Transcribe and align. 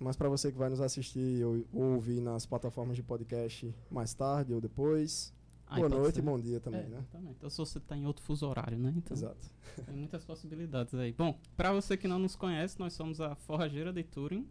Mas 0.00 0.16
para 0.16 0.28
você 0.28 0.52
que 0.52 0.58
vai 0.58 0.68
nos 0.68 0.80
assistir 0.80 1.44
ou, 1.44 1.64
ou, 1.72 1.94
ouvir 1.94 2.20
nas 2.20 2.46
plataformas 2.46 2.96
de 2.96 3.02
podcast 3.02 3.74
mais 3.90 4.14
tarde 4.14 4.52
ou 4.52 4.60
depois, 4.60 5.34
boa 5.74 5.88
noite 5.88 6.18
e 6.18 6.22
bom 6.22 6.38
dia 6.38 6.60
também, 6.60 6.82
é, 6.82 6.88
né? 6.88 7.04
Também. 7.10 7.32
Então, 7.32 7.48
se 7.48 7.58
você 7.58 7.78
está 7.78 7.96
em 7.96 8.06
outro 8.06 8.22
fuso 8.24 8.46
horário, 8.46 8.78
né? 8.78 8.92
Então, 8.96 9.16
Exato. 9.16 9.50
Tem 9.86 9.94
muitas 9.94 10.24
possibilidades 10.24 10.94
aí. 10.94 11.12
Bom, 11.12 11.38
para 11.56 11.72
você 11.72 11.96
que 11.96 12.08
não 12.08 12.18
nos 12.18 12.36
conhece, 12.36 12.78
nós 12.78 12.92
somos 12.92 13.20
a 13.20 13.34
Forrageira 13.34 13.92
de 13.92 14.02
Turing. 14.02 14.46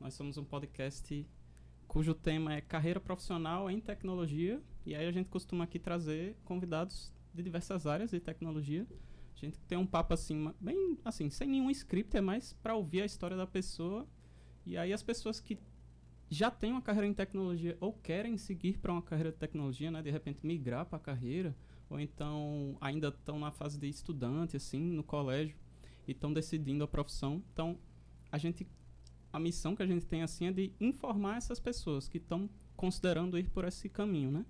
Nós 0.00 0.14
somos 0.14 0.36
um 0.36 0.44
podcast 0.44 1.26
cujo 1.86 2.14
tema 2.14 2.54
é 2.54 2.60
carreira 2.60 2.98
profissional 2.98 3.70
em 3.70 3.80
tecnologia. 3.80 4.60
E 4.84 4.94
aí 4.94 5.06
a 5.06 5.12
gente 5.12 5.28
costuma 5.28 5.64
aqui 5.64 5.78
trazer 5.78 6.36
convidados 6.44 7.12
de 7.32 7.42
diversas 7.42 7.86
áreas 7.86 8.10
de 8.10 8.20
tecnologia. 8.20 8.86
A 9.34 9.38
gente 9.38 9.58
tem 9.60 9.76
um 9.76 9.86
papo 9.86 10.14
assim, 10.14 10.52
bem 10.60 10.98
assim, 11.04 11.28
sem 11.28 11.48
nenhum 11.48 11.70
script, 11.70 12.16
é 12.16 12.20
mais 12.20 12.52
para 12.52 12.74
ouvir 12.74 13.02
a 13.02 13.04
história 13.04 13.36
da 13.36 13.46
pessoa. 13.46 14.06
E 14.66 14.76
aí 14.76 14.92
as 14.92 15.02
pessoas 15.02 15.40
que 15.40 15.58
já 16.30 16.50
têm 16.50 16.72
uma 16.72 16.82
carreira 16.82 17.06
em 17.06 17.14
tecnologia 17.14 17.76
ou 17.80 17.92
querem 17.92 18.36
seguir 18.38 18.78
para 18.78 18.92
uma 18.92 19.02
carreira 19.02 19.30
de 19.30 19.38
tecnologia, 19.38 19.90
né, 19.90 20.02
de 20.02 20.10
repente 20.10 20.44
migrar 20.44 20.86
para 20.86 20.96
a 20.96 21.00
carreira, 21.00 21.54
ou 21.88 22.00
então 22.00 22.76
ainda 22.80 23.08
estão 23.08 23.38
na 23.38 23.50
fase 23.50 23.78
de 23.78 23.88
estudante 23.88 24.56
assim, 24.56 24.80
no 24.80 25.04
colégio 25.04 25.56
e 26.08 26.12
estão 26.12 26.32
decidindo 26.32 26.82
a 26.82 26.88
profissão. 26.88 27.42
Então, 27.52 27.78
a 28.32 28.38
gente 28.38 28.66
a 29.32 29.38
missão 29.38 29.74
que 29.74 29.82
a 29.82 29.86
gente 29.86 30.06
tem 30.06 30.22
assim 30.22 30.46
é 30.46 30.52
de 30.52 30.72
informar 30.80 31.36
essas 31.36 31.58
pessoas 31.58 32.08
que 32.08 32.18
estão 32.18 32.48
considerando 32.76 33.38
ir 33.38 33.50
por 33.50 33.64
esse 33.64 33.88
caminho, 33.88 34.30
né? 34.30 34.46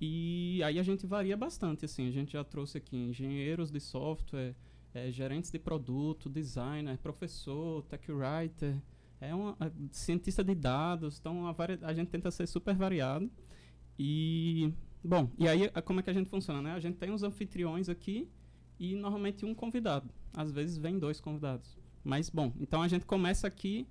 E 0.00 0.60
aí 0.64 0.78
a 0.78 0.82
gente 0.82 1.06
varia 1.06 1.36
bastante, 1.36 1.84
assim, 1.84 2.06
a 2.08 2.10
gente 2.10 2.32
já 2.32 2.44
trouxe 2.44 2.78
aqui 2.78 2.96
engenheiros 2.96 3.70
de 3.70 3.80
software, 3.80 4.54
é, 4.94 5.10
gerentes 5.10 5.50
de 5.50 5.58
produto, 5.58 6.28
designer, 6.28 6.98
professor, 6.98 7.82
tech 7.84 8.10
writer, 8.10 8.76
é 9.20 9.34
uma 9.34 9.56
cientista 9.90 10.44
de 10.44 10.54
dados, 10.54 11.18
então 11.18 11.46
a, 11.46 11.54
a 11.82 11.92
gente 11.92 12.08
tenta 12.08 12.30
ser 12.30 12.46
super 12.46 12.74
variado. 12.74 13.30
E 13.98 14.72
bom, 15.02 15.30
e 15.36 15.48
aí 15.48 15.68
como 15.84 16.00
é 16.00 16.02
que 16.02 16.10
a 16.10 16.12
gente 16.12 16.28
funciona, 16.30 16.62
né? 16.62 16.72
A 16.72 16.80
gente 16.80 16.96
tem 16.96 17.10
os 17.10 17.22
anfitriões 17.22 17.88
aqui 17.88 18.28
e 18.78 18.94
normalmente 18.94 19.44
um 19.44 19.54
convidado. 19.54 20.08
Às 20.32 20.52
vezes 20.52 20.78
vem 20.78 20.98
dois 20.98 21.20
convidados. 21.20 21.76
Mas 22.04 22.30
bom, 22.30 22.52
então 22.60 22.80
a 22.80 22.88
gente 22.88 23.04
começa 23.04 23.46
aqui 23.46 23.86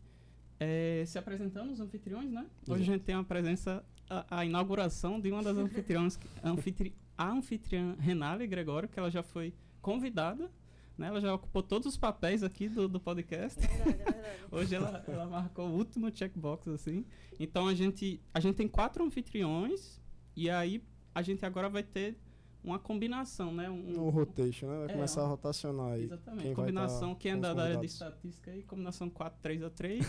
é, 0.60 1.04
se 1.06 1.18
apresentando 1.18 1.72
os 1.72 1.80
anfitriões, 1.80 2.32
né? 2.32 2.46
Hoje 2.68 2.84
a 2.84 2.86
gente 2.86 3.04
tem 3.04 3.16
a 3.16 3.24
presença, 3.24 3.84
a, 4.10 4.40
a 4.40 4.46
inauguração 4.46 5.20
de 5.20 5.32
uma 5.32 5.44
das 5.44 5.58
anfitriões, 5.58 6.18
anfitri, 6.44 6.94
a 7.18 7.30
anfitriã 7.30 7.96
Renale 8.00 8.48
Gregório, 8.48 8.88
que 8.88 8.98
ela 8.98 9.12
já 9.12 9.22
foi 9.22 9.54
convidada, 9.82 10.50
né? 10.98 11.08
Ela 11.08 11.22
já 11.22 11.34
ocupou 11.34 11.62
todos 11.62 11.88
os 11.88 11.98
papéis 11.98 12.44
aqui 12.44 12.68
do, 12.68 12.88
do 12.88 13.00
podcast. 13.00 13.64
É 13.64 13.68
verdade, 13.68 13.90
é 13.90 14.14
verdade. 14.14 14.38
Hoje 14.52 14.76
ela, 14.76 15.04
ela 15.08 15.26
marcou 15.28 15.68
o 15.68 15.74
último 15.74 16.12
checkbox, 16.14 16.68
assim. 16.68 17.06
Então 17.40 17.68
a 17.68 17.74
gente, 17.74 18.22
a 18.34 18.40
gente 18.40 18.56
tem 18.56 18.68
quatro 18.68 19.04
anfitriões 19.04 20.02
e 20.36 20.50
aí 20.50 20.84
a 21.14 21.22
gente 21.22 21.46
agora 21.46 21.70
vai 21.70 21.84
ter 21.84 22.18
uma 22.64 22.80
combinação, 22.80 23.54
né? 23.54 23.70
Um, 23.70 24.08
um 24.08 24.10
rotation, 24.10 24.68
né? 24.68 24.78
Vai 24.80 24.90
é, 24.90 24.94
começar 24.94 25.22
a 25.22 25.28
rotacionar 25.28 25.94
aí. 25.94 26.04
Exatamente. 26.04 26.44
Quem 26.44 26.54
combinação, 26.54 27.14
tá 27.14 27.20
quem 27.20 27.32
é 27.32 27.38
da 27.38 27.50
área 27.52 27.78
de 27.78 27.86
estatística 27.86 28.52
aí, 28.52 28.64
combinação 28.64 29.10
4, 29.10 29.40
3 29.42 29.64
a 29.64 29.70
3. 29.70 30.06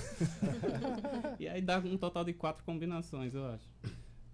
e 1.39 1.49
aí 1.49 1.63
dá 1.63 1.79
um 1.79 1.97
total 1.97 2.25
de 2.25 2.33
quatro 2.33 2.65
combinações, 2.65 3.35
eu 3.35 3.47
acho. 3.47 3.69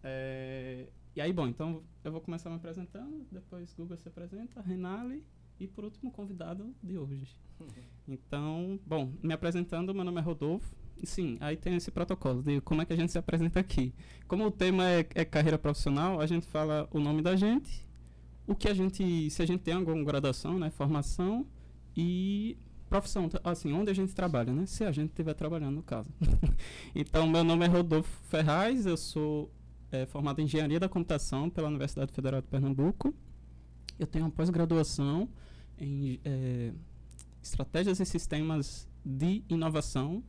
É, 0.02 0.88
e 1.14 1.20
aí, 1.20 1.32
bom, 1.32 1.46
então 1.46 1.82
eu 2.02 2.12
vou 2.12 2.20
começar 2.20 2.48
me 2.48 2.56
apresentando, 2.56 3.26
depois 3.30 3.72
Google 3.74 3.96
se 3.96 4.08
apresenta, 4.08 4.60
Renale 4.60 5.24
e 5.58 5.66
por 5.66 5.84
último 5.84 6.10
convidado 6.10 6.74
de 6.82 6.98
hoje. 6.98 7.36
Então, 8.06 8.78
bom, 8.86 9.12
me 9.22 9.32
apresentando, 9.32 9.94
meu 9.94 10.04
nome 10.04 10.20
é 10.20 10.22
Rodolfo. 10.22 10.74
Sim, 11.02 11.36
aí 11.40 11.56
tem 11.56 11.74
esse 11.76 11.90
protocolo 11.90 12.42
de 12.42 12.60
como 12.60 12.82
é 12.82 12.84
que 12.84 12.92
a 12.92 12.96
gente 12.96 13.12
se 13.12 13.18
apresenta 13.18 13.60
aqui. 13.60 13.92
Como 14.26 14.46
o 14.46 14.50
tema 14.50 14.88
é, 14.88 15.06
é 15.14 15.24
carreira 15.24 15.58
profissional, 15.58 16.20
a 16.20 16.26
gente 16.26 16.46
fala 16.46 16.88
o 16.90 17.00
nome 17.00 17.20
da 17.20 17.36
gente, 17.36 17.86
o 18.46 18.54
que 18.54 18.68
a 18.68 18.74
gente, 18.74 19.30
se 19.30 19.42
a 19.42 19.46
gente 19.46 19.62
tem 19.62 19.74
alguma 19.74 20.02
graduação, 20.04 20.58
né, 20.58 20.70
formação 20.70 21.46
e 21.96 22.56
profissão, 22.88 23.28
assim, 23.42 23.72
onde 23.72 23.90
a 23.90 23.94
gente 23.94 24.14
trabalha, 24.14 24.52
né? 24.52 24.66
Se 24.66 24.84
a 24.84 24.92
gente 24.92 25.10
estiver 25.10 25.34
trabalhando, 25.34 25.76
no 25.76 25.82
caso. 25.82 26.08
então, 26.94 27.26
meu 27.26 27.42
nome 27.42 27.64
é 27.64 27.68
Rodolfo 27.68 28.10
Ferraz, 28.28 28.86
eu 28.86 28.96
sou 28.96 29.50
é, 29.90 30.06
formado 30.06 30.40
em 30.40 30.44
Engenharia 30.44 30.78
da 30.78 30.88
Computação 30.88 31.50
pela 31.50 31.68
Universidade 31.68 32.12
Federal 32.12 32.40
de 32.40 32.46
Pernambuco. 32.46 33.14
Eu 33.98 34.06
tenho 34.06 34.24
uma 34.24 34.30
pós-graduação 34.30 35.28
em 35.78 36.20
é, 36.24 36.72
Estratégias 37.42 38.00
e 38.00 38.04
Sistemas 38.04 38.88
de 39.04 39.42
Inovação. 39.48 40.22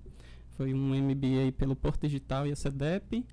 Foi 0.52 0.74
um 0.74 0.96
MBA 0.96 1.52
pelo 1.58 1.76
Porto 1.76 2.02
Digital 2.02 2.48
e 2.48 2.52
a 2.52 2.56
CEDEP. 2.56 3.26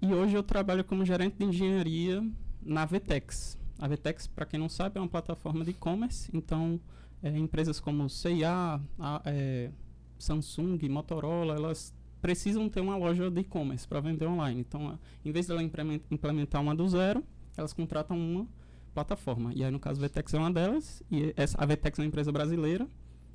E 0.00 0.12
hoje 0.12 0.36
eu 0.36 0.42
trabalho 0.42 0.84
como 0.84 1.04
gerente 1.04 1.36
de 1.38 1.44
engenharia 1.44 2.24
na 2.60 2.84
Vetex, 2.84 3.58
a 3.82 3.88
Vtex, 3.88 4.28
para 4.28 4.46
quem 4.46 4.60
não 4.60 4.68
sabe, 4.68 4.96
é 4.96 5.00
uma 5.00 5.08
plataforma 5.08 5.64
de 5.64 5.72
e-commerce, 5.72 6.30
então 6.32 6.80
é, 7.20 7.36
empresas 7.36 7.80
como 7.80 8.08
CIA, 8.08 8.80
é, 9.24 9.70
Samsung, 10.16 10.78
Motorola, 10.88 11.56
elas 11.56 11.92
precisam 12.20 12.68
ter 12.68 12.80
uma 12.80 12.96
loja 12.96 13.28
de 13.28 13.40
e-commerce 13.40 13.86
para 13.88 13.98
vender 13.98 14.26
online. 14.26 14.60
Então, 14.60 14.88
a, 14.88 14.98
em 15.24 15.32
vez 15.32 15.46
de 15.46 15.52
ela 15.52 15.62
implementar 15.62 16.62
uma 16.62 16.76
do 16.76 16.88
zero, 16.88 17.24
elas 17.56 17.72
contratam 17.72 18.16
uma 18.16 18.46
plataforma. 18.94 19.52
E 19.54 19.64
aí, 19.64 19.70
no 19.70 19.80
caso, 19.80 20.02
a 20.02 20.08
Vtex 20.08 20.34
é 20.34 20.38
uma 20.38 20.50
delas, 20.50 21.02
e 21.10 21.32
essa, 21.36 21.56
a 21.60 21.66
Vtex 21.66 21.98
é 21.98 22.02
uma 22.02 22.08
empresa 22.08 22.30
brasileira, 22.30 22.86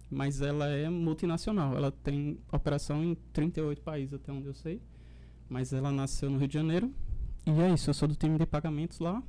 mas 0.09 0.41
ela 0.41 0.68
é 0.68 0.90
multinacional. 0.90 1.75
Ela 1.75 1.91
tem 1.91 2.40
operação 2.51 3.03
em 3.03 3.16
38 3.34 3.81
países, 3.81 4.13
até 4.13 4.31
onde 4.31 4.47
eu 4.47 4.53
sei. 4.53 4.81
Mas 5.50 5.73
ela 5.73 5.91
nasceu 5.91 6.29
no 6.29 6.38
Rio 6.38 6.47
de 6.47 6.53
Janeiro. 6.53 6.94
E 7.45 7.51
é 7.62 7.73
isso, 7.73 7.90
eu 7.90 7.94
sou 7.94 8.07
do 8.07 8.16
time 8.16 8.38
de 8.38 8.45
pagamentos 8.45 9.00
lá. 9.00 9.23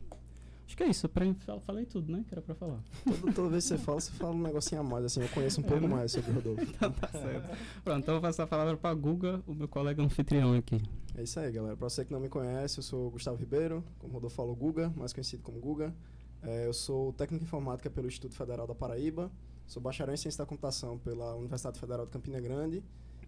Acho 0.68 0.76
que 0.76 0.82
é 0.82 0.88
isso, 0.88 1.08
pra, 1.08 1.24
falei 1.64 1.86
tudo, 1.86 2.12
né? 2.12 2.22
Que 2.28 2.34
era 2.34 2.42
pra 2.42 2.54
falar. 2.54 2.78
Toda, 3.02 3.32
toda 3.32 3.48
vez 3.48 3.64
que 3.64 3.68
você 3.68 3.78
fala, 3.78 4.00
você 4.00 4.12
fala 4.12 4.34
um 4.34 4.42
negocinho 4.42 4.82
a 4.82 4.84
mais, 4.84 5.02
assim, 5.02 5.22
eu 5.22 5.28
conheço 5.30 5.60
um 5.60 5.64
pouco 5.64 5.86
é, 5.86 5.88
mais 5.88 6.12
sobre 6.12 6.30
o 6.30 6.34
Rodolfo. 6.34 6.62
então 6.62 6.92
tá 7.00 7.08
certo. 7.08 7.56
Pronto, 7.82 7.98
então 8.00 8.14
eu 8.14 8.20
vou 8.20 8.28
passar 8.28 8.42
a 8.42 8.46
palavra 8.46 8.76
pra 8.76 8.92
Guga, 8.92 9.42
o 9.46 9.54
meu 9.54 9.66
colega 9.66 10.02
anfitrião 10.02 10.52
aqui. 10.52 10.82
É 11.16 11.22
isso 11.22 11.40
aí, 11.40 11.50
galera. 11.50 11.74
Pra 11.74 11.88
você 11.88 12.04
que 12.04 12.12
não 12.12 12.20
me 12.20 12.28
conhece, 12.28 12.80
eu 12.80 12.82
sou 12.82 13.10
Gustavo 13.10 13.38
Ribeiro, 13.38 13.82
como 13.98 14.12
o 14.12 14.14
Rodolfo 14.16 14.36
falou, 14.36 14.54
Guga, 14.54 14.92
mais 14.94 15.14
conhecido 15.14 15.42
como 15.42 15.58
Guga. 15.58 15.94
É, 16.42 16.66
eu 16.66 16.72
sou 16.72 17.12
técnico 17.12 17.44
em 17.44 17.46
informática 17.46 17.90
pelo 17.90 18.06
Instituto 18.06 18.34
Federal 18.34 18.66
da 18.66 18.74
Paraíba, 18.74 19.30
sou 19.66 19.82
bacharel 19.82 20.14
em 20.14 20.16
ciência 20.16 20.38
da 20.38 20.46
computação 20.46 20.98
pela 20.98 21.34
Universidade 21.34 21.78
Federal 21.78 22.06
de 22.06 22.12
Campina 22.12 22.40
Grande 22.40 22.82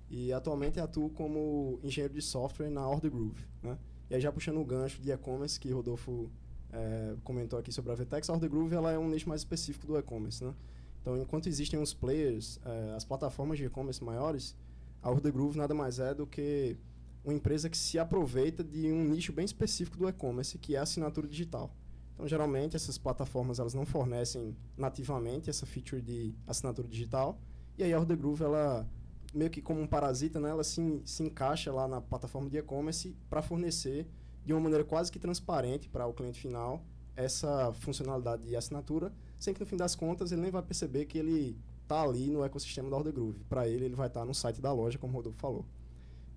e 0.08 0.32
atualmente 0.32 0.80
atuo 0.80 1.10
como 1.10 1.78
engenheiro 1.82 2.14
de 2.14 2.22
software 2.22 2.70
na 2.70 2.88
Order 2.88 3.10
Groove, 3.10 3.46
né? 3.62 3.78
E 4.08 4.14
aí 4.14 4.20
já 4.20 4.32
puxando 4.32 4.60
o 4.60 4.64
gancho 4.64 5.00
de 5.00 5.10
e-commerce 5.10 5.58
que 5.58 5.70
Rodolfo 5.70 6.30
é, 6.72 7.14
comentou 7.22 7.58
aqui 7.58 7.72
sobre 7.72 7.92
a 7.92 7.94
Vtex, 7.94 8.28
a 8.28 8.32
Order 8.32 8.50
Groove 8.50 8.74
ela 8.74 8.92
é 8.92 8.98
um 8.98 9.08
nicho 9.08 9.28
mais 9.28 9.40
específico 9.40 9.86
do 9.86 9.98
e-commerce, 9.98 10.42
né? 10.44 10.54
Então, 11.00 11.16
enquanto 11.16 11.48
existem 11.48 11.80
os 11.80 11.94
players, 11.94 12.60
é, 12.64 12.94
as 12.94 13.04
plataformas 13.04 13.58
de 13.58 13.64
e-commerce 13.64 14.02
maiores, 14.04 14.54
a 15.02 15.10
Order 15.10 15.32
Groove 15.32 15.56
nada 15.56 15.74
mais 15.74 15.98
é 15.98 16.14
do 16.14 16.26
que 16.26 16.76
uma 17.24 17.32
empresa 17.32 17.70
que 17.70 17.76
se 17.76 17.98
aproveita 17.98 18.62
de 18.62 18.90
um 18.90 19.04
nicho 19.04 19.32
bem 19.32 19.44
específico 19.44 19.96
do 19.96 20.08
e-commerce, 20.08 20.58
que 20.58 20.74
é 20.74 20.78
a 20.78 20.82
assinatura 20.82 21.26
digital. 21.26 21.74
Então, 22.20 22.28
geralmente, 22.28 22.76
essas 22.76 22.98
plataformas 22.98 23.58
elas 23.58 23.72
não 23.72 23.86
fornecem 23.86 24.54
nativamente 24.76 25.48
essa 25.48 25.64
feature 25.64 26.02
de 26.02 26.34
assinatura 26.46 26.86
digital, 26.86 27.40
e 27.78 27.82
aí 27.82 27.94
a 27.94 27.98
Order 27.98 28.18
Groove, 28.18 28.44
ela, 28.44 28.86
meio 29.32 29.50
que 29.50 29.62
como 29.62 29.80
um 29.80 29.86
parasita, 29.86 30.38
né, 30.38 30.50
ela 30.50 30.62
se, 30.62 31.00
se 31.06 31.22
encaixa 31.22 31.72
lá 31.72 31.88
na 31.88 31.98
plataforma 31.98 32.50
de 32.50 32.58
e-commerce 32.58 33.16
para 33.30 33.40
fornecer 33.40 34.06
de 34.44 34.52
uma 34.52 34.60
maneira 34.60 34.84
quase 34.84 35.10
que 35.10 35.18
transparente 35.18 35.88
para 35.88 36.06
o 36.06 36.12
cliente 36.12 36.38
final 36.38 36.84
essa 37.16 37.72
funcionalidade 37.72 38.46
de 38.46 38.54
assinatura, 38.54 39.14
sem 39.38 39.54
que 39.54 39.60
no 39.60 39.64
fim 39.64 39.78
das 39.78 39.94
contas 39.94 40.30
ele 40.30 40.42
nem 40.42 40.50
vai 40.50 40.62
perceber 40.62 41.06
que 41.06 41.16
ele 41.16 41.58
está 41.82 42.02
ali 42.02 42.30
no 42.30 42.44
ecossistema 42.44 42.90
da 42.90 42.98
Order 42.98 43.14
Groove. 43.14 43.44
Para 43.48 43.66
ele, 43.66 43.86
ele 43.86 43.94
vai 43.94 44.08
estar 44.08 44.20
tá 44.20 44.26
no 44.26 44.34
site 44.34 44.60
da 44.60 44.70
loja, 44.74 44.98
como 44.98 45.14
o 45.14 45.16
Rodolfo 45.16 45.38
falou. 45.38 45.64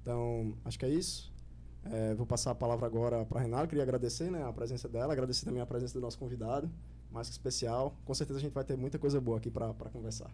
Então, 0.01 0.57
acho 0.63 0.79
que 0.79 0.85
é 0.85 0.89
isso. 0.89 1.32
É, 1.91 2.13
vou 2.13 2.25
passar 2.25 2.51
a 2.51 2.55
palavra 2.55 2.85
agora 2.85 3.25
para 3.25 3.39
a 3.39 3.41
Renata. 3.41 3.67
Queria 3.67 3.83
agradecer 3.83 4.31
né, 4.31 4.43
a 4.43 4.53
presença 4.53 4.87
dela, 4.87 5.13
agradecer 5.13 5.45
também 5.45 5.61
a 5.61 5.65
presença 5.65 5.93
do 5.93 6.01
nosso 6.01 6.17
convidado, 6.17 6.71
mais 7.11 7.27
que 7.27 7.33
especial. 7.33 7.95
Com 8.05 8.13
certeza 8.13 8.39
a 8.39 8.41
gente 8.41 8.53
vai 8.53 8.63
ter 8.63 8.77
muita 8.77 8.97
coisa 8.97 9.19
boa 9.19 9.37
aqui 9.37 9.51
para 9.51 9.73
conversar. 9.91 10.31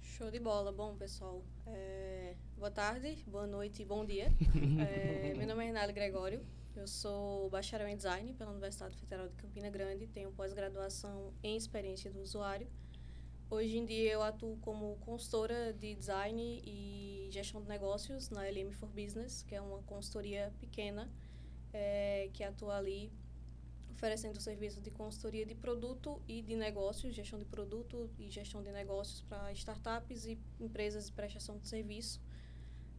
Show 0.00 0.30
de 0.30 0.38
bola. 0.38 0.72
Bom, 0.72 0.94
pessoal, 0.96 1.42
é... 1.66 2.34
boa 2.56 2.70
tarde, 2.70 3.24
boa 3.26 3.46
noite 3.46 3.82
e 3.82 3.84
bom 3.84 4.04
dia. 4.04 4.32
é... 4.80 5.34
Meu 5.36 5.46
nome 5.46 5.64
é 5.64 5.66
Renata 5.66 5.92
Gregório, 5.92 6.40
eu 6.76 6.86
sou 6.86 7.50
bacharel 7.50 7.88
em 7.88 7.96
design 7.96 8.32
pela 8.32 8.50
Universidade 8.50 8.96
Federal 8.96 9.28
de 9.28 9.34
Campina 9.36 9.68
Grande, 9.70 10.06
tenho 10.06 10.30
pós-graduação 10.32 11.32
em 11.42 11.56
experiência 11.56 12.10
do 12.10 12.20
usuário. 12.20 12.66
Hoje 13.50 13.76
em 13.76 13.84
dia 13.84 14.12
eu 14.12 14.22
atuo 14.22 14.56
como 14.62 14.96
consultora 14.96 15.72
de 15.72 15.94
design 15.94 16.62
e 16.64 17.28
gestão 17.30 17.60
de 17.60 17.68
negócios 17.68 18.30
na 18.30 18.42
LM 18.48 18.72
for 18.72 18.88
Business, 18.88 19.42
que 19.42 19.54
é 19.54 19.60
uma 19.60 19.82
consultoria 19.82 20.52
pequena 20.58 21.10
é, 21.72 22.30
que 22.32 22.42
atua 22.42 22.78
ali 22.78 23.12
oferecendo 23.90 24.40
serviços 24.40 24.82
de 24.82 24.90
consultoria 24.90 25.44
de 25.44 25.54
produto 25.54 26.20
e 26.26 26.42
de 26.42 26.56
negócios, 26.56 27.14
gestão 27.14 27.38
de 27.38 27.44
produto 27.44 28.10
e 28.18 28.30
gestão 28.30 28.62
de 28.62 28.72
negócios 28.72 29.20
para 29.22 29.52
startups 29.52 30.24
e 30.24 30.38
empresas 30.58 31.06
de 31.06 31.12
prestação 31.12 31.58
de 31.58 31.68
serviço 31.68 32.20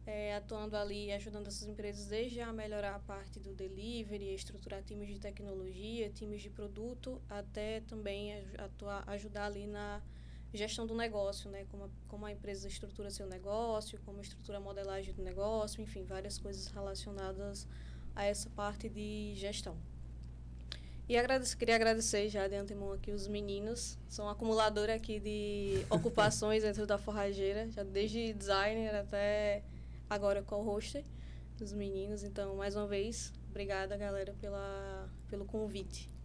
é, 0.06 0.36
atuando 0.36 0.76
ali, 0.76 1.12
ajudando 1.12 1.48
essas 1.48 1.66
empresas 1.66 2.06
desde 2.06 2.40
a 2.40 2.52
melhorar 2.52 2.94
a 2.94 3.00
parte 3.00 3.40
do 3.40 3.52
delivery, 3.52 4.32
estruturar 4.32 4.82
times 4.84 5.08
de 5.08 5.18
tecnologia, 5.18 6.08
times 6.10 6.40
de 6.40 6.48
produto, 6.48 7.20
até 7.28 7.80
também 7.80 8.32
atuar, 8.56 9.02
ajudar 9.08 9.46
ali 9.46 9.66
na 9.66 10.00
gestão 10.56 10.86
do 10.86 10.94
negócio, 10.94 11.50
né? 11.50 11.66
Como 11.70 11.84
a, 11.84 11.88
como 12.08 12.26
a 12.26 12.32
empresa 12.32 12.68
estrutura 12.68 13.10
seu 13.10 13.26
negócio, 13.26 13.98
como 14.04 14.20
estrutura 14.20 14.58
a 14.58 14.60
modelagem 14.60 15.12
do 15.14 15.22
negócio, 15.22 15.82
enfim, 15.82 16.04
várias 16.04 16.38
coisas 16.38 16.66
relacionadas 16.68 17.66
a 18.14 18.24
essa 18.24 18.48
parte 18.50 18.88
de 18.88 19.34
gestão. 19.34 19.76
E 21.08 21.16
agradecer, 21.16 21.56
queria 21.56 21.76
agradecer 21.76 22.28
já 22.28 22.48
de 22.48 22.56
antemão 22.56 22.92
aqui 22.92 23.12
os 23.12 23.28
meninos. 23.28 23.96
São 24.08 24.28
acumulador 24.28 24.90
aqui 24.90 25.20
de 25.20 25.86
ocupações 25.90 26.64
dentro 26.64 26.84
da 26.86 26.98
forrageira, 26.98 27.70
já 27.70 27.84
desde 27.84 28.32
designer 28.32 28.94
até 28.94 29.62
agora 30.10 30.42
co-hoster 30.42 31.04
dos 31.56 31.72
meninos. 31.72 32.24
Então, 32.24 32.56
mais 32.56 32.74
uma 32.74 32.88
vez, 32.88 33.32
obrigada, 33.50 33.96
galera, 33.96 34.34
pela, 34.40 35.08
pelo 35.28 35.44
convite. 35.44 36.15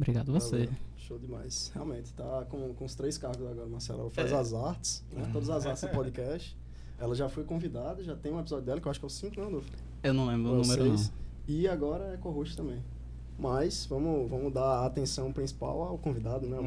Obrigado 0.00 0.32
você. 0.32 0.64
Valeu. 0.64 0.70
Show 0.96 1.18
demais. 1.18 1.70
Realmente, 1.74 2.14
tá 2.14 2.46
com, 2.48 2.72
com 2.72 2.84
os 2.86 2.94
três 2.94 3.18
cargos 3.18 3.46
agora, 3.46 3.68
Marcela. 3.68 4.00
Ela 4.00 4.10
faz 4.10 4.32
é. 4.32 4.34
as 4.34 4.54
artes, 4.54 5.04
né? 5.12 5.28
Todas 5.30 5.50
as 5.50 5.66
artes 5.66 5.82
do 5.82 5.88
podcast. 5.90 6.56
Ela 6.98 7.14
já 7.14 7.28
foi 7.28 7.44
convidada, 7.44 8.02
já 8.02 8.16
tem 8.16 8.32
um 8.32 8.40
episódio 8.40 8.64
dela, 8.64 8.80
que 8.80 8.86
eu 8.86 8.90
acho 8.90 8.98
que 8.98 9.04
é 9.04 9.08
o 9.08 9.10
5, 9.10 9.40
não, 9.40 9.62
Eu 10.02 10.14
não 10.14 10.26
lembro 10.26 10.52
o 10.52 10.56
número, 10.56 10.84
não. 10.86 10.96
E 11.46 11.68
agora 11.68 12.14
é 12.14 12.16
co-host 12.16 12.56
também. 12.56 12.82
Mas 13.38 13.86
vamos, 13.86 14.28
vamos 14.28 14.52
dar 14.52 14.80
a 14.80 14.86
atenção 14.86 15.32
principal 15.32 15.82
ao 15.82 15.96
convidado, 15.96 16.46
né? 16.46 16.58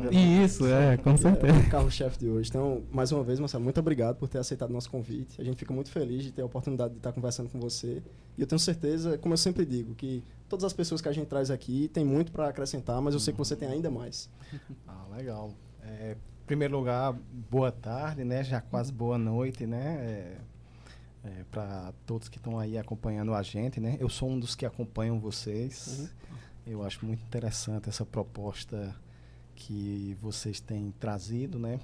Isso, 0.44 0.66
é, 0.66 0.98
com 0.98 1.16
certeza. 1.16 1.56
É 1.56 1.60
o 1.60 1.70
carro-chefe 1.70 2.18
de 2.18 2.28
hoje. 2.28 2.50
Então, 2.50 2.82
mais 2.92 3.12
uma 3.12 3.24
vez, 3.24 3.40
Marcelo, 3.40 3.64
muito 3.64 3.80
obrigado 3.80 4.18
por 4.18 4.28
ter 4.28 4.40
aceitado 4.40 4.72
o 4.72 4.74
nosso 4.74 4.90
convite. 4.90 5.40
A 5.40 5.44
gente 5.44 5.58
fica 5.58 5.72
muito 5.72 5.92
feliz 5.92 6.24
de 6.24 6.32
ter 6.32 6.42
a 6.42 6.46
oportunidade 6.46 6.94
de 6.94 6.98
estar 6.98 7.12
conversando 7.12 7.50
com 7.50 7.60
você. 7.60 8.02
E 8.36 8.42
eu 8.42 8.48
tenho 8.48 8.58
certeza, 8.58 9.20
como 9.20 9.34
eu 9.34 9.38
sempre 9.38 9.66
digo, 9.66 9.94
que 9.94 10.24
todas 10.54 10.66
as 10.66 10.74
pessoas 10.74 11.02
que 11.02 11.10
a 11.10 11.12
gente 11.12 11.26
traz 11.26 11.50
aqui 11.50 11.88
têm 11.88 12.06
muito 12.06 12.32
para 12.32 12.48
acrescentar, 12.48 13.02
mas 13.02 13.16
eu 13.16 13.20
sei 13.20 13.34
que 13.34 13.40
você 13.40 13.56
tem 13.56 13.68
ainda 13.68 13.90
mais. 13.90 14.30
Ah, 14.88 15.08
legal. 15.16 15.52
É, 15.82 16.16
em 16.16 16.46
primeiro 16.46 16.78
lugar, 16.78 17.12
boa 17.50 17.72
tarde, 17.72 18.24
né? 18.24 18.44
Já 18.44 18.62
quase 18.62 18.94
boa 18.94 19.18
noite, 19.18 19.66
né? 19.66 20.38
É, 21.24 21.28
é, 21.28 21.44
para 21.50 21.92
todos 22.06 22.30
que 22.30 22.38
estão 22.38 22.60
aí 22.60 22.78
acompanhando 22.78 23.34
a 23.34 23.42
gente, 23.42 23.80
né? 23.80 23.98
Eu 24.00 24.10
sou 24.10 24.30
um 24.30 24.40
dos 24.40 24.54
que 24.54 24.64
acompanham 24.64 25.20
vocês. 25.20 26.12
Uhum. 26.28 26.38
Eu 26.68 26.84
acho 26.84 27.04
muito 27.04 27.24
interessante 27.24 27.90
essa 27.90 28.06
proposta 28.06 28.96
que 29.56 30.16
vocês 30.22 30.60
têm 30.60 30.92
trazido, 31.00 31.58
né? 31.58 31.80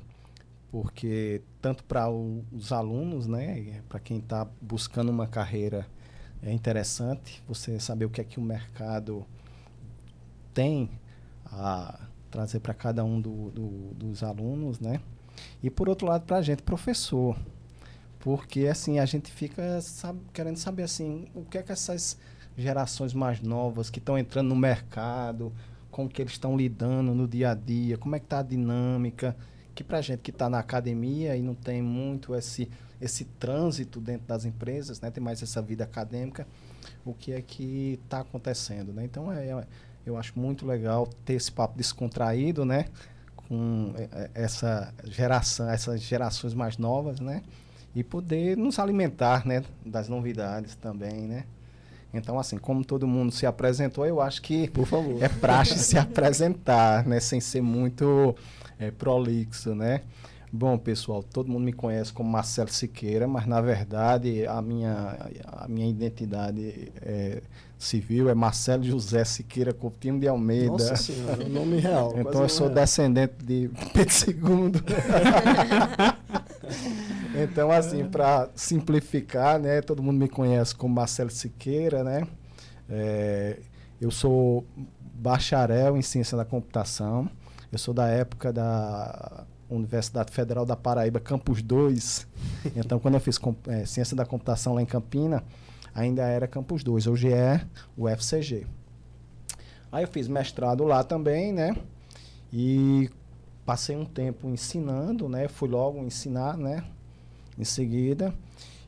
Porque 0.72 1.42
tanto 1.60 1.83
para 1.83 2.07
os 2.07 2.72
alunos, 2.72 3.25
né, 3.25 3.81
para 3.89 4.00
quem 4.00 4.19
está 4.19 4.48
buscando 4.62 5.10
uma 5.10 5.25
carreira, 5.25 5.88
é 6.41 6.51
interessante 6.51 7.44
você 7.47 7.80
saber 7.80 8.06
o 8.06 8.09
que 8.09 8.21
é 8.21 8.24
que 8.24 8.39
o 8.39 8.44
mercado 8.44 9.25
tem 10.53 10.89
a 11.45 12.00
trazer 12.31 12.59
para 12.59 12.74
cada 12.74 13.03
um 13.03 13.19
do, 13.19 13.50
do, 13.51 13.69
dos 13.95 14.24
alunos, 14.24 14.80
né? 14.80 15.00
E 15.63 15.69
por 15.69 15.89
outro 15.89 16.07
lado, 16.07 16.25
para 16.25 16.38
a 16.38 16.41
gente, 16.41 16.62
professor, 16.62 17.38
porque 18.19 18.68
assim 18.68 19.00
a 19.00 19.06
gente 19.06 19.31
fica 19.31 19.81
sabe, 19.81 20.19
querendo 20.33 20.57
saber 20.57 20.83
assim 20.83 21.27
o 21.33 21.44
que 21.44 21.57
é 21.57 21.63
que 21.63 21.71
essas 21.71 22.18
gerações 22.57 23.13
mais 23.13 23.41
novas 23.41 23.89
que 23.89 24.00
estão 24.00 24.18
entrando 24.18 24.50
no 24.50 24.56
mercado, 24.56 25.53
como 25.89 26.09
que 26.09 26.21
eles 26.21 26.33
estão 26.33 26.57
lidando 26.57 27.13
no 27.13 27.27
dia 27.27 27.51
a 27.51 27.56
dia, 27.56 27.97
como 27.97 28.15
é 28.15 28.19
que 28.19 28.25
está 28.25 28.39
a 28.39 28.44
dinâmica, 28.44 29.36
que 29.74 29.83
para 29.83 30.01
gente 30.01 30.19
que 30.19 30.31
está 30.31 30.50
na 30.50 30.59
academia 30.59 31.36
e 31.38 31.41
não 31.41 31.56
tem 31.56 31.81
muito 31.81 32.36
esse, 32.36 32.69
esse 33.01 33.25
trânsito 33.25 34.00
dentro 34.00 34.28
das 34.28 34.46
empresas, 34.46 35.00
né, 35.00 35.10
tem 35.10 35.24
mais 35.24 35.42
essa 35.42 35.62
vida 35.62 35.84
acadêmica, 35.84 36.48
o 37.06 37.13
que 37.13 37.31
é 37.31 37.42
que 37.42 38.00
está 38.04 38.22
acontecendo, 38.22 38.92
né? 38.94 39.04
Então, 39.06 39.31
é, 39.31 39.48
é, 39.48 39.68
eu 40.06 40.18
acho 40.18 40.38
muito 40.38 40.66
legal 40.66 41.07
ter 41.25 41.34
esse 41.34 41.51
papo 41.51 41.78
descontraído, 41.78 42.66
né, 42.66 42.86
com 43.36 43.94
é, 43.96 44.04
é, 44.12 44.31
essa 44.34 44.94
geração, 45.06 45.69
essas 45.69 46.01
gerações 46.01 46.54
mais 46.54 46.78
novas, 46.78 47.19
né, 47.19 47.42
e 47.96 48.04
poder 48.04 48.57
nos 48.57 48.80
alimentar, 48.80 49.46
né, 49.46 49.63
das 49.86 50.10
novidades 50.10 50.75
também, 50.75 51.28
né. 51.28 51.46
Então, 52.13 52.40
assim, 52.40 52.57
como 52.57 52.84
todo 52.84 53.07
mundo 53.07 53.31
se 53.31 53.46
apresentou, 53.46 54.06
eu 54.06 54.19
acho 54.19 54.42
que 54.42 54.68
Por 54.69 54.86
favor. 54.86 55.22
é 55.22 55.30
praxe 55.30 55.78
se 55.80 55.98
apresentar, 55.98 57.06
né? 57.06 57.19
Sem 57.19 57.40
ser 57.40 57.62
muito 57.62 58.36
é, 58.80 58.90
prolixo, 58.90 59.75
né? 59.75 60.01
Bom, 60.51 60.80
pessoal, 60.80 61.22
todo 61.22 61.48
mundo 61.48 61.63
me 61.63 61.74
conhece 61.74 62.12
como 62.12 62.28
Marcelo 62.28 62.72
Siqueira, 62.72 63.28
mas 63.28 63.46
na 63.46 63.62
verdade 63.62 64.48
a 64.48 64.60
minha, 64.62 65.16
a 65.46 65.68
minha 65.68 65.88
identidade 65.88 66.92
é, 67.04 67.44
civil 67.78 68.30
é 68.30 68.34
Marcelo 68.34 68.84
José 68.84 69.24
Siqueira 69.24 69.72
Coutinho 69.72 70.19
de 70.19 70.28
Almeida. 70.28 70.72
Nossa 70.72 70.96
senhora, 70.96 71.46
o 71.46 71.50
nome 71.50 71.78
real. 71.80 72.16
então 72.18 72.42
eu 72.42 72.50
sou 72.50 72.66
real. 72.66 72.75
descendente 72.75 73.36
de 73.44 73.69
Pedro 73.94 74.13
II. 74.28 74.81
então, 77.44 77.72
assim, 77.72 78.04
para 78.06 78.50
simplificar, 78.56 79.60
né? 79.60 79.81
Todo 79.81 80.01
mundo 80.01 80.18
me 80.18 80.28
conhece 80.28 80.74
como 80.74 80.96
Marcelo 80.96 81.30
Siqueira, 81.30 82.04
né? 82.04 82.28
É, 82.90 83.60
eu 84.01 84.10
sou 84.10 84.66
bacharel 85.13 85.96
em 85.96 86.01
ciência 86.01 86.36
da 86.36 86.44
computação. 86.44 87.30
Eu 87.72 87.78
sou 87.78 87.94
da 87.94 88.07
época 88.07 88.51
da 88.51 89.46
Universidade 89.69 90.31
Federal 90.31 90.66
da 90.66 90.75
Paraíba, 90.75 91.19
Campus 91.19 91.62
2. 91.62 92.27
Então, 92.75 93.00
quando 93.00 93.16
eu 93.16 93.19
fiz 93.19 93.39
é, 93.68 93.86
ciência 93.86 94.16
da 94.16 94.25
computação 94.25 94.74
lá 94.74 94.81
em 94.81 94.86
Campina, 94.86 95.44
ainda 95.94 96.24
era 96.24 96.48
Campus 96.48 96.83
2. 96.83 97.07
Hoje 97.07 97.31
é 97.31 97.66
o 97.95 98.07
FCG. 98.10 98.66
Aí 99.92 100.04
eu 100.04 100.07
fiz 100.07 100.27
mestrado 100.27 100.83
lá 100.83 101.04
também, 101.04 101.51
né? 101.51 101.75
E 102.51 103.10
passei 103.66 103.95
um 103.95 104.06
tempo 104.06 104.50
ensinando, 104.50 105.30
né? 105.30 105.48
Fui 105.48 105.69
logo 105.69 106.00
ensinar, 106.00 106.57
né? 106.57 106.83
Em 107.57 107.63
seguida. 107.63 108.33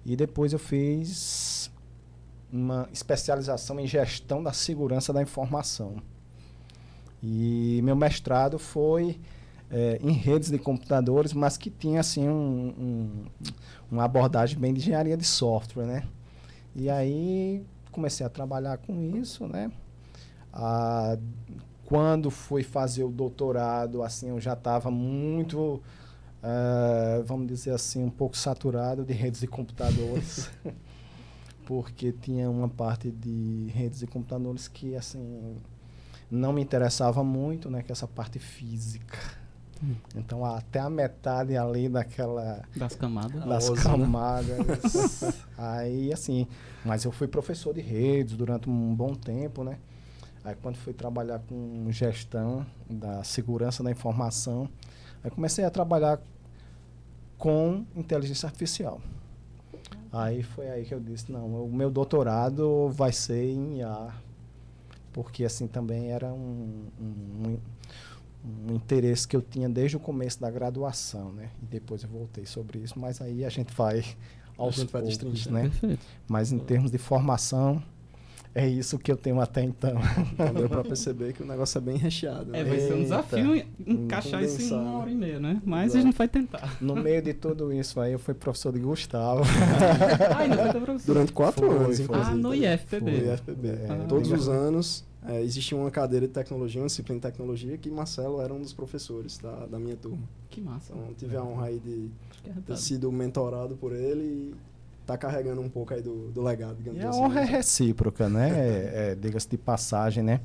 E 0.06 0.16
depois 0.16 0.54
eu 0.54 0.60
fiz 0.60 1.72
uma 2.52 2.90
especialização 2.92 3.80
em 3.80 3.88
gestão 3.88 4.44
da 4.44 4.52
segurança 4.52 5.14
da 5.14 5.22
informação. 5.22 5.98
E 7.24 7.80
meu 7.84 7.96
mestrado 7.96 8.58
foi 8.58 9.20
é, 9.72 9.98
em 10.02 10.12
redes 10.12 10.52
de 10.52 10.60
computadores, 10.60 11.34
mas 11.34 11.58
que 11.58 11.70
tinha 11.70 12.02
assim 12.02 12.28
um, 12.28 12.74
um, 12.78 13.26
uma 13.90 14.04
abordagem 14.04 14.60
bem 14.60 14.74
de 14.74 14.82
engenharia 14.82 15.16
de 15.16 15.24
software, 15.24 15.86
né? 15.86 16.04
E 16.76 16.90
aí 16.90 17.64
comecei 17.92 18.26
a 18.26 18.30
trabalhar 18.30 18.78
com 18.78 19.02
isso, 19.18 19.48
né? 19.48 19.72
Ah, 20.54 21.18
quando 21.86 22.30
fui 22.30 22.64
fazer 22.64 23.04
o 23.04 23.10
doutorado, 23.10 24.04
assim, 24.04 24.30
eu 24.30 24.40
já 24.40 24.54
estava 24.54 24.92
muito, 24.92 25.82
uh, 26.42 27.24
vamos 27.26 27.48
dizer 27.48 27.72
assim, 27.72 28.04
um 28.04 28.10
pouco 28.10 28.38
saturado 28.38 29.04
de 29.04 29.14
redes 29.14 29.42
de 29.42 29.48
computadores. 29.48 30.50
porque 31.66 32.12
tinha 32.12 32.50
uma 32.50 32.68
parte 32.68 33.10
de 33.10 33.72
redes 33.74 34.00
de 34.00 34.08
computadores 34.08 34.68
que, 34.68 34.96
assim, 34.96 35.56
não 36.30 36.52
me 36.52 36.62
interessava 36.62 37.24
muito, 37.24 37.70
né? 37.70 37.82
Que 37.82 37.92
é 37.92 37.94
essa 37.94 38.08
parte 38.08 38.40
física. 38.40 39.18
Hum. 39.84 39.96
Então, 40.16 40.46
até 40.46 40.80
a 40.80 40.90
metade 40.90 41.58
ali 41.58 41.90
daquela... 41.90 42.62
Das 42.76 42.96
camadas. 42.96 43.44
Das 43.46 43.70
Oso, 43.70 43.76
né? 43.76 43.82
camadas. 43.82 45.22
Né? 45.22 45.34
aí, 45.58 46.14
assim... 46.14 46.48
Mas 46.84 47.04
eu 47.04 47.12
fui 47.12 47.28
professor 47.28 47.74
de 47.74 47.82
redes 47.82 48.36
durante 48.36 48.70
um 48.70 48.96
bom 48.96 49.14
tempo, 49.14 49.64
né? 49.64 49.78
Aí 50.44 50.56
quando 50.60 50.76
fui 50.78 50.94
trabalhar 50.94 51.40
com 51.40 51.86
gestão 51.92 52.66
da 52.90 53.24
segurança 53.24 53.84
da 53.84 53.92
informação, 53.92 54.68
aí 55.24 55.30
comecei 55.30 55.64
a 55.64 55.70
trabalhar 55.70 56.20
com 57.38 57.86
inteligência 57.96 58.48
artificial. 58.48 59.00
Aí 60.12 60.42
foi 60.42 60.70
aí 60.70 60.84
que 60.84 60.94
eu 60.94 61.00
disse, 61.00 61.32
não, 61.32 61.64
o 61.64 61.72
meu 61.72 61.92
doutorado 61.92 62.90
vai 62.90 63.12
ser 63.12 63.52
em 63.52 63.80
IA, 63.80 64.10
porque 65.14 65.46
assim 65.46 65.68
também 65.68 66.12
era 66.12 66.34
um, 66.34 66.88
um, 67.00 67.58
um, 68.44 68.76
interesse 68.76 69.28
que 69.28 69.36
eu 69.36 69.42
tinha 69.42 69.70
desde 69.70 69.98
o 69.98 70.00
começo 70.00 70.40
da 70.40 70.50
graduação, 70.50 71.32
né? 71.32 71.50
E 71.62 71.66
depois 71.66 72.04
eu 72.04 72.10
voltei 72.10 72.46
sobre 72.46 72.80
isso, 72.80 73.00
mas 73.00 73.22
aí 73.22 73.46
a 73.46 73.50
gente 73.50 73.74
vai 73.74 74.04
aos 74.58 74.76
a 74.76 74.82
gente 74.82 74.92
poucos, 74.92 75.46
vai 75.46 75.64
né? 75.64 75.98
Mas 76.28 76.52
em 76.52 76.60
termos 76.60 76.92
de 76.92 76.98
formação, 76.98 77.82
é 78.54 78.68
isso 78.68 79.00
que 79.00 79.10
eu 79.12 79.16
tenho 79.16 79.40
até 79.40 79.64
então. 79.64 79.94
então 80.34 80.54
deu 80.54 80.68
para 80.68 80.84
perceber 80.84 81.34
que 81.34 81.42
o 81.42 81.46
negócio 81.46 81.78
é 81.78 81.82
bem 81.82 81.96
recheado. 81.96 82.54
É, 82.54 82.64
né? 82.64 82.70
vai 82.70 82.80
ser 82.80 82.94
um 82.94 83.02
desafio 83.02 83.66
encaixar 83.86 84.44
isso 84.44 84.62
em 84.62 84.78
uma 84.78 84.98
hora 85.00 85.10
e 85.10 85.16
meia, 85.16 85.40
né? 85.40 85.62
Mas 85.66 85.92
Exato. 85.92 85.98
a 85.98 86.02
gente 86.02 86.18
vai 86.18 86.28
tentar. 86.28 86.78
No 86.82 86.96
meio 86.96 87.22
de 87.22 87.34
tudo 87.34 87.72
isso 87.72 88.00
aí, 88.00 88.12
eu 88.12 88.20
fui 88.20 88.34
professor 88.34 88.74
de 88.74 88.80
Gustavo. 88.80 89.44
ah, 90.36 90.40
ainda 90.40 90.72
foi 90.72 90.82
professor? 90.82 91.14
Durante 91.14 91.32
quatro 91.32 91.66
foi, 91.66 91.76
anos, 91.78 92.00
foi. 92.02 92.20
Ah, 92.20 92.32
no 92.32 92.54
IFPB. 92.54 93.00
Foi, 93.00 93.34
IFPB. 93.34 93.68
É, 93.68 93.88
ah, 93.90 94.06
Todos 94.08 94.32
os 94.32 94.50
anos 94.50 95.06
é, 95.28 95.42
existia 95.42 95.78
uma 95.78 95.92
cadeira 95.92 96.28
de 96.28 96.34
tecnologia, 96.34 96.82
uma 96.82 96.88
disciplina 96.88 97.20
de 97.20 97.28
tecnologia, 97.28 97.78
que 97.78 97.92
Marcelo 97.92 98.42
era 98.42 98.54
um 98.54 98.60
dos 98.60 98.74
professores 98.74 99.38
da, 99.38 99.68
da 99.68 99.80
minha 99.80 99.96
turma. 99.96 100.28
Que 100.50 100.60
massa. 100.60 100.94
Então 100.94 101.14
tive 101.14 101.36
a 101.38 101.44
honra 101.44 101.68
aí 101.68 101.80
de 101.80 102.10
ter 102.66 102.78
sido 102.78 103.12
mentorado 103.12 103.76
por 103.76 103.94
ele 103.94 104.24
e 104.24 104.56
tá 105.06 105.18
carregando 105.18 105.62
um 105.62 105.70
pouco 105.70 105.94
aí 105.94 106.02
do, 106.02 106.32
do 106.32 106.42
legado, 106.42 106.78
digamos 106.78 107.00
e 107.00 107.06
assim. 107.06 107.20
A 107.20 107.24
honra 107.24 107.42
é 107.42 107.46
recíproca, 107.46 108.28
né? 108.28 108.50
é, 108.58 109.12
é, 109.12 109.16
Diga-se 109.16 109.48
de 109.48 109.58
passagem, 109.58 110.24
né? 110.24 110.42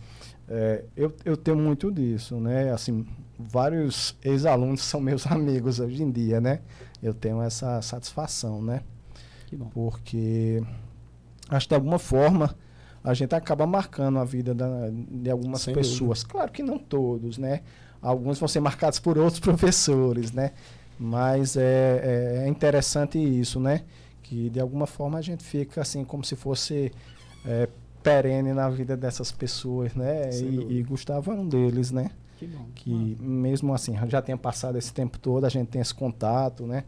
É, 0.47 0.85
eu, 0.95 1.13
eu 1.25 1.37
tenho 1.37 1.57
muito 1.57 1.91
disso, 1.91 2.39
né? 2.39 2.71
Assim, 2.71 3.07
vários 3.39 4.15
ex-alunos 4.23 4.83
são 4.83 5.01
meus 5.01 5.27
amigos 5.31 5.81
hoje 5.81 6.03
em 6.03 6.11
dia, 6.11 6.39
né? 6.39 6.61
Eu 7.03 7.15
tenho 7.15 7.41
essa 7.41 7.81
satisfação, 7.81 8.61
né? 8.61 8.83
Que 9.47 9.57
bom. 9.57 9.71
Porque 9.73 10.63
acho 11.49 11.67
que 11.67 11.71
de 11.71 11.75
alguma 11.77 11.99
forma 11.99 12.55
a 13.07 13.15
gente 13.15 13.37
acaba 13.37 13.65
marcando 13.69 14.19
a 14.19 14.25
vida 14.25 14.53
da, 14.53 14.91
de 14.91 15.31
algumas 15.31 15.63
Sem 15.63 15.73
pessoas. 15.73 16.19
Dúvida. 16.23 16.33
Claro 16.33 16.53
que 16.53 16.61
não 16.61 16.77
todos, 16.77 17.39
né? 17.39 17.61
Alguns 18.03 18.37
vão 18.37 18.49
ser 18.49 18.59
marcados 18.59 18.99
por 18.99 19.17
outros 19.17 19.39
professores, 19.41 20.33
né? 20.33 20.51
Mas 20.99 21.57
é, 21.57 22.41
é, 22.43 22.45
é 22.45 22.49
interessante 22.49 23.17
isso, 23.17 23.61
né? 23.61 23.83
Que 24.25 24.51
de 24.51 24.59
alguma 24.59 24.89
forma 24.89 25.19
a 25.19 25.23
gente 25.23 25.45
fica 25.45 25.81
assim 25.83 26.05
como 26.05 26.25
se 26.25 26.35
fosse 26.35 26.91
é, 27.47 27.69
perene 28.03 28.53
na 28.53 28.69
vida 28.69 28.97
dessas 28.97 29.31
pessoas, 29.31 29.95
né? 29.95 30.29
E, 30.33 30.79
e, 30.79 30.83
Gustavo 30.83 31.31
é 31.31 31.35
um 31.35 31.49
deles, 31.49 31.93
né? 31.93 32.11
Que 32.37 32.49
bom. 32.49 32.67
Que 32.75 33.17
mesmo 33.21 33.73
assim, 33.73 33.97
já 34.09 34.21
tenha 34.21 34.37
passado 34.37 34.77
esse 34.79 34.93
tempo 34.93 35.17
todo, 35.17 35.45
a 35.45 35.49
gente 35.49 35.69
tem 35.69 35.81
esse 35.81 35.95
contato, 35.95 36.67
né? 36.67 36.83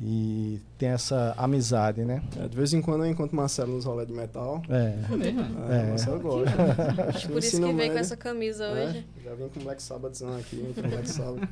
E 0.00 0.60
tem 0.76 0.88
essa 0.88 1.32
amizade, 1.36 2.04
né? 2.04 2.22
É, 2.36 2.48
de 2.48 2.56
vez 2.56 2.72
em 2.72 2.82
quando 2.82 3.04
eu 3.04 3.10
encontro 3.10 3.36
Marcelo 3.36 3.72
nos 3.72 3.84
rolês 3.84 4.08
de 4.08 4.14
metal. 4.14 4.60
É. 4.68 4.94
É? 5.70 5.80
É. 5.80 5.88
Marcelo 5.90 6.20
gosta. 6.20 6.56
Por 7.28 7.38
isso 7.38 7.60
que 7.60 7.72
vem 7.72 7.92
com 7.92 7.98
essa 7.98 8.16
camisa 8.16 8.64
é, 8.64 8.88
hoje. 8.88 9.06
Já 9.24 9.34
vim 9.34 9.48
com 9.48 9.60
Black 9.60 9.82
Sabbathzão 9.82 10.36
aqui, 10.36 10.74
com 10.74 10.82
Black 10.88 11.08
Sabbath. 11.08 11.48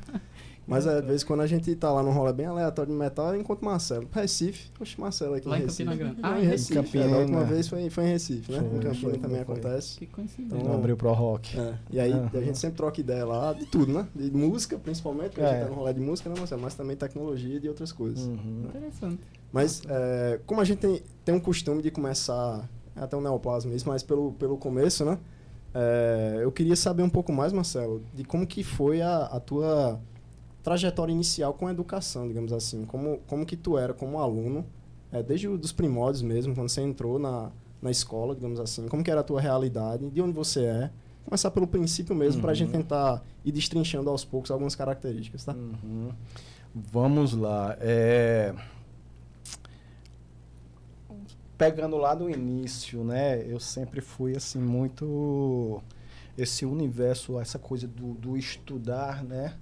Mas 0.67 0.87
é, 0.87 0.99
de 0.99 1.07
vez 1.07 1.21
em 1.21 1.25
quando 1.25 1.41
a 1.41 1.47
gente 1.47 1.75
tá 1.75 1.91
lá 1.91 2.01
num 2.01 2.11
rolê 2.11 2.33
bem 2.33 2.47
aleatório 2.47 2.91
de 2.91 2.97
metal, 2.97 3.33
eu 3.33 3.39
encontro 3.39 3.63
Marcelo. 3.63 4.07
Recife. 4.11 4.71
Oxe, 4.79 4.99
Marcelo 4.99 5.35
aqui 5.35 5.47
lá 5.47 5.59
em 5.59 5.61
Recife. 5.61 5.83
Campina 5.85 5.95
Grande. 5.95 6.19
Ah, 6.23 6.39
em 6.39 6.45
Recife. 6.45 6.73
Campina, 6.73 7.05
é, 7.05 7.07
da 7.09 7.17
última 7.17 7.39
né? 7.41 7.45
vez 7.45 7.67
foi, 7.67 7.89
foi 7.89 8.03
em 8.05 8.07
Recife, 8.07 8.51
né? 8.51 8.57
Foi, 8.57 8.67
em 8.67 8.81
Campina 8.81 9.11
foi, 9.11 9.19
também 9.19 9.45
foi. 9.45 9.55
acontece. 9.55 9.97
Que 9.99 10.05
coincidência. 10.07 10.57
Então, 10.57 10.73
abriu 10.73 10.97
pro 10.97 11.13
rock. 11.13 11.59
É. 11.59 11.75
E 11.91 11.99
aí 11.99 12.13
uhum. 12.13 12.29
a 12.33 12.41
gente 12.41 12.57
sempre 12.57 12.77
troca 12.77 12.99
ideia 12.99 13.25
lá 13.25 13.53
de 13.53 13.65
tudo, 13.67 13.93
né? 13.93 14.07
De 14.15 14.31
música, 14.31 14.77
principalmente, 14.77 15.31
porque 15.31 15.41
é. 15.41 15.45
a 15.45 15.53
gente 15.53 15.63
tá 15.63 15.69
no 15.69 15.75
rolê 15.75 15.93
de 15.93 16.01
música, 16.01 16.29
né, 16.29 16.35
Marcelo? 16.37 16.61
Mas 16.61 16.73
também 16.73 16.95
tecnologia 16.95 17.57
e 17.57 17.59
de 17.59 17.69
outras 17.69 17.91
coisas. 17.91 18.25
Uhum. 18.25 18.63
Interessante. 18.67 19.19
Mas 19.53 19.83
é, 19.87 20.39
como 20.47 20.61
a 20.61 20.63
gente 20.63 20.79
tem, 20.79 21.01
tem 21.23 21.35
um 21.35 21.39
costume 21.39 21.83
de 21.83 21.91
começar, 21.91 22.67
é 22.95 23.01
até 23.01 23.15
um 23.15 23.21
neoplasma 23.21 23.71
isso, 23.73 23.87
mas 23.87 24.01
pelo, 24.01 24.33
pelo 24.33 24.57
começo, 24.57 25.05
né? 25.05 25.19
É, 25.73 26.39
eu 26.41 26.51
queria 26.51 26.75
saber 26.75 27.03
um 27.03 27.09
pouco 27.09 27.31
mais, 27.31 27.53
Marcelo, 27.53 28.01
de 28.13 28.23
como 28.23 28.47
que 28.47 28.63
foi 28.63 29.01
a, 29.01 29.25
a 29.25 29.39
tua 29.39 29.99
trajetória 30.65 31.13
inicial 31.13 31.53
com 31.53 31.67
a 31.67 31.71
educação, 31.71 32.27
digamos 32.27 32.51
assim. 32.51 32.85
Como, 32.85 33.19
como 33.27 33.45
que 33.45 33.55
tu 33.55 33.77
era 33.77 33.93
como 33.93 34.17
aluno, 34.17 34.65
é, 35.11 35.21
desde 35.21 35.47
os 35.47 35.71
primórdios 35.71 36.23
mesmo, 36.23 36.55
quando 36.55 36.69
você 36.69 36.81
entrou 36.81 37.19
na, 37.19 37.51
na 37.79 37.91
escola, 37.91 38.33
digamos 38.33 38.59
assim. 38.59 38.87
Como 38.87 39.03
que 39.03 39.11
era 39.11 39.21
a 39.21 39.23
tua 39.23 39.39
realidade, 39.39 40.09
de 40.09 40.19
onde 40.19 40.33
você 40.33 40.65
é. 40.65 40.91
Começar 41.23 41.51
pelo 41.51 41.67
princípio 41.67 42.15
mesmo, 42.15 42.37
uhum. 42.37 42.41
para 42.41 42.51
a 42.51 42.55
gente 42.55 42.71
tentar 42.71 43.23
ir 43.45 43.51
destrinchando 43.51 44.09
aos 44.09 44.25
poucos 44.25 44.49
algumas 44.49 44.75
características, 44.75 45.45
tá? 45.45 45.53
Uhum. 45.53 46.09
Vamos 46.73 47.33
lá. 47.33 47.77
É... 47.79 48.55
Pegando 51.59 51.95
lá 51.95 52.15
do 52.15 52.27
início, 52.27 53.03
né? 53.03 53.39
Eu 53.47 53.59
sempre 53.59 54.01
fui, 54.01 54.35
assim, 54.35 54.59
muito... 54.59 55.79
Esse 56.35 56.65
universo, 56.65 57.39
essa 57.39 57.59
coisa 57.59 57.87
do, 57.87 58.15
do 58.15 58.35
estudar, 58.35 59.23
né? 59.23 59.53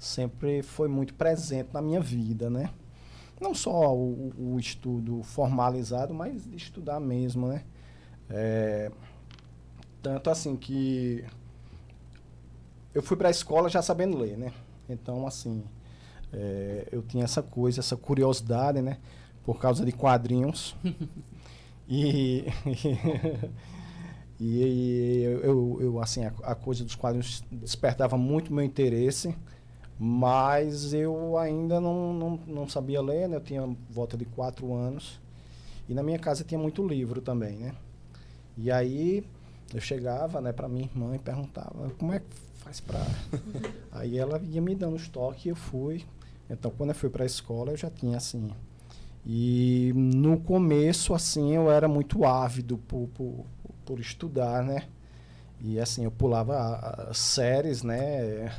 Sempre 0.00 0.62
foi 0.62 0.88
muito 0.88 1.14
presente 1.14 1.68
na 1.72 1.80
minha 1.80 2.00
vida, 2.00 2.50
né? 2.50 2.70
Não 3.40 3.54
só 3.54 3.94
o, 3.94 4.32
o 4.36 4.58
estudo 4.58 5.22
formalizado, 5.22 6.12
mas 6.12 6.44
de 6.44 6.56
estudar 6.56 6.98
mesmo, 6.98 7.46
né? 7.46 7.62
É, 8.28 8.90
tanto 10.02 10.30
assim 10.30 10.56
que 10.56 11.24
eu 12.92 13.02
fui 13.02 13.16
para 13.16 13.28
a 13.28 13.30
escola 13.30 13.68
já 13.68 13.80
sabendo 13.80 14.18
ler, 14.18 14.36
né? 14.36 14.52
Então, 14.88 15.26
assim, 15.26 15.62
é, 16.32 16.88
eu 16.90 17.02
tinha 17.02 17.24
essa 17.24 17.42
coisa, 17.42 17.80
essa 17.80 17.96
curiosidade, 17.96 18.82
né? 18.82 18.98
Por 19.44 19.58
causa 19.58 19.84
de 19.84 19.92
quadrinhos. 19.92 20.74
e, 21.88 22.44
e, 24.38 24.62
e 24.62 25.22
eu, 25.24 25.78
eu, 25.80 26.00
assim, 26.00 26.24
a, 26.24 26.32
a, 26.44 26.54
coisa 26.54 26.84
dos 26.84 26.94
quadrinhos 26.94 27.42
despertava 27.50 28.16
muito 28.16 28.54
meu 28.54 28.64
interesse. 28.64 29.34
Mas 30.02 30.94
eu 30.94 31.36
ainda 31.36 31.78
não, 31.78 32.14
não, 32.14 32.40
não 32.46 32.66
sabia 32.66 33.02
ler, 33.02 33.28
né? 33.28 33.36
Eu 33.36 33.42
tinha 33.42 33.76
volta 33.90 34.16
de 34.16 34.24
quatro 34.24 34.72
anos. 34.72 35.20
E 35.86 35.92
na 35.92 36.02
minha 36.02 36.18
casa 36.18 36.42
tinha 36.42 36.58
muito 36.58 36.86
livro 36.86 37.20
também, 37.20 37.58
né? 37.58 37.74
E 38.56 38.70
aí 38.70 39.22
eu 39.74 39.80
chegava, 39.80 40.40
né, 40.40 40.52
para 40.52 40.68
minha 40.68 40.86
irmã 40.86 41.14
e 41.14 41.18
perguntava, 41.18 41.90
como 41.98 42.14
é 42.14 42.20
que 42.20 42.26
faz 42.56 42.80
para... 42.80 43.04
aí 43.92 44.16
ela 44.16 44.40
ia 44.42 44.62
me 44.62 44.74
dando 44.74 44.96
os 44.96 45.06
toques 45.06 45.44
e 45.44 45.48
eu 45.50 45.56
fui. 45.56 46.06
Então, 46.48 46.70
quando 46.70 46.90
eu 46.90 46.96
fui 46.96 47.10
para 47.10 47.24
a 47.24 47.26
escola, 47.26 47.72
eu 47.72 47.76
já 47.76 47.90
tinha, 47.90 48.16
assim... 48.16 48.50
E 49.26 49.92
no 49.94 50.40
começo, 50.40 51.12
assim, 51.12 51.54
eu 51.54 51.70
era 51.70 51.86
muito 51.86 52.24
ávido 52.24 52.78
por, 52.78 53.06
por, 53.08 53.44
por 53.84 54.00
estudar, 54.00 54.64
né? 54.64 54.84
E, 55.60 55.78
assim, 55.78 56.04
eu 56.04 56.10
pulava 56.10 57.10
séries, 57.12 57.82
né? 57.82 58.50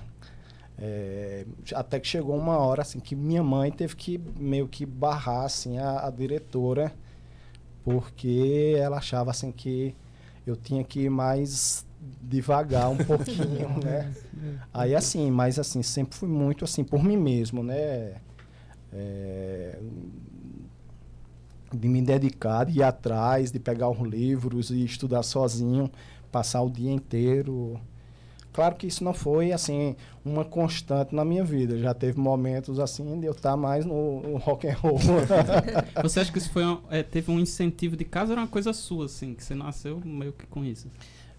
É, 0.84 1.46
até 1.76 2.00
que 2.00 2.08
chegou 2.08 2.36
uma 2.36 2.58
hora 2.58 2.82
assim 2.82 3.00
que 3.00 3.16
minha 3.16 3.44
mãe 3.44 3.72
teve 3.72 3.96
que 3.96 4.20
meio 4.36 4.68
que 4.68 4.84
barrar 4.84 5.46
assim 5.46 5.78
a, 5.78 6.08
a, 6.08 6.10
diretora 6.10 6.92
porque 7.84 8.74
ela 8.80 8.98
achava 8.98 9.30
assim 9.30 9.52
que 9.52 9.96
eu 10.44 10.56
tinha 10.56 10.84
que 10.84 11.02
ir 11.02 11.10
mais 11.12 11.86
devagar 12.20 12.90
um 12.90 12.98
pouquinho, 12.98 13.78
né? 13.86 14.12
Aí 14.74 14.96
assim, 14.96 15.30
mas 15.30 15.60
assim 15.60 15.84
sempre 15.84 16.18
fui 16.18 16.28
muito 16.28 16.66
assim 16.66 16.84
por 16.84 17.04
mim 17.04 17.16
mesmo, 17.16 17.62
né? 17.62 18.16
É, 18.92 19.80
de 21.72 21.88
me 21.88 22.02
dedicar, 22.02 22.66
de 22.66 22.80
ir 22.80 22.84
atrás, 22.84 23.52
de 23.52 23.60
pegar 23.60 23.88
os 23.88 24.00
livros 24.00 24.72
e 24.72 24.84
estudar 24.84 25.22
sozinho, 25.22 25.92
passar 26.32 26.64
o 26.64 26.72
dia 26.72 26.92
inteiro 26.92 27.80
Claro 28.54 28.76
que 28.76 28.86
isso 28.86 29.04
não 29.04 29.14
foi 29.14 29.54
assim 29.54 29.96
uma 30.26 30.44
constante 30.44 31.16
na 31.16 31.24
minha 31.24 31.44
vida. 31.44 31.78
Já 31.78 31.94
teve 31.94 32.20
momentos 32.20 32.80
assim 32.80 33.20
de 33.20 33.26
eu 33.26 33.32
estar 33.32 33.56
mais 33.56 33.86
no, 33.86 34.22
no 34.22 34.38
rock 34.38 34.68
and 34.68 34.76
roll. 34.76 35.00
você 36.04 36.20
acha 36.20 36.32
que 36.32 36.38
isso 36.38 36.52
foi 36.52 36.66
um, 36.66 36.82
é, 36.90 37.02
teve 37.02 37.32
um 37.32 37.40
incentivo 37.40 37.96
de 37.96 38.04
casa 38.04 38.28
ou 38.28 38.34
era 38.34 38.42
uma 38.42 38.48
coisa 38.48 38.74
sua 38.74 39.06
assim, 39.06 39.34
que 39.34 39.44
você 39.44 39.56
nasceu 39.56 40.02
meio 40.04 40.34
que 40.34 40.46
com 40.46 40.66
isso? 40.66 40.90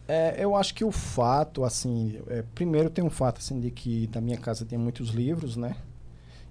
É, 0.09 0.43
eu 0.43 0.57
acho 0.57 0.75
que 0.75 0.85
o 0.85 0.91
fato 0.91 1.65
assim, 1.65 2.19
é, 2.29 2.43
primeiro 2.55 2.91
tem 2.91 3.05
um 3.05 3.11
fato 3.11 3.39
assim 3.39 3.61
de 3.61 3.71
que 3.71 4.09
na 4.15 4.21
minha 4.21 4.39
casa 4.39 4.65
tem 4.65 4.79
muitos 4.79 5.11
livros, 5.11 5.57
né? 5.57 5.77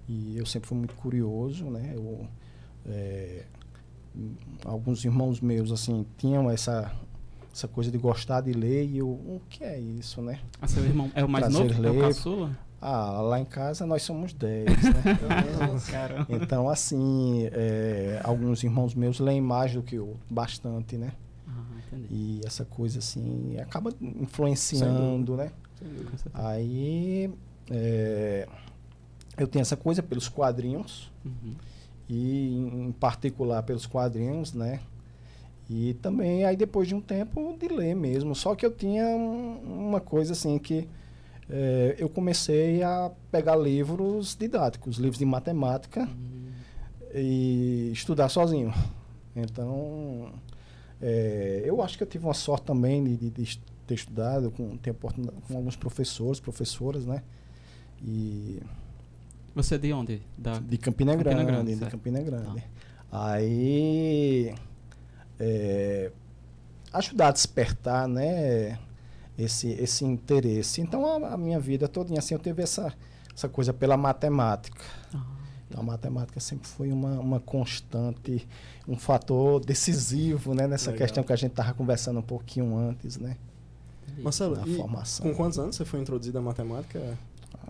E 0.08 0.38
eu 0.38 0.46
sempre 0.46 0.68
fui 0.70 0.78
muito 0.78 0.96
curioso, 0.96 1.66
né? 1.66 1.92
Eu, 1.96 2.28
é, 2.86 3.46
alguns 4.64 5.04
irmãos 5.04 5.42
meus 5.42 5.72
assim 5.72 6.06
tinham 6.18 6.50
essa 6.50 6.92
essa 7.54 7.68
coisa 7.68 7.92
de 7.92 7.98
gostar 7.98 8.42
de 8.42 8.54
ler 8.54 8.86
e 8.86 9.00
eu, 9.00 9.10
o 9.10 9.42
que 9.50 9.64
é 9.64 9.80
isso, 9.80 10.22
né? 10.22 10.40
Ah, 10.62 10.68
seu 10.68 10.84
irmão 10.84 11.12
é 11.14 11.24
o 11.24 11.30
mais 11.30 11.46
Prazer 11.46 11.68
novo? 11.68 11.82
Ler. 11.82 11.88
É 11.90 11.92
o 11.92 12.02
caçula? 12.02 12.58
Ah, 12.82 13.22
lá 13.22 13.40
em 13.40 13.46
casa 13.46 13.86
nós 13.86 14.02
somos 14.02 14.34
10, 14.34 14.66
né? 14.66 14.76
então, 16.30 16.68
assim, 16.68 17.48
é, 17.52 18.20
alguns 18.24 18.64
irmãos 18.64 18.96
meus 18.96 19.20
leem 19.20 19.40
mais 19.40 19.74
do 19.74 19.84
que 19.84 19.96
eu, 19.96 20.18
bastante, 20.28 20.98
né? 20.98 21.14
Ah, 21.48 21.64
entendi. 21.86 22.08
E 22.10 22.42
essa 22.44 22.66
coisa, 22.66 22.98
assim, 22.98 23.56
acaba 23.60 23.94
influenciando, 24.02 25.38
né? 25.38 25.52
Aí, 26.34 27.32
é, 27.70 28.48
eu 29.38 29.48
tenho 29.48 29.62
essa 29.62 29.78
coisa 29.78 30.02
pelos 30.02 30.28
quadrinhos, 30.28 31.12
uhum. 31.24 31.54
e 32.10 32.58
em 32.58 32.92
particular 32.94 33.62
pelos 33.62 33.86
quadrinhos, 33.86 34.54
né? 34.54 34.80
E 35.74 35.94
também, 36.02 36.44
aí 36.44 36.58
depois 36.58 36.86
de 36.86 36.94
um 36.94 37.00
tempo, 37.00 37.56
de 37.58 37.70
ler 37.70 37.96
mesmo. 37.96 38.36
Só 38.36 38.56
que 38.56 38.66
eu 38.66 38.72
tinha 38.72 39.06
um, 39.06 39.88
uma 39.88 40.02
coisa 40.02 40.34
assim 40.34 40.60
que 40.60 40.86
é, 41.50 41.96
eu 41.98 42.10
comecei 42.10 42.84
a 42.84 43.10
pegar 43.32 43.56
livros 43.56 44.36
didáticos, 44.38 44.98
livros 44.98 45.18
de 45.18 45.24
matemática 45.24 46.02
uhum. 46.02 46.52
e 47.16 47.90
estudar 47.94 48.28
sozinho. 48.28 48.74
Então, 49.34 50.34
é, 51.02 51.62
eu 51.64 51.82
acho 51.82 51.98
que 51.98 52.04
eu 52.04 52.08
tive 52.08 52.26
uma 52.26 52.34
sorte 52.34 52.66
também 52.66 53.02
de, 53.02 53.16
de, 53.16 53.30
de 53.30 53.62
ter 53.88 53.94
estudado 53.94 54.52
com, 54.52 54.76
ter 54.76 54.94
com 54.94 55.56
alguns 55.56 55.78
professores, 55.78 56.42
professoras, 56.42 57.06
né? 57.06 57.24
E 58.04 58.60
você 59.56 59.76
é 59.76 59.78
de 59.78 59.94
onde? 59.94 60.22
Da 60.38 60.60
de 60.60 60.78
Campina, 60.78 61.14
Campina 61.14 61.44
Grande, 61.46 61.52
Grande 61.52 61.76
de 61.76 61.92
Campina 61.92 62.22
Grande. 62.22 62.62
Ah. 63.10 63.32
Aí 63.36 64.54
é, 65.42 66.12
ajudar 66.94 67.30
a 67.30 67.32
despertar, 67.32 68.08
né, 68.08 68.78
esse, 69.38 69.70
esse 69.72 70.06
interesse. 70.06 70.82
Então, 70.82 71.06
a, 71.06 71.34
a 71.34 71.38
minha 71.38 71.60
vida 71.60 71.88
toda, 71.88 72.18
assim, 72.18 72.36
eu 72.36 72.40
tive 72.40 72.62
essa, 72.62 72.94
essa 73.36 73.50
coisa 73.50 73.74
pela 73.74 73.98
matemática. 73.98 74.84
Ah. 75.14 75.26
Então, 75.68 75.82
a 75.82 75.84
matemática 75.84 76.40
sempre 76.40 76.68
foi 76.68 76.92
uma, 76.92 77.20
uma 77.20 77.40
constante, 77.40 78.48
um 78.88 78.98
fator 78.98 79.64
decisivo 79.64 80.54
né, 80.54 80.68
nessa 80.68 80.92
Legal. 80.92 81.08
questão 81.08 81.24
que 81.24 81.34
a 81.34 81.36
gente 81.36 81.52
estava 81.52 81.74
conversando 81.74 82.20
um 82.20 82.24
pouquinho 82.24 82.78
antes, 82.78 83.18
né? 83.18 83.38
Marcelo, 84.18 84.58
na 84.58 84.66
formação. 84.66 85.26
com 85.26 85.34
quantos 85.36 85.58
anos 85.58 85.76
você 85.78 85.86
foi 85.86 86.02
introduzido 86.02 86.38
à 86.38 86.42
matemática? 86.42 87.18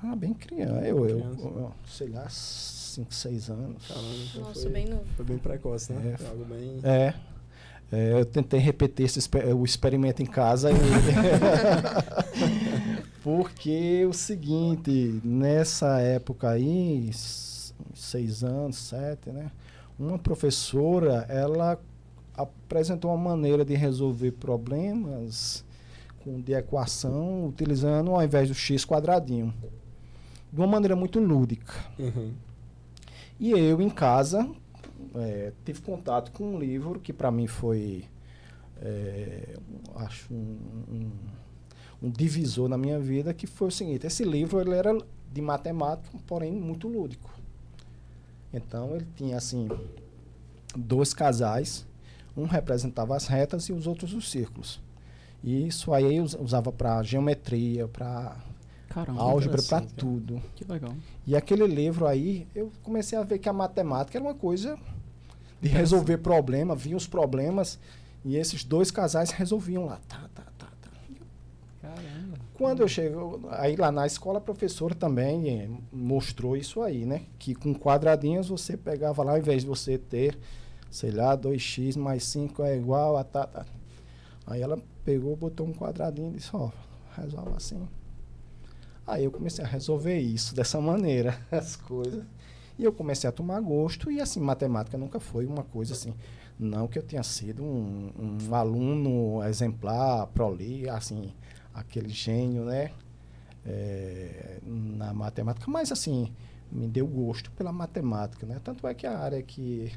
Ah, 0.04 0.16
bem 0.16 0.34
criança. 0.34 0.88
Eu, 0.88 1.08
eu, 1.08 1.20
eu, 1.20 1.72
sei 1.86 2.10
lá, 2.10 2.28
5, 2.28 3.13
6 3.13 3.50
anos. 3.51 3.88
Caramba, 3.88 4.08
então 4.16 4.42
Nossa, 4.42 4.62
foi, 4.62 4.72
bem 4.72 4.86
novo. 4.88 5.06
Foi 5.16 5.25
bem 5.25 5.38
precoce, 5.38 5.94
né? 5.94 6.18
É, 6.20 6.28
algo 6.28 6.46
bem... 6.46 6.80
É. 6.84 7.13
é. 7.91 8.13
eu 8.13 8.25
tentei 8.25 8.60
repetir 8.60 9.05
esse, 9.05 9.19
o 9.55 9.65
experimento 9.65 10.24
em 10.24 10.25
casa 10.25 10.71
e 10.71 10.75
porque 13.21 14.05
o 14.10 14.13
seguinte, 14.13 15.21
nessa 15.24 16.00
época 16.00 16.50
aí, 16.50 17.12
seis 17.93 18.43
anos, 18.43 18.77
sete, 18.77 19.29
né? 19.29 19.51
Uma 20.00 20.17
professora, 20.17 21.25
ela 21.29 21.79
apresentou 22.33 23.12
uma 23.12 23.29
maneira 23.29 23.63
de 23.63 23.75
resolver 23.75 24.31
problemas 24.31 25.63
com, 26.24 26.41
de 26.41 26.53
equação 26.53 27.48
utilizando 27.48 28.12
ao 28.12 28.24
invés 28.24 28.48
do 28.48 28.55
x 28.55 28.86
quadradinho. 28.86 29.53
De 30.51 30.60
uma 30.60 30.67
maneira 30.67 30.95
muito 30.95 31.19
lúdica. 31.19 31.74
Uhum. 32.00 32.31
E 33.39 33.51
eu, 33.51 33.81
em 33.81 33.89
casa, 33.89 34.50
é, 35.15 35.51
tive 35.65 35.82
contato 35.82 36.32
com 36.32 36.56
um 36.56 36.60
livro 36.60 37.00
que 37.00 37.12
para 37.12 37.32
mim 37.32 37.48
foi, 37.48 38.06
é, 38.82 39.56
acho, 39.96 40.34
um, 40.34 40.58
um, 40.89 41.12
um, 42.03 42.10
divisor 42.10 42.70
na 42.70 42.77
minha 42.77 43.00
vida, 43.00 43.34
que 43.34 43.46
foi 43.48 43.68
o 43.68 43.72
seguinte, 43.72 44.08
esse 44.08 44.24
livro 44.24 44.60
ele 44.60 44.74
era 44.74 44.98
de 45.32 45.41
matemática, 45.41 46.18
porém 46.25 46.51
muito 46.51 46.88
lúdico. 46.88 47.30
Então 48.53 48.96
ele 48.96 49.08
tinha 49.15 49.38
assim 49.38 49.68
dois 50.75 51.13
casais, 51.13 51.86
um 52.36 52.46
representava 52.46 53.15
as 53.15 53.27
retas 53.27 53.65
e 53.65 53.74
os 53.74 53.88
outros 53.88 54.13
os 54.13 54.30
círculos. 54.30 54.80
E 55.44 55.68
isso 55.68 55.94
aí 55.94 56.18
eu 56.18 56.24
usava 56.24 56.72
para 56.72 57.01
geometria, 57.01 57.88
para 57.88 58.38
álgebra, 59.18 59.62
para 59.63 59.82
tudo. 59.82 60.41
Que 60.56 60.63
legal. 60.63 60.94
E 61.25 61.36
aquele 61.36 61.65
livro 61.65 62.06
aí, 62.06 62.48
eu 62.53 62.72
comecei 62.84 63.18
a 63.18 63.24
ver 63.24 63.39
que 63.39 63.50
a 63.50 63.53
matemática 63.53 64.18
era 64.18 64.24
uma 64.24 64.36
coisa 64.36 64.77
de 65.62 65.70
resolver 65.70 66.18
problema, 66.18 66.75
vinham 66.75 66.98
os 66.98 67.08
problemas 67.08 67.80
e 68.25 68.36
esses 68.36 68.63
dois 68.63 68.89
casais 68.91 69.32
resolviam 69.32 69.86
lá. 69.86 70.00
Tá, 70.08 70.27
tá, 70.34 70.44
tá, 70.58 70.68
tá. 70.82 70.89
Caramba. 71.82 72.38
Quando 72.53 72.82
eu 72.82 72.88
chego, 72.88 73.48
aí 73.51 73.75
lá 73.75 73.91
na 73.91 74.06
escola, 74.06 74.38
a 74.38 74.41
professora 74.41 74.94
também 74.94 75.50
eh, 75.50 75.70
mostrou 75.91 76.56
isso 76.56 76.82
aí, 76.82 77.06
né? 77.06 77.24
Que 77.39 77.56
com 77.56 77.74
quadradinhos 77.74 78.50
você 78.50 78.77
pegava 78.77 79.24
lá, 79.24 79.34
ao 79.34 79.38
invés 79.39 79.62
de 79.63 79.68
você 79.68 79.98
ter, 79.98 80.38
sei 80.89 81.12
lá, 81.12 81.38
2x 81.38 81.98
mais 81.98 82.24
5 82.25 82.63
é 82.63 82.77
igual 82.77 83.18
a 83.18 83.24
tá, 83.24 83.48
tá. 83.48 83.65
Aí 84.46 84.62
ela 84.62 84.77
pegou, 85.03 85.36
botou 85.36 85.65
um 85.65 85.74
quadradinho 85.74 86.32
e 86.32 86.38
disse, 86.38 86.50
ó, 86.53 86.70
oh, 86.70 87.22
resolve 87.22 87.53
assim. 87.56 87.88
Aí 89.08 89.24
eu 89.24 89.32
comecei 89.32 89.63
a 89.63 89.68
resolver 89.68 90.20
isso 90.20 90.56
dessa 90.56 90.80
maneira, 90.82 91.39
as 91.51 91.75
coisas. 91.75 92.24
E 92.82 92.84
eu 92.84 92.92
comecei 92.92 93.30
a 93.30 93.32
tomar 93.32 93.62
gosto, 93.62 94.10
e 94.10 94.20
assim, 94.20 94.40
matemática 94.40 94.98
nunca 94.98 95.20
foi 95.20 95.46
uma 95.46 95.64
coisa 95.64 95.94
assim. 95.94 96.16
Não 96.58 96.88
que 96.88 96.98
eu 96.98 97.04
tenha 97.04 97.22
sido 97.22 97.64
um, 97.64 98.12
um 98.18 98.56
aluno 98.56 99.44
exemplar, 99.44 100.26
proli, 100.26 100.90
assim, 100.90 101.32
aquele 101.76 102.10
gênio, 102.10 102.66
né? 102.66 102.90
É, 103.64 104.58
na 104.66 105.14
matemática, 105.14 105.70
mas 105.70 105.92
assim, 105.92 106.34
me 106.72 106.88
deu 106.88 107.06
gosto 107.06 107.52
pela 107.52 107.72
matemática, 107.72 108.48
né? 108.48 108.60
Tanto 108.64 108.88
é 108.88 108.96
que 108.96 109.06
a 109.06 109.16
área 109.16 109.44
que 109.44 109.92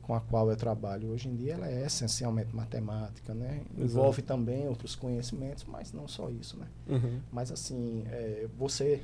com 0.00 0.14
a 0.14 0.20
qual 0.20 0.48
eu 0.48 0.56
trabalho 0.56 1.08
hoje 1.08 1.28
em 1.28 1.34
dia, 1.34 1.54
ela 1.54 1.68
é 1.68 1.86
essencialmente 1.86 2.54
matemática, 2.54 3.34
né? 3.34 3.62
Envolve 3.76 4.22
também 4.22 4.68
outros 4.68 4.94
conhecimentos, 4.94 5.64
mas 5.64 5.92
não 5.92 6.06
só 6.06 6.30
isso, 6.30 6.56
né? 6.56 6.68
Uhum. 6.86 7.20
Mas 7.32 7.50
assim, 7.50 8.04
é, 8.06 8.46
você 8.56 9.02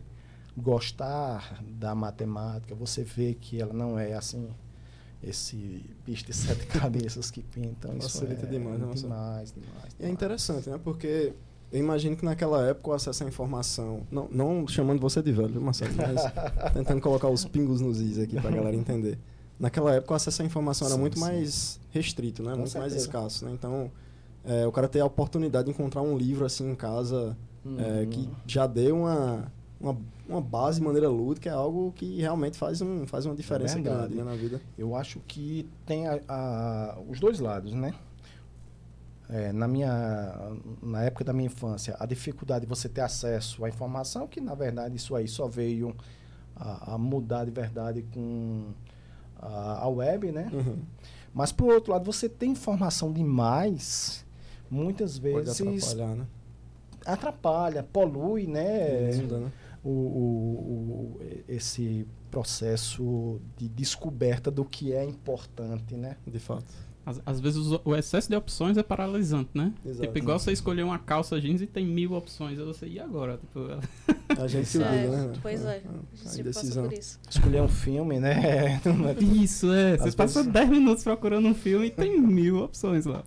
gostar 0.58 1.62
da 1.62 1.94
matemática, 1.94 2.74
você 2.74 3.02
vê 3.02 3.34
que 3.34 3.60
ela 3.60 3.72
não 3.72 3.98
é 3.98 4.14
assim 4.14 4.48
esse 5.22 5.84
bicho 6.06 6.24
de 6.26 6.32
sete 6.36 6.66
cabeças 6.66 7.30
que 7.30 7.42
pintam. 7.42 8.00
Facilita 8.00 8.46
é 8.46 8.48
demais, 8.48 8.78
demais, 8.78 9.00
demais, 9.00 9.52
demais, 9.52 9.96
É 9.98 10.08
interessante, 10.08 10.70
né? 10.70 10.78
Porque 10.82 11.32
eu 11.72 11.80
imagino 11.80 12.16
que 12.16 12.24
naquela 12.24 12.66
época 12.66 12.90
o 12.90 12.92
acesso 12.92 13.24
à 13.24 13.26
informação, 13.26 14.06
não, 14.10 14.28
não 14.30 14.68
chamando 14.68 15.00
você 15.00 15.22
de 15.22 15.32
velho, 15.32 15.60
Marcelo, 15.60 15.92
mas 15.96 16.22
tentando 16.72 17.00
colocar 17.00 17.28
os 17.28 17.44
pingos 17.44 17.80
nos 17.80 18.00
is 18.00 18.18
aqui 18.18 18.40
para 18.40 18.50
a 18.50 18.52
galera 18.52 18.76
entender 18.76 19.18
naquela 19.58 19.94
época 19.94 20.12
o 20.12 20.16
acesso 20.16 20.42
à 20.42 20.44
informação 20.44 20.86
era 20.86 20.94
sim, 20.94 21.00
muito 21.00 21.18
sim. 21.18 21.24
mais 21.24 21.80
restrito, 21.90 22.42
né? 22.42 22.52
Com 22.52 22.58
muito 22.58 22.70
certeza. 22.70 22.94
mais 22.94 23.02
escasso, 23.02 23.44
né? 23.44 23.52
Então, 23.52 23.90
é, 24.44 24.66
o 24.66 24.72
cara 24.72 24.88
ter 24.88 25.00
a 25.00 25.04
oportunidade 25.04 25.66
de 25.66 25.70
encontrar 25.72 26.02
um 26.02 26.16
livro 26.16 26.44
assim 26.44 26.70
em 26.70 26.74
casa 26.74 27.36
uhum. 27.64 27.76
é, 27.78 28.06
que 28.06 28.28
já 28.46 28.66
deu 28.66 28.98
uma, 28.98 29.50
uma, 29.80 29.96
uma, 30.28 30.40
base 30.40 30.80
de 30.80 30.86
maneira 30.86 31.08
lúdica 31.08 31.48
é 31.48 31.52
algo 31.52 31.92
que 31.92 32.20
realmente 32.20 32.58
faz, 32.58 32.80
um, 32.80 33.06
faz 33.06 33.26
uma 33.26 33.34
diferença 33.34 33.78
é 33.78 33.82
grande 33.82 34.14
né, 34.14 34.24
na 34.24 34.34
vida. 34.34 34.60
Eu 34.76 34.96
acho 34.96 35.20
que 35.20 35.68
tem 35.86 36.06
a, 36.06 36.20
a, 36.28 36.98
os 37.08 37.20
dois 37.20 37.38
lados, 37.38 37.72
né? 37.72 37.94
É, 39.30 39.52
na 39.52 39.68
minha 39.68 40.52
na 40.82 41.02
época 41.02 41.22
da 41.22 41.34
minha 41.34 41.48
infância 41.48 41.94
a 42.00 42.06
dificuldade 42.06 42.64
de 42.64 42.66
você 42.66 42.88
ter 42.88 43.02
acesso 43.02 43.62
à 43.62 43.68
informação 43.68 44.26
que 44.26 44.40
na 44.40 44.54
verdade 44.54 44.96
isso 44.96 45.14
aí 45.14 45.28
só 45.28 45.46
veio 45.46 45.94
a, 46.56 46.94
a 46.94 46.98
mudar 46.98 47.44
de 47.44 47.50
verdade 47.50 48.02
com 48.14 48.72
a, 49.40 49.84
a 49.84 49.88
web, 49.88 50.32
né? 50.32 50.50
Uhum. 50.52 50.78
Mas 51.32 51.52
por 51.52 51.72
outro 51.72 51.92
lado, 51.92 52.04
você 52.04 52.28
tem 52.28 52.52
informação 52.52 53.12
demais, 53.12 54.24
muitas 54.70 55.16
vezes 55.18 55.58
Pode 55.58 55.78
atrapalhar, 55.78 56.16
né? 56.16 56.26
atrapalha, 57.06 57.82
polui, 57.82 58.46
né? 58.46 59.10
né? 59.12 59.52
O, 59.84 59.90
o, 59.90 61.18
o, 61.18 61.20
esse 61.48 62.06
processo 62.30 63.40
de 63.56 63.68
descoberta 63.68 64.50
do 64.50 64.64
que 64.64 64.92
é 64.92 65.04
importante, 65.04 65.94
né? 65.96 66.16
De 66.26 66.38
fato. 66.38 66.66
Às, 67.08 67.22
às 67.24 67.40
vezes 67.40 67.66
o 67.84 67.96
excesso 67.96 68.28
de 68.28 68.36
opções 68.36 68.76
é 68.76 68.82
paralisante, 68.82 69.48
né? 69.54 69.72
Exato. 69.82 70.06
Tipo, 70.06 70.18
igual 70.18 70.38
você 70.38 70.52
escolher 70.52 70.82
uma 70.82 70.98
calça 70.98 71.40
jeans 71.40 71.62
e 71.62 71.66
tem 71.66 71.86
mil 71.86 72.12
opções. 72.12 72.58
Aí 72.58 72.64
você, 72.66 72.86
e 72.86 73.00
agora? 73.00 73.38
Tipo, 73.38 73.60
a 74.38 74.46
gente 74.46 74.66
se 74.68 74.82
é, 74.82 75.08
né? 75.08 75.32
Pois 75.40 75.64
é. 75.64 75.82
A, 75.86 76.38
a 76.38 76.42
decisão. 76.42 76.90
Escolher 77.30 77.62
um 77.62 77.68
filme, 77.68 78.20
né? 78.20 78.78
isso, 79.20 79.72
é. 79.72 79.96
Você 79.96 80.14
passa 80.14 80.44
10 80.44 80.68
minutos 80.68 81.02
procurando 81.02 81.48
um 81.48 81.54
filme 81.54 81.86
e 81.86 81.90
tem 81.90 82.20
mil 82.20 82.58
opções 82.58 83.06
lá. 83.06 83.24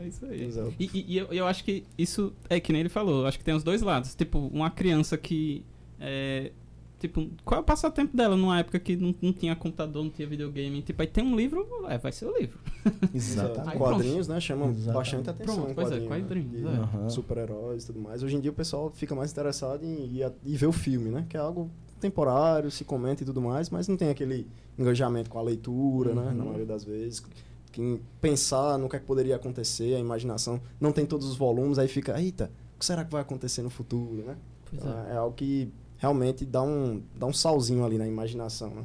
É 0.00 0.08
isso 0.08 0.24
aí. 0.26 0.44
Exato. 0.44 0.74
E, 0.78 0.90
e, 0.92 1.04
e 1.08 1.18
eu, 1.18 1.26
eu 1.26 1.46
acho 1.46 1.62
que 1.64 1.84
isso 1.96 2.32
é 2.48 2.58
que 2.58 2.72
nem 2.72 2.80
ele 2.80 2.88
falou. 2.88 3.26
Acho 3.26 3.38
que 3.38 3.44
tem 3.44 3.54
os 3.54 3.62
dois 3.62 3.82
lados. 3.82 4.14
Tipo, 4.14 4.38
uma 4.38 4.70
criança 4.70 5.16
que 5.16 5.64
é, 5.98 6.52
Tipo, 7.00 7.30
qual 7.46 7.60
é 7.60 7.62
o 7.62 7.64
passatempo 7.64 8.14
dela 8.14 8.36
numa 8.36 8.58
época 8.58 8.78
que 8.78 8.94
não, 8.94 9.14
não 9.22 9.32
tinha 9.32 9.56
computador, 9.56 10.04
não 10.04 10.10
tinha 10.10 10.28
videogame? 10.28 10.82
Tipo, 10.82 11.00
aí 11.00 11.08
tem 11.08 11.24
um 11.24 11.34
livro, 11.34 11.66
é, 11.88 11.96
vai 11.96 12.12
ser 12.12 12.26
o 12.26 12.38
livro. 12.38 12.58
Exatamente. 13.14 13.78
quadrinhos, 13.78 14.28
né? 14.28 14.38
Chamam 14.38 14.68
Exatamente. 14.68 14.94
bastante 14.94 15.30
atenção. 15.30 15.62
Pronto, 15.62 15.74
pois 15.74 15.90
é, 15.92 16.00
quadrinhos. 16.00 16.60
Né? 16.60 16.88
É. 16.92 16.96
Uhum. 16.98 17.08
Super-heróis 17.08 17.84
e 17.84 17.86
tudo 17.86 18.00
mais. 18.00 18.22
Hoje 18.22 18.36
em 18.36 18.40
dia 18.40 18.50
o 18.50 18.54
pessoal 18.54 18.90
fica 18.90 19.14
mais 19.14 19.32
interessado 19.32 19.82
em 19.82 20.14
ir, 20.14 20.30
em 20.44 20.54
ver 20.54 20.66
o 20.66 20.72
filme, 20.72 21.08
né? 21.08 21.24
Que 21.26 21.38
é 21.38 21.40
algo 21.40 21.70
temporário, 21.98 22.70
se 22.70 22.84
comenta 22.84 23.22
e 23.22 23.26
tudo 23.26 23.40
mais, 23.40 23.70
mas 23.70 23.88
não 23.88 23.96
tem 23.96 24.10
aquele 24.10 24.46
engajamento 24.78 25.30
com 25.30 25.38
a 25.38 25.42
leitura, 25.42 26.10
uhum. 26.10 26.16
né? 26.16 26.34
Na 26.34 26.44
maioria 26.44 26.66
das 26.66 26.84
vezes. 26.84 27.24
Quem 27.72 28.00
pensar 28.20 28.78
no 28.78 28.88
que, 28.88 28.96
é 28.96 28.98
que 28.98 29.06
poderia 29.06 29.36
acontecer, 29.36 29.94
a 29.94 29.98
imaginação, 29.98 30.60
não 30.80 30.92
tem 30.92 31.06
todos 31.06 31.26
os 31.26 31.36
volumes, 31.36 31.78
aí 31.78 31.88
fica, 31.88 32.20
eita, 32.20 32.50
o 32.74 32.78
que 32.78 32.84
será 32.84 33.04
que 33.04 33.12
vai 33.12 33.22
acontecer 33.22 33.62
no 33.62 33.70
futuro, 33.70 34.24
né? 34.24 34.36
Então, 34.72 35.06
é. 35.06 35.12
é 35.12 35.16
algo 35.16 35.34
que 35.34 35.72
realmente 35.98 36.46
dá 36.46 36.62
um, 36.62 37.02
dá 37.14 37.26
um 37.26 37.32
salzinho 37.32 37.84
ali 37.84 37.98
na 37.98 38.06
imaginação, 38.06 38.70
né? 38.70 38.84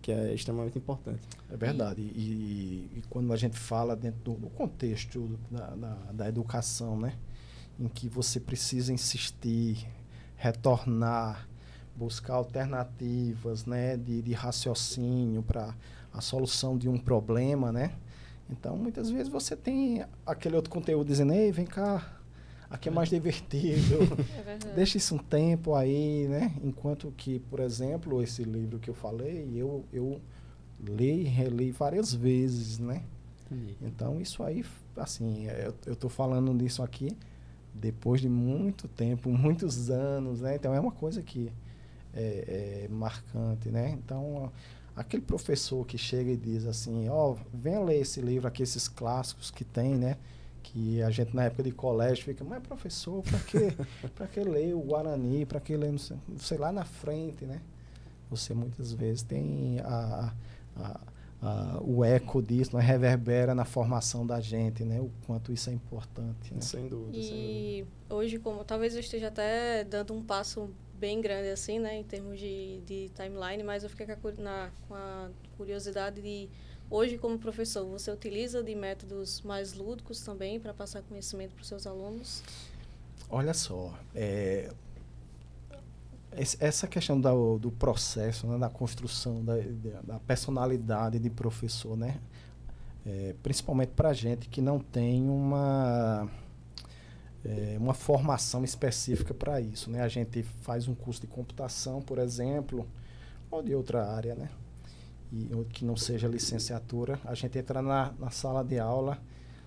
que 0.00 0.10
é 0.10 0.34
extremamente 0.34 0.78
importante. 0.78 1.20
É 1.50 1.56
verdade. 1.56 2.00
E, 2.00 2.04
e, 2.04 2.98
e 2.98 3.02
quando 3.08 3.32
a 3.32 3.36
gente 3.36 3.56
fala 3.56 3.94
dentro 3.94 4.20
do, 4.24 4.32
do 4.34 4.50
contexto 4.50 5.38
da, 5.50 5.66
da, 5.70 5.94
da, 6.12 6.28
educação, 6.28 6.98
né? 6.98 7.14
em 7.78 7.86
que 7.86 8.08
você 8.08 8.40
precisa 8.40 8.92
insistir, 8.92 9.86
retornar, 10.36 11.46
buscar 11.94 12.34
alternativas 12.34 13.66
né? 13.66 13.96
de, 13.96 14.22
de 14.22 14.32
raciocínio 14.32 15.42
para 15.42 15.74
a 16.12 16.20
solução 16.20 16.76
de 16.76 16.88
um 16.88 16.98
problema, 16.98 17.70
né? 17.70 17.94
Então, 18.50 18.76
muitas 18.76 19.10
vezes 19.10 19.28
você 19.28 19.54
tem 19.54 20.04
aquele 20.24 20.56
outro 20.56 20.70
conteúdo 20.70 21.06
dizendo, 21.06 21.32
ei, 21.32 21.52
vem 21.52 21.66
cá, 21.66 22.18
aqui 22.70 22.88
é 22.88 22.92
mais 22.92 23.08
divertido. 23.08 23.98
É 24.48 24.58
Deixa 24.74 24.96
isso 24.98 25.14
um 25.14 25.18
tempo 25.18 25.74
aí, 25.74 26.26
né? 26.28 26.54
Enquanto 26.62 27.12
que, 27.16 27.38
por 27.38 27.60
exemplo, 27.60 28.22
esse 28.22 28.42
livro 28.42 28.78
que 28.78 28.88
eu 28.88 28.94
falei, 28.94 29.50
eu, 29.54 29.84
eu 29.92 30.20
li 30.80 31.22
e 31.22 31.24
reli 31.24 31.70
várias 31.72 32.14
vezes, 32.14 32.78
né? 32.78 33.02
Entendi. 33.50 33.76
Então, 33.82 34.20
isso 34.20 34.42
aí, 34.42 34.64
assim, 34.96 35.46
eu, 35.46 35.74
eu 35.86 35.96
tô 35.96 36.08
falando 36.08 36.56
disso 36.56 36.82
aqui 36.82 37.16
depois 37.74 38.20
de 38.20 38.28
muito 38.28 38.88
tempo, 38.88 39.30
muitos 39.30 39.90
anos, 39.90 40.40
né? 40.40 40.56
Então, 40.56 40.74
é 40.74 40.80
uma 40.80 40.92
coisa 40.92 41.22
que 41.22 41.52
é, 42.14 42.84
é 42.84 42.88
marcante, 42.90 43.68
né? 43.70 43.90
Então, 43.90 44.50
aquele 44.98 45.22
professor 45.22 45.86
que 45.86 45.96
chega 45.96 46.30
e 46.32 46.36
diz 46.36 46.66
assim, 46.66 47.08
ó, 47.08 47.30
oh, 47.30 47.36
venha 47.54 47.80
ler 47.80 48.00
esse 48.00 48.20
livro 48.20 48.48
aqui, 48.48 48.64
esses 48.64 48.88
clássicos 48.88 49.50
que 49.50 49.64
tem, 49.64 49.94
né? 49.94 50.16
Que 50.60 51.00
a 51.02 51.10
gente 51.10 51.34
na 51.34 51.44
época 51.44 51.62
de 51.62 51.70
colégio 51.70 52.24
fica, 52.24 52.44
mas 52.44 52.60
professor, 52.62 53.22
para 53.22 53.38
que 53.38 53.58
para 54.16 54.26
que 54.26 54.40
ler 54.40 54.74
o 54.74 54.80
Guarani, 54.80 55.46
para 55.46 55.60
que 55.60 55.76
ler, 55.76 55.96
sei, 55.98 56.16
sei 56.38 56.58
lá 56.58 56.72
na 56.72 56.84
frente, 56.84 57.44
né? 57.44 57.60
Você 58.28 58.52
muitas 58.52 58.92
vezes 58.92 59.22
tem 59.22 59.78
a, 59.84 60.32
a, 60.76 61.00
a, 61.40 61.80
o 61.80 62.04
eco 62.04 62.42
disso, 62.42 62.76
né? 62.76 62.82
reverbera 62.82 63.54
na 63.54 63.64
formação 63.64 64.26
da 64.26 64.40
gente, 64.40 64.84
né? 64.84 65.00
O 65.00 65.10
quanto 65.26 65.52
isso 65.52 65.70
é 65.70 65.72
importante. 65.72 66.52
Né? 66.52 66.60
Sem 66.60 66.88
dúvida. 66.88 67.16
E 67.16 67.22
sem 67.22 67.84
dúvida. 67.84 68.14
hoje, 68.14 68.38
como 68.38 68.64
talvez 68.64 68.94
eu 68.94 69.00
esteja 69.00 69.28
até 69.28 69.84
dando 69.84 70.12
um 70.12 70.22
passo 70.22 70.68
bem 70.98 71.20
grande 71.20 71.48
assim, 71.48 71.78
né, 71.78 71.96
em 71.96 72.02
termos 72.02 72.38
de, 72.38 72.80
de 72.84 73.10
timeline, 73.10 73.62
mas 73.62 73.84
eu 73.84 73.90
fiquei 73.90 74.06
com 74.16 74.28
a, 74.28 74.32
na, 74.32 74.70
com 74.86 74.94
a 74.94 75.30
curiosidade 75.56 76.20
de 76.20 76.48
hoje 76.90 77.18
como 77.18 77.38
professor, 77.38 77.86
você 77.86 78.10
utiliza 78.10 78.62
de 78.62 78.74
métodos 78.74 79.40
mais 79.42 79.74
lúdicos 79.74 80.20
também 80.20 80.58
para 80.58 80.74
passar 80.74 81.02
conhecimento 81.02 81.54
para 81.54 81.62
os 81.62 81.68
seus 81.68 81.86
alunos? 81.86 82.42
Olha 83.30 83.54
só, 83.54 83.94
é, 84.14 84.70
essa 86.60 86.86
questão 86.86 87.20
do, 87.20 87.58
do 87.58 87.70
processo, 87.70 88.46
né, 88.46 88.58
da 88.58 88.68
construção 88.68 89.44
da, 89.44 89.54
da, 90.02 90.18
personalidade 90.20 91.18
de 91.18 91.30
professor, 91.30 91.96
né, 91.96 92.18
é, 93.06 93.34
principalmente 93.42 93.90
para 93.90 94.12
gente 94.12 94.48
que 94.48 94.60
não 94.60 94.78
tem 94.78 95.28
uma 95.28 96.28
é, 97.44 97.76
uma 97.78 97.94
formação 97.94 98.64
específica 98.64 99.32
para 99.32 99.60
isso. 99.60 99.90
Né? 99.90 100.02
A 100.02 100.08
gente 100.08 100.42
faz 100.42 100.88
um 100.88 100.94
curso 100.94 101.20
de 101.20 101.26
computação, 101.26 102.02
por 102.02 102.18
exemplo, 102.18 102.86
ou 103.50 103.62
de 103.62 103.74
outra 103.74 104.06
área, 104.06 104.34
né? 104.34 104.48
E, 105.32 105.48
que 105.72 105.84
não 105.84 105.96
seja 105.96 106.26
licenciatura. 106.26 107.18
A 107.24 107.34
gente 107.34 107.58
entra 107.58 107.82
na, 107.82 108.12
na 108.18 108.30
sala 108.30 108.64
de 108.64 108.78
aula 108.78 109.18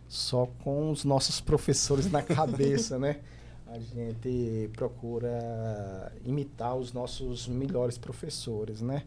só 0.07 0.45
com 0.63 0.91
os 0.91 1.03
nossos 1.03 1.39
professores 1.41 2.11
na 2.11 2.21
cabeça, 2.21 2.97
né? 2.99 3.19
A 3.67 3.79
gente 3.79 4.69
procura 4.73 6.11
imitar 6.25 6.75
os 6.75 6.91
nossos 6.91 7.47
melhores 7.47 7.97
professores, 7.97 8.81
né? 8.81 9.03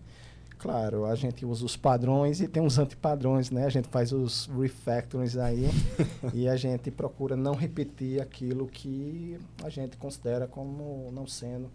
Claro, 0.64 1.04
a 1.04 1.14
gente 1.14 1.44
usa 1.44 1.62
os 1.62 1.76
padrões 1.76 2.40
e 2.40 2.48
tem 2.48 2.64
os 2.64 2.78
antipadrões, 2.78 3.50
né? 3.50 3.66
A 3.66 3.68
gente 3.68 3.86
faz 3.88 4.12
os 4.12 4.46
refactorings 4.46 5.36
aí 5.36 5.66
e 6.32 6.48
a 6.48 6.56
gente 6.56 6.90
procura 6.90 7.36
não 7.36 7.52
repetir 7.52 8.18
aquilo 8.18 8.66
que 8.66 9.38
a 9.62 9.68
gente 9.68 9.98
considera 9.98 10.48
como 10.48 11.12
não 11.12 11.26
sendo 11.26 11.70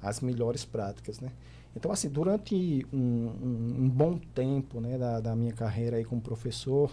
as 0.00 0.20
melhores 0.20 0.64
práticas, 0.64 1.18
né? 1.18 1.32
Então, 1.74 1.90
assim, 1.90 2.08
durante 2.08 2.86
um, 2.92 2.96
um, 2.96 3.74
um 3.80 3.88
bom 3.88 4.16
tempo 4.32 4.80
né, 4.80 4.96
da, 4.96 5.18
da, 5.18 5.34
minha 5.34 5.52
carreira 5.52 5.96
aí 5.96 6.04
como 6.04 6.20
professor, 6.20 6.92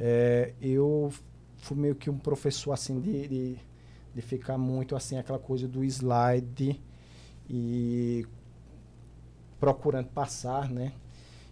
é, 0.00 0.54
eu 0.58 1.12
fui 1.58 1.76
meio 1.76 1.94
que 1.94 2.08
um 2.08 2.16
professor, 2.16 2.72
assim, 2.72 2.98
de, 2.98 3.28
de, 3.28 3.58
de 4.14 4.22
ficar 4.22 4.56
muito, 4.56 4.96
assim, 4.96 5.18
aquela 5.18 5.38
coisa 5.38 5.68
do 5.68 5.84
slide 5.84 6.80
e 7.46 8.26
procurando 9.58 10.08
passar, 10.08 10.70
né? 10.70 10.92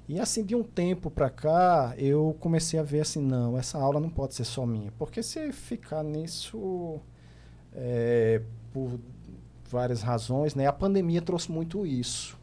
E 0.07 0.21
assim, 0.21 0.45
de 0.45 0.55
um 0.55 0.63
tempo 0.63 1.11
para 1.11 1.31
cá, 1.31 1.95
eu 1.97 2.37
comecei 2.39 2.79
a 2.79 2.83
ver 2.83 3.01
assim, 3.01 3.23
não, 3.23 3.57
essa 3.57 3.79
aula 3.79 3.99
não 3.99 4.11
pode 4.11 4.35
ser 4.35 4.45
só 4.45 4.67
minha. 4.67 4.93
Porque 4.99 5.23
se 5.23 5.51
ficar 5.51 6.03
nisso 6.03 7.01
é, 7.73 8.43
por 8.73 8.99
várias 9.71 10.03
razões, 10.03 10.55
né? 10.55 10.67
A 10.67 10.73
pandemia 10.73 11.23
trouxe 11.23 11.51
muito 11.51 11.87
isso. 11.87 12.39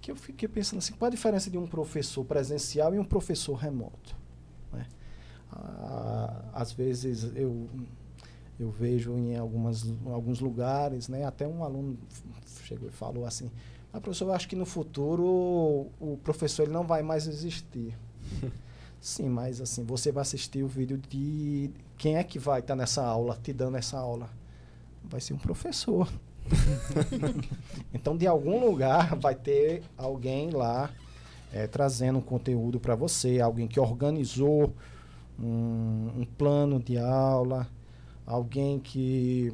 Que 0.00 0.10
eu 0.10 0.16
fiquei 0.16 0.48
pensando 0.48 0.78
assim, 0.78 0.94
qual 0.94 1.08
a 1.08 1.10
diferença 1.10 1.48
de 1.48 1.56
um 1.56 1.66
professor 1.66 2.24
presencial 2.24 2.94
e 2.94 2.98
um 2.98 3.04
professor 3.04 3.54
remoto? 3.54 4.16
Né? 4.72 4.86
Ah, 5.52 6.44
às 6.52 6.72
vezes 6.72 7.30
eu, 7.36 7.68
eu 8.58 8.70
vejo 8.70 9.16
em 9.16 9.36
algumas, 9.36 9.86
alguns 10.06 10.40
lugares, 10.40 11.08
né? 11.08 11.24
Até 11.24 11.46
um 11.46 11.62
aluno 11.62 11.96
chegou 12.64 12.88
e 12.88 12.92
falou 12.92 13.24
assim, 13.24 13.50
ah, 13.92 14.00
professor, 14.00 14.26
eu 14.26 14.34
acho 14.34 14.48
que 14.48 14.56
no 14.56 14.66
futuro 14.66 15.90
o 15.98 16.18
professor 16.22 16.64
ele 16.64 16.72
não 16.72 16.86
vai 16.86 17.02
mais 17.02 17.26
existir. 17.26 17.96
Sim, 19.00 19.28
mas 19.28 19.60
assim, 19.60 19.84
você 19.84 20.10
vai 20.10 20.22
assistir 20.22 20.62
o 20.62 20.68
vídeo 20.68 20.98
de 21.08 21.70
quem 21.96 22.16
é 22.16 22.24
que 22.24 22.38
vai 22.38 22.60
estar 22.60 22.74
tá 22.74 22.76
nessa 22.76 23.04
aula, 23.04 23.38
te 23.42 23.52
dando 23.52 23.76
essa 23.76 23.98
aula? 23.98 24.28
Vai 25.04 25.20
ser 25.20 25.34
um 25.34 25.38
professor. 25.38 26.08
então, 27.94 28.16
de 28.16 28.26
algum 28.26 28.60
lugar 28.60 29.14
vai 29.16 29.34
ter 29.34 29.82
alguém 29.96 30.50
lá 30.50 30.90
é, 31.52 31.66
trazendo 31.66 32.18
um 32.18 32.22
conteúdo 32.22 32.78
para 32.78 32.94
você, 32.94 33.40
alguém 33.40 33.66
que 33.66 33.80
organizou 33.80 34.74
um, 35.38 36.10
um 36.18 36.26
plano 36.36 36.80
de 36.80 36.98
aula, 36.98 37.66
alguém 38.26 38.78
que 38.78 39.52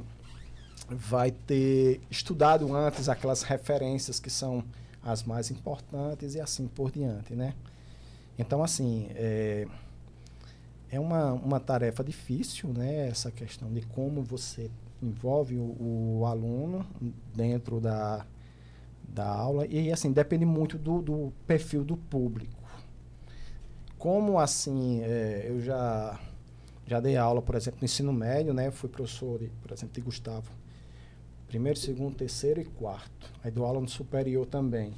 vai 0.95 1.31
ter 1.31 2.01
estudado 2.11 2.75
antes 2.75 3.09
aquelas 3.09 3.43
referências 3.43 4.21
que 4.21 4.31
são 4.31 4.65
as 5.03 5.23
mais 5.23 5.51
importantes 5.51 6.35
e 6.35 6.41
assim 6.41 6.67
por 6.67 6.91
diante, 6.91 7.35
né? 7.35 7.55
Então, 8.39 8.63
assim, 8.63 9.09
é, 9.15 9.67
é 10.91 10.99
uma, 10.99 11.33
uma 11.35 11.61
tarefa 11.61 12.03
difícil, 12.03 12.71
né? 12.71 13.09
Essa 13.09 13.31
questão 13.31 13.73
de 13.73 13.83
como 13.83 14.23
você 14.23 14.71
envolve 15.03 15.57
o, 15.57 16.21
o 16.21 16.27
aluno 16.27 16.87
dentro 17.35 17.81
da, 17.81 18.25
da 19.07 19.29
aula 19.29 19.67
e, 19.67 19.93
assim, 19.93 20.11
depende 20.11 20.47
muito 20.47 20.79
do, 20.79 21.03
do 21.03 21.33
perfil 21.47 21.85
do 21.85 21.97
público. 21.97 22.63
Como, 23.99 24.39
assim, 24.39 25.03
é, 25.03 25.47
eu 25.49 25.61
já, 25.61 26.19
já 26.87 26.99
dei 26.99 27.17
aula, 27.17 27.41
por 27.41 27.55
exemplo, 27.55 27.81
no 27.81 27.85
ensino 27.85 28.13
médio, 28.13 28.53
né? 28.53 28.71
Fui 28.71 28.89
professor, 28.89 29.39
de, 29.39 29.49
por 29.63 29.71
exemplo, 29.71 29.95
de 29.95 30.01
Gustavo 30.01 30.64
Primeiro, 31.47 31.79
segundo, 31.79 32.17
terceiro 32.17 32.61
e 32.61 32.65
quarto. 32.65 33.31
Aí 33.43 33.51
dou 33.51 33.65
aula 33.65 33.81
no 33.81 33.89
superior 33.89 34.47
também. 34.47 34.95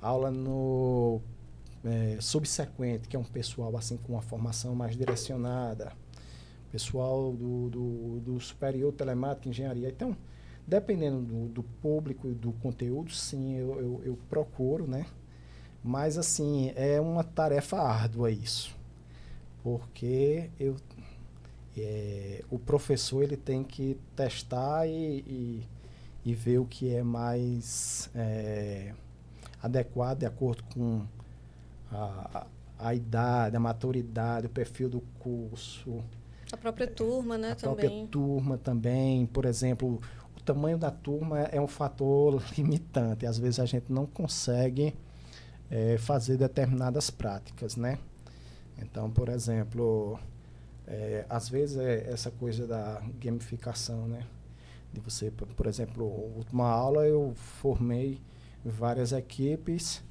Aula 0.00 0.30
no 0.30 1.20
é, 1.84 2.18
subsequente, 2.20 3.08
que 3.08 3.16
é 3.16 3.18
um 3.18 3.24
pessoal 3.24 3.76
assim 3.76 3.96
com 3.96 4.12
uma 4.12 4.22
formação 4.22 4.74
mais 4.74 4.96
direcionada. 4.96 5.92
Pessoal 6.70 7.32
do, 7.32 7.68
do, 7.70 8.20
do 8.20 8.40
superior, 8.40 8.92
telemática, 8.92 9.48
engenharia. 9.48 9.88
Então, 9.88 10.16
dependendo 10.66 11.20
do, 11.20 11.48
do 11.48 11.62
público 11.62 12.28
e 12.28 12.34
do 12.34 12.52
conteúdo, 12.52 13.10
sim, 13.12 13.56
eu, 13.56 13.80
eu, 13.80 14.02
eu 14.04 14.18
procuro, 14.28 14.86
né? 14.86 15.06
Mas, 15.82 16.18
assim, 16.18 16.72
é 16.76 17.00
uma 17.00 17.24
tarefa 17.24 17.78
árdua 17.80 18.30
isso. 18.30 18.76
Porque 19.62 20.50
eu 20.58 20.76
é, 21.76 22.44
o 22.50 22.58
professor 22.58 23.22
ele 23.22 23.36
tem 23.36 23.62
que 23.62 23.98
testar 24.16 24.86
e, 24.86 25.20
e, 25.26 25.68
e 26.24 26.34
ver 26.34 26.58
o 26.58 26.64
que 26.64 26.94
é 26.94 27.02
mais 27.02 28.10
é, 28.14 28.92
adequado 29.62 30.18
de 30.18 30.26
acordo 30.26 30.64
com 30.74 31.06
a, 31.92 32.46
a 32.78 32.94
idade, 32.94 33.56
a 33.56 33.60
maturidade, 33.60 34.46
o 34.46 34.50
perfil 34.50 34.88
do 34.88 35.00
curso. 35.18 36.02
A 36.52 36.56
própria 36.56 36.86
turma, 36.86 37.38
né? 37.38 37.52
A 37.52 37.54
também. 37.54 37.76
própria 37.76 38.06
turma 38.08 38.58
também. 38.58 39.26
Por 39.26 39.44
exemplo, 39.44 40.00
o 40.36 40.42
tamanho 40.42 40.78
da 40.78 40.90
turma 40.90 41.40
é 41.42 41.60
um 41.60 41.68
fator 41.68 42.42
limitante. 42.56 43.26
Às 43.26 43.38
vezes 43.38 43.60
a 43.60 43.66
gente 43.66 43.92
não 43.92 44.06
consegue 44.06 44.94
é, 45.70 45.96
fazer 45.98 46.36
determinadas 46.36 47.10
práticas, 47.10 47.76
né? 47.76 47.98
Então, 48.78 49.10
por 49.10 49.28
exemplo, 49.28 50.18
é, 50.90 51.24
às 51.28 51.48
vezes 51.48 51.76
é 51.78 52.10
essa 52.10 52.32
coisa 52.32 52.66
da 52.66 53.00
gamificação, 53.20 54.08
né? 54.08 54.26
De 54.92 55.00
você, 55.00 55.30
por 55.30 55.66
exemplo, 55.66 56.04
última 56.04 56.68
aula 56.68 57.06
eu 57.06 57.32
formei 57.36 58.20
várias 58.64 59.12
equipes 59.12 60.02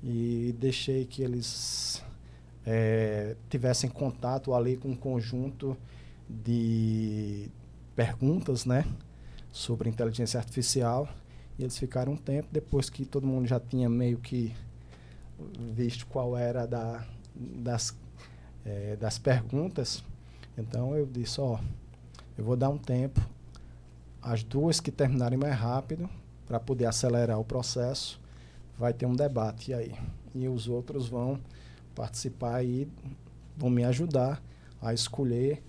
e 0.00 0.54
deixei 0.60 1.04
que 1.04 1.22
eles 1.22 2.04
é, 2.64 3.34
tivessem 3.50 3.90
contato 3.90 4.54
ali 4.54 4.76
com 4.76 4.90
um 4.90 4.96
conjunto 4.96 5.76
de 6.28 7.50
perguntas, 7.96 8.64
né? 8.64 8.84
Sobre 9.50 9.88
inteligência 9.88 10.38
artificial. 10.38 11.08
E 11.58 11.64
eles 11.64 11.76
ficaram 11.76 12.12
um 12.12 12.16
tempo, 12.16 12.46
depois 12.52 12.88
que 12.88 13.04
todo 13.04 13.26
mundo 13.26 13.48
já 13.48 13.58
tinha 13.58 13.88
meio 13.88 14.18
que 14.18 14.54
visto 15.74 16.06
qual 16.06 16.36
era 16.36 16.64
da, 16.64 17.04
das, 17.34 17.96
é, 18.64 18.94
das 18.94 19.18
perguntas, 19.18 20.04
então 20.58 20.94
eu 20.96 21.06
disse, 21.06 21.40
ó, 21.40 21.58
eu 22.36 22.44
vou 22.44 22.56
dar 22.56 22.68
um 22.68 22.78
tempo, 22.78 23.20
as 24.20 24.42
duas 24.42 24.80
que 24.80 24.90
terminarem 24.90 25.38
mais 25.38 25.54
rápido, 25.54 26.10
para 26.46 26.58
poder 26.58 26.86
acelerar 26.86 27.38
o 27.38 27.44
processo, 27.44 28.20
vai 28.76 28.92
ter 28.92 29.06
um 29.06 29.14
debate 29.14 29.72
aí. 29.72 29.94
E 30.34 30.48
os 30.48 30.66
outros 30.66 31.08
vão 31.08 31.38
participar 31.94 32.64
e 32.64 32.88
vão 33.56 33.68
me 33.68 33.84
ajudar 33.84 34.42
a 34.80 34.94
escolher 34.94 35.62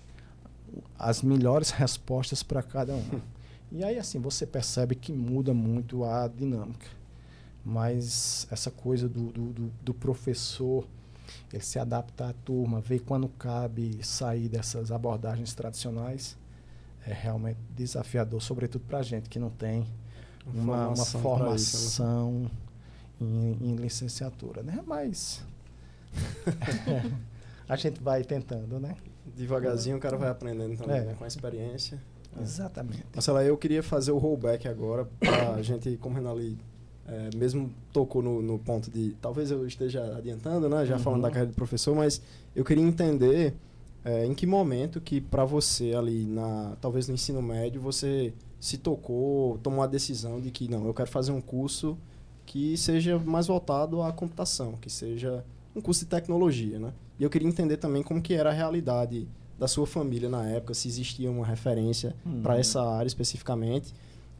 as 0.98 1.22
melhores 1.22 1.72
respostas 1.72 2.42
para 2.42 2.64
cada 2.64 2.94
um. 2.96 3.22
E 3.72 3.84
aí, 3.84 4.00
assim, 4.00 4.20
você 4.20 4.48
percebe 4.48 4.96
que 4.96 5.14
muda 5.14 5.54
muito 5.54 6.04
a 6.04 6.28
dinâmica. 6.28 6.88
mas 7.64 8.48
essa 8.50 8.72
coisa 8.72 9.08
do, 9.08 9.32
do, 9.32 9.54
do, 9.54 9.72
do 9.84 9.94
professor, 9.94 10.88
ele 11.52 11.64
se 11.64 11.80
adaptar 11.80 12.30
à 12.30 12.34
turma, 12.34 12.82
ver 12.82 13.00
quando 13.00 13.28
cabe 13.30 14.00
sair 14.04 14.48
dessas 14.50 14.92
abordagens 14.92 15.54
tradicionais, 15.54 16.38
é 17.06 17.14
realmente 17.14 17.60
desafiador, 17.76 18.42
sobretudo 18.42 18.86
para 18.86 19.00
a 19.00 19.04
gente 19.04 19.30
que 19.30 19.40
não 19.40 19.50
tem 19.50 19.86
uma, 20.46 20.88
uma 20.90 21.06
formação, 21.06 21.56
isso, 21.56 22.04
né? 22.04 22.50
em, 23.22 23.70
em, 23.70 23.76
licenciatura, 23.76 24.64
né? 24.64 24.80
Mas 24.86 25.44
a 27.68 27.76
gente 27.76 28.02
vai 28.02 28.24
tentando, 28.24 28.80
né? 28.80 28.96
Devagarzinho 29.36 29.98
o 29.98 30.00
cara 30.00 30.18
vai 30.18 30.30
aprendendo 30.30 30.76
também, 30.78 30.98
é. 30.98 31.06
né? 31.06 31.16
com 31.18 31.24
a 31.24 31.28
experiência. 31.28 32.00
É. 32.38 32.42
Exatamente. 32.42 33.06
Marcela, 33.14 33.44
eu 33.44 33.58
queria 33.58 33.82
fazer 33.82 34.12
o 34.12 34.18
rollback 34.18 34.68
agora 34.68 35.06
para 35.20 35.56
a 35.56 35.62
gente, 35.62 35.98
como 35.98 36.16
Renali 36.16 36.58
é, 37.10 37.36
mesmo 37.36 37.72
tocou 37.92 38.22
no, 38.22 38.42
no, 38.42 38.60
ponto 38.60 38.92
de. 38.92 39.16
Talvez 39.22 39.50
eu 39.50 39.66
esteja 39.66 40.18
adiantando, 40.18 40.70
né? 40.70 40.86
Já 40.86 40.96
uhum. 40.96 41.02
falando 41.02 41.22
da 41.24 41.30
carreira 41.30 41.50
de 41.50 41.56
professor, 41.56 41.96
mas 41.96 42.22
eu 42.56 42.64
queria 42.64 42.84
entender 42.84 43.54
é, 44.06 44.26
em 44.26 44.34
que 44.34 44.46
momento 44.46 45.02
que 45.02 45.20
para 45.20 45.44
você 45.44 45.94
ali, 45.96 46.26
na, 46.26 46.78
talvez 46.80 47.08
no 47.08 47.16
ensino 47.16 47.42
médio, 47.42 47.82
você 47.82 48.32
se 48.60 48.78
tocou, 48.78 49.58
tomou 49.60 49.82
a 49.82 49.88
decisão 49.88 50.40
de 50.40 50.52
que 50.52 50.70
não, 50.70 50.86
eu 50.86 50.94
quero 50.94 51.10
fazer 51.10 51.32
um 51.32 51.42
curso 51.42 51.98
que 52.46 52.78
seja 52.78 53.18
mais 53.18 53.48
voltado 53.48 54.02
à 54.02 54.12
computação, 54.12 54.74
que 54.80 54.90
seja 54.90 55.44
um 55.76 55.82
curso 55.82 56.02
de 56.02 56.08
tecnologia, 56.08 56.78
né? 56.78 56.94
E 57.20 57.24
eu 57.24 57.30
queria 57.30 57.48
entender 57.48 57.78
também 57.78 58.04
como 58.04 58.22
que 58.22 58.34
era 58.34 58.50
a 58.50 58.54
realidade 58.54 59.28
da 59.58 59.68
sua 59.68 59.86
família 59.86 60.30
na 60.30 60.46
época, 60.46 60.74
se 60.74 60.88
existia 60.88 61.30
uma 61.30 61.46
referência 61.46 62.16
uhum. 62.26 62.42
para 62.42 62.58
essa 62.58 62.82
área 62.82 63.08
especificamente 63.08 63.94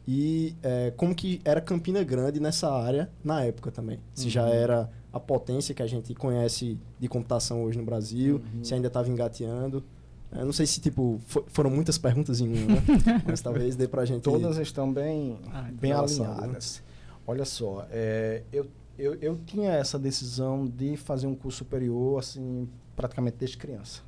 e 0.06 0.54
é, 0.62 0.92
como 0.96 1.14
que 1.14 1.40
era 1.44 1.60
Campina 1.60 2.02
Grande 2.02 2.40
nessa 2.40 2.72
área 2.72 3.10
na 3.22 3.44
época 3.44 3.70
também. 3.70 4.00
Se 4.14 4.24
uhum. 4.24 4.30
já 4.30 4.48
era 4.48 4.90
a 5.12 5.20
potência 5.20 5.74
que 5.74 5.82
a 5.82 5.86
gente 5.86 6.14
conhece 6.14 6.78
de 6.98 7.08
computação 7.08 7.64
hoje 7.64 7.78
no 7.78 7.84
Brasil, 7.84 8.40
uhum. 8.54 8.64
se 8.64 8.74
ainda 8.74 8.88
estava 8.88 9.08
engateando. 9.08 9.84
Eu 10.32 10.44
não 10.44 10.52
sei 10.52 10.64
se, 10.64 10.80
tipo, 10.80 11.20
for, 11.26 11.44
foram 11.48 11.70
muitas 11.70 11.98
perguntas 11.98 12.40
em 12.40 12.48
uma, 12.48 12.76
né? 12.76 12.82
Mas 13.26 13.40
talvez 13.40 13.74
dê 13.74 13.88
pra 13.88 14.04
gente... 14.04 14.22
Todas 14.22 14.56
estão 14.58 14.92
bem, 14.92 15.40
ah, 15.52 15.68
bem 15.72 15.92
alinhadas. 15.92 16.82
Olha 17.26 17.44
só, 17.44 17.86
é, 17.90 18.42
eu, 18.52 18.66
eu, 18.96 19.14
eu 19.16 19.38
tinha 19.44 19.72
essa 19.72 19.98
decisão 19.98 20.66
de 20.66 20.96
fazer 20.96 21.26
um 21.26 21.34
curso 21.34 21.58
superior, 21.58 22.20
assim, 22.20 22.68
praticamente 22.94 23.38
desde 23.38 23.56
criança. 23.56 24.02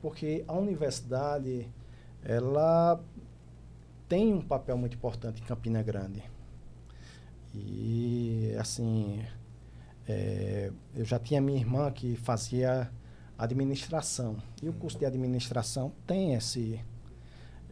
Porque 0.00 0.44
a 0.46 0.52
universidade, 0.52 1.68
ela 2.22 3.00
tem 4.08 4.32
um 4.32 4.40
papel 4.40 4.76
muito 4.76 4.96
importante 4.96 5.42
em 5.42 5.44
Campina 5.44 5.82
Grande. 5.82 6.22
E, 7.54 8.54
assim, 8.58 9.24
é, 10.08 10.70
eu 10.94 11.04
já 11.04 11.18
tinha 11.18 11.40
minha 11.40 11.58
irmã 11.58 11.90
que 11.90 12.16
fazia 12.16 12.90
administração. 13.38 14.36
E 14.62 14.68
o 14.68 14.72
curso 14.72 14.98
de 14.98 15.06
administração 15.06 15.92
tem 16.06 16.34
esse, 16.34 16.80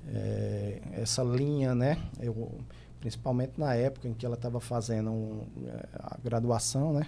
é, 0.09 0.81
essa 0.93 1.23
linha, 1.23 1.75
né? 1.75 1.99
Eu, 2.21 2.61
principalmente 3.01 3.59
na 3.59 3.75
época 3.75 4.09
em 4.09 4.15
que 4.15 4.25
ela 4.25 4.37
estava 4.37 4.61
fazendo 4.61 5.11
um, 5.11 5.47
é, 5.67 5.89
a 5.95 6.19
graduação, 6.23 6.93
né? 6.93 7.07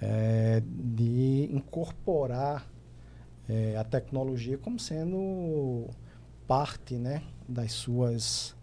É, 0.00 0.62
de 0.64 1.50
incorporar 1.52 2.66
é, 3.48 3.76
a 3.76 3.84
tecnologia 3.84 4.56
como 4.56 4.78
sendo 4.78 5.90
parte, 6.50 6.96
né? 6.96 7.22
Das 7.48 7.70
suas 7.70 8.56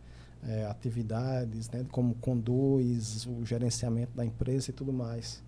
é, 0.45 0.65
atividades, 0.65 1.69
né? 1.69 1.86
Como 1.89 2.15
conduz 2.15 3.26
o 3.26 3.45
gerenciamento 3.45 4.12
da 4.13 4.26
empresa 4.26 4.71
e 4.71 4.73
tudo 4.73 4.91
mais. 4.91 5.41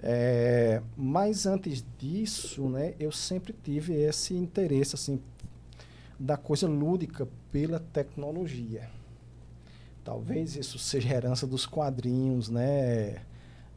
É, 0.00 0.80
mas 0.96 1.44
antes 1.44 1.84
disso, 1.98 2.68
né, 2.68 2.94
eu 3.00 3.10
sempre 3.10 3.52
tive 3.52 3.94
esse 3.94 4.34
interesse 4.34 4.94
assim 4.94 5.18
da 6.20 6.36
coisa 6.36 6.68
lúdica 6.68 7.26
pela 7.50 7.80
tecnologia. 7.80 8.88
Talvez 10.04 10.54
isso 10.54 10.78
seja 10.78 11.12
herança 11.12 11.48
dos 11.48 11.66
quadrinhos, 11.66 12.48
né? 12.48 13.22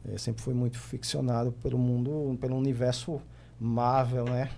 Eu 0.04 0.16
sempre 0.16 0.40
fui 0.40 0.54
muito 0.54 0.78
ficcionado 0.78 1.50
pelo 1.50 1.76
mundo, 1.76 2.38
pelo 2.40 2.56
universo 2.56 3.20
Marvel, 3.58 4.26
né? 4.26 4.48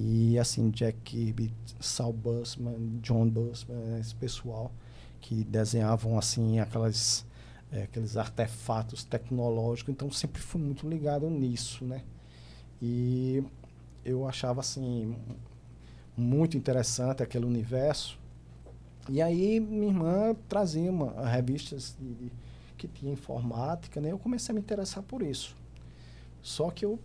E 0.00 0.38
assim, 0.38 0.70
Jack 0.70 0.96
Kirby, 1.02 1.52
Sal 1.80 2.12
Busman, 2.12 3.00
John 3.02 3.28
Busman, 3.28 3.98
esse 3.98 4.14
pessoal 4.14 4.70
que 5.20 5.42
desenhavam 5.42 6.16
assim 6.16 6.60
aquelas 6.60 7.26
é, 7.72 7.82
aqueles 7.82 8.16
artefatos 8.16 9.02
tecnológicos, 9.02 9.92
então 9.92 10.08
sempre 10.08 10.40
fui 10.40 10.60
muito 10.60 10.88
ligado 10.88 11.28
nisso, 11.28 11.84
né? 11.84 12.04
E 12.80 13.42
eu 14.04 14.24
achava 14.28 14.60
assim 14.60 15.16
muito 16.16 16.56
interessante 16.56 17.20
aquele 17.20 17.44
universo. 17.44 18.20
E 19.08 19.20
aí 19.20 19.58
minha 19.58 19.88
irmã 19.88 20.36
trazia 20.48 20.92
uma, 20.92 21.28
revistas 21.28 21.96
de, 21.98 22.14
de, 22.14 22.32
que 22.76 22.86
tinha 22.86 23.12
informática, 23.12 24.00
né? 24.00 24.12
Eu 24.12 24.18
comecei 24.20 24.52
a 24.52 24.54
me 24.54 24.60
interessar 24.60 25.02
por 25.02 25.22
isso. 25.22 25.56
Só 26.40 26.70
que 26.70 26.84
eu 26.84 27.00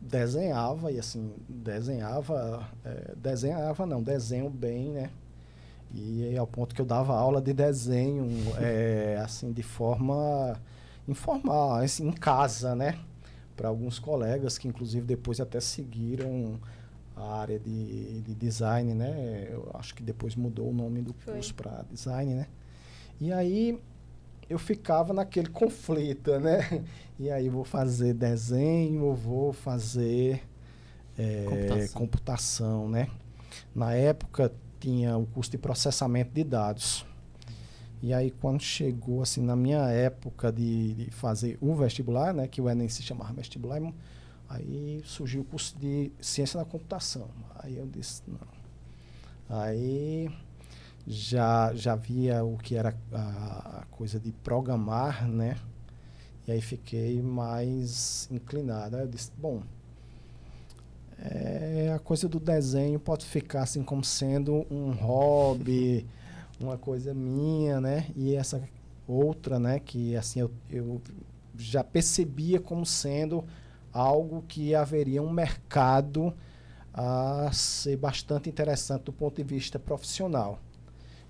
desenhava 0.00 0.92
e 0.92 0.98
assim 0.98 1.32
desenhava 1.48 2.68
é, 2.84 3.14
desenhava 3.16 3.86
não 3.86 4.02
desenho 4.02 4.48
bem 4.48 4.90
né 4.90 5.10
e 5.94 6.36
ao 6.36 6.46
ponto 6.46 6.74
que 6.74 6.80
eu 6.80 6.86
dava 6.86 7.14
aula 7.14 7.40
de 7.40 7.52
desenho, 7.52 8.26
é, 8.58 9.18
assim, 9.22 9.52
de 9.52 9.62
forma 9.62 10.60
informal, 11.06 11.76
assim, 11.76 12.08
em 12.08 12.12
casa, 12.12 12.74
né? 12.74 12.98
Para 13.56 13.68
alguns 13.68 13.98
colegas 13.98 14.58
que, 14.58 14.68
inclusive, 14.68 15.06
depois 15.06 15.40
até 15.40 15.60
seguiram 15.60 16.60
a 17.14 17.40
área 17.40 17.58
de, 17.58 18.20
de 18.20 18.34
design, 18.34 18.94
né? 18.94 19.48
Eu 19.50 19.70
acho 19.74 19.94
que 19.94 20.02
depois 20.02 20.34
mudou 20.34 20.70
o 20.70 20.74
nome 20.74 21.00
do 21.00 21.14
Foi. 21.14 21.34
curso 21.34 21.54
para 21.54 21.84
design, 21.90 22.34
né? 22.34 22.46
E 23.20 23.32
aí 23.32 23.80
eu 24.48 24.58
ficava 24.58 25.12
naquele 25.12 25.48
conflito, 25.48 26.38
né? 26.38 26.84
E 27.18 27.30
aí 27.30 27.48
vou 27.48 27.64
fazer 27.64 28.12
desenho 28.12 29.04
ou 29.04 29.14
vou 29.14 29.50
fazer 29.50 30.42
é, 31.16 31.46
computação. 31.48 31.94
computação, 31.94 32.88
né? 32.90 33.08
Na 33.74 33.94
época 33.94 34.52
tinha 34.78 35.16
o 35.16 35.24
curso 35.24 35.50
de 35.50 35.56
processamento 35.56 36.30
de 36.34 36.44
dados. 36.44 37.06
E 38.02 38.12
aí, 38.12 38.30
quando 38.30 38.60
chegou, 38.60 39.22
assim, 39.22 39.40
na 39.40 39.56
minha 39.56 39.88
época 39.88 40.52
de, 40.52 40.92
de 40.92 41.10
fazer 41.10 41.56
o 41.60 41.74
vestibular, 41.74 42.34
né, 42.34 42.46
que 42.46 42.60
o 42.60 42.68
Enem 42.68 42.88
se 42.88 43.02
chamava 43.02 43.32
vestibular, 43.32 43.80
aí 44.48 45.00
surgiu 45.04 45.40
o 45.40 45.44
curso 45.44 45.76
de 45.78 46.12
ciência 46.20 46.58
da 46.58 46.66
computação. 46.66 47.28
Aí 47.56 47.78
eu 47.78 47.86
disse, 47.86 48.22
não. 48.28 48.38
Aí 49.48 50.30
já, 51.06 51.72
já 51.74 51.94
via 51.94 52.44
o 52.44 52.56
que 52.56 52.74
era 52.74 52.94
a, 53.12 53.80
a 53.80 53.84
coisa 53.90 54.18
de 54.18 54.32
programar, 54.32 55.28
né? 55.28 55.56
E 56.46 56.52
aí 56.52 56.60
fiquei 56.60 57.22
mais 57.22 58.28
inclinado. 58.30 58.96
Aí 58.96 59.02
eu 59.02 59.08
disse, 59.08 59.30
bom, 59.36 59.62
é, 61.18 61.92
a 61.94 61.98
coisa 61.98 62.28
do 62.28 62.40
desenho 62.40 62.98
pode 62.98 63.24
ficar 63.24 63.62
assim 63.62 63.82
como 63.82 64.04
sendo 64.04 64.66
um 64.70 64.92
hobby, 64.92 66.06
uma 66.58 66.76
coisa 66.76 67.14
minha, 67.14 67.80
né? 67.80 68.08
E 68.16 68.34
essa 68.34 68.62
outra, 69.06 69.58
né? 69.58 69.78
Que 69.78 70.16
assim 70.16 70.40
eu, 70.40 70.50
eu 70.70 71.00
já 71.56 71.84
percebia 71.84 72.60
como 72.60 72.84
sendo 72.84 73.44
algo 73.92 74.44
que 74.46 74.74
haveria 74.74 75.22
um 75.22 75.30
mercado 75.30 76.34
a 76.92 77.50
ser 77.52 77.96
bastante 77.96 78.48
interessante 78.48 79.04
do 79.04 79.12
ponto 79.12 79.36
de 79.36 79.42
vista 79.42 79.78
profissional. 79.78 80.58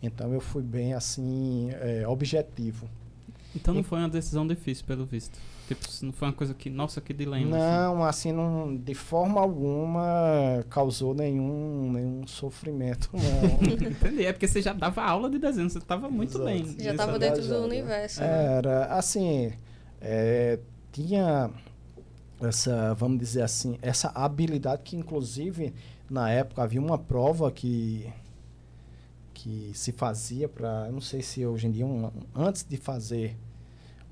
Então 0.07 0.33
eu 0.33 0.41
fui 0.41 0.63
bem 0.63 0.95
assim 0.95 1.71
é, 1.81 2.07
objetivo. 2.07 2.89
Então 3.55 3.73
não 3.73 3.81
e, 3.81 3.85
foi 3.85 3.99
uma 3.99 4.09
decisão 4.09 4.47
difícil 4.47 4.85
pelo 4.85 5.05
visto. 5.05 5.39
Tipo, 5.67 5.85
não 6.03 6.13
foi 6.13 6.29
uma 6.29 6.35
coisa 6.35 6.55
que, 6.55 6.71
nossa, 6.71 7.01
que 7.01 7.13
dilema. 7.13 7.57
Assim. 7.57 7.67
Não, 7.67 8.05
assim, 8.05 8.31
assim 8.31 8.33
não, 8.33 8.77
de 8.77 8.95
forma 8.95 9.41
alguma 9.41 10.65
causou 10.71 11.13
nenhum, 11.13 11.91
nenhum 11.93 12.27
sofrimento, 12.27 13.11
não. 13.13 13.73
Entendi, 13.91 14.27
é 14.27 14.33
porque 14.33 14.47
você 14.47 14.63
já 14.63 14.73
dava 14.73 15.03
aula 15.03 15.29
de 15.29 15.39
desenho, 15.39 15.69
você 15.69 15.79
estava 15.79 16.09
muito 16.09 16.31
Exato. 16.31 16.45
bem. 16.45 16.65
Você 16.65 16.85
já 16.85 16.93
estava 16.93 17.19
dentro 17.19 17.43
do 17.43 17.65
universo. 17.65 18.21
Né? 18.21 18.57
Era, 18.59 18.87
assim, 18.95 19.53
é, 20.01 20.61
tinha 20.93 21.51
essa, 22.41 22.95
vamos 22.95 23.19
dizer 23.19 23.43
assim, 23.43 23.77
essa 23.83 24.09
habilidade 24.15 24.83
que, 24.85 24.97
inclusive, 24.97 25.75
na 26.09 26.31
época 26.31 26.63
havia 26.63 26.81
uma 26.81 26.99
prova 26.99 27.51
que 27.51 28.07
que 29.47 29.71
se 29.75 29.93
fazia 29.93 30.49
para, 30.49 30.91
não 30.91 31.01
sei 31.01 31.23
se 31.23 31.47
hoje 31.47 31.69
em 31.69 31.71
dia, 31.71 31.87
um, 31.87 32.11
antes 32.35 32.67
de 32.69 32.77
fazer 32.77 33.37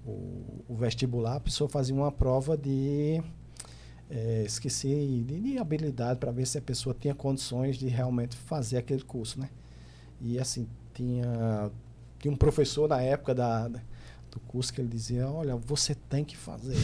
o, 0.07 0.63
o, 0.69 0.77
vestibular, 0.77 1.35
a 1.35 1.41
pessoa 1.41 1.69
fazia 1.69 1.93
uma 1.93 2.13
prova 2.13 2.57
de. 2.57 3.21
É, 4.09 4.45
esqueci, 4.47 5.25
de, 5.27 5.41
de 5.41 5.59
habilidade 5.59 6.21
para 6.21 6.31
ver 6.31 6.47
se 6.47 6.57
a 6.57 6.63
pessoa 6.63 6.95
tinha 6.95 7.17
condições 7.17 7.77
de 7.77 7.89
realmente 7.89 8.37
fazer 8.37 8.77
aquele 8.77 9.03
curso, 9.03 9.41
né? 9.41 9.51
E 10.21 10.39
assim, 10.39 10.69
tinha, 10.95 11.69
tinha 12.21 12.33
um 12.33 12.37
professor 12.37 12.89
na 12.89 13.03
época 13.03 13.35
da, 13.35 13.67
da 13.67 13.81
do 14.31 14.39
curso 14.41 14.73
que 14.73 14.81
ele 14.81 14.89
dizia, 14.89 15.29
olha, 15.29 15.57
você 15.57 15.97
tem 15.97 16.25
que 16.25 16.37
fazer. 16.37 16.77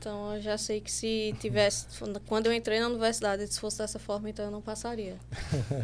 Então 0.00 0.34
eu 0.34 0.40
já 0.40 0.56
sei 0.56 0.80
que 0.80 0.90
se 0.90 1.34
tivesse, 1.40 1.84
quando 2.26 2.46
eu 2.46 2.54
entrei 2.54 2.80
na 2.80 2.88
universidade, 2.88 3.46
se 3.46 3.60
fosse 3.60 3.76
dessa 3.78 3.98
forma, 3.98 4.30
então 4.30 4.46
eu 4.46 4.50
não 4.50 4.62
passaria. 4.62 5.16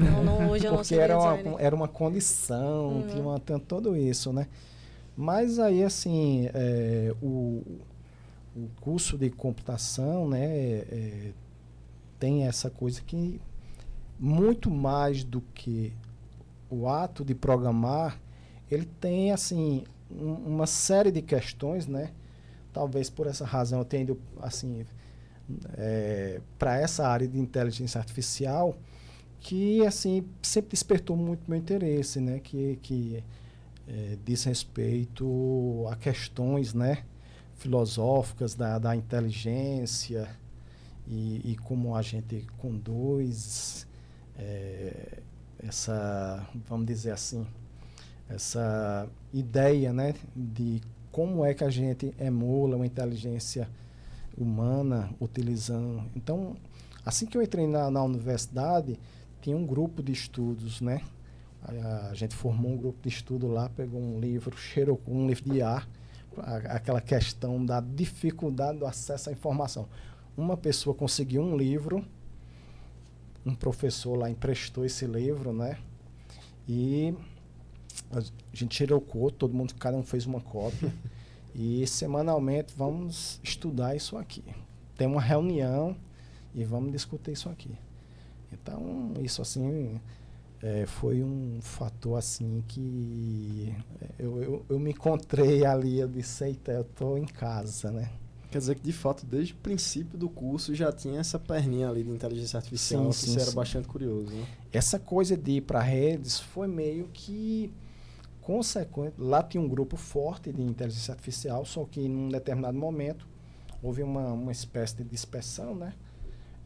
Então, 0.01 0.25
não, 0.25 0.49
hoje 0.49 0.67
eu 0.67 0.71
Porque 0.71 0.77
não 0.79 0.85
seria 0.85 1.05
era 1.05 1.19
uma, 1.19 1.37
designer. 1.37 1.57
era 1.59 1.77
uma 1.77 1.89
condição, 1.89 2.95
Uhum. 2.95 3.07
tinha 3.09 3.23
uma, 3.23 3.39
tudo 3.61 3.95
isso, 3.95 4.33
né? 4.33 4.49
Mas 5.17 5.59
aí, 5.59 5.85
assim, 5.85 6.49
é, 6.55 7.15
o, 7.23 7.63
o 8.57 8.69
curso 8.81 9.19
de 9.19 9.29
computação, 9.31 10.29
né, 10.29 10.47
é, 10.47 11.33
tem 12.19 12.47
essa 12.47 12.71
coisa 12.71 13.03
que 13.03 13.41
muito 14.19 14.71
mais 14.71 15.25
do 15.25 15.43
que 15.55 15.93
o 16.71 16.89
ato 16.89 17.25
de 17.25 17.35
programar, 17.35 18.19
ele 18.71 18.87
tem, 19.01 19.33
assim, 19.33 19.85
um- 20.11 20.35
uma 20.55 20.67
série 20.67 21.11
de 21.11 21.23
questões, 21.23 21.87
né? 21.87 22.13
Talvez 22.77 23.09
por 23.09 23.27
essa 23.27 23.47
razão 23.47 23.79
eu 23.79 23.87
tenha 23.87 24.03
ido, 24.03 24.21
assim, 24.39 24.85
para 26.59 26.79
essa 26.79 27.09
área 27.09 27.27
de 27.27 27.39
inteligência 27.39 27.99
artificial, 27.99 28.77
que 29.41 29.83
assim 29.87 30.29
sempre 30.43 30.73
despertou 30.73 31.17
muito 31.17 31.49
meu 31.49 31.59
interesse, 31.59 32.21
né? 32.21 32.39
Que, 32.39 32.77
que 32.83 33.25
eh, 33.89 34.19
diz 34.23 34.45
respeito 34.45 35.87
a 35.91 35.97
questões, 35.97 36.75
né? 36.75 37.05
Filosóficas 37.55 38.55
da, 38.55 38.79
da 38.79 38.95
inteligência 38.95 40.29
e, 41.07 41.53
e 41.53 41.57
como 41.57 41.97
a 41.97 42.03
gente 42.03 42.47
conduz 42.59 43.87
eh, 44.37 45.23
essa, 45.67 46.47
vamos 46.69 46.85
dizer 46.85 47.13
assim, 47.13 47.47
essa 48.29 49.09
ideia, 49.33 49.95
né? 49.95 50.15
De 50.37 50.83
como 51.17 51.43
é 51.47 51.55
que 51.55 51.65
a 51.65 51.71
gente 51.71 52.13
emula 52.21 52.77
uma 52.77 52.85
inteligência 52.85 53.67
humana 54.37 55.09
utilizando. 55.19 56.05
Então, 56.15 56.55
assim 57.07 57.25
que 57.25 57.39
eu 57.39 57.43
entrei 57.43 57.67
na, 57.67 57.91
na 57.91 58.03
universidade, 58.05 59.01
tinha 59.41 59.57
um 59.57 59.65
grupo 59.65 60.03
de 60.03 60.13
estudos, 60.13 60.83
né? 60.83 61.01
A, 61.63 62.09
a 62.11 62.15
gente 62.15 62.35
formou 62.35 62.71
um 62.73 62.77
grupo 62.77 62.99
de 63.03 63.09
estudo 63.09 63.47
lá, 63.47 63.71
pegou 63.71 63.99
um 63.99 64.21
livro, 64.21 64.55
cheirou 64.59 65.01
um 65.09 65.27
livro 65.27 65.51
de 65.51 65.63
ar, 65.63 65.89
a- 66.37 66.57
aquela 66.77 67.01
questão 67.01 67.65
da 67.65 67.81
dificuldade 67.81 68.79
do 68.81 68.85
acesso 68.85 69.31
à 69.31 69.33
informação. 69.33 69.89
Uma 70.37 70.55
pessoa 70.55 70.95
conseguiu 70.95 71.41
um 71.41 71.57
livro, 71.57 72.05
um 73.47 73.55
professor 73.55 74.17
lá 74.19 74.29
emprestou 74.29 74.85
esse 74.85 75.07
livro, 75.07 75.51
né? 75.55 75.79
E 76.69 77.15
a 78.11 78.21
gente 78.53 78.77
tirou 78.77 78.99
o 78.99 79.03
cor, 79.03 79.31
todo 79.31 79.55
mundo, 79.55 79.75
cada 79.75 79.97
um 79.97 80.03
fez 80.03 80.27
uma 80.27 80.41
cópia. 80.41 80.93
e 81.55 81.87
semanalmente 81.87 82.75
vamos 82.77 83.41
estudar 83.43 83.97
isso 83.97 84.17
aqui. 84.17 84.45
Tem 84.97 85.07
uma 85.07 85.21
reunião 85.21 85.97
e 86.55 86.65
vamos 86.65 86.93
discutir 86.93 87.33
isso 87.33 87.49
aqui. 87.49 87.71
Então, 88.53 89.13
isso 89.23 89.43
assim 89.43 90.01
é, 90.63 90.87
foi 90.87 91.23
um 91.23 91.59
fator 91.61 92.19
assim 92.19 92.63
que 92.67 93.75
é, 94.01 94.07
eu, 94.19 94.43
eu, 94.43 94.67
eu 94.69 94.79
me 94.79 94.91
encontrei 94.91 95.65
ali, 95.65 95.99
eu 95.99 96.09
disse, 96.09 96.45
eita, 96.45 96.73
eu 96.73 96.85
tô 96.85 97.17
em 97.17 97.27
casa, 97.27 97.91
né? 97.91 98.11
Quer 98.51 98.59
dizer 98.59 98.75
que, 98.77 98.83
de 98.83 98.93
fato, 98.93 99.27
desde 99.27 99.53
o 99.53 99.57
princípio 99.57 100.17
do 100.17 100.29
curso 100.29 100.75
já 100.75 100.93
tinha 100.93 101.21
essa 101.21 101.39
perninha 101.39 101.89
ali 101.89 102.03
de 102.03 102.11
inteligência 102.11 102.57
artificial, 102.57 103.05
Sim, 103.05 103.09
que 103.11 103.17
sim, 103.17 103.33
você 103.33 103.41
era 103.41 103.51
sim. 103.51 103.57
bastante 103.57 103.89
curioso, 103.89 104.33
né? 104.33 104.47
essa 104.73 104.99
coisa 104.99 105.37
de 105.37 105.53
ir 105.53 105.61
para 105.63 105.81
redes 105.81 106.39
foi 106.39 106.67
meio 106.67 107.09
que 107.13 107.71
consequente. 108.47 109.17
Lá 109.19 109.43
tinha 109.43 109.61
um 109.61 109.69
grupo 109.69 109.97
forte 109.97 110.53
de 110.53 110.63
inteligência 110.63 111.11
artificial, 111.11 111.65
só 111.65 111.85
que 111.85 112.09
num 112.09 112.29
determinado 112.29 112.79
momento 112.79 113.27
houve 113.83 114.05
uma, 114.05 114.33
uma 114.33 114.53
espécie 114.53 114.97
de 114.99 115.03
dispersão, 115.03 115.75
né? 115.75 115.95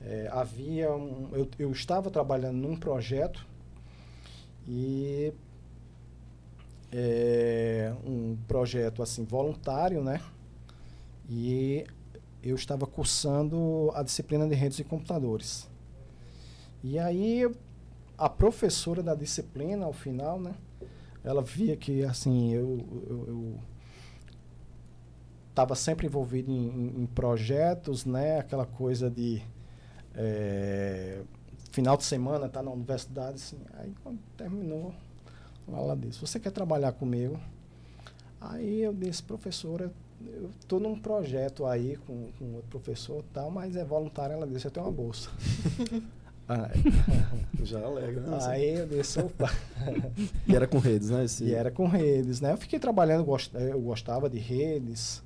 É, 0.03 0.29
havia 0.31 0.93
um, 0.95 1.31
eu, 1.33 1.49
eu 1.59 1.73
estava 1.73 2.11
trabalhando 2.11 2.57
num 2.57 2.77
projeto 2.77 3.47
e 4.69 5.33
é, 6.93 7.95
um 8.05 8.37
projeto 8.47 9.03
assim 9.03 9.25
voluntário, 9.25 10.05
né? 10.05 10.21
E 11.31 11.87
eu 12.43 12.57
estava 12.57 12.87
cursando 12.87 13.91
a 13.95 14.03
disciplina 14.03 14.47
de 14.47 14.55
redes 14.55 14.79
e 14.81 14.85
computadores. 14.85 15.67
E 16.85 16.99
aí 16.99 17.51
a 18.19 18.29
professora 18.29 19.03
da 19.03 19.15
disciplina, 19.15 19.87
ao 19.87 19.95
final, 19.95 20.39
né? 20.39 20.55
Ela 21.25 21.43
via 21.43 21.77
que, 21.77 22.05
assim, 22.05 22.53
eu 22.55 22.79
eu 23.29 23.59
estava 25.51 25.75
sempre 25.75 26.07
envolvido 26.07 26.51
em, 26.51 27.03
em- 27.03 27.07
projetos, 27.07 28.05
né? 28.05 28.39
Aquela 28.39 28.67
coisa 28.67 29.11
de 29.11 29.43
eh, 30.15 31.23
final 31.73 31.97
de 31.97 32.05
semana, 32.05 32.49
tá 32.49 32.63
na 32.63 32.71
universidade, 32.71 33.37
assim. 33.37 33.59
Aí 33.75 33.95
quando 34.03 34.19
terminou, 34.37 34.95
ela 35.69 35.97
disse, 35.97 36.21
você 36.21 36.41
quer 36.41 36.53
trabalhar 36.53 36.93
comigo? 36.93 37.39
Aí 38.41 38.83
eu 38.83 38.93
disse, 38.95 39.23
professora, 39.23 39.93
eu 40.27 40.51
estou 40.61 40.81
num 40.81 40.99
projeto 40.99 41.67
aí 41.67 41.97
com, 42.07 42.31
com 42.39 42.55
outro 42.55 42.69
professor 42.71 43.23
tal, 43.33 43.51
mas 43.51 43.77
é 43.77 43.85
voluntário. 43.85 44.35
Ela 44.35 44.47
disse, 44.47 44.67
eu 44.67 44.71
tenho 44.71 44.87
uma 44.87 44.93
bolsa. 44.93 45.31
Aí- 46.51 46.83
Já 47.65 47.79
alega, 47.85 48.21
né? 48.23 48.39
Aí 48.47 48.75
eu 48.75 48.87
disse, 48.87 49.21
opa. 49.21 49.51
E 50.49 50.55
era 50.57 50.67
com 50.67 50.79
redes, 50.79 51.11
né? 51.11 51.25
Esse... 51.25 51.45
E 51.45 51.55
era 51.55 51.71
com 51.71 51.87
redes, 51.87 52.41
né? 52.41 52.53
Eu 52.53 52.57
fiquei 52.59 52.79
trabalhando, 52.79 53.25
eu 53.55 53.81
gostava 53.81 54.29
de 54.29 54.39
redes, 54.39 55.23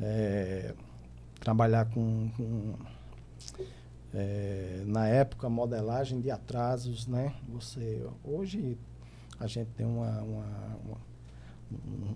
eh, 0.00 0.72
trabalhar 1.40 1.86
com, 1.90 2.30
com, 2.36 2.74
eh, 4.14 4.82
na 4.86 5.06
época, 5.08 5.48
modelagem 5.48 6.20
de 6.20 6.30
atrasos, 6.30 7.06
né? 7.06 7.34
Você, 7.48 8.04
hoje 8.24 8.78
a 9.38 9.46
gente 9.46 9.68
tem 9.76 9.86
uma, 9.86 10.20
uma- 10.22 10.78
uma- 10.84 11.00
um, 11.72 12.14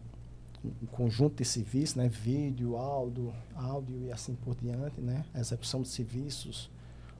um 0.82 0.86
conjunto 0.86 1.36
de 1.42 1.44
serviços, 1.44 1.96
né? 1.96 2.08
Vídeo, 2.08 2.76
áudio, 2.76 3.34
áudio 3.54 3.98
e 4.06 4.12
assim 4.12 4.34
por 4.34 4.54
diante, 4.54 5.00
né? 5.00 5.24
Execução 5.34 5.82
de 5.82 5.88
serviços 5.88 6.70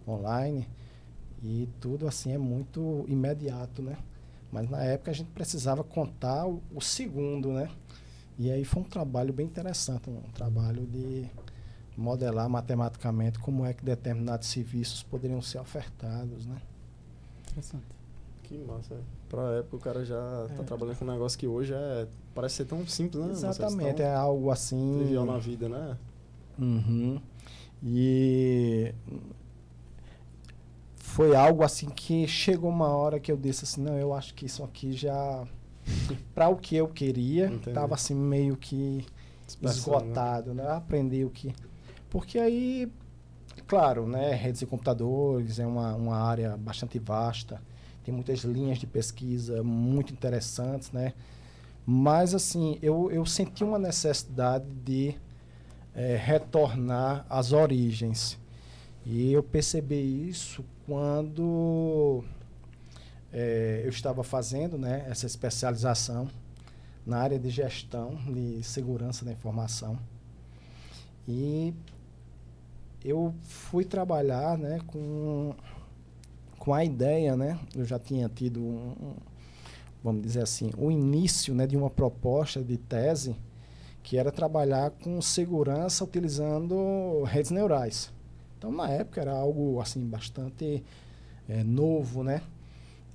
online 0.08 0.66
e 1.42 1.68
tudo 1.80 2.06
assim 2.06 2.32
é 2.32 2.38
muito 2.38 3.04
imediato, 3.08 3.82
né? 3.82 3.96
Mas 4.52 4.68
na 4.68 4.82
época 4.82 5.10
a 5.10 5.14
gente 5.14 5.30
precisava 5.30 5.82
contar 5.84 6.46
o, 6.46 6.60
o 6.74 6.80
segundo, 6.80 7.52
né? 7.52 7.70
E 8.38 8.50
aí 8.50 8.64
foi 8.64 8.82
um 8.82 8.86
trabalho 8.86 9.32
bem 9.32 9.46
interessante, 9.46 10.08
um 10.10 10.20
trabalho 10.32 10.86
de 10.86 11.26
modelar 11.96 12.48
matematicamente 12.48 13.38
como 13.38 13.64
é 13.64 13.72
que 13.74 13.84
determinados 13.84 14.48
serviços 14.48 15.02
poderiam 15.02 15.40
ser 15.42 15.58
ofertados, 15.58 16.46
né? 16.46 16.56
Interessante. 17.46 17.84
Que 18.42 18.58
massa. 18.58 18.94
é. 18.94 18.98
Pra 19.28 19.42
época 19.58 19.76
o 19.76 19.78
cara 19.78 20.04
já 20.04 20.46
tá 20.56 20.62
É. 20.62 20.64
trabalhando 20.64 20.96
com 20.98 21.04
um 21.04 21.12
negócio 21.12 21.38
que 21.38 21.46
hoje 21.46 21.72
é... 21.72 22.08
Parece 22.34 22.56
ser 22.56 22.64
tão 22.64 22.84
simples, 22.86 23.22
né? 23.24 23.30
Exatamente, 23.32 24.02
é 24.02 24.12
algo 24.14 24.50
assim. 24.50 24.96
trivial 24.98 25.24
na 25.26 25.38
vida, 25.38 25.68
né? 25.68 25.96
Uhum. 26.58 27.20
E 27.82 28.92
foi 31.10 31.34
algo 31.34 31.64
assim 31.64 31.88
que 31.88 32.26
chegou 32.28 32.70
uma 32.70 32.88
hora 32.88 33.18
que 33.18 33.32
eu 33.32 33.36
disse 33.36 33.64
assim, 33.64 33.82
não, 33.82 33.98
eu 33.98 34.14
acho 34.14 34.32
que 34.32 34.46
isso 34.46 34.62
aqui 34.62 34.92
já 34.92 35.44
para 36.34 36.48
o 36.48 36.56
que 36.56 36.76
eu 36.76 36.86
queria, 36.86 37.46
Entendi. 37.46 37.72
tava 37.72 37.94
assim 37.94 38.14
meio 38.14 38.56
que 38.56 39.04
né? 39.60 39.70
esgotado, 39.70 40.54
né? 40.54 40.64
O 41.26 41.30
que 41.30 41.52
porque 42.08 42.38
aí 42.38 42.90
claro, 43.66 44.06
né, 44.06 44.32
redes 44.34 44.60
de 44.60 44.66
computadores 44.66 45.58
é 45.58 45.66
uma, 45.66 45.94
uma 45.94 46.16
área 46.16 46.56
bastante 46.56 46.98
vasta, 46.98 47.60
tem 48.04 48.14
muitas 48.14 48.40
linhas 48.40 48.78
de 48.78 48.86
pesquisa 48.86 49.62
muito 49.62 50.12
interessantes, 50.12 50.92
né? 50.92 51.12
Mas 51.84 52.34
assim, 52.34 52.78
eu, 52.80 53.10
eu 53.10 53.26
senti 53.26 53.64
uma 53.64 53.78
necessidade 53.78 54.66
de 54.84 55.14
eh, 55.94 56.16
retornar 56.16 57.26
às 57.28 57.52
origens. 57.52 58.38
E 59.04 59.32
eu 59.32 59.42
percebi 59.42 60.28
isso 60.28 60.64
quando 60.86 62.22
eh, 63.32 63.82
eu 63.84 63.90
estava 63.90 64.22
fazendo 64.22 64.76
né, 64.76 65.06
essa 65.08 65.26
especialização 65.26 66.28
na 67.06 67.18
área 67.18 67.38
de 67.38 67.48
gestão 67.48 68.14
de 68.26 68.62
segurança 68.62 69.24
da 69.24 69.32
informação. 69.32 69.98
E 71.26 71.72
eu 73.04 73.34
fui 73.42 73.84
trabalhar 73.84 74.58
né, 74.58 74.80
com, 74.86 75.54
com 76.58 76.74
a 76.74 76.84
ideia, 76.84 77.36
né, 77.36 77.58
eu 77.74 77.84
já 77.84 77.98
tinha 77.98 78.28
tido 78.28 78.60
um, 78.60 79.14
vamos 80.02 80.22
dizer 80.22 80.42
assim, 80.42 80.70
o 80.76 80.90
início 80.90 81.54
né, 81.54 81.66
de 81.66 81.76
uma 81.76 81.90
proposta 81.90 82.62
de 82.62 82.76
tese 82.76 83.36
que 84.02 84.16
era 84.16 84.30
trabalhar 84.30 84.90
com 84.90 85.20
segurança 85.20 86.04
utilizando 86.04 87.22
redes 87.24 87.50
neurais. 87.50 88.10
Então, 88.60 88.70
na 88.70 88.88
época, 88.90 89.20
era 89.20 89.32
algo 89.32 89.80
assim 89.80 90.06
bastante 90.06 90.84
eh, 91.48 91.64
novo, 91.64 92.22
né? 92.22 92.42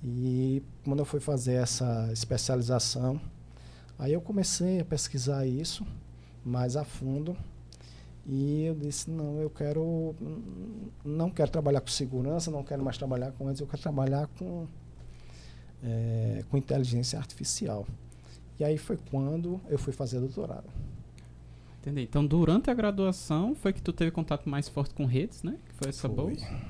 E 0.04 0.62
quando 0.84 0.98
eu 0.98 1.06
fui 1.06 1.20
fazer 1.20 1.54
essa 1.54 2.10
especialização, 2.12 3.18
Aí 3.98 4.12
eu 4.12 4.20
comecei 4.20 4.80
a 4.80 4.84
pesquisar 4.84 5.46
isso 5.46 5.86
mais 6.44 6.76
a 6.76 6.84
fundo 6.84 7.34
e 8.26 8.64
eu 8.64 8.74
disse, 8.74 9.10
não, 9.10 9.40
eu 9.40 9.48
quero 9.48 10.14
não 11.02 11.30
quero 11.30 11.50
trabalhar 11.50 11.80
com 11.80 11.88
segurança, 11.88 12.50
não 12.50 12.62
quero 12.62 12.84
mais 12.84 12.98
trabalhar 12.98 13.32
com 13.32 13.48
eles, 13.48 13.60
eu 13.60 13.66
quero 13.66 13.80
trabalhar 13.80 14.26
com, 14.38 14.66
é, 15.82 16.44
com 16.50 16.58
inteligência 16.58 17.18
artificial. 17.18 17.86
E 18.60 18.64
aí 18.64 18.76
foi 18.76 18.98
quando 19.10 19.60
eu 19.66 19.78
fui 19.78 19.94
fazer 19.94 20.20
doutorado. 20.20 20.68
Entendi. 21.86 22.02
Então, 22.02 22.26
durante 22.26 22.68
a 22.68 22.74
graduação, 22.74 23.54
foi 23.54 23.72
que 23.72 23.80
tu 23.80 23.92
teve 23.92 24.10
contato 24.10 24.48
mais 24.48 24.68
forte 24.68 24.92
com 24.92 25.04
redes, 25.04 25.44
né? 25.44 25.56
Que 25.66 25.74
foi 25.74 25.88
essa 25.90 26.08
foi. 26.08 26.16
bolsa. 26.16 26.60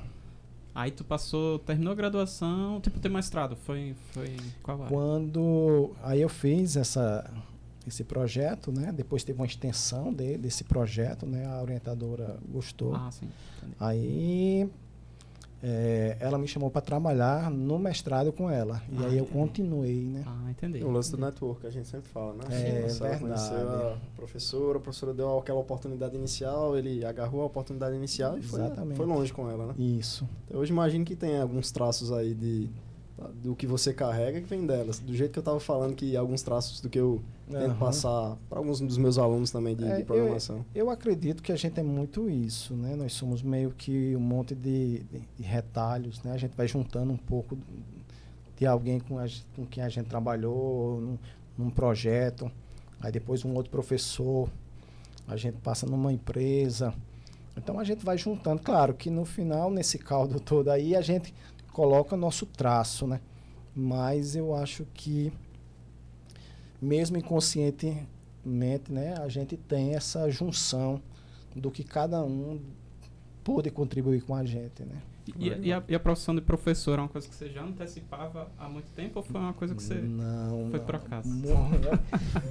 Aí 0.75 0.91
tu 0.91 1.03
passou, 1.03 1.57
terminou 1.57 1.91
a 1.91 1.95
graduação, 1.95 2.79
tipo, 2.79 2.99
tem 2.99 3.11
mestrado, 3.11 3.55
foi, 3.55 3.95
foi 4.11 4.37
qual 4.61 4.83
área? 4.83 4.95
Quando, 4.95 5.95
aí 6.03 6.21
eu 6.21 6.29
fiz 6.29 6.77
essa, 6.77 7.27
esse 7.87 8.03
projeto, 8.03 8.71
né? 8.71 8.91
Depois 8.91 9.23
teve 9.23 9.39
uma 9.39 9.47
extensão 9.47 10.13
de, 10.13 10.37
desse 10.37 10.63
projeto, 10.63 11.25
né? 11.25 11.47
A 11.47 11.63
orientadora 11.63 12.37
gostou. 12.47 12.93
Ah, 12.93 13.09
sim. 13.09 13.27
Entendi. 13.57 13.75
Aí 13.79 14.69
é, 15.61 16.17
ela 16.19 16.37
me 16.37 16.47
chamou 16.47 16.69
para 16.69 16.81
trabalhar 16.81 17.49
no 17.49 17.79
mestrado 17.79 18.31
com 18.31 18.49
ela. 18.49 18.81
E 18.91 18.97
ah, 18.97 19.07
aí 19.07 19.17
eu 19.17 19.25
continuei, 19.25 20.03
né? 20.05 20.23
Ah, 20.25 20.51
entendi. 20.51 20.83
O 20.83 20.91
lance 20.91 21.11
do 21.11 21.17
network, 21.17 21.65
a 21.65 21.69
gente 21.69 21.87
sempre 21.87 22.09
fala, 22.09 22.33
né? 22.33 22.43
É, 22.49 22.89
Sim, 22.89 23.03
verdade. 23.03 23.25
a 23.25 23.97
professora, 24.15 24.77
a 24.77 24.81
professora 24.81 25.13
deu 25.13 25.37
aquela 25.39 25.59
oportunidade 25.59 26.15
inicial, 26.15 26.77
ele 26.77 27.03
agarrou 27.03 27.41
a 27.41 27.45
oportunidade 27.45 27.95
inicial 27.95 28.37
e 28.37 28.43
foi, 28.43 28.59
foi 28.95 29.05
longe 29.05 29.33
com 29.33 29.49
ela, 29.49 29.67
né? 29.67 29.73
Isso. 29.77 30.27
Então, 30.47 30.61
hoje 30.61 30.71
imagino 30.71 31.03
que 31.03 31.15
tem 31.15 31.39
alguns 31.39 31.71
traços 31.71 32.11
aí 32.11 32.33
de 32.33 32.69
do 33.43 33.55
que 33.55 33.65
você 33.65 33.93
carrega 33.93 34.39
que 34.39 34.47
vem 34.47 34.65
delas. 34.65 34.99
Do 34.99 35.13
jeito 35.13 35.31
que 35.31 35.39
eu 35.39 35.41
estava 35.41 35.59
falando 35.59 35.95
que 35.95 36.15
alguns 36.15 36.43
traços 36.43 36.79
do 36.79 36.89
que 36.89 36.99
eu 36.99 37.21
tento 37.49 37.71
uhum. 37.71 37.77
passar 37.77 38.37
para 38.49 38.59
alguns 38.59 38.79
dos 38.79 38.97
meus 38.97 39.17
alunos 39.17 39.49
também 39.49 39.75
de, 39.75 39.85
é, 39.85 39.97
de 39.97 40.03
programação. 40.03 40.65
Eu, 40.75 40.85
eu, 40.85 40.89
acredito 40.89 41.41
que 41.41 41.51
a 41.51 41.55
gente 41.55 41.79
é 41.79 41.83
muito 41.83 42.29
isso, 42.29 42.75
né? 42.75 42.95
Nós 42.95 43.13
somos 43.13 43.41
meio 43.41 43.71
que 43.71 44.15
um 44.15 44.19
monte 44.19 44.53
de, 44.53 44.99
de, 44.99 45.21
de 45.37 45.43
retalhos, 45.43 46.21
né? 46.23 46.33
A 46.33 46.37
gente 46.37 46.55
vai 46.55 46.67
juntando 46.67 47.11
um 47.11 47.17
pouco 47.17 47.57
de 48.57 48.65
alguém 48.65 48.99
com, 48.99 49.17
a, 49.17 49.25
com 49.55 49.65
quem 49.65 49.83
a 49.83 49.89
gente 49.89 50.07
trabalhou 50.07 50.99
num, 50.99 51.17
num 51.57 51.69
projeto, 51.69 52.51
aí 53.01 53.11
depois 53.11 53.43
um 53.43 53.53
outro 53.53 53.71
professor, 53.71 54.49
a 55.27 55.35
gente 55.35 55.57
passa 55.57 55.85
numa 55.85 56.11
empresa. 56.11 56.93
Então 57.55 57.79
a 57.79 57.83
gente 57.83 58.05
vai 58.05 58.17
juntando. 58.17 58.61
Claro 58.61 58.93
que 58.93 59.09
no 59.09 59.25
final, 59.25 59.71
nesse 59.71 59.97
caldo 59.97 60.39
todo 60.41 60.69
aí, 60.69 60.95
a 60.95 61.01
gente 61.01 61.33
coloca 61.77 62.17
nosso 62.17 62.47
traço, 62.47 63.05
né? 63.05 63.21
Mas 63.75 64.35
eu 64.35 64.55
acho 64.55 64.83
que 64.95 65.31
mesmo 66.81 67.17
inconscientemente, 67.17 68.91
né, 68.91 69.13
a 69.19 69.27
gente 69.27 69.55
tem 69.55 69.93
essa 69.93 70.27
junção 70.27 70.99
do 71.55 71.69
que 71.69 71.83
cada 71.83 72.23
um 72.23 72.59
pôde 73.43 73.69
contribuir 73.69 74.21
com 74.23 74.33
a 74.33 74.43
gente, 74.43 74.83
né? 74.83 74.95
E, 75.37 75.49
e, 75.67 75.73
a, 75.73 75.83
e, 75.87 75.93
a, 75.93 75.99
profissão 75.99 76.33
de 76.33 76.41
professor 76.41 76.97
é 76.97 77.01
uma 77.01 77.09
coisa 77.09 77.27
que 77.27 77.35
você 77.35 77.49
já 77.49 77.61
antecipava 77.61 78.49
há 78.57 78.67
muito 78.67 78.89
tempo 78.91 79.19
ou 79.19 79.23
foi 79.23 79.39
uma 79.39 79.53
coisa 79.53 79.75
que 79.75 79.83
você 79.83 79.95
não, 79.95 80.71
foi 80.71 80.79
por 80.79 80.95
acaso? 80.95 81.29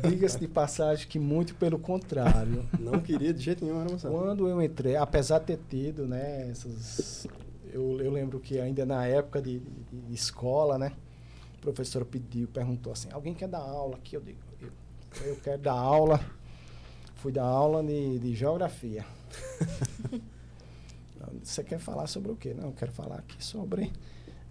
Diga-se 0.08 0.38
de 0.38 0.46
passagem 0.46 1.08
que 1.08 1.18
muito 1.18 1.54
pelo 1.54 1.78
contrário. 1.78 2.64
Não 2.78 3.00
queria 3.00 3.32
de 3.32 3.42
jeito 3.42 3.64
nenhum, 3.64 3.80
era 3.80 3.96
Quando 3.96 4.46
eu 4.46 4.62
entrei, 4.62 4.94
apesar 4.94 5.38
de 5.38 5.46
ter 5.46 5.58
tido 5.68 6.06
né, 6.06 6.50
essas 6.50 7.26
eu, 7.72 8.00
eu 8.00 8.10
lembro 8.10 8.40
que 8.40 8.58
ainda 8.58 8.84
na 8.84 9.06
época 9.06 9.40
de, 9.40 9.58
de, 9.58 10.00
de 10.00 10.14
escola, 10.14 10.78
né? 10.78 10.92
O 11.58 11.60
professor 11.60 12.04
pediu, 12.04 12.48
perguntou 12.48 12.92
assim, 12.92 13.08
alguém 13.12 13.34
quer 13.34 13.48
dar 13.48 13.60
aula 13.60 13.96
aqui? 13.96 14.16
Eu 14.16 14.20
digo, 14.20 14.38
eu, 14.60 14.70
eu 15.24 15.36
quero 15.36 15.62
dar 15.62 15.72
aula. 15.72 16.20
Fui 17.16 17.32
dar 17.32 17.44
aula 17.44 17.82
de, 17.82 18.18
de 18.18 18.34
geografia. 18.34 19.04
Você 21.42 21.64
quer 21.64 21.78
falar 21.78 22.06
sobre 22.06 22.30
o 22.30 22.36
quê? 22.36 22.54
Não, 22.54 22.66
eu 22.66 22.72
quero 22.72 22.92
falar 22.92 23.16
aqui 23.16 23.42
sobre 23.44 23.92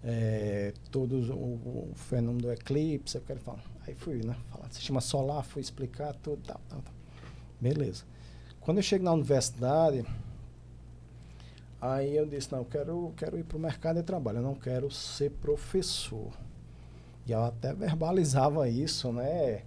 é, 0.04 0.72
todos 0.90 1.30
o, 1.30 1.34
o, 1.34 1.92
fenômeno 1.94 2.42
do 2.42 2.52
eclipse. 2.52 3.16
Eu 3.16 3.22
quero 3.22 3.40
falar. 3.40 3.62
Aí 3.86 3.94
fui, 3.94 4.22
né? 4.22 4.36
Falar 4.50 4.70
sistema 4.70 5.00
solar, 5.00 5.44
fui 5.44 5.62
explicar 5.62 6.14
tudo, 6.14 6.42
tal, 6.46 6.60
tal, 6.68 6.80
tal. 6.80 6.94
Beleza. 7.60 8.04
Quando 8.60 8.78
eu 8.78 8.82
chego 8.82 9.04
na 9.04 9.12
universidade, 9.12 10.04
Aí 11.80 12.16
eu 12.16 12.26
disse, 12.26 12.50
não, 12.50 12.60
eu 12.60 12.64
quero, 12.64 13.12
quero 13.16 13.38
ir 13.38 13.44
para 13.44 13.56
o 13.56 13.60
mercado 13.60 13.96
de 13.96 14.02
trabalho, 14.02 14.38
eu 14.38 14.42
não 14.42 14.54
quero 14.54 14.90
ser 14.90 15.30
professor. 15.30 16.32
E 17.26 17.32
eu 17.32 17.42
até 17.42 17.74
verbalizava 17.74 18.68
isso, 18.68 19.12
né? 19.12 19.62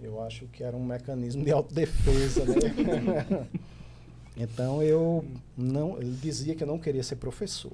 Eu 0.00 0.22
acho 0.22 0.46
que 0.46 0.62
era 0.62 0.76
um 0.76 0.84
mecanismo 0.84 1.44
de 1.44 1.50
autodefesa, 1.50 2.44
né? 2.44 3.48
então 4.36 4.82
eu 4.82 5.24
não, 5.56 5.98
eu 6.00 6.10
dizia 6.14 6.54
que 6.54 6.62
eu 6.62 6.68
não 6.68 6.78
queria 6.78 7.02
ser 7.02 7.16
professor. 7.16 7.72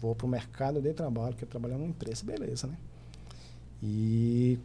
Vou 0.00 0.14
para 0.14 0.26
o 0.26 0.28
mercado 0.28 0.80
de 0.80 0.92
trabalho, 0.94 1.34
quero 1.34 1.50
trabalhar 1.50 1.76
numa 1.76 1.88
empresa, 1.88 2.24
beleza, 2.24 2.66
né? 2.66 2.76
E 3.82 4.58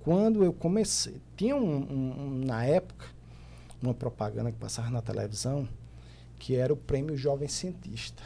quando 0.00 0.44
eu 0.44 0.52
comecei, 0.52 1.20
tinha 1.36 1.56
um, 1.56 1.76
um, 1.76 2.22
um, 2.22 2.44
na 2.44 2.64
época 2.64 3.06
uma 3.82 3.94
propaganda 3.94 4.52
que 4.52 4.58
passava 4.58 4.90
na 4.90 5.00
televisão 5.00 5.66
que 6.40 6.56
era 6.56 6.72
o 6.72 6.76
prêmio 6.76 7.16
Jovem 7.18 7.46
Cientista. 7.46 8.22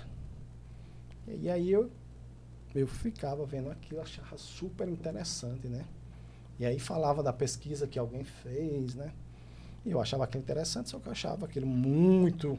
E 1.27 1.51
aí 1.51 1.71
eu, 1.71 1.91
eu 2.73 2.87
ficava 2.87 3.45
vendo 3.45 3.71
aquilo, 3.71 4.01
achava 4.01 4.39
super 4.39 4.89
interessante, 4.89 5.67
né? 5.67 5.85
E 6.59 6.65
aí 6.65 6.79
falava 6.79 7.25
da 7.25 7.33
pesquisa 7.33 7.89
que 7.89 7.99
alguém 7.99 8.23
fez, 8.23 8.95
né? 8.95 9.13
E 9.85 9.91
eu 9.91 10.01
achava 10.01 10.25
aquilo 10.25 10.45
interessante, 10.45 10.91
só 10.91 11.01
que 11.01 11.09
eu 11.09 11.13
achava 11.13 11.47
aquilo 11.47 11.67
muito, 11.67 12.57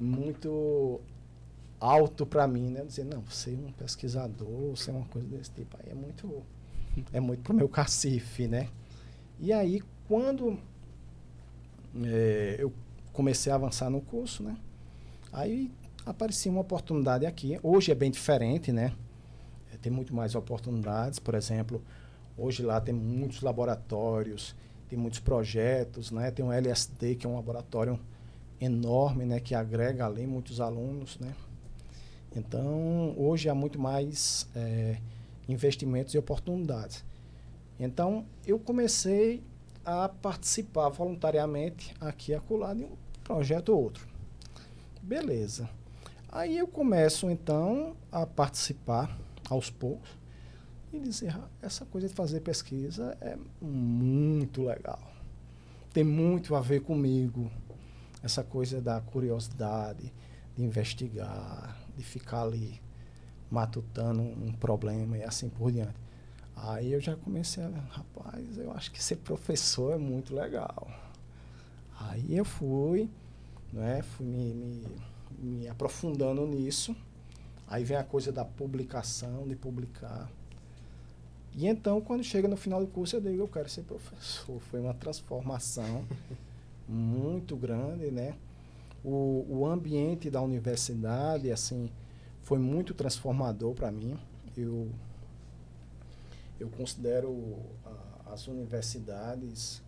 muito 0.00 1.02
alto 1.78 2.24
para 2.24 2.48
mim, 2.48 2.70
né? 2.70 2.84
Dizer, 2.86 3.04
não, 3.04 3.24
ser 3.26 3.58
um 3.58 3.70
pesquisador, 3.72 4.74
ser 4.74 4.92
uma 4.92 5.04
coisa 5.04 5.28
desse 5.28 5.50
tipo, 5.50 5.76
aí 5.84 5.92
é 5.92 5.94
muito, 5.94 6.42
é 7.12 7.20
muito 7.20 7.42
pro 7.42 7.52
meu 7.52 7.68
cacife, 7.68 8.48
né? 8.48 8.70
E 9.38 9.52
aí, 9.52 9.82
quando 10.08 10.58
é, 12.06 12.56
eu 12.58 12.72
comecei 13.18 13.50
a 13.50 13.56
avançar 13.56 13.90
no 13.90 14.00
curso, 14.00 14.44
né? 14.44 14.56
Aí 15.32 15.72
aparecia 16.06 16.52
uma 16.52 16.60
oportunidade 16.60 17.26
aqui. 17.26 17.58
Hoje 17.64 17.90
é 17.90 17.94
bem 17.96 18.12
diferente, 18.12 18.70
né? 18.70 18.92
É, 19.74 19.76
tem 19.76 19.90
muito 19.90 20.14
mais 20.14 20.36
oportunidades, 20.36 21.18
por 21.18 21.34
exemplo, 21.34 21.82
hoje 22.36 22.62
lá 22.62 22.80
tem 22.80 22.94
muitos 22.94 23.40
laboratórios, 23.40 24.54
tem 24.88 24.96
muitos 24.96 25.18
projetos, 25.18 26.12
né? 26.12 26.30
Tem 26.30 26.44
um 26.44 26.52
LSD, 26.52 27.16
que 27.16 27.26
é 27.26 27.28
um 27.28 27.34
laboratório 27.34 27.98
enorme, 28.60 29.24
né? 29.24 29.40
Que 29.40 29.52
agrega 29.52 30.06
ali 30.06 30.24
muitos 30.24 30.60
alunos, 30.60 31.18
né? 31.18 31.34
Então, 32.36 33.16
hoje 33.18 33.48
há 33.48 33.54
muito 33.54 33.80
mais 33.80 34.48
é, 34.54 34.98
investimentos 35.48 36.14
e 36.14 36.18
oportunidades. 36.18 37.04
Então, 37.80 38.24
eu 38.46 38.60
comecei 38.60 39.42
a 39.84 40.08
participar 40.08 40.88
voluntariamente 40.90 41.92
aqui 42.00 42.30
e 42.30 42.34
acolá 42.36 42.72
de 42.74 42.84
um 42.84 43.07
projeto 43.28 43.68
ou 43.68 43.82
outro. 43.82 44.08
Beleza. 45.02 45.68
Aí 46.32 46.56
eu 46.56 46.66
começo 46.66 47.30
então 47.30 47.94
a 48.10 48.24
participar 48.24 49.18
aos 49.50 49.70
poucos 49.70 50.08
e 50.90 50.98
dizer, 50.98 51.36
ah, 51.36 51.46
essa 51.60 51.84
coisa 51.84 52.08
de 52.08 52.14
fazer 52.14 52.40
pesquisa 52.40 53.16
é 53.20 53.36
muito 53.60 54.62
legal. 54.62 55.00
Tem 55.92 56.02
muito 56.02 56.54
a 56.54 56.60
ver 56.60 56.80
comigo. 56.80 57.50
Essa 58.22 58.42
coisa 58.42 58.80
da 58.80 59.00
curiosidade, 59.00 60.12
de 60.56 60.64
investigar, 60.64 61.76
de 61.96 62.02
ficar 62.02 62.42
ali 62.42 62.80
matutando 63.50 64.22
um 64.22 64.52
problema 64.52 65.18
e 65.18 65.22
assim 65.22 65.50
por 65.50 65.70
diante. 65.70 65.94
Aí 66.56 66.92
eu 66.92 67.00
já 67.00 67.14
comecei 67.14 67.62
a, 67.62 67.68
rapaz, 67.68 68.58
eu 68.58 68.72
acho 68.72 68.90
que 68.90 69.02
ser 69.02 69.16
professor 69.16 69.92
é 69.92 69.98
muito 69.98 70.34
legal. 70.34 70.88
Aí 71.98 72.36
eu 72.36 72.44
fui, 72.44 73.10
né, 73.72 74.02
fui 74.02 74.24
me, 74.24 74.54
me, 74.54 74.86
me 75.38 75.68
aprofundando 75.68 76.46
nisso. 76.46 76.94
Aí 77.66 77.84
vem 77.84 77.96
a 77.96 78.04
coisa 78.04 78.32
da 78.32 78.44
publicação, 78.44 79.46
de 79.46 79.56
publicar. 79.56 80.30
E 81.54 81.66
então, 81.66 82.00
quando 82.00 82.22
chega 82.22 82.46
no 82.46 82.56
final 82.56 82.80
do 82.80 82.86
curso, 82.86 83.16
eu 83.16 83.20
digo, 83.20 83.42
eu 83.42 83.48
quero 83.48 83.68
ser 83.68 83.82
professor. 83.82 84.60
Foi 84.70 84.80
uma 84.80 84.94
transformação 84.94 86.04
muito 86.88 87.56
grande, 87.56 88.10
né? 88.10 88.36
O, 89.04 89.44
o 89.48 89.66
ambiente 89.66 90.30
da 90.30 90.40
universidade, 90.40 91.52
assim, 91.52 91.90
foi 92.42 92.58
muito 92.58 92.94
transformador 92.94 93.74
para 93.74 93.92
mim. 93.92 94.18
Eu, 94.56 94.88
eu 96.58 96.68
considero 96.70 97.56
a, 97.84 98.32
as 98.32 98.48
universidades 98.48 99.82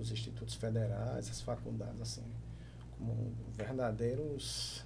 os 0.00 0.10
institutos 0.10 0.54
federais, 0.54 1.28
as 1.28 1.40
faculdades, 1.40 2.00
assim, 2.00 2.24
como 2.96 3.32
verdadeiros 3.56 4.84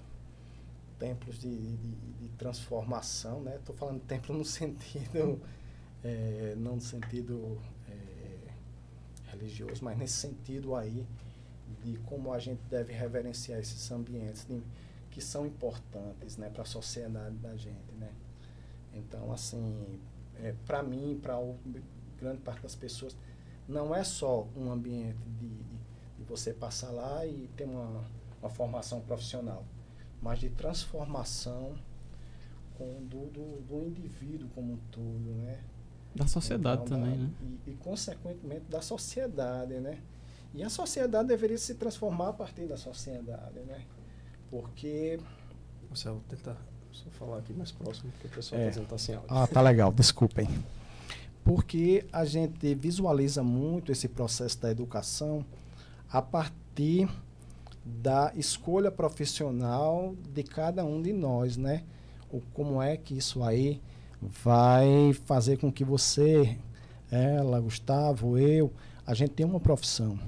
templos 0.98 1.38
de, 1.38 1.76
de, 1.76 1.94
de 2.20 2.28
transformação, 2.38 3.40
né? 3.42 3.56
Estou 3.56 3.74
falando 3.74 4.00
templo 4.00 4.36
no 4.36 4.44
sentido, 4.46 5.40
é, 6.04 6.54
não 6.56 6.76
no 6.76 6.80
sentido 6.80 7.60
é, 7.88 9.30
religioso, 9.30 9.84
mas 9.84 9.98
nesse 9.98 10.14
sentido 10.14 10.76
aí 10.76 11.06
de 11.82 11.96
como 12.06 12.32
a 12.32 12.38
gente 12.38 12.62
deve 12.70 12.92
reverenciar 12.92 13.58
esses 13.58 13.90
ambientes 13.90 14.46
de, 14.46 14.62
que 15.10 15.20
são 15.20 15.46
importantes 15.46 16.36
né, 16.36 16.48
para 16.48 16.62
a 16.62 16.66
sociedade 16.66 17.34
da 17.36 17.56
gente. 17.56 17.92
Né? 17.98 18.10
Então, 18.94 19.32
assim, 19.32 20.00
é, 20.36 20.54
para 20.66 20.82
mim, 20.82 21.18
para 21.20 21.34
grande 22.18 22.40
parte 22.42 22.62
das 22.62 22.76
pessoas, 22.76 23.16
não 23.68 23.94
é 23.94 24.04
só 24.04 24.46
um 24.56 24.70
ambiente 24.70 25.18
de, 25.38 25.48
de 26.18 26.24
você 26.26 26.52
passar 26.52 26.90
lá 26.90 27.24
e 27.26 27.48
ter 27.56 27.64
uma, 27.64 28.04
uma 28.40 28.50
formação 28.50 29.00
profissional, 29.00 29.64
mas 30.20 30.38
de 30.38 30.50
transformação 30.50 31.74
com, 32.76 33.04
do, 33.04 33.26
do, 33.30 33.60
do 33.62 33.86
indivíduo 33.86 34.48
como 34.54 34.74
um 34.74 34.78
todo, 34.90 35.34
né? 35.36 35.60
Da 36.14 36.26
sociedade 36.26 36.82
então, 36.84 36.98
também, 36.98 37.16
da, 37.16 37.24
né? 37.24 37.30
E, 37.66 37.70
e, 37.70 37.74
consequentemente, 37.74 38.64
da 38.68 38.82
sociedade, 38.82 39.74
né? 39.80 39.98
E 40.54 40.62
a 40.62 40.68
sociedade 40.68 41.28
deveria 41.28 41.56
se 41.56 41.74
transformar 41.74 42.28
a 42.28 42.32
partir 42.32 42.66
da 42.66 42.76
sociedade, 42.76 43.60
né? 43.60 43.82
Porque... 44.50 45.18
Marcelo, 45.88 46.22
tentar 46.28 46.56
só 46.92 47.08
falar 47.10 47.38
aqui 47.38 47.54
mais 47.54 47.72
próximo, 47.72 48.10
porque 48.12 48.26
o 48.26 48.30
pessoal 48.30 48.60
está 48.60 48.66
é. 48.66 48.68
dizendo 48.70 48.88
tá 48.88 48.98
sem 48.98 49.14
áudio. 49.14 49.30
Ah, 49.30 49.46
tá 49.46 49.62
legal, 49.62 49.90
desculpem. 49.92 50.46
Porque 51.44 52.04
a 52.12 52.24
gente 52.24 52.74
visualiza 52.74 53.42
muito 53.42 53.90
esse 53.90 54.08
processo 54.08 54.60
da 54.60 54.70
educação 54.70 55.44
a 56.10 56.22
partir 56.22 57.08
da 57.84 58.32
escolha 58.36 58.90
profissional 58.90 60.14
de 60.32 60.42
cada 60.42 60.84
um 60.84 61.02
de 61.02 61.12
nós, 61.12 61.56
né? 61.56 61.82
O, 62.30 62.40
como 62.52 62.80
é 62.80 62.96
que 62.96 63.16
isso 63.16 63.42
aí 63.42 63.80
vai 64.20 65.12
fazer 65.24 65.56
com 65.56 65.70
que 65.70 65.84
você, 65.84 66.56
ela, 67.10 67.60
Gustavo, 67.60 68.38
eu, 68.38 68.72
a 69.06 69.14
gente 69.14 69.30
tenha 69.30 69.48
uma 69.48 69.60
profissão. 69.60 70.18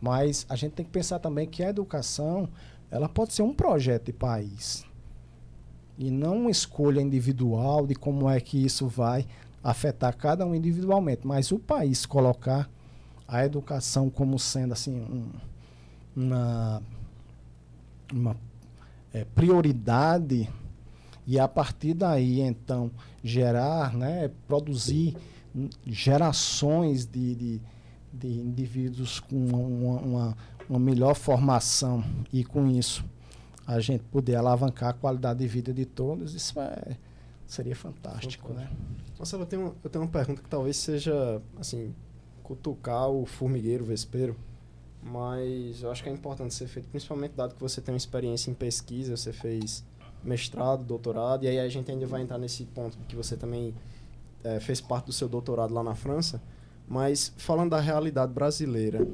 Mas 0.00 0.46
a 0.48 0.54
gente 0.54 0.72
tem 0.72 0.86
que 0.86 0.92
pensar 0.92 1.18
também 1.18 1.48
que 1.48 1.62
a 1.62 1.70
educação, 1.70 2.48
ela 2.90 3.08
pode 3.08 3.32
ser 3.32 3.42
um 3.42 3.52
projeto 3.52 4.06
de 4.06 4.12
país. 4.12 4.84
E 5.98 6.10
não 6.10 6.36
uma 6.42 6.50
escolha 6.50 7.00
individual 7.00 7.86
de 7.86 7.94
como 7.94 8.28
é 8.28 8.38
que 8.38 8.64
isso 8.64 8.86
vai 8.86 9.26
afetar 9.66 10.16
cada 10.16 10.46
um 10.46 10.54
individualmente, 10.54 11.26
mas 11.26 11.50
o 11.50 11.58
país 11.58 12.06
colocar 12.06 12.70
a 13.26 13.44
educação 13.44 14.08
como 14.08 14.38
sendo 14.38 14.72
assim 14.72 14.94
um, 14.94 15.28
uma, 16.14 16.82
uma 18.12 18.36
é, 19.12 19.24
prioridade 19.24 20.48
e 21.26 21.36
a 21.36 21.48
partir 21.48 21.94
daí 21.94 22.40
então 22.40 22.92
gerar, 23.24 23.92
né, 23.92 24.30
produzir 24.46 25.16
gerações 25.84 27.04
de, 27.04 27.34
de, 27.34 27.60
de 28.12 28.28
indivíduos 28.28 29.18
com 29.18 29.36
uma, 29.36 30.00
uma, 30.00 30.36
uma, 30.68 30.78
melhor 30.78 31.16
formação 31.16 32.04
e 32.32 32.44
com 32.44 32.68
isso 32.68 33.04
a 33.66 33.80
gente 33.80 34.04
poder 34.04 34.36
alavancar 34.36 34.90
a 34.90 34.92
qualidade 34.92 35.40
de 35.40 35.48
vida 35.48 35.74
de 35.74 35.84
todos, 35.84 36.34
isso 36.34 36.60
é, 36.60 36.96
seria 37.46 37.76
fantástico, 37.76 38.52
né? 38.52 38.70
Marcelo, 39.18 39.42
eu 39.42 39.46
tenho, 39.46 39.76
eu 39.82 39.90
tenho 39.90 40.04
uma 40.04 40.10
pergunta 40.10 40.42
que 40.42 40.48
talvez 40.48 40.76
seja, 40.76 41.40
assim, 41.58 41.94
cutucar 42.42 43.08
o 43.08 43.24
formigueiro, 43.24 43.84
o 43.84 43.86
vespeiro, 43.86 44.36
mas 45.02 45.82
eu 45.82 45.90
acho 45.90 46.02
que 46.02 46.08
é 46.08 46.12
importante 46.12 46.52
ser 46.52 46.66
feito, 46.66 46.88
principalmente 46.88 47.32
dado 47.32 47.54
que 47.54 47.60
você 47.60 47.80
tem 47.80 47.92
uma 47.92 47.98
experiência 47.98 48.50
em 48.50 48.54
pesquisa, 48.54 49.16
você 49.16 49.32
fez 49.32 49.84
mestrado, 50.22 50.84
doutorado, 50.84 51.44
e 51.44 51.48
aí 51.48 51.58
a 51.58 51.68
gente 51.68 51.90
ainda 51.90 52.06
vai 52.06 52.22
entrar 52.22 52.38
nesse 52.38 52.64
ponto 52.64 52.98
que 53.08 53.14
você 53.14 53.36
também 53.36 53.74
é, 54.42 54.58
fez 54.60 54.80
parte 54.80 55.06
do 55.06 55.12
seu 55.12 55.28
doutorado 55.28 55.72
lá 55.72 55.82
na 55.82 55.94
França, 55.94 56.42
mas 56.88 57.32
falando 57.36 57.70
da 57.70 57.80
realidade 57.80 58.32
brasileira, 58.32 59.06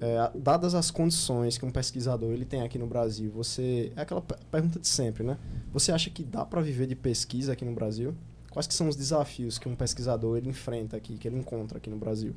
é, 0.00 0.30
dadas 0.38 0.74
as 0.74 0.90
condições 0.90 1.56
que 1.56 1.64
um 1.64 1.70
pesquisador 1.70 2.32
ele 2.32 2.44
tem 2.44 2.62
aqui 2.62 2.78
no 2.78 2.86
Brasil, 2.86 3.30
você 3.30 3.92
é 3.96 4.02
aquela 4.02 4.20
pergunta 4.22 4.78
de 4.78 4.88
sempre, 4.88 5.22
né? 5.22 5.38
Você 5.72 5.92
acha 5.92 6.10
que 6.10 6.22
dá 6.22 6.44
para 6.44 6.60
viver 6.60 6.86
de 6.86 6.94
pesquisa 6.94 7.52
aqui 7.52 7.64
no 7.64 7.72
Brasil? 7.72 8.14
Quais 8.50 8.66
que 8.66 8.74
são 8.74 8.88
os 8.88 8.96
desafios 8.96 9.58
que 9.58 9.68
um 9.68 9.74
pesquisador 9.74 10.36
ele 10.36 10.48
enfrenta 10.48 10.96
aqui, 10.96 11.16
que 11.16 11.26
ele 11.26 11.38
encontra 11.38 11.78
aqui 11.78 11.90
no 11.90 11.96
Brasil? 11.96 12.34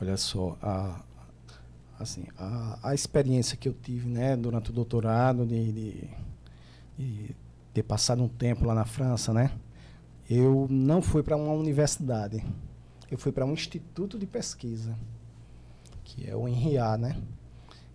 Olha 0.00 0.16
só, 0.16 0.56
a, 0.60 1.00
assim, 1.98 2.26
a, 2.36 2.90
a 2.90 2.94
experiência 2.94 3.56
que 3.56 3.68
eu 3.68 3.72
tive, 3.72 4.08
né, 4.08 4.36
durante 4.36 4.70
o 4.70 4.72
doutorado 4.72 5.46
de, 5.46 5.72
de, 5.72 6.10
de 6.98 7.36
ter 7.72 7.82
passado 7.82 8.22
um 8.22 8.28
tempo 8.28 8.64
lá 8.64 8.74
na 8.74 8.84
França, 8.84 9.32
né? 9.32 9.52
Eu 10.28 10.66
não 10.68 11.00
fui 11.00 11.22
para 11.22 11.36
uma 11.36 11.52
universidade. 11.52 12.44
Eu 13.08 13.16
fui 13.16 13.30
para 13.30 13.46
um 13.46 13.52
instituto 13.52 14.18
de 14.18 14.26
pesquisa, 14.26 14.98
que 16.16 16.28
é 16.28 16.34
o 16.34 16.48
INRIA, 16.48 16.96
né? 16.96 17.22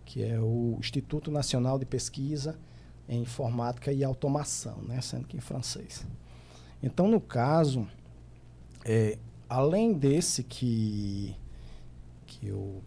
Que 0.05 0.23
é 0.23 0.39
o 0.39 0.77
Instituto 0.79 1.31
Nacional 1.31 1.79
de 1.79 1.85
Pesquisa 1.85 2.57
em 3.09 3.23
Informática 3.23 3.91
e 3.91 4.03
Automação, 4.03 4.77
né? 4.83 5.01
Sendo 5.01 5.27
que 5.27 5.35
em 5.35 5.41
francês. 5.41 6.05
Então, 6.83 7.07
no 7.07 7.19
caso, 7.19 7.87
é, 8.85 9.17
além 9.49 9.93
desse 9.93 10.43
que, 10.43 11.35
que 12.27 12.47
eu 12.47 12.83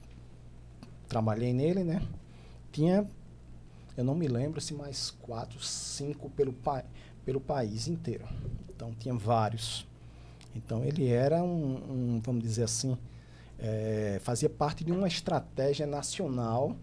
trabalhei 1.08 1.52
nele, 1.52 1.82
né? 1.82 2.00
Tinha, 2.70 3.04
eu 3.96 4.04
não 4.04 4.14
me 4.14 4.28
lembro 4.28 4.60
se 4.60 4.72
mais 4.72 5.10
quatro, 5.10 5.60
cinco 5.60 6.30
pelo, 6.30 6.52
pa, 6.52 6.84
pelo 7.24 7.40
país 7.40 7.88
inteiro. 7.88 8.26
Então, 8.68 8.94
tinha 8.94 9.14
vários. 9.14 9.86
Então, 10.54 10.84
ele 10.84 11.08
era 11.08 11.42
um, 11.42 12.16
um 12.16 12.20
vamos 12.20 12.42
dizer 12.42 12.64
assim, 12.64 12.96
é, 13.66 14.18
fazia 14.22 14.50
parte 14.50 14.84
de 14.84 14.92
uma 14.92 15.08
estratégia 15.08 15.86
nacional 15.86 16.76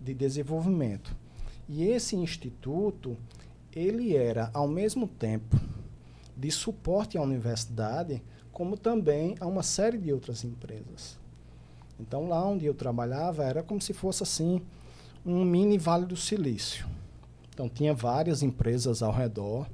de 0.00 0.12
desenvolvimento. 0.12 1.16
E 1.68 1.84
esse 1.84 2.16
instituto, 2.16 3.16
ele 3.72 4.16
era, 4.16 4.50
ao 4.52 4.66
mesmo 4.66 5.06
tempo, 5.06 5.56
de 6.36 6.50
suporte 6.50 7.16
à 7.16 7.22
universidade, 7.22 8.20
como 8.50 8.76
também 8.76 9.36
a 9.38 9.46
uma 9.46 9.62
série 9.62 9.96
de 9.96 10.12
outras 10.12 10.42
empresas. 10.42 11.16
Então, 12.00 12.28
lá 12.28 12.44
onde 12.44 12.66
eu 12.66 12.74
trabalhava 12.74 13.44
era 13.44 13.62
como 13.62 13.80
se 13.80 13.92
fosse 13.92 14.24
assim 14.24 14.60
um 15.24 15.44
mini 15.44 15.78
Vale 15.78 16.04
do 16.04 16.16
Silício. 16.16 16.84
Então, 17.50 17.68
tinha 17.68 17.94
várias 17.94 18.42
empresas 18.42 19.04
ao 19.04 19.12
redor. 19.12 19.68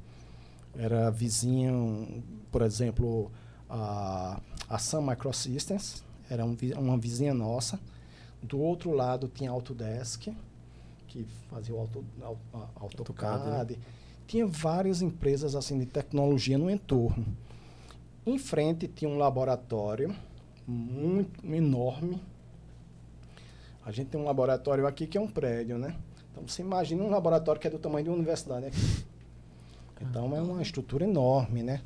Era 0.76 1.10
vizinho, 1.10 2.22
por 2.52 2.60
exemplo, 2.60 3.32
a, 3.66 4.38
a 4.68 4.78
Sun 4.78 5.00
Microsystems, 5.00 6.04
era 6.30 6.44
um, 6.44 6.56
uma 6.78 6.96
vizinha 6.96 7.34
nossa. 7.34 7.78
Do 8.40 8.58
outro 8.58 8.92
lado 8.92 9.28
tinha 9.28 9.50
Autodesk, 9.50 10.28
que 11.08 11.26
fazia 11.50 11.74
o 11.74 11.80
auto, 11.80 12.04
auto, 12.22 12.40
AutoCAD. 12.76 13.34
AutoCAD 13.34 13.74
né? 13.74 13.82
tinha 14.26 14.46
várias 14.46 15.02
empresas 15.02 15.56
assim 15.56 15.78
de 15.78 15.86
tecnologia 15.86 16.56
no 16.56 16.70
entorno. 16.70 17.26
Em 18.24 18.38
frente 18.38 18.86
tinha 18.86 19.10
um 19.10 19.18
laboratório 19.18 20.14
muito 20.66 21.44
enorme. 21.44 22.22
A 23.84 23.90
gente 23.90 24.08
tem 24.08 24.20
um 24.20 24.24
laboratório 24.24 24.86
aqui 24.86 25.06
que 25.06 25.18
é 25.18 25.20
um 25.20 25.26
prédio, 25.26 25.76
né? 25.76 25.96
Então 26.30 26.46
você 26.46 26.62
imagina 26.62 27.02
um 27.02 27.10
laboratório 27.10 27.60
que 27.60 27.66
é 27.66 27.70
do 27.70 27.78
tamanho 27.78 28.04
de 28.04 28.10
uma 28.10 28.16
universidade 28.16 28.66
aqui. 28.66 29.04
Então 30.00 30.34
é 30.34 30.40
uma 30.40 30.62
estrutura 30.62 31.04
enorme, 31.04 31.62
né? 31.62 31.82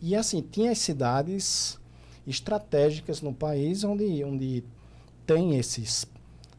E 0.00 0.16
assim, 0.16 0.40
tinha 0.40 0.70
as 0.72 0.78
cidades 0.78 1.78
estratégicas 2.26 3.20
no 3.20 3.32
país 3.32 3.84
onde, 3.84 4.24
onde 4.24 4.64
tem 5.26 5.56
esses, 5.56 6.06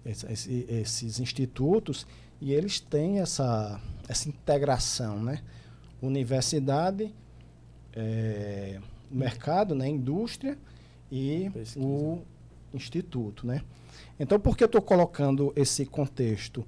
esses, 0.06 0.48
esses 0.48 1.20
institutos 1.20 2.06
e 2.42 2.54
eles 2.54 2.80
têm 2.80 3.20
essa 3.20 3.82
essa 4.08 4.30
integração, 4.30 5.22
né? 5.22 5.42
Universidade, 6.02 7.14
é, 7.94 8.80
mercado, 9.10 9.74
né? 9.74 9.88
indústria 9.88 10.58
e 11.12 11.50
Pesquisa. 11.52 11.86
o 11.86 12.22
instituto, 12.74 13.48
né? 13.48 13.62
Então, 14.20 14.40
por 14.40 14.56
que 14.56 14.64
eu 14.64 14.68
estou 14.68 14.82
colocando 14.82 15.52
esse 15.56 15.86
contexto? 15.86 16.66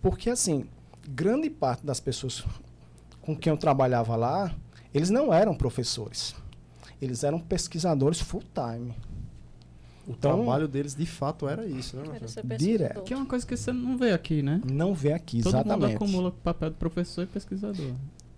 Porque, 0.00 0.30
assim, 0.30 0.66
grande 1.08 1.50
parte 1.50 1.84
das 1.84 2.00
pessoas 2.00 2.44
com 3.20 3.36
quem 3.36 3.50
eu 3.52 3.56
trabalhava 3.56 4.16
lá, 4.16 4.54
eles 4.92 5.10
não 5.10 5.32
eram 5.32 5.54
professores. 5.54 6.34
Eles 7.00 7.24
eram 7.24 7.40
pesquisadores 7.40 8.20
full-time. 8.20 8.94
O 10.06 10.12
então, 10.12 10.36
trabalho 10.38 10.66
deles, 10.66 10.94
de 10.94 11.06
fato, 11.06 11.48
era 11.48 11.64
isso, 11.66 11.96
né? 11.96 12.02
Era 12.16 12.56
Direto. 12.56 13.02
Que 13.02 13.14
é 13.14 13.16
uma 13.16 13.26
coisa 13.26 13.46
que 13.46 13.56
você 13.56 13.72
não 13.72 13.96
vê 13.96 14.12
aqui, 14.12 14.42
né? 14.42 14.60
Não 14.64 14.92
vê 14.92 15.12
aqui, 15.12 15.42
Todo 15.42 15.54
exatamente. 15.54 15.92
Todo 15.98 16.00
mundo 16.00 16.04
acumula 16.04 16.28
o 16.30 16.32
papel 16.32 16.70
de 16.70 16.76
professor 16.76 17.22
e 17.22 17.26
pesquisador. 17.26 17.92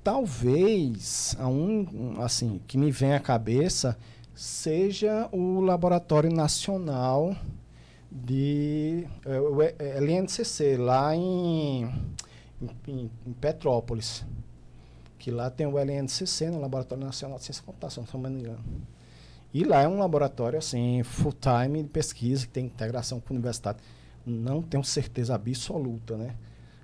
Talvez, 0.04 1.36
a 1.38 1.48
um, 1.48 2.20
assim, 2.20 2.60
que 2.66 2.76
me 2.76 2.90
vem 2.90 3.14
à 3.14 3.20
cabeça 3.20 3.96
seja 4.34 5.28
o 5.32 5.60
Laboratório 5.60 6.32
Nacional 6.32 7.36
de 8.10 9.06
é, 9.24 9.40
o 9.40 9.62
LNCC, 9.62 10.76
lá 10.76 11.14
em, 11.16 11.84
em, 12.86 13.10
em, 13.26 13.32
Petrópolis. 13.40 14.24
Que 15.22 15.30
lá 15.30 15.48
tem 15.48 15.68
o 15.68 15.78
LNCC, 15.78 16.50
no 16.50 16.60
Laboratório 16.60 17.04
Nacional 17.04 17.38
de 17.38 17.44
Ciência 17.44 17.62
e 17.62 17.64
Computação, 17.64 18.04
se 18.04 18.12
não 18.12 18.28
me 18.28 18.40
engano. 18.40 18.58
E 19.54 19.62
lá 19.62 19.82
é 19.82 19.86
um 19.86 19.96
laboratório 20.00 20.58
assim, 20.58 21.00
full 21.04 21.32
time 21.32 21.80
de 21.80 21.88
pesquisa, 21.88 22.44
que 22.44 22.52
tem 22.52 22.66
integração 22.66 23.20
com 23.20 23.32
a 23.32 23.36
universidade. 23.36 23.78
Não 24.26 24.60
tenho 24.60 24.82
certeza 24.82 25.36
absoluta, 25.36 26.16
né? 26.16 26.34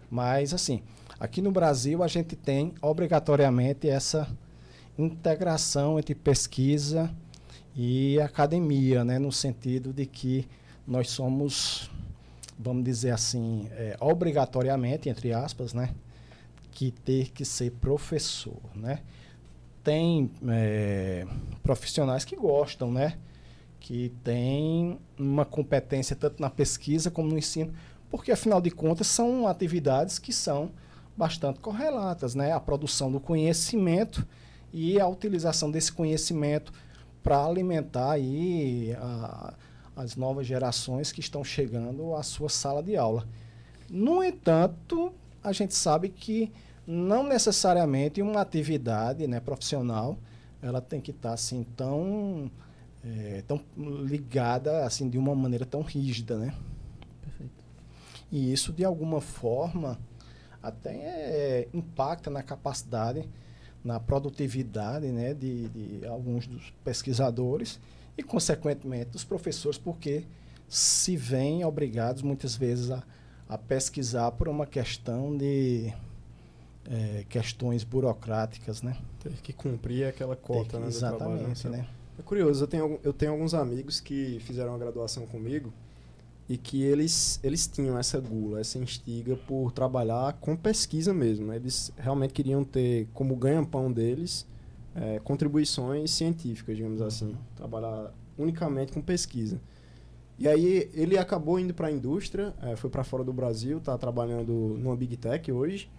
Mas 0.08 0.54
assim, 0.54 0.84
aqui 1.18 1.42
no 1.42 1.50
Brasil 1.50 2.00
a 2.00 2.06
gente 2.06 2.36
tem 2.36 2.74
obrigatoriamente 2.80 3.88
essa 3.88 4.28
integração 4.96 5.98
entre 5.98 6.14
pesquisa 6.14 7.12
e 7.74 8.20
academia, 8.20 9.04
né? 9.04 9.18
No 9.18 9.32
sentido 9.32 9.92
de 9.92 10.06
que 10.06 10.46
nós 10.86 11.10
somos, 11.10 11.90
vamos 12.56 12.84
dizer 12.84 13.10
assim, 13.10 13.68
é, 13.72 13.96
obrigatoriamente, 13.98 15.08
entre 15.08 15.32
aspas, 15.32 15.74
né? 15.74 15.92
Que 16.78 16.90
ter 16.90 17.30
que 17.32 17.44
ser 17.44 17.72
professor, 17.72 18.60
né? 18.74 19.02
tem 19.88 20.30
é, 20.48 21.26
profissionais 21.62 22.22
que 22.22 22.36
gostam, 22.36 22.92
né? 22.92 23.16
Que 23.80 24.12
têm 24.22 24.98
uma 25.18 25.46
competência 25.46 26.14
tanto 26.14 26.42
na 26.42 26.50
pesquisa 26.50 27.10
como 27.10 27.30
no 27.30 27.38
ensino, 27.38 27.72
porque 28.10 28.30
afinal 28.30 28.60
de 28.60 28.70
contas 28.70 29.06
são 29.06 29.48
atividades 29.48 30.18
que 30.18 30.30
são 30.30 30.70
bastante 31.16 31.58
correlatas, 31.60 32.34
né? 32.34 32.52
A 32.52 32.60
produção 32.60 33.10
do 33.10 33.18
conhecimento 33.18 34.26
e 34.74 35.00
a 35.00 35.08
utilização 35.08 35.70
desse 35.70 35.90
conhecimento 35.90 36.70
para 37.22 37.42
alimentar 37.42 38.12
aí 38.12 38.94
a, 39.00 39.54
as 39.96 40.16
novas 40.16 40.46
gerações 40.46 41.10
que 41.10 41.20
estão 41.20 41.42
chegando 41.42 42.14
à 42.14 42.22
sua 42.22 42.50
sala 42.50 42.82
de 42.82 42.94
aula. 42.94 43.26
No 43.88 44.22
entanto, 44.22 45.14
a 45.42 45.50
gente 45.50 45.74
sabe 45.74 46.10
que 46.10 46.52
não 46.90 47.22
necessariamente 47.22 48.22
uma 48.22 48.40
atividade 48.40 49.26
né, 49.26 49.40
profissional 49.40 50.18
ela 50.62 50.80
tem 50.80 51.02
que 51.02 51.10
estar 51.10 51.28
tá, 51.28 51.34
assim 51.34 51.62
tão 51.76 52.50
é, 53.04 53.44
tão 53.46 53.60
ligada 54.06 54.86
assim 54.86 55.06
de 55.06 55.18
uma 55.18 55.34
maneira 55.34 55.66
tão 55.66 55.82
rígida 55.82 56.38
né 56.38 56.54
Perfeito. 57.20 57.52
e 58.32 58.50
isso 58.50 58.72
de 58.72 58.86
alguma 58.86 59.20
forma 59.20 59.98
até 60.62 60.94
é, 60.94 61.68
impacta 61.74 62.30
na 62.30 62.42
capacidade 62.42 63.28
na 63.84 64.00
produtividade 64.00 65.08
né 65.08 65.34
de, 65.34 65.68
de 65.68 66.06
alguns 66.06 66.46
dos 66.46 66.70
pesquisadores 66.82 67.78
e 68.16 68.22
consequentemente 68.22 69.10
dos 69.10 69.24
professores 69.24 69.76
porque 69.76 70.24
se 70.66 71.18
veem 71.18 71.66
obrigados 71.66 72.22
muitas 72.22 72.56
vezes 72.56 72.90
a, 72.90 73.04
a 73.46 73.58
pesquisar 73.58 74.32
por 74.32 74.48
uma 74.48 74.66
questão 74.66 75.36
de 75.36 75.92
é, 76.90 77.24
questões 77.28 77.84
burocráticas, 77.84 78.82
né? 78.82 78.96
Ter 79.20 79.32
que 79.42 79.52
cumprir 79.52 80.06
aquela 80.06 80.34
cota, 80.34 80.76
que, 80.76 80.78
né? 80.78 80.88
Exatamente, 80.88 81.68
né? 81.68 81.86
É 82.18 82.22
curioso, 82.22 82.64
eu 82.64 82.68
tenho, 82.68 83.00
eu 83.04 83.12
tenho 83.12 83.32
alguns 83.32 83.54
amigos 83.54 84.00
que 84.00 84.40
fizeram 84.40 84.74
a 84.74 84.78
graduação 84.78 85.24
comigo 85.26 85.72
e 86.48 86.56
que 86.56 86.82
eles, 86.82 87.38
eles 87.44 87.66
tinham 87.68 87.98
essa 87.98 88.18
gula, 88.18 88.60
essa 88.60 88.78
instiga 88.78 89.36
por 89.36 89.70
trabalhar 89.70 90.32
com 90.40 90.56
pesquisa 90.56 91.12
mesmo. 91.12 91.46
Né? 91.46 91.56
Eles 91.56 91.92
realmente 91.96 92.32
queriam 92.32 92.64
ter 92.64 93.06
como 93.12 93.36
ganha-pão 93.36 93.92
deles 93.92 94.46
é, 94.94 95.20
contribuições 95.20 96.10
científicas, 96.10 96.76
digamos 96.76 97.02
assim. 97.02 97.26
uhum. 97.26 97.30
assim. 97.32 97.40
Trabalhar 97.54 98.12
unicamente 98.36 98.92
com 98.92 99.00
pesquisa. 99.00 99.60
E 100.38 100.48
aí 100.48 100.90
ele 100.94 101.18
acabou 101.18 101.58
indo 101.58 101.74
para 101.74 101.88
a 101.88 101.92
indústria, 101.92 102.54
é, 102.62 102.76
foi 102.76 102.88
para 102.88 103.04
fora 103.04 103.22
do 103.22 103.32
Brasil, 103.32 103.78
está 103.78 103.98
trabalhando 103.98 104.52
numa 104.78 104.96
Big 104.96 105.16
Tech 105.16 105.50
hoje. 105.52 105.90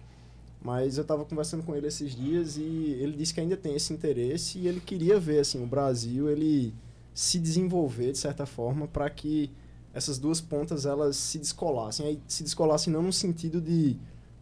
Mas 0.62 0.98
eu 0.98 1.02
estava 1.02 1.24
conversando 1.24 1.62
com 1.62 1.74
ele 1.74 1.86
esses 1.86 2.14
dias 2.14 2.56
e 2.56 2.96
ele 3.00 3.16
disse 3.16 3.32
que 3.32 3.40
ainda 3.40 3.56
tem 3.56 3.74
esse 3.74 3.92
interesse 3.92 4.58
e 4.58 4.68
ele 4.68 4.80
queria 4.80 5.18
ver 5.18 5.40
assim 5.40 5.62
o 5.62 5.66
Brasil 5.66 6.28
ele 6.28 6.74
se 7.14 7.38
desenvolver 7.38 8.12
de 8.12 8.18
certa 8.18 8.44
forma 8.44 8.86
para 8.86 9.08
que 9.08 9.50
essas 9.92 10.18
duas 10.18 10.40
pontas 10.40 10.86
elas 10.86 11.16
se 11.16 11.38
descolassem. 11.38 12.06
Aí 12.06 12.20
se 12.28 12.42
descolassem 12.42 12.92
não 12.92 13.02
no 13.02 13.12
sentido 13.12 13.60
de 13.60 13.96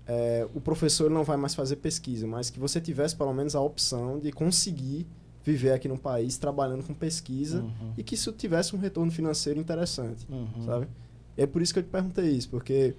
é, 0.06 0.46
o 0.54 0.60
professor 0.60 1.10
não 1.10 1.22
vai 1.22 1.36
mais 1.36 1.54
fazer 1.54 1.76
pesquisa, 1.76 2.26
mas 2.26 2.50
que 2.50 2.58
você 2.58 2.80
tivesse 2.80 3.14
pelo 3.14 3.32
menos 3.32 3.54
a 3.54 3.60
opção 3.60 4.18
de 4.18 4.32
conseguir 4.32 5.06
viver 5.44 5.72
aqui 5.72 5.88
no 5.88 5.96
país 5.96 6.36
trabalhando 6.36 6.84
com 6.84 6.92
pesquisa 6.92 7.60
uhum. 7.60 7.92
e 7.96 8.02
que 8.02 8.14
isso 8.14 8.32
tivesse 8.32 8.74
um 8.74 8.78
retorno 8.78 9.10
financeiro 9.10 9.58
interessante, 9.58 10.26
uhum. 10.28 10.64
sabe? 10.64 10.88
E 11.36 11.42
é 11.42 11.46
por 11.46 11.62
isso 11.62 11.72
que 11.72 11.78
eu 11.78 11.82
te 11.82 11.88
perguntei 11.88 12.30
isso, 12.30 12.48
porque 12.48 12.94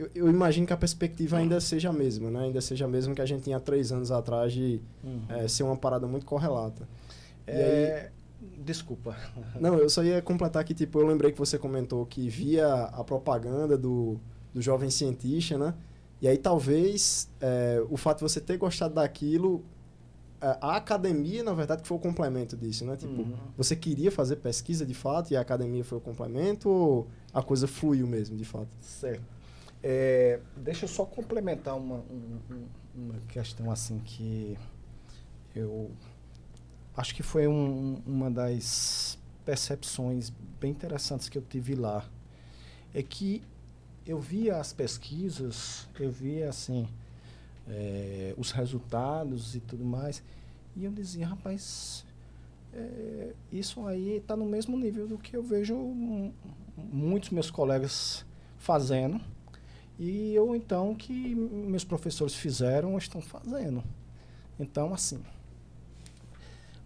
eu, 0.00 0.10
eu, 0.14 0.30
imagino 0.30 0.66
que 0.66 0.72
a 0.72 0.76
perspectiva 0.76 1.36
ainda 1.36 1.60
seja 1.60 1.90
a 1.90 1.92
mesma, 1.92 2.30
né? 2.30 2.44
Ainda 2.44 2.60
seja 2.60 2.86
a 2.86 2.88
mesma 2.88 3.14
que 3.14 3.20
a 3.20 3.26
gente 3.26 3.42
tinha 3.42 3.60
três 3.60 3.92
anos 3.92 4.10
atrás 4.10 4.52
de 4.52 4.80
uhum. 5.04 5.20
é, 5.28 5.46
ser 5.46 5.62
uma 5.62 5.76
parada 5.76 6.06
muito 6.06 6.24
correlata. 6.24 6.88
É... 7.46 8.10
Aí, 8.12 8.20
Desculpa. 8.64 9.14
Não, 9.60 9.76
eu 9.76 9.90
só 9.90 10.02
ia 10.02 10.22
completar 10.22 10.64
que, 10.64 10.72
tipo, 10.72 10.98
eu 10.98 11.06
lembrei 11.06 11.32
que 11.32 11.38
você 11.38 11.58
comentou 11.58 12.06
que 12.06 12.28
via 12.28 12.84
a 12.84 13.04
propaganda 13.04 13.76
do, 13.76 14.18
do 14.54 14.62
jovem 14.62 14.88
cientista, 14.88 15.58
né? 15.58 15.74
E 16.22 16.28
aí 16.28 16.38
talvez 16.38 17.28
é, 17.40 17.82
o 17.88 17.96
fato 17.96 18.18
de 18.18 18.22
você 18.22 18.40
ter 18.40 18.56
gostado 18.56 18.94
daquilo, 18.94 19.62
é, 20.40 20.56
a 20.60 20.76
academia, 20.76 21.42
na 21.42 21.52
verdade, 21.52 21.82
que 21.82 21.88
foi 21.88 21.98
o 21.98 22.00
complemento 22.00 22.56
disso, 22.56 22.86
né? 22.86 22.96
Tipo, 22.96 23.20
uhum. 23.20 23.34
você 23.56 23.76
queria 23.76 24.10
fazer 24.10 24.36
pesquisa 24.36 24.86
de 24.86 24.94
fato 24.94 25.32
e 25.32 25.36
a 25.36 25.40
academia 25.40 25.84
foi 25.84 25.98
o 25.98 26.00
complemento 26.00 26.68
ou 26.70 27.08
a 27.34 27.42
coisa 27.42 27.66
fluiu 27.66 28.06
mesmo, 28.06 28.36
de 28.36 28.44
fato? 28.44 28.68
Certo. 28.80 29.39
É, 29.82 30.40
deixa 30.56 30.84
eu 30.84 30.88
só 30.88 31.06
complementar 31.06 31.76
uma, 31.76 31.96
um, 31.96 32.66
uma 32.94 33.14
questão 33.28 33.70
assim 33.70 33.98
que 34.00 34.58
eu 35.54 35.90
acho 36.96 37.14
que 37.14 37.22
foi 37.22 37.48
um, 37.48 38.02
uma 38.06 38.30
das 38.30 39.18
percepções 39.44 40.30
bem 40.60 40.70
interessantes 40.70 41.28
que 41.28 41.38
eu 41.38 41.42
tive 41.42 41.74
lá. 41.74 42.04
É 42.94 43.02
que 43.02 43.42
eu 44.06 44.18
via 44.18 44.56
as 44.58 44.72
pesquisas, 44.72 45.88
eu 45.98 46.10
via 46.10 46.50
assim 46.50 46.86
é, 47.68 48.34
os 48.36 48.50
resultados 48.50 49.54
e 49.54 49.60
tudo 49.60 49.84
mais, 49.84 50.22
e 50.76 50.84
eu 50.84 50.90
dizia, 50.90 51.26
rapaz, 51.26 52.04
é, 52.72 53.32
isso 53.50 53.86
aí 53.86 54.16
está 54.16 54.36
no 54.36 54.44
mesmo 54.44 54.76
nível 54.76 55.06
do 55.06 55.16
que 55.16 55.36
eu 55.36 55.42
vejo 55.42 55.76
muitos 56.76 57.30
meus 57.30 57.50
colegas 57.50 58.26
fazendo 58.58 59.20
e 60.02 60.34
eu 60.34 60.56
então 60.56 60.94
que 60.94 61.34
meus 61.34 61.84
professores 61.84 62.34
fizeram, 62.34 62.96
estão 62.96 63.20
fazendo. 63.20 63.84
Então, 64.58 64.94
assim, 64.94 65.22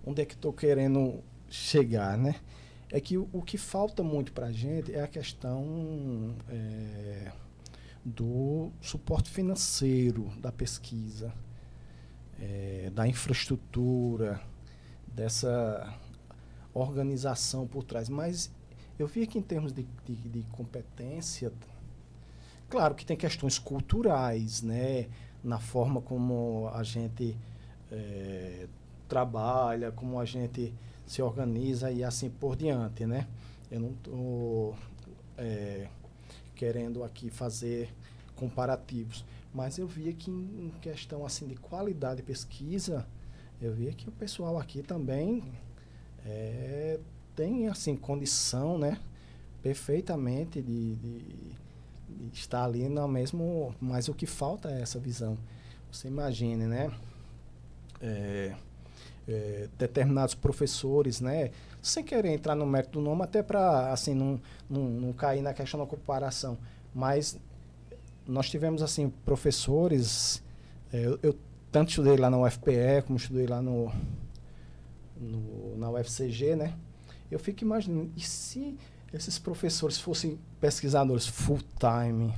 onde 0.04 0.20
é 0.20 0.24
que 0.24 0.34
estou 0.34 0.52
querendo 0.52 1.22
chegar, 1.48 2.18
né? 2.18 2.34
É 2.90 3.00
que 3.00 3.16
o, 3.16 3.28
o 3.32 3.40
que 3.40 3.56
falta 3.56 4.02
muito 4.02 4.32
para 4.32 4.46
a 4.46 4.52
gente 4.52 4.92
é 4.92 5.00
a 5.00 5.06
questão 5.06 6.34
é, 6.48 7.30
do 8.04 8.72
suporte 8.80 9.30
financeiro 9.30 10.32
da 10.40 10.50
pesquisa, 10.50 11.32
é, 12.40 12.90
da 12.92 13.06
infraestrutura, 13.06 14.40
dessa 15.06 15.96
organização 16.72 17.64
por 17.64 17.84
trás. 17.84 18.08
Mas 18.08 18.50
eu 18.98 19.06
vi 19.06 19.24
que 19.24 19.38
em 19.38 19.42
termos 19.42 19.72
de, 19.72 19.86
de, 20.04 20.16
de 20.16 20.42
competência 20.50 21.52
Claro 22.74 22.96
que 22.96 23.06
tem 23.06 23.16
questões 23.16 23.56
culturais, 23.56 24.60
né? 24.60 25.06
Na 25.44 25.60
forma 25.60 26.00
como 26.00 26.68
a 26.74 26.82
gente 26.82 27.36
é, 27.88 28.66
trabalha, 29.08 29.92
como 29.92 30.18
a 30.18 30.24
gente 30.24 30.74
se 31.06 31.22
organiza 31.22 31.92
e 31.92 32.02
assim 32.02 32.28
por 32.28 32.56
diante, 32.56 33.06
né? 33.06 33.28
Eu 33.70 33.78
não 33.78 33.90
estou 33.90 34.74
é, 35.38 35.86
querendo 36.56 37.04
aqui 37.04 37.30
fazer 37.30 37.94
comparativos, 38.34 39.24
mas 39.54 39.78
eu 39.78 39.86
via 39.86 40.12
que 40.12 40.28
em 40.28 40.72
questão 40.80 41.24
assim 41.24 41.46
de 41.46 41.54
qualidade 41.54 42.16
de 42.16 42.22
pesquisa, 42.24 43.06
eu 43.62 43.72
via 43.72 43.92
que 43.92 44.08
o 44.08 44.12
pessoal 44.12 44.58
aqui 44.58 44.82
também 44.82 45.44
é, 46.26 46.98
tem 47.36 47.68
assim 47.68 47.94
condição, 47.94 48.76
né? 48.76 48.98
Perfeitamente 49.62 50.60
de, 50.60 50.96
de 50.96 51.53
está 52.32 52.64
ali 52.64 52.88
no 52.88 53.06
mesmo. 53.08 53.74
Mas 53.80 54.08
o 54.08 54.14
que 54.14 54.26
falta 54.26 54.70
é 54.70 54.80
essa 54.82 54.98
visão. 54.98 55.38
Você 55.90 56.08
imagine, 56.08 56.66
né? 56.66 56.90
É, 58.00 58.54
é, 59.28 59.68
determinados 59.78 60.34
professores, 60.34 61.20
né? 61.20 61.50
Sem 61.82 62.02
querer 62.02 62.30
entrar 62.30 62.54
no 62.54 62.66
mérito 62.66 62.98
do 62.98 63.04
nome, 63.04 63.22
até 63.22 63.42
para 63.42 63.92
assim, 63.92 64.14
não, 64.14 64.40
não, 64.68 64.82
não 64.82 65.12
cair 65.12 65.42
na 65.42 65.52
questão 65.52 65.78
da 65.80 65.86
comparação. 65.86 66.58
Mas 66.94 67.38
nós 68.26 68.48
tivemos 68.48 68.82
assim 68.82 69.10
professores. 69.24 70.42
É, 70.92 71.06
eu, 71.06 71.18
eu, 71.22 71.38
tanto 71.70 71.90
estudei 71.90 72.16
lá 72.16 72.30
na 72.30 72.38
UFPE, 72.38 73.02
como 73.04 73.18
estudei 73.18 73.46
lá 73.46 73.60
no, 73.60 73.92
no, 75.16 75.76
na 75.76 75.90
UFCG, 75.90 76.54
né? 76.54 76.74
Eu 77.30 77.38
fico 77.38 77.64
imaginando, 77.64 78.12
e 78.16 78.20
se 78.20 78.76
esses 79.14 79.38
professores 79.38 79.98
fossem 79.98 80.38
pesquisadores 80.60 81.26
full 81.26 81.60
time, 81.78 82.34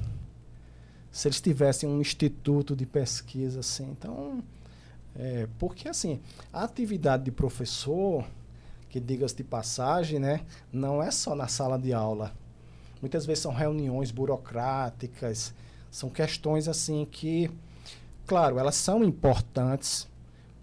se 1.10 1.26
eles 1.26 1.40
tivessem 1.40 1.88
um 1.88 2.00
instituto 2.00 2.76
de 2.76 2.84
pesquisa 2.84 3.60
assim, 3.60 3.90
então, 3.90 4.44
é, 5.18 5.48
porque 5.58 5.88
assim, 5.88 6.20
a 6.52 6.64
atividade 6.64 7.24
de 7.24 7.30
professor, 7.30 8.26
que 8.90 9.00
diga-se 9.00 9.34
de 9.34 9.44
passagem, 9.44 10.18
né, 10.18 10.44
não 10.70 11.02
é 11.02 11.10
só 11.10 11.34
na 11.34 11.48
sala 11.48 11.78
de 11.78 11.94
aula. 11.94 12.32
Muitas 13.00 13.24
vezes 13.24 13.42
são 13.42 13.54
reuniões 13.54 14.10
burocráticas, 14.10 15.54
são 15.90 16.10
questões 16.10 16.68
assim 16.68 17.06
que, 17.06 17.50
claro, 18.26 18.58
elas 18.58 18.74
são 18.74 19.02
importantes, 19.02 20.06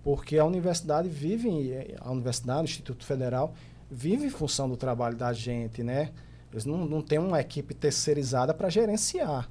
porque 0.04 0.38
a 0.38 0.46
universidade 0.46 1.10
vive, 1.10 1.96
a 2.00 2.12
universidade, 2.12 2.62
o 2.62 2.66
Instituto 2.66 3.04
Federal, 3.04 3.56
vive 3.94 4.26
em 4.26 4.30
função 4.30 4.68
do 4.68 4.76
trabalho 4.76 5.16
da 5.16 5.32
gente, 5.32 5.84
né? 5.84 6.12
Eles 6.52 6.66
não, 6.66 6.86
não 6.86 7.02
têm 7.02 7.20
uma 7.20 7.40
equipe 7.40 7.74
terceirizada 7.74 8.54
para 8.54 8.70
gerenciar. 8.70 9.50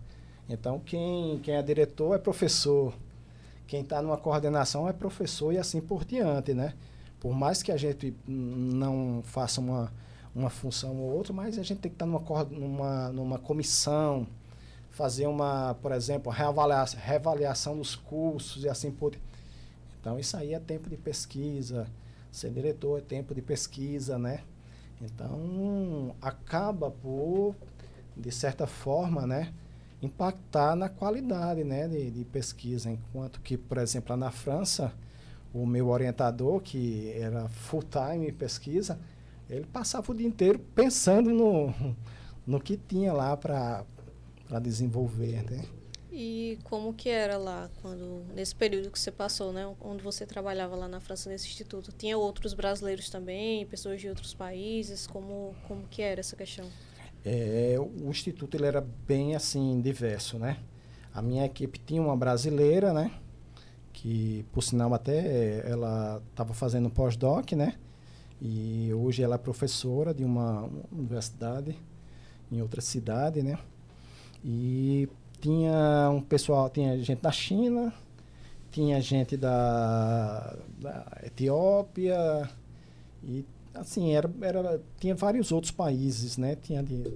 Então, 0.49 0.81
quem, 0.81 1.39
quem 1.39 1.55
é 1.55 1.63
diretor 1.63 2.15
é 2.15 2.19
professor, 2.19 2.93
quem 3.67 3.83
está 3.83 4.03
numa 4.03 4.19
coordenação 4.19 4.89
é 4.89 4.93
professor 4.93 5.53
e 5.53 5.59
assim 5.59 5.81
por 5.81 6.05
diante, 6.05 6.53
né? 6.53 6.75
Por 7.21 7.33
mais 7.33 7.63
que 7.63 7.71
a 7.71 7.77
gente 7.77 8.15
não 8.27 9.23
faça 9.25 9.61
uma, 9.61 9.93
uma 10.35 10.51
função 10.51 10.97
ou 10.97 11.13
outra, 11.17 11.33
mas 11.33 11.57
a 11.59 11.63
gente 11.63 11.79
tem 11.79 11.91
que 11.91 11.95
estar 11.95 12.07
numa, 12.07 12.21
numa, 12.45 13.09
numa 13.13 13.39
comissão, 13.39 14.27
fazer 14.91 15.27
uma, 15.29 15.75
por 15.81 15.93
exemplo, 15.93 16.33
reavaliação, 16.33 17.01
reavaliação 17.01 17.79
dos 17.79 17.95
cursos 17.95 18.65
e 18.65 18.69
assim 18.69 18.91
por 18.91 19.15
Então, 20.01 20.19
isso 20.19 20.37
aí 20.37 20.53
é 20.53 20.59
tempo 20.59 20.91
de 20.91 20.97
pesquisa. 20.97 21.87
Ser 22.33 22.51
diretor 22.51 22.99
é 22.99 23.03
tempo 23.03 23.33
de 23.35 23.41
pesquisa, 23.41 24.19
né? 24.19 24.41
Então, 25.01 26.17
acaba 26.21 26.91
por, 26.91 27.55
de 28.17 28.33
certa 28.33 28.67
forma, 28.67 29.27
né? 29.27 29.53
impactar 30.03 30.75
na 30.75 30.89
qualidade 30.89 31.63
né, 31.63 31.87
de, 31.87 32.11
de 32.11 32.25
pesquisa. 32.25 32.91
Enquanto 32.91 33.41
que, 33.41 33.57
por 33.57 33.79
exemplo, 33.79 34.11
lá 34.11 34.17
na 34.17 34.31
França, 34.33 34.93
o 35.55 35.65
meu 35.65 35.89
orientador, 35.89 36.61
que 36.61 37.13
era 37.15 37.49
full-time 37.49 38.29
em 38.29 38.33
pesquisa, 38.33 38.99
ele 39.49 39.65
passava 39.65 40.11
o 40.11 40.15
dia 40.15 40.27
inteiro 40.27 40.59
pensando 40.75 41.31
no, 41.31 41.73
no 42.47 42.61
que 42.61 42.77
tinha 42.77 43.13
lá 43.13 43.37
para 43.37 43.85
desenvolver, 44.61 45.45
né? 45.49 45.65
E 46.13 46.59
como 46.65 46.93
que 46.93 47.09
era 47.09 47.39
lá, 47.39 47.71
quando 47.81 48.23
nesse 48.35 48.55
período 48.55 48.91
que 48.91 48.99
você 48.99 49.11
passou, 49.11 49.53
né, 49.53 49.67
onde 49.81 50.03
você 50.03 50.27
trabalhava 50.27 50.77
lá 50.77 50.87
na 50.87 51.01
França 51.01 51.31
nesse 51.31 51.49
instituto? 51.49 51.91
Tinha 51.91 52.19
outros 52.19 52.53
brasileiros 52.53 53.09
também, 53.09 53.65
pessoas 53.67 54.01
de 54.01 54.09
outros 54.09 54.35
países? 54.35 55.07
Como 55.07 55.55
como 55.67 55.89
que 55.89 56.03
era 56.03 56.21
essa 56.21 56.37
questão? 56.37 56.67
É, 57.25 57.77
o 57.79 58.11
instituto 58.11 58.57
ele 58.57 58.67
era 58.67 58.81
bem 58.81 59.35
assim 59.35 59.81
diverso, 59.81 60.39
né? 60.39 60.59
A 61.15 61.23
minha 61.23 61.47
equipe 61.47 61.79
tinha 61.79 62.03
uma 62.03 62.17
brasileira, 62.17 62.93
né? 62.93 63.11
que 64.03 64.45
por 64.53 64.63
sinal 64.63 64.93
até 64.95 65.63
ela 65.69 66.21
estava 66.31 66.53
fazendo 66.55 66.91
pós-doc, 66.91 67.53
né? 67.53 67.75
E 68.41 68.93
hoje 68.93 69.23
ela 69.23 69.37
é 69.37 69.39
professora 69.39 70.13
de 70.13 70.25
uma 70.25 70.69
universidade 70.91 71.79
em 72.51 72.61
outra 72.61 72.81
cidade, 72.81 73.43
né? 73.43 73.57
E 74.45 75.09
tinha 75.43 76.09
um 76.11 76.23
pessoal, 76.23 76.71
tinha 76.71 76.97
gente 77.03 77.21
da 77.21 77.33
China, 77.33 77.93
tinha 78.71 79.01
gente 79.01 79.37
da, 79.37 80.57
da 80.79 81.21
Etiópia 81.25 82.49
e 83.25 83.45
assim 83.75 84.13
era, 84.13 84.31
era 84.41 84.81
tinha 85.01 85.17
vários 85.17 85.51
outros 85.51 85.73
países, 85.73 86.39
né? 86.39 86.57
Tinha 86.57 86.81
de, 86.81 87.13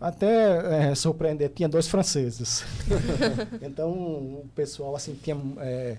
até 0.00 0.90
é, 0.90 0.94
surpreender, 0.94 1.50
tinha 1.50 1.68
dois 1.68 1.88
franceses. 1.88 2.62
então, 3.60 3.90
o 3.92 4.48
pessoal, 4.54 4.94
assim, 4.94 5.14
tinha... 5.14 5.36
É, 5.58 5.98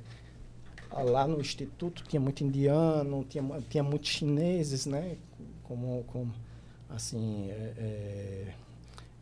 lá 1.04 1.28
no 1.28 1.40
instituto 1.42 2.04
tinha 2.08 2.20
muito 2.20 2.44
indiano, 2.44 3.26
tinha, 3.30 3.44
tinha 3.70 3.84
muitos 3.84 4.10
chineses, 4.10 4.86
né? 4.86 5.18
Como, 5.64 6.04
como 6.08 6.34
assim, 6.90 7.50
é, 7.52 8.54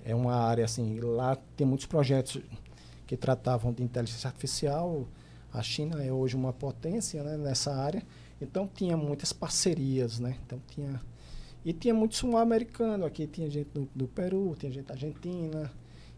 é, 0.06 0.14
uma 0.14 0.36
área, 0.36 0.64
assim, 0.64 0.99
lá 0.99 1.36
tem 1.58 1.66
muitos 1.66 1.88
projetos 1.88 2.39
que 3.08 3.18
tratavam 3.18 3.74
de 3.74 3.84
inteligência 3.84 4.28
artificial. 4.28 5.08
A 5.51 5.64
China 5.64 6.03
é 6.03 6.12
hoje 6.12 6.36
uma 6.36 6.53
potência 6.53 7.24
né, 7.24 7.36
nessa 7.36 7.76
área. 7.76 8.03
Então, 8.39 8.70
tinha 8.72 8.95
muitas 8.95 9.34
parcerias, 9.34 10.20
né? 10.20 10.38
Então, 10.45 10.62
tinha 10.68 11.01
e 11.66 11.74
tinha 11.74 11.95
muito 11.95 12.16
sul-americano, 12.16 13.06
aqui 13.06 13.26
tinha 13.26 13.49
gente 13.49 13.70
do, 13.74 13.89
do, 13.95 14.08
Peru, 14.08 14.56
tinha 14.56 14.72
gente 14.72 14.86
da 14.86 14.93
Argentina. 14.93 15.72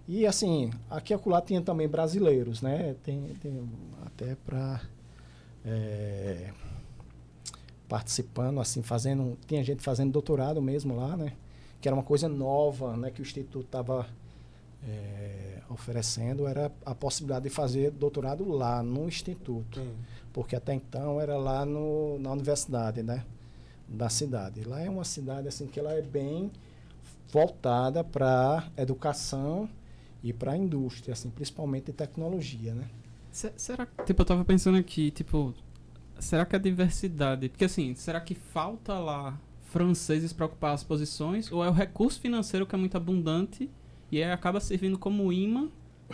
E 0.05 0.27
assim, 0.27 0.71
aqui 0.89 1.13
acolá 1.13 1.41
tinha 1.41 1.61
também 1.61 1.87
brasileiros, 1.87 2.61
né? 2.61 2.97
Tem, 3.01 3.33
tem 3.35 3.69
até 4.05 4.35
para 4.35 4.81
é, 5.63 6.51
participando, 7.87 8.59
assim, 8.59 8.81
fazendo. 8.83 9.37
Tinha 9.47 9.63
gente 9.63 9.81
fazendo 9.81 10.11
doutorado 10.11 10.61
mesmo 10.61 10.97
lá, 10.97 11.15
né? 11.15 11.31
Que 11.79 11.87
era 11.87 11.95
uma 11.95 12.03
coisa 12.03 12.27
nova, 12.27 12.95
né? 12.97 13.11
Que 13.11 13.21
o 13.21 13.23
Instituto 13.23 13.65
estava 13.65 14.07
é, 14.87 15.61
oferecendo, 15.69 16.47
era 16.47 16.71
a 16.85 16.95
possibilidade 16.95 17.43
de 17.43 17.49
fazer 17.49 17.91
doutorado 17.91 18.47
lá 18.47 18.81
no 18.81 19.07
Instituto. 19.07 19.79
Hum. 19.79 19.95
Porque 20.33 20.55
até 20.55 20.73
então 20.73 21.19
era 21.19 21.37
lá 21.37 21.65
no, 21.65 22.19
na 22.19 22.31
universidade, 22.31 23.01
né? 23.01 23.23
da 23.87 24.09
cidade. 24.09 24.63
Lá 24.63 24.81
é 24.81 24.89
uma 24.89 25.03
cidade 25.03 25.47
assim 25.47 25.67
que 25.67 25.79
ela 25.79 25.93
é 25.93 26.01
bem 26.01 26.51
voltada 27.31 28.03
para 28.03 28.69
educação 28.75 29.69
e 30.23 30.33
para 30.33 30.53
a 30.53 30.57
indústria, 30.57 31.13
assim, 31.13 31.29
principalmente 31.29 31.93
tecnologia, 31.93 32.73
né? 32.73 32.85
Será 33.31 33.85
que, 33.85 34.03
tipo, 34.03 34.21
eu 34.21 34.25
tava 34.25 34.43
pensando 34.43 34.77
aqui, 34.77 35.11
tipo, 35.11 35.53
será 36.19 36.45
que 36.45 36.55
a 36.55 36.59
diversidade, 36.59 37.49
porque 37.49 37.65
assim, 37.65 37.93
será 37.93 38.19
que 38.19 38.33
falta 38.33 38.97
lá 38.97 39.39
franceses 39.67 40.33
para 40.33 40.45
ocupar 40.45 40.73
as 40.73 40.83
posições 40.83 41.51
ou 41.51 41.63
é 41.63 41.69
o 41.69 41.73
recurso 41.73 42.19
financeiro 42.19 42.65
que 42.65 42.73
é 42.73 42.77
muito 42.77 42.95
abundante 42.95 43.69
e 44.11 44.23
acaba 44.23 44.59
servindo 44.59 44.97
como 44.97 45.31
imã 45.31 45.69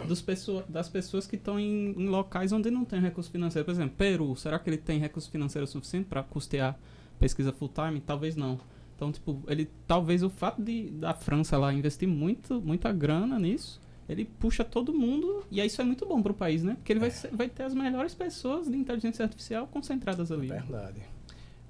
dos 0.08 0.22
pessoa, 0.22 0.66
das 0.68 0.90
pessoas 0.90 1.28
que 1.28 1.36
estão 1.36 1.60
em, 1.60 1.92
em, 1.92 2.08
locais 2.08 2.52
onde 2.52 2.72
não 2.72 2.84
tem 2.84 3.00
recurso 3.00 3.30
financeiro. 3.30 3.64
Por 3.64 3.72
exemplo, 3.72 3.96
Peru, 3.96 4.36
será 4.36 4.58
que 4.58 4.70
ele 4.70 4.78
tem 4.78 5.00
recurso 5.00 5.30
financeiro 5.30 5.68
suficiente 5.68 6.08
para 6.08 6.24
custear 6.24 6.78
pesquisa 7.20 7.54
full 7.54 7.70
time? 7.70 8.02
Talvez 8.02 8.36
não. 8.36 8.60
Então, 8.96 9.12
tipo, 9.12 9.44
ele 9.48 9.70
talvez 9.86 10.24
o 10.24 10.30
fato 10.30 10.62
de 10.62 10.90
da 10.90 11.14
França 11.14 11.58
lá 11.58 11.72
investir 11.72 12.08
muito, 12.08 12.60
muita 12.60 12.92
grana 12.92 13.38
nisso, 13.38 13.80
ele 14.10 14.26
puxa 14.26 14.64
todo 14.64 14.94
mundo 14.94 15.46
e 15.52 15.64
isso 15.64 15.80
é 15.80 15.86
muito 15.86 16.06
bom 16.08 16.22
para 16.22 16.32
o 16.32 16.36
país, 16.36 16.64
né? 16.64 16.74
Porque 16.76 16.92
ele 16.92 17.00
vai, 17.00 17.12
ser, 17.12 17.30
vai 17.32 17.48
ter 17.48 17.64
as 17.64 17.76
melhores 17.76 18.16
pessoas 18.16 18.68
de 18.68 18.76
inteligência 18.76 19.24
artificial 19.24 19.68
concentradas 19.68 20.32
ali. 20.32 20.48
Verdade. 20.48 21.02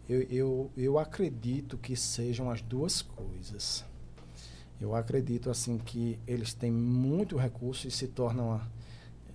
Eu, 0.08 0.22
eu, 0.24 0.72
eu 0.76 0.99
acredito 0.99 1.78
que 1.78 1.95
sejam 1.95 2.49
as 2.49 2.62
duas 2.62 3.01
coisas. 3.01 3.86
Eu 4.80 4.95
acredito 4.95 5.49
assim 5.49 5.78
que 5.78 6.20
eles 6.28 6.54
têm 6.54 6.72
muito 6.72 7.38
recurso 7.38 7.88
e 7.88 7.91
se 7.91 8.08
tornam 8.08 8.62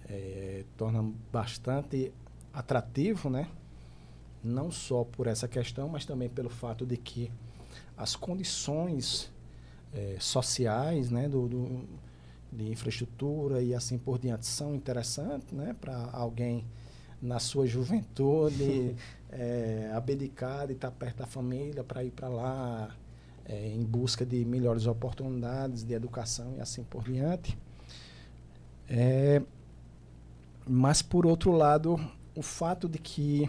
é, 0.09 0.65
tornam 0.77 1.15
bastante 1.33 2.13
atrativo, 2.53 3.29
né? 3.31 3.49
não 4.43 4.71
só 4.71 5.05
por 5.05 5.27
essa 5.27 5.49
questão, 5.49 5.89
mas 5.89 6.05
também 6.05 6.29
pelo 6.29 6.51
fato 6.51 6.87
de 6.87 6.97
que 6.97 7.31
as 7.97 8.15
condições 8.15 9.33
é, 9.93 10.17
sociais 10.21 11.11
né, 11.11 11.29
do, 11.29 11.49
do, 11.49 11.89
de 12.53 12.71
infraestrutura 12.71 13.63
e 13.63 13.75
assim 13.75 13.99
por 13.99 14.19
diante 14.19 14.47
são 14.47 14.75
interessantes 14.75 15.53
né, 15.53 15.75
para 15.81 16.11
alguém 16.13 16.65
na 17.21 17.39
sua 17.39 17.67
juventude 17.67 18.95
é, 19.31 19.91
abdicar 19.95 20.67
de 20.67 20.75
estar 20.75 20.91
perto 20.91 21.19
da 21.19 21.27
família 21.27 21.83
para 21.83 22.05
ir 22.05 22.11
para 22.11 22.29
lá 22.29 22.95
é, 23.45 23.69
em 23.69 23.83
busca 23.83 24.25
de 24.25 24.45
melhores 24.45 24.87
oportunidades 24.87 25.85
de 25.85 25.95
educação 25.95 26.55
e 26.57 26.61
assim 26.61 26.85
por 26.85 27.05
diante. 27.05 27.59
É, 28.89 29.43
mas, 30.67 31.03
por 31.03 31.27
outro 31.27 31.53
lado, 31.53 31.99
o 32.35 32.43
fato 32.43 32.89
de 32.89 32.99
que 32.99 33.49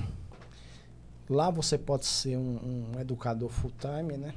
Lá 1.30 1.52
você 1.52 1.78
pode 1.78 2.08
ser 2.08 2.38
um, 2.38 2.92
um 2.96 3.00
educador 3.00 3.50
full-time, 3.50 4.18
né? 4.18 4.34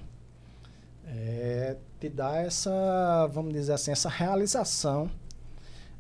É, 1.06 1.76
te 1.98 2.10
dá 2.10 2.36
essa, 2.36 3.26
vamos 3.32 3.54
dizer 3.54 3.72
assim, 3.72 3.90
essa 3.92 4.10
realização 4.10 5.10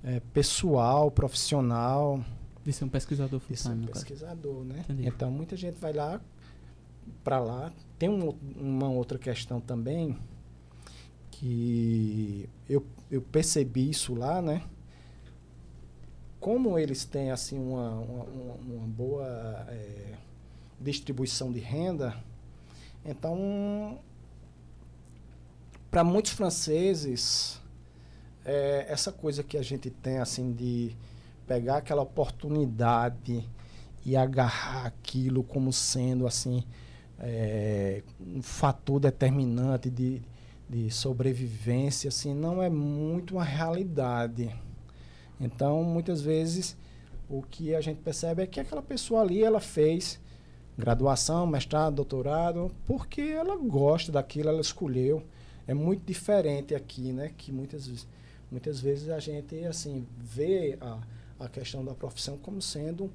é, 0.04 0.20
pessoal, 0.34 1.10
profissional. 1.10 2.22
De 2.64 2.72
ser 2.72 2.84
um 2.84 2.88
pesquisador 2.88 3.40
full-time. 3.40 3.84
um 3.84 3.88
pesquisador, 3.88 4.64
né? 4.64 4.80
Entendi. 4.80 5.06
Então, 5.06 5.30
muita 5.30 5.56
gente 5.56 5.78
vai 5.78 5.92
lá 5.92 6.20
para 7.24 7.38
lá. 7.38 7.72
Tem 7.98 8.08
um, 8.08 8.36
uma 8.56 8.88
outra 8.88 9.18
questão 9.18 9.60
também 9.60 10.16
que 11.30 12.48
eu, 12.68 12.86
eu 13.10 13.20
percebi 13.20 13.90
isso 13.90 14.14
lá, 14.14 14.40
né? 14.40 14.62
Como 16.38 16.78
eles 16.78 17.04
têm 17.04 17.30
assim 17.30 17.58
uma, 17.58 17.90
uma, 17.90 18.24
uma 18.54 18.86
boa 18.86 19.26
é, 19.68 20.14
distribuição 20.80 21.50
de 21.52 21.60
renda. 21.60 22.16
Então, 23.04 23.98
para 25.90 26.04
muitos 26.04 26.32
franceses, 26.32 27.60
é, 28.44 28.86
essa 28.88 29.12
coisa 29.12 29.42
que 29.42 29.56
a 29.56 29.62
gente 29.62 29.90
tem 29.90 30.18
assim 30.18 30.52
de 30.52 30.96
pegar 31.46 31.78
aquela 31.78 32.02
oportunidade 32.02 33.48
e 34.04 34.16
agarrar 34.16 34.86
aquilo 34.86 35.42
como 35.42 35.72
sendo 35.72 36.26
assim 36.26 36.64
é, 37.22 38.02
um 38.20 38.42
fator 38.42 38.98
determinante 38.98 39.88
de, 39.88 40.20
de 40.68 40.90
sobrevivência, 40.90 42.08
assim, 42.08 42.34
não 42.34 42.60
é 42.60 42.68
muito 42.68 43.34
uma 43.34 43.44
realidade. 43.44 44.54
Então, 45.40 45.84
muitas 45.84 46.20
vezes, 46.20 46.76
o 47.28 47.42
que 47.42 47.74
a 47.74 47.80
gente 47.80 48.00
percebe 48.00 48.42
é 48.42 48.46
que 48.46 48.58
aquela 48.58 48.82
pessoa 48.82 49.22
ali, 49.22 49.42
ela 49.42 49.60
fez 49.60 50.20
graduação, 50.76 51.46
mestrado, 51.46 51.94
doutorado, 51.94 52.70
porque 52.86 53.20
ela 53.20 53.56
gosta 53.56 54.10
daquilo, 54.10 54.48
ela 54.48 54.60
escolheu. 54.60 55.22
É 55.66 55.74
muito 55.74 56.04
diferente 56.04 56.74
aqui, 56.74 57.12
né? 57.12 57.30
Que 57.36 57.52
muitas 57.52 57.86
vezes, 57.86 58.08
muitas 58.50 58.80
vezes 58.80 59.08
a 59.08 59.20
gente, 59.20 59.64
assim, 59.64 60.06
vê 60.18 60.76
a, 60.80 60.98
a 61.44 61.48
questão 61.48 61.84
da 61.84 61.94
profissão 61.94 62.36
como 62.36 62.60
sendo 62.62 63.10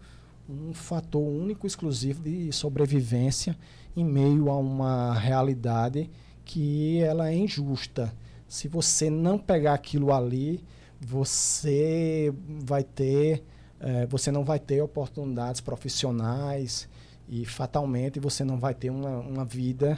um 0.50 0.74
fator 0.74 1.22
único, 1.22 1.68
exclusivo 1.68 2.24
de 2.24 2.52
sobrevivência 2.52 3.58
em 3.96 4.06
meio 4.06 4.50
a 4.50 4.58
uma 4.58 5.14
realidade 5.14 6.10
que 6.46 7.00
ela 7.00 7.30
é 7.30 7.36
injusta. 7.36 8.14
Se 8.48 8.68
você 8.68 9.10
não 9.10 9.38
pegar 9.38 9.74
aquilo 9.74 10.14
ali, 10.14 10.64
você 11.00 12.34
vai 12.48 12.84
ter, 12.84 13.44
é, 13.80 14.06
você 14.06 14.32
não 14.32 14.44
vai 14.44 14.60
ter 14.60 14.82
oportunidades 14.82 15.60
profissionais 15.60 16.88
e 17.28 17.46
fatalmente 17.46 18.20
você 18.20 18.44
não 18.46 18.58
vai 18.58 18.74
ter 18.74 18.90
uma, 18.90 19.18
uma 19.18 19.46
vida 19.46 19.98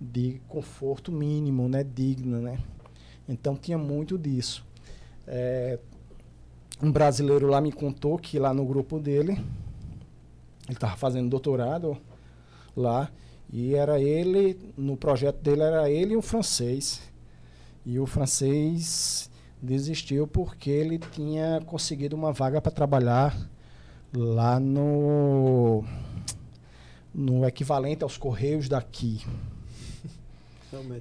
de 0.00 0.40
conforto 0.48 1.12
mínimo, 1.12 1.68
né, 1.68 1.84
digna, 1.84 2.40
né? 2.40 2.58
Então 3.28 3.56
tinha 3.56 3.78
muito 3.78 4.18
disso. 4.18 4.66
É, 5.26 5.78
um 6.82 6.90
brasileiro 6.90 7.46
lá 7.46 7.60
me 7.60 7.72
contou 7.72 8.18
que 8.18 8.38
lá 8.38 8.52
no 8.52 8.64
grupo 8.64 8.98
dele, 8.98 9.32
ele 9.32 10.72
estava 10.72 10.96
fazendo 10.96 11.28
doutorado 11.28 11.96
lá 12.76 13.10
e 13.52 13.74
era 13.74 14.00
ele, 14.00 14.58
no 14.76 14.96
projeto 14.96 15.36
dele 15.36 15.62
era 15.62 15.90
ele 15.90 16.14
e 16.14 16.16
um 16.16 16.22
francês. 16.22 17.00
E 17.86 17.98
o 17.98 18.06
francês 18.06 19.30
desistiu 19.62 20.26
porque 20.26 20.70
ele 20.70 20.98
tinha 20.98 21.60
conseguido 21.64 22.16
uma 22.16 22.32
vaga 22.32 22.60
para 22.60 22.72
trabalhar 22.72 23.36
lá 24.12 24.58
no 24.58 25.84
no 27.14 27.46
equivalente 27.46 28.02
aos 28.02 28.18
correios 28.18 28.68
daqui. 28.68 29.24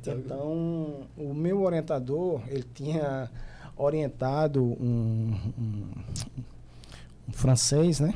É 0.05 0.11
então, 0.11 1.07
o 1.17 1.33
meu 1.33 1.63
orientador, 1.63 2.43
ele 2.47 2.63
tinha 2.75 3.31
orientado 3.75 4.63
um, 4.63 5.35
um, 5.57 5.85
um 7.27 7.33
francês, 7.33 7.99
né? 7.99 8.13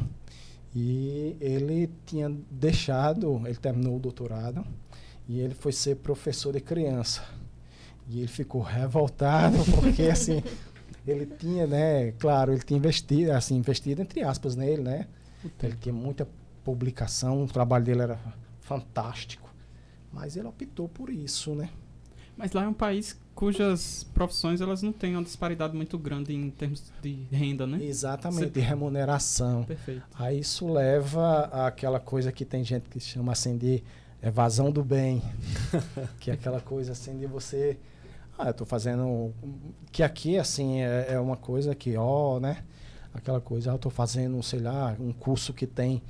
E 0.75 1.35
ele 1.39 1.89
tinha 2.05 2.29
deixado, 2.51 3.41
ele 3.45 3.55
terminou 3.55 3.95
o 3.95 3.99
doutorado 3.99 4.65
e 5.27 5.39
ele 5.39 5.55
foi 5.55 5.71
ser 5.71 5.95
professor 5.95 6.53
de 6.53 6.61
criança. 6.61 7.23
E 8.07 8.19
ele 8.19 8.27
ficou 8.27 8.61
revoltado 8.61 9.57
porque 9.75 10.03
assim, 10.03 10.43
ele 11.05 11.25
tinha, 11.25 11.65
né, 11.65 12.11
claro, 12.13 12.53
ele 12.53 12.61
tinha 12.61 12.77
investido, 12.77 13.31
assim, 13.31 13.55
investido 13.55 14.01
entre 14.01 14.21
aspas 14.21 14.55
nele, 14.55 14.83
né? 14.83 15.07
Ele 15.61 15.75
tinha 15.77 15.93
muita 15.93 16.27
publicação, 16.63 17.43
o 17.43 17.47
trabalho 17.47 17.85
dele 17.85 18.01
era 18.01 18.19
fantástico, 18.59 19.49
mas 20.11 20.35
ele 20.35 20.47
optou 20.47 20.89
por 20.89 21.09
isso, 21.09 21.55
né? 21.55 21.69
Mas 22.35 22.51
lá 22.51 22.63
é 22.63 22.67
um 22.67 22.73
país 22.73 23.17
cujas 23.37 24.03
profissões 24.15 24.61
elas 24.61 24.81
não 24.81 24.91
têm 24.91 25.15
uma 25.15 25.23
disparidade 25.23 25.75
muito 25.75 25.95
grande 25.95 26.33
em 26.33 26.49
termos 26.49 26.91
de 27.03 27.27
renda, 27.31 27.67
né? 27.67 27.77
Exatamente, 27.83 28.49
de 28.49 28.59
remuneração. 28.59 29.63
Perfeito. 29.63 30.01
Aí 30.17 30.39
isso 30.39 30.67
leva 30.67 31.41
àquela 31.67 31.99
coisa 31.99 32.31
que 32.31 32.43
tem 32.43 32.63
gente 32.63 32.89
que 32.89 32.99
chama 32.99 33.31
assim 33.31 33.55
de 33.55 33.83
evasão 34.23 34.71
do 34.71 34.83
bem, 34.83 35.21
que 36.19 36.31
é 36.31 36.33
aquela 36.33 36.59
coisa 36.59 36.93
assim 36.93 37.15
de 37.15 37.27
você, 37.27 37.77
ah, 38.39 38.45
eu 38.45 38.51
estou 38.51 38.65
fazendo, 38.65 39.31
que 39.91 40.01
aqui 40.01 40.39
assim 40.39 40.81
é, 40.81 41.09
é, 41.09 41.19
uma 41.19 41.37
coisa 41.37 41.75
que, 41.75 41.95
ó, 41.95 42.39
né? 42.39 42.63
Aquela 43.13 43.39
coisa, 43.39 43.69
ah, 43.69 43.73
eu 43.73 43.75
estou 43.75 43.91
fazendo, 43.91 44.41
sei 44.41 44.61
lá, 44.61 44.95
um 44.99 45.13
curso 45.13 45.53
que 45.53 45.67
tem 45.67 46.01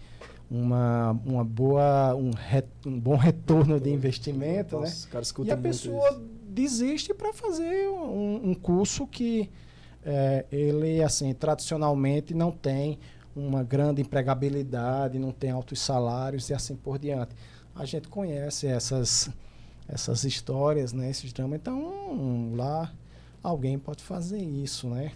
uma, 0.49 1.11
uma 1.25 1.43
boa, 1.43 2.15
um, 2.15 2.31
re, 2.31 2.63
um 2.85 2.97
bom 2.97 3.17
retorno 3.17 3.81
de 3.81 3.89
investimento, 3.89 4.79
Nossa, 4.79 5.09
né? 5.13 5.45
e 5.45 5.51
a 5.51 5.57
pessoa 5.57 6.09
isso 6.09 6.36
desiste 6.57 7.13
para 7.13 7.31
fazer 7.31 7.87
um, 7.87 8.49
um, 8.49 8.55
curso 8.55 9.05
que 9.05 9.47
é, 10.03 10.43
ele, 10.51 11.03
assim, 11.03 11.31
tradicionalmente 11.31 12.33
não 12.33 12.51
tem 12.51 12.97
uma 13.35 13.63
grande 13.63 14.01
empregabilidade, 14.01 15.19
não 15.19 15.31
tem 15.31 15.51
altos 15.51 15.79
salários 15.79 16.49
e 16.49 16.55
assim 16.55 16.75
por 16.75 16.97
diante. 16.97 17.35
A 17.75 17.85
gente 17.85 18.07
conhece 18.07 18.65
essas, 18.65 19.29
essas 19.87 20.23
histórias, 20.23 20.93
né, 20.93 21.11
esses 21.11 21.31
dramas. 21.31 21.59
Então, 21.59 22.55
lá 22.55 22.91
alguém 23.43 23.77
pode 23.77 24.03
fazer 24.03 24.39
isso, 24.41 24.89
né? 24.89 25.11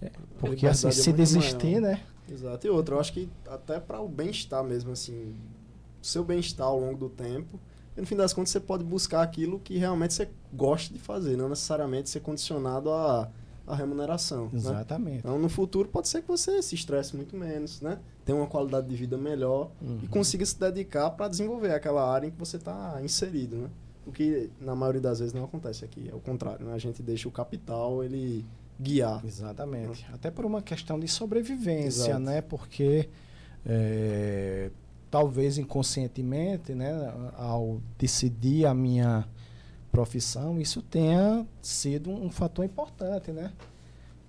É, 0.00 0.10
porque 0.38 0.66
assim, 0.66 0.90
se 0.90 1.10
é 1.10 1.12
desistir, 1.12 1.80
maior. 1.80 1.92
né? 1.92 2.02
Exato. 2.26 2.66
E 2.66 2.70
outra, 2.70 2.94
eu 2.94 3.00
acho 3.00 3.12
que 3.12 3.28
até 3.46 3.78
para 3.78 4.00
o 4.00 4.08
bem-estar 4.08 4.64
mesmo, 4.64 4.92
assim, 4.92 5.34
seu 6.00 6.24
bem-estar 6.24 6.66
ao 6.66 6.80
longo 6.80 6.96
do 6.96 7.08
tempo, 7.10 7.60
e 7.98 8.00
no 8.00 8.06
fim 8.06 8.14
das 8.14 8.32
contas 8.32 8.50
você 8.50 8.60
pode 8.60 8.84
buscar 8.84 9.22
aquilo 9.22 9.58
que 9.58 9.76
realmente 9.76 10.14
você 10.14 10.28
gosta 10.52 10.94
de 10.94 11.00
fazer, 11.00 11.36
não 11.36 11.48
necessariamente 11.48 12.08
ser 12.08 12.20
condicionado 12.20 12.92
à, 12.92 13.28
à 13.66 13.74
remuneração. 13.74 14.44
Né? 14.44 14.50
Exatamente. 14.54 15.14
Né? 15.14 15.18
Então 15.24 15.36
no 15.36 15.48
futuro 15.48 15.88
pode 15.88 16.06
ser 16.06 16.22
que 16.22 16.28
você 16.28 16.62
se 16.62 16.76
estresse 16.76 17.16
muito 17.16 17.36
menos, 17.36 17.80
né? 17.80 17.98
Tenha 18.24 18.38
uma 18.38 18.46
qualidade 18.46 18.86
de 18.86 18.94
vida 18.94 19.18
melhor 19.18 19.72
uhum. 19.82 19.98
e 20.00 20.06
consiga 20.06 20.46
se 20.46 20.56
dedicar 20.60 21.10
para 21.10 21.26
desenvolver 21.26 21.72
aquela 21.72 22.08
área 22.08 22.28
em 22.28 22.30
que 22.30 22.38
você 22.38 22.56
está 22.56 23.00
inserido, 23.02 23.56
né? 23.56 23.70
O 24.06 24.12
que 24.12 24.48
na 24.60 24.76
maioria 24.76 25.00
das 25.00 25.18
vezes 25.18 25.34
não 25.34 25.42
acontece 25.42 25.84
aqui, 25.84 26.08
é 26.08 26.14
o 26.14 26.20
contrário, 26.20 26.64
né? 26.66 26.74
A 26.74 26.78
gente 26.78 27.02
deixa 27.02 27.28
o 27.28 27.32
capital 27.32 28.04
ele 28.04 28.46
guiar. 28.80 29.24
Exatamente. 29.26 30.02
Né? 30.02 30.10
Até 30.14 30.30
por 30.30 30.44
uma 30.44 30.62
questão 30.62 31.00
de 31.00 31.08
sobrevivência, 31.08 32.10
Exato. 32.10 32.20
né? 32.20 32.40
Porque 32.42 33.08
é, 33.66 34.70
talvez 35.10 35.58
inconscientemente, 35.58 36.74
né, 36.74 37.12
ao 37.36 37.80
decidir 37.98 38.66
a 38.66 38.74
minha 38.74 39.26
profissão, 39.90 40.60
isso 40.60 40.82
tenha 40.82 41.46
sido 41.62 42.10
um, 42.10 42.30
fator 42.30 42.64
importante, 42.64 43.32
né? 43.32 43.52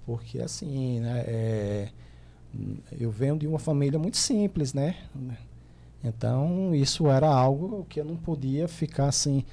Porque 0.06 0.40
assim, 0.40 1.00
né, 1.00 1.24
é, 1.28 1.90
eu 3.00 3.12
venho 3.12 3.38
de 3.38 3.46
uma 3.46 3.60
família 3.60 4.00
muito 4.00 4.18
simples, 4.18 4.74
né? 4.74 4.96
Então 6.04 6.74
isso 6.74 7.08
era 7.08 7.28
algo 7.28 7.86
que 7.90 8.00
eu 8.00 8.06
não 8.06 8.16
podia 8.16 8.68
ficar 8.68 9.08
assim 9.08 9.44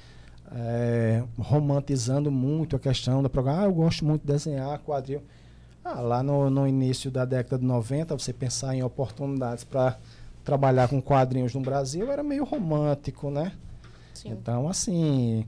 é, 0.51 1.23
romantizando 1.37 2.31
muito 2.31 2.75
a 2.75 2.79
questão 2.79 3.21
da 3.21 3.29
programa. 3.29 3.63
Ah, 3.63 3.65
eu 3.65 3.73
gosto 3.73 4.05
muito 4.05 4.21
de 4.21 4.27
desenhar 4.27 4.79
quadril. 4.79 5.21
Ah, 5.83 6.01
lá 6.01 6.23
no, 6.23 6.49
no 6.49 6.67
início 6.67 7.11
da 7.11 7.25
década 7.25 7.59
de 7.59 7.65
90, 7.65 8.17
você 8.17 8.33
pensar 8.33 8.75
em 8.75 8.83
oportunidades 8.83 9.63
para 9.63 9.97
trabalhar 10.47 10.87
com 10.87 11.01
quadrinhos 11.01 11.53
no 11.53 11.59
Brasil 11.59 12.09
era 12.09 12.23
meio 12.23 12.45
romântico, 12.45 13.29
né? 13.29 13.51
Sim. 14.13 14.29
Então, 14.29 14.69
assim, 14.69 15.45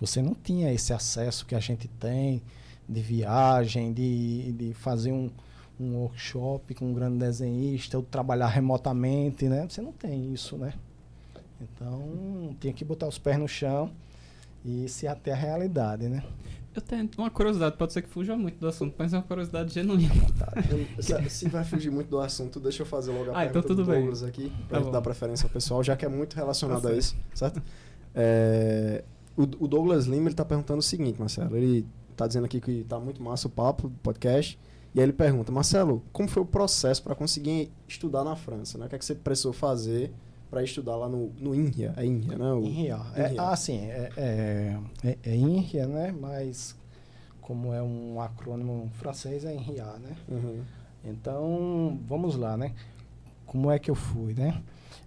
você 0.00 0.20
não 0.20 0.34
tinha 0.34 0.72
esse 0.72 0.92
acesso 0.92 1.46
que 1.46 1.54
a 1.54 1.60
gente 1.60 1.86
tem 1.86 2.42
de 2.88 3.00
viagem, 3.00 3.92
de, 3.92 4.50
de 4.50 4.74
fazer 4.74 5.12
um, 5.12 5.30
um 5.78 5.98
workshop 5.98 6.74
com 6.74 6.86
um 6.86 6.92
grande 6.92 7.18
desenhista, 7.18 7.96
ou 7.96 8.02
trabalhar 8.02 8.48
remotamente, 8.48 9.48
né? 9.48 9.68
Você 9.68 9.80
não 9.80 9.92
tem 9.92 10.32
isso, 10.34 10.56
né? 10.56 10.72
Então, 11.60 12.50
tinha 12.58 12.72
que 12.72 12.84
botar 12.84 13.06
os 13.06 13.18
pés 13.18 13.38
no 13.38 13.46
chão 13.46 13.92
e 14.64 14.88
se 14.88 15.06
até 15.06 15.30
a 15.30 15.36
realidade, 15.36 16.08
né? 16.08 16.24
Eu 16.80 16.86
tenho 16.86 17.10
uma 17.18 17.30
curiosidade, 17.30 17.76
pode 17.76 17.92
ser 17.92 18.02
que 18.02 18.08
fuja 18.08 18.36
muito 18.36 18.58
do 18.58 18.66
assunto, 18.66 18.94
mas 18.96 19.12
é 19.12 19.18
uma 19.18 19.22
curiosidade 19.22 19.72
genuína. 19.72 20.14
Tá, 20.40 20.52
se, 21.02 21.30
se, 21.30 21.48
vai 21.48 21.64
fugir 21.64 21.90
muito 21.90 22.08
do 22.08 22.18
assunto, 22.18 22.58
deixa 22.58 22.82
eu 22.82 22.86
fazer 22.86 23.12
logo 23.12 23.30
a 23.30 23.40
ah, 23.40 23.44
então 23.44 23.60
tudo 23.60 23.84
do 23.84 23.92
Douglas 23.92 24.20
bem. 24.22 24.30
aqui, 24.30 24.52
para 24.68 24.80
tá 24.80 24.90
dar 24.90 25.02
preferência 25.02 25.44
ao 25.44 25.50
pessoal, 25.50 25.84
já 25.84 25.94
que 25.94 26.04
é 26.04 26.08
muito 26.08 26.34
relacionado 26.34 26.88
a 26.88 26.94
isso, 26.94 27.14
certo? 27.34 27.62
É, 28.14 29.04
o, 29.36 29.42
o, 29.42 29.68
Douglas 29.68 30.06
Lima 30.06 30.28
ele 30.28 30.34
tá 30.34 30.44
perguntando 30.44 30.78
o 30.78 30.82
seguinte, 30.82 31.20
Marcelo, 31.20 31.54
ele 31.56 31.86
está 32.10 32.26
dizendo 32.26 32.46
aqui 32.46 32.58
que 32.58 32.84
tá 32.84 32.98
muito 32.98 33.22
massa 33.22 33.48
o 33.48 33.50
papo, 33.50 33.92
podcast, 34.02 34.58
e 34.94 35.00
aí 35.00 35.04
ele 35.04 35.12
pergunta, 35.12 35.52
Marcelo, 35.52 36.02
como 36.10 36.28
foi 36.28 36.42
o 36.42 36.46
processo 36.46 37.02
para 37.02 37.14
conseguir 37.14 37.70
estudar 37.86 38.24
na 38.24 38.34
França? 38.34 38.78
Né? 38.78 38.86
O 38.86 38.88
que, 38.88 38.94
é 38.94 38.98
que 38.98 39.04
você 39.04 39.14
precisou 39.14 39.52
fazer 39.52 40.10
para 40.50 40.62
estudar 40.62 40.96
lá 40.96 41.08
no, 41.08 41.32
no 41.38 41.54
INRIA. 41.54 41.94
É 41.96 42.04
INRIA, 42.04 42.38
né? 42.38 42.52
O, 42.52 42.64
INRIA. 42.64 43.00
É, 43.14 43.34
ah, 43.38 43.56
sim. 43.56 43.78
É, 43.78 44.10
é, 44.16 44.78
é, 45.04 45.18
é 45.22 45.36
INRIA, 45.36 45.86
né? 45.86 46.14
Mas 46.18 46.76
como 47.40 47.72
é 47.72 47.82
um 47.82 48.20
acrônimo 48.20 48.90
francês, 48.94 49.44
é 49.44 49.54
INRIA, 49.54 49.84
né? 49.84 50.16
Uhum. 50.28 50.62
Então, 51.04 51.98
vamos 52.06 52.36
lá, 52.36 52.56
né? 52.56 52.72
Como 53.46 53.70
é 53.70 53.78
que 53.78 53.90
eu 53.90 53.94
fui, 53.94 54.34
né? 54.34 54.60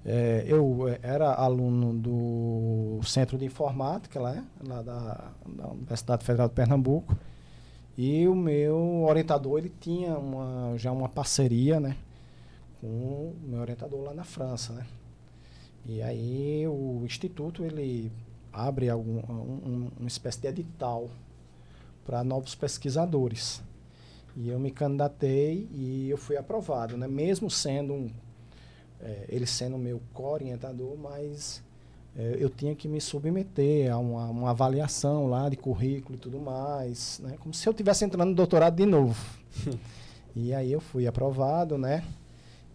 É, 0.06 0.44
eu 0.48 0.88
é, 0.88 1.00
era 1.02 1.34
aluno 1.34 1.94
do 1.94 3.00
Centro 3.04 3.38
de 3.38 3.46
Informática 3.46 4.20
lá, 4.20 4.44
lá 4.66 4.82
da, 4.82 5.32
da 5.46 5.68
Universidade 5.68 6.26
Federal 6.26 6.48
de 6.48 6.54
Pernambuco. 6.54 7.16
E 7.98 8.28
o 8.28 8.34
meu 8.34 9.06
orientador, 9.08 9.60
ele 9.60 9.72
tinha 9.80 10.18
uma, 10.18 10.78
já 10.78 10.91
uma 10.91 11.08
parceria, 11.08 11.80
né? 11.80 11.96
com 12.84 12.88
o 12.88 13.36
meu 13.48 13.62
orientador 13.62 14.04
lá 14.04 14.14
na 14.14 14.26
França, 14.26 14.74
né? 14.74 14.86
E 15.86 16.01
aí 16.01 16.65
o 16.67 17.01
instituto 17.03 17.63
ele 17.63 18.11
abre 18.51 18.89
algum, 18.89 19.17
um, 19.17 19.91
uma 19.99 20.07
espécie 20.07 20.39
de 20.41 20.47
edital 20.47 21.09
para 22.05 22.23
novos 22.23 22.55
pesquisadores. 22.55 23.61
E 24.36 24.49
eu 24.49 24.59
me 24.59 24.71
candidatei 24.71 25.67
e 25.71 26.09
eu 26.09 26.17
fui 26.17 26.38
aprovado, 26.38 26.97
né? 26.97 27.07
Mesmo 27.07 27.49
sendo 27.49 27.93
um, 27.93 28.11
é, 29.01 29.25
ele 29.29 29.45
sendo 29.45 29.77
meu 29.77 30.01
co-orientador, 30.13 30.97
mas 30.97 31.61
é, 32.15 32.38
eu 32.39 32.49
tinha 32.49 32.73
que 32.73 32.88
me 32.88 33.01
submeter 33.01 33.91
a 33.91 33.97
uma, 33.97 34.25
uma, 34.25 34.49
avaliação 34.51 35.27
lá 35.27 35.49
de 35.49 35.57
currículo 35.57 36.15
e 36.15 36.17
tudo 36.17 36.39
mais, 36.39 37.19
né? 37.19 37.36
Como 37.39 37.53
se 37.53 37.67
eu 37.67 37.71
estivesse 37.71 38.05
entrando 38.05 38.29
no 38.29 38.36
doutorado 38.36 38.75
de 38.75 38.86
novo. 38.86 39.19
e 40.36 40.53
aí 40.53 40.71
eu 40.71 40.79
fui 40.79 41.05
aprovado, 41.05 41.77
né? 41.77 42.03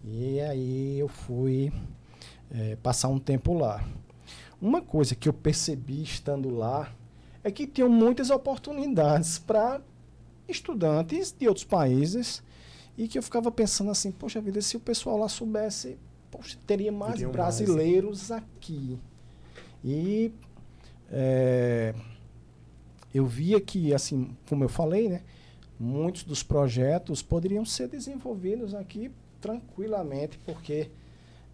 E 0.04 0.40
aí 0.40 0.98
eu 0.98 1.08
fui 1.08 1.72
é, 2.50 2.76
passar 2.76 3.08
um 3.08 3.18
tempo 3.18 3.54
lá. 3.54 3.84
Uma 4.60 4.82
coisa 4.82 5.14
que 5.14 5.28
eu 5.28 5.32
percebi 5.32 6.02
estando 6.02 6.50
lá 6.50 6.92
é 7.44 7.50
que 7.50 7.66
tinham 7.66 7.88
muitas 7.88 8.30
oportunidades 8.30 9.38
para 9.38 9.80
estudantes 10.48 11.32
de 11.32 11.46
outros 11.46 11.64
países 11.64 12.42
e 12.96 13.06
que 13.06 13.18
eu 13.18 13.22
ficava 13.22 13.50
pensando 13.50 13.90
assim, 13.90 14.10
poxa 14.10 14.40
vida, 14.40 14.60
se 14.60 14.76
o 14.76 14.80
pessoal 14.80 15.18
lá 15.18 15.28
soubesse, 15.28 15.96
poxa, 16.30 16.58
teria 16.66 16.90
mais 16.90 17.14
Teriam 17.14 17.30
brasileiros 17.30 18.30
mais. 18.30 18.42
aqui. 18.42 18.98
E 19.84 20.32
é, 21.10 21.94
eu 23.14 23.24
via 23.24 23.60
que, 23.60 23.94
assim, 23.94 24.36
como 24.48 24.64
eu 24.64 24.68
falei, 24.68 25.08
né, 25.08 25.22
muitos 25.78 26.24
dos 26.24 26.42
projetos 26.42 27.22
poderiam 27.22 27.64
ser 27.64 27.88
desenvolvidos 27.88 28.74
aqui 28.74 29.10
tranquilamente, 29.40 30.38
porque 30.44 30.90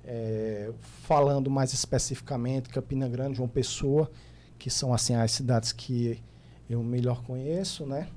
é, 0.07 0.73
falando 1.03 1.51
mais 1.51 1.73
especificamente, 1.73 2.69
Campina 2.69 3.09
Grande, 3.09 3.37
João 3.37 3.49
Pessoa, 3.49 4.11
que 4.59 4.71
são 4.71 4.93
assim 4.93 5.15
as 5.15 5.33
cidades 5.33 5.73
que 5.73 6.23
eu 6.69 6.83
melhor 6.83 7.23
conheço, 7.23 7.87
né? 7.87 8.09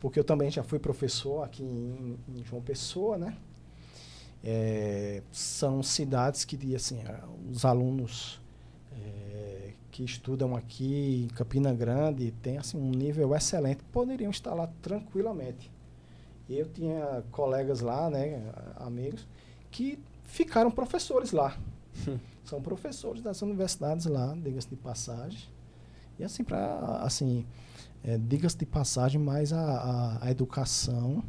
Porque 0.00 0.18
eu 0.18 0.24
também 0.24 0.50
já 0.50 0.62
fui 0.62 0.78
professor 0.78 1.42
aqui 1.42 1.62
em, 1.62 2.18
em 2.28 2.44
João 2.44 2.62
Pessoa, 2.62 3.16
né? 3.16 3.36
É, 4.42 5.22
são 5.32 5.82
cidades 5.82 6.44
que 6.44 6.74
assim 6.74 7.02
os 7.50 7.64
alunos 7.64 8.40
é, 8.92 9.72
que 9.90 10.04
estudam 10.04 10.54
aqui 10.54 11.24
em 11.24 11.34
Campina 11.34 11.72
Grande 11.72 12.30
têm 12.42 12.58
assim 12.58 12.76
um 12.76 12.90
nível 12.90 13.34
excelente, 13.34 13.82
poderiam 13.84 14.30
estar 14.30 14.52
lá 14.52 14.68
tranquilamente. 14.82 15.72
Eu 16.48 16.68
tinha 16.68 17.24
colegas 17.30 17.80
lá, 17.80 18.10
né, 18.10 18.42
amigos, 18.76 19.26
que 19.70 19.98
ficaram 20.34 20.70
professores 20.70 21.30
lá. 21.30 21.56
Hum. 22.08 22.18
São 22.44 22.60
professores 22.60 23.22
das 23.22 23.40
universidades 23.40 24.06
lá, 24.06 24.34
diga-se 24.34 24.68
de 24.68 24.76
passagem. 24.76 25.48
E 26.18 26.24
assim, 26.24 26.42
para 26.42 26.98
assim, 27.02 27.46
é, 28.02 28.18
diga-se 28.18 28.58
de 28.58 28.66
passagem, 28.66 29.20
mais 29.20 29.52
a, 29.52 29.60
a, 29.60 30.26
a, 30.26 30.30
educação 30.30 31.22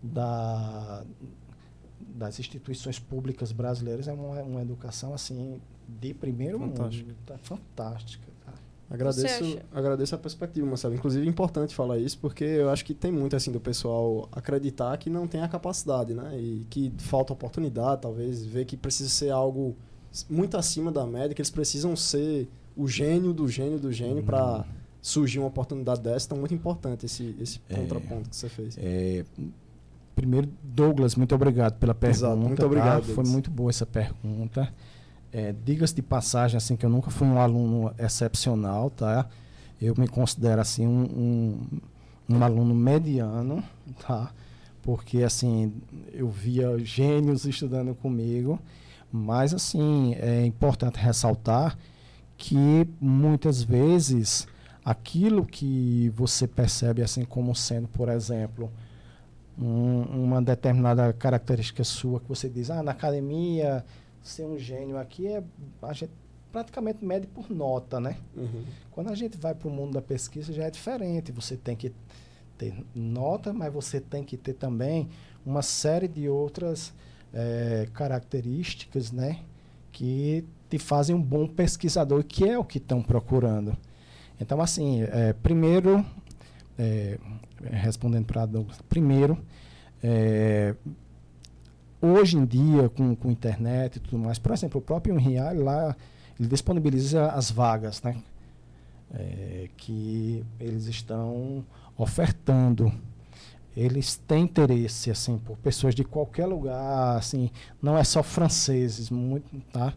da, 0.00 1.04
das 2.00 2.38
instituições 2.38 3.00
públicas 3.00 3.50
brasileiras 3.50 4.06
é 4.06 4.12
uma, 4.12 4.40
uma 4.42 4.62
educação 4.62 5.12
assim 5.12 5.60
de 5.88 6.14
primeiro 6.14 6.58
Fantástico. 6.60 7.08
mundo. 7.08 7.18
Tá 7.26 7.38
fantástica. 7.38 8.35
Agradeço, 8.88 9.58
agradeço 9.72 10.14
a 10.14 10.18
perspectiva, 10.18 10.64
Marcelo. 10.66 10.94
Inclusive, 10.94 11.26
é 11.26 11.28
importante 11.28 11.74
falar 11.74 11.98
isso, 11.98 12.18
porque 12.18 12.44
eu 12.44 12.70
acho 12.70 12.84
que 12.84 12.94
tem 12.94 13.10
muito 13.10 13.34
assim 13.34 13.50
do 13.50 13.58
pessoal 13.58 14.28
acreditar 14.30 14.96
que 14.96 15.10
não 15.10 15.26
tem 15.26 15.42
a 15.42 15.48
capacidade, 15.48 16.14
né? 16.14 16.38
E 16.38 16.64
que 16.70 16.92
falta 16.98 17.32
oportunidade, 17.32 18.02
talvez, 18.02 18.46
ver 18.46 18.64
que 18.64 18.76
precisa 18.76 19.10
ser 19.10 19.30
algo 19.30 19.74
muito 20.30 20.56
acima 20.56 20.92
da 20.92 21.04
média, 21.04 21.34
que 21.34 21.40
eles 21.42 21.50
precisam 21.50 21.96
ser 21.96 22.48
o 22.76 22.86
gênio 22.86 23.32
do 23.32 23.48
gênio 23.48 23.78
do 23.78 23.92
gênio 23.92 24.18
uhum. 24.18 24.24
para 24.24 24.64
surgir 25.02 25.40
uma 25.40 25.48
oportunidade 25.48 26.00
dessa. 26.00 26.26
Então, 26.26 26.38
muito 26.38 26.54
importante 26.54 27.06
esse, 27.06 27.34
esse 27.40 27.60
é, 27.68 27.74
contraponto 27.74 28.30
que 28.30 28.36
você 28.36 28.48
fez. 28.48 28.76
É, 28.78 29.24
primeiro, 30.14 30.48
Douglas, 30.62 31.16
muito 31.16 31.34
obrigado 31.34 31.78
pela 31.78 31.94
pergunta. 31.94 32.18
Exato, 32.18 32.36
muito 32.36 32.64
obrigado. 32.64 33.06
Tá? 33.06 33.14
Foi 33.14 33.24
muito 33.24 33.50
boa 33.50 33.70
essa 33.70 33.86
pergunta. 33.86 34.72
É, 35.36 35.52
Diga-se 35.52 35.94
de 35.94 36.00
passagem, 36.00 36.56
assim, 36.56 36.76
que 36.76 36.86
eu 36.86 36.88
nunca 36.88 37.10
fui 37.10 37.28
um 37.28 37.38
aluno 37.38 37.94
excepcional, 37.98 38.88
tá? 38.88 39.28
Eu 39.78 39.94
me 39.94 40.08
considero, 40.08 40.62
assim, 40.62 40.86
um, 40.86 41.02
um, 42.30 42.36
um 42.36 42.42
aluno 42.42 42.74
mediano, 42.74 43.62
tá? 44.00 44.32
Porque, 44.80 45.22
assim, 45.22 45.74
eu 46.10 46.30
via 46.30 46.78
gênios 46.78 47.44
estudando 47.44 47.94
comigo, 47.94 48.58
mas, 49.12 49.52
assim, 49.52 50.14
é 50.14 50.46
importante 50.46 50.96
ressaltar 50.98 51.76
que, 52.38 52.88
muitas 52.98 53.62
vezes, 53.62 54.48
aquilo 54.82 55.44
que 55.44 56.10
você 56.16 56.48
percebe, 56.48 57.02
assim, 57.02 57.26
como 57.26 57.54
sendo, 57.54 57.88
por 57.88 58.08
exemplo, 58.08 58.72
um, 59.58 60.00
uma 60.00 60.40
determinada 60.40 61.12
característica 61.12 61.84
sua, 61.84 62.20
que 62.20 62.28
você 62.30 62.48
diz, 62.48 62.70
ah, 62.70 62.82
na 62.82 62.92
academia 62.92 63.84
ser 64.28 64.44
um 64.44 64.58
gênio 64.58 64.98
aqui 64.98 65.26
é 65.26 65.42
a 65.82 65.92
gente 65.92 66.12
praticamente 66.52 67.04
mede 67.04 67.26
por 67.26 67.50
nota, 67.50 68.00
né? 68.00 68.16
Uhum. 68.34 68.64
Quando 68.90 69.10
a 69.10 69.14
gente 69.14 69.36
vai 69.36 69.54
para 69.54 69.68
o 69.68 69.70
mundo 69.70 69.92
da 69.92 70.00
pesquisa 70.00 70.52
já 70.52 70.64
é 70.64 70.70
diferente. 70.70 71.30
Você 71.32 71.56
tem 71.56 71.76
que 71.76 71.92
ter 72.56 72.74
nota, 72.94 73.52
mas 73.52 73.72
você 73.72 74.00
tem 74.00 74.24
que 74.24 74.36
ter 74.36 74.54
também 74.54 75.08
uma 75.44 75.60
série 75.60 76.08
de 76.08 76.28
outras 76.28 76.94
é, 77.32 77.86
características, 77.92 79.12
né? 79.12 79.40
Que 79.92 80.46
te 80.70 80.78
fazem 80.78 81.14
um 81.14 81.22
bom 81.22 81.46
pesquisador, 81.46 82.24
que 82.24 82.48
é 82.48 82.58
o 82.58 82.64
que 82.64 82.78
estão 82.78 83.02
procurando. 83.02 83.76
Então, 84.40 84.60
assim, 84.60 85.02
é, 85.02 85.32
primeiro, 85.34 86.04
é, 86.78 87.18
respondendo 87.70 88.24
para 88.24 88.46
Douglas, 88.46 88.80
primeiro, 88.88 89.38
hoje 92.00 92.36
em 92.36 92.44
dia, 92.44 92.88
com, 92.88 93.14
com 93.14 93.30
internet 93.30 93.96
e 93.96 94.00
tudo 94.00 94.18
mais, 94.18 94.38
por 94.38 94.52
exemplo, 94.52 94.80
o 94.80 94.82
próprio 94.82 95.14
Unreal 95.14 95.54
lá, 95.56 95.96
ele 96.38 96.48
disponibiliza 96.48 97.28
as 97.28 97.50
vagas, 97.50 98.02
né? 98.02 98.16
É, 99.12 99.68
que 99.76 100.44
eles 100.58 100.86
estão 100.86 101.64
ofertando. 101.96 102.92
Eles 103.76 104.16
têm 104.16 104.44
interesse, 104.44 105.10
assim, 105.10 105.38
por 105.38 105.56
pessoas 105.58 105.94
de 105.94 106.02
qualquer 106.02 106.46
lugar, 106.46 107.16
assim, 107.16 107.50
não 107.80 107.96
é 107.96 108.04
só 108.04 108.22
franceses, 108.22 109.10
muito, 109.10 109.46
tá? 109.70 109.92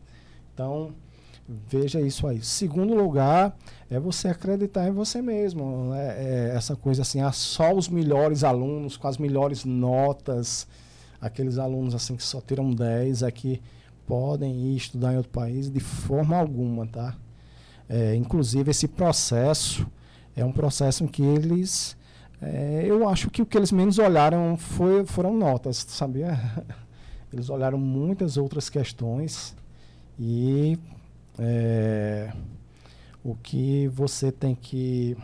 Então, 0.53 0.93
veja 1.47 1.99
isso 1.99 2.27
aí. 2.27 2.43
Segundo 2.43 2.93
lugar, 2.93 3.57
é 3.89 3.99
você 3.99 4.27
acreditar 4.27 4.87
em 4.87 4.91
você 4.91 5.21
mesmo. 5.21 5.89
Né? 5.91 6.15
É 6.17 6.53
essa 6.55 6.75
coisa 6.75 7.01
assim, 7.01 7.21
ah, 7.21 7.31
só 7.31 7.73
os 7.73 7.87
melhores 7.87 8.43
alunos 8.43 8.97
com 8.97 9.07
as 9.07 9.17
melhores 9.17 9.65
notas 9.65 10.67
aqueles 11.22 11.57
alunos 11.57 11.93
assim 11.93 12.15
que 12.15 12.24
só 12.24 12.41
tiram 12.41 12.72
10 12.72 13.24
é 13.24 13.32
que 13.32 13.61
podem 14.07 14.72
ir 14.72 14.78
estudar 14.78 15.13
em 15.13 15.17
outro 15.17 15.32
país 15.32 15.70
de 15.70 15.80
forma 15.80 16.38
alguma, 16.38 16.88
tá? 16.88 17.15
É, 17.88 18.15
inclusive 18.15 18.72
esse 18.72 18.88
processo 18.88 19.86
é 20.36 20.45
um 20.45 20.51
processo 20.51 21.03
em 21.03 21.07
que 21.07 21.22
eles, 21.22 21.97
é, 22.41 22.84
eu 22.86 23.07
acho 23.07 23.30
que 23.30 23.41
o 23.41 23.45
que 23.45 23.57
eles 23.57 23.72
menos 23.72 23.99
olharam 23.99 24.57
foi, 24.57 25.05
foram 25.05 25.36
notas, 25.36 25.86
sabia? 25.88 26.39
Eles 27.32 27.47
olharam 27.47 27.78
muitas 27.78 28.38
outras 28.38 28.72
questões 28.72 29.55
e 30.17 30.80
é, 31.38 32.34
o 33.24 33.36
que 33.36 33.88
você 33.89 34.32
tem 34.32 34.55
que 34.55 35.15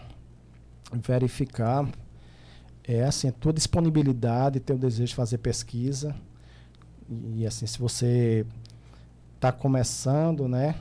verificar 0.93 1.89
é 2.87 3.03
assim, 3.03 3.27
a 3.27 3.31
tua 3.31 3.51
disponibilidade, 3.51 4.59
teu 4.59 4.77
desejo 4.77 5.09
de 5.09 5.15
fazer 5.15 5.39
pesquisa. 5.39 6.15
E, 7.09 7.45
assim, 7.45 7.65
se 7.65 7.79
você 7.79 8.45
está 9.35 9.51
começando, 9.51 10.47
né, 10.47 10.75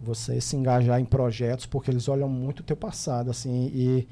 você 0.00 0.40
se 0.40 0.56
engajar 0.56 1.00
em 1.00 1.04
projetos, 1.04 1.66
porque 1.66 1.90
eles 1.90 2.08
olham 2.08 2.28
muito 2.28 2.60
o 2.60 2.62
teu 2.62 2.76
passado, 2.76 3.30
assim, 3.30 3.70
e 3.74 4.08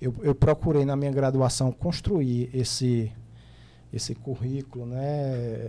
eu, 0.00 0.14
eu 0.22 0.34
procurei 0.34 0.84
na 0.84 0.96
minha 0.96 1.10
graduação 1.10 1.72
construir 1.72 2.50
esse 2.52 3.12
esse 3.90 4.14
currículo, 4.14 4.84
né, 4.84 5.00